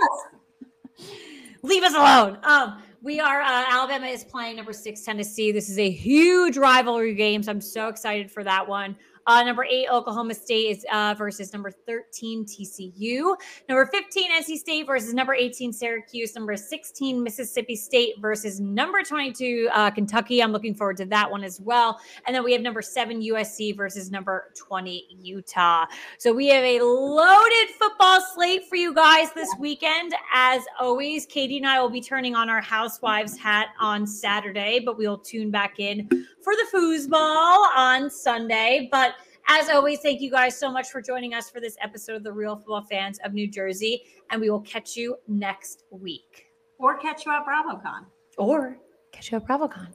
Leave 1.62 1.82
us 1.82 1.94
alone. 1.94 2.38
Um, 2.42 2.82
we 3.06 3.20
are 3.20 3.40
uh, 3.40 3.64
Alabama 3.68 4.08
is 4.08 4.24
playing 4.24 4.56
number 4.56 4.72
six 4.72 5.02
Tennessee. 5.02 5.52
This 5.52 5.68
is 5.68 5.78
a 5.78 5.88
huge 5.88 6.56
rivalry 6.56 7.14
game, 7.14 7.40
so 7.40 7.52
I'm 7.52 7.60
so 7.60 7.86
excited 7.86 8.32
for 8.32 8.42
that 8.42 8.66
one. 8.68 8.96
Uh, 9.26 9.42
number 9.42 9.64
eight, 9.64 9.88
Oklahoma 9.90 10.34
State 10.34 10.76
is 10.76 10.86
uh, 10.92 11.14
versus 11.18 11.52
number 11.52 11.70
13, 11.70 12.44
TCU. 12.44 13.34
Number 13.68 13.86
15, 13.86 14.30
NC 14.30 14.56
State 14.56 14.86
versus 14.86 15.12
number 15.12 15.34
18, 15.34 15.72
Syracuse. 15.72 16.34
Number 16.36 16.56
16, 16.56 17.20
Mississippi 17.22 17.74
State 17.74 18.14
versus 18.20 18.60
number 18.60 19.02
22, 19.02 19.68
uh, 19.72 19.90
Kentucky. 19.90 20.42
I'm 20.42 20.52
looking 20.52 20.74
forward 20.74 20.96
to 20.98 21.06
that 21.06 21.28
one 21.28 21.42
as 21.42 21.60
well. 21.60 21.98
And 22.26 22.36
then 22.36 22.44
we 22.44 22.52
have 22.52 22.62
number 22.62 22.82
seven, 22.82 23.20
USC 23.20 23.76
versus 23.76 24.12
number 24.12 24.52
20, 24.56 25.06
Utah. 25.20 25.86
So 26.18 26.32
we 26.32 26.46
have 26.48 26.62
a 26.62 26.80
loaded 26.80 27.68
football 27.78 28.20
slate 28.32 28.68
for 28.68 28.76
you 28.76 28.94
guys 28.94 29.32
this 29.32 29.52
weekend. 29.58 30.14
As 30.32 30.62
always, 30.78 31.26
Katie 31.26 31.56
and 31.56 31.66
I 31.66 31.80
will 31.80 31.90
be 31.90 32.00
turning 32.00 32.36
on 32.36 32.48
our 32.48 32.60
housewives 32.60 33.36
hat 33.36 33.70
on 33.80 34.06
Saturday, 34.06 34.80
but 34.84 34.96
we'll 34.96 35.18
tune 35.18 35.50
back 35.50 35.80
in 35.80 36.08
for 36.42 36.54
the 36.54 36.66
foosball 36.72 37.66
on 37.76 38.08
Sunday. 38.08 38.88
But 38.92 39.15
as 39.48 39.68
always, 39.68 40.00
thank 40.00 40.20
you 40.20 40.30
guys 40.30 40.58
so 40.58 40.70
much 40.70 40.88
for 40.90 41.00
joining 41.00 41.34
us 41.34 41.50
for 41.50 41.60
this 41.60 41.76
episode 41.82 42.16
of 42.16 42.24
the 42.24 42.32
Real 42.32 42.56
Football 42.56 42.82
Fans 42.82 43.18
of 43.24 43.32
New 43.32 43.48
Jersey. 43.48 44.04
And 44.30 44.40
we 44.40 44.50
will 44.50 44.60
catch 44.60 44.96
you 44.96 45.16
next 45.28 45.84
week. 45.90 46.46
Or 46.78 46.98
catch 46.98 47.24
you 47.26 47.32
at 47.32 47.46
BravoCon. 47.46 48.06
Or 48.38 48.78
catch 49.12 49.30
you 49.32 49.36
at 49.38 49.46
BravoCon. 49.46 49.88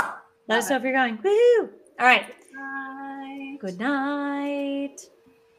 Let 0.00 0.08
Love 0.48 0.58
us 0.58 0.70
know 0.70 0.76
it. 0.76 0.78
if 0.78 0.82
you're 0.84 0.92
going. 0.92 1.18
Woohoo! 1.18 1.70
All 2.00 2.06
right. 2.06 2.26
Bye. 2.56 3.56
Good 3.60 3.78
night. 3.78 5.00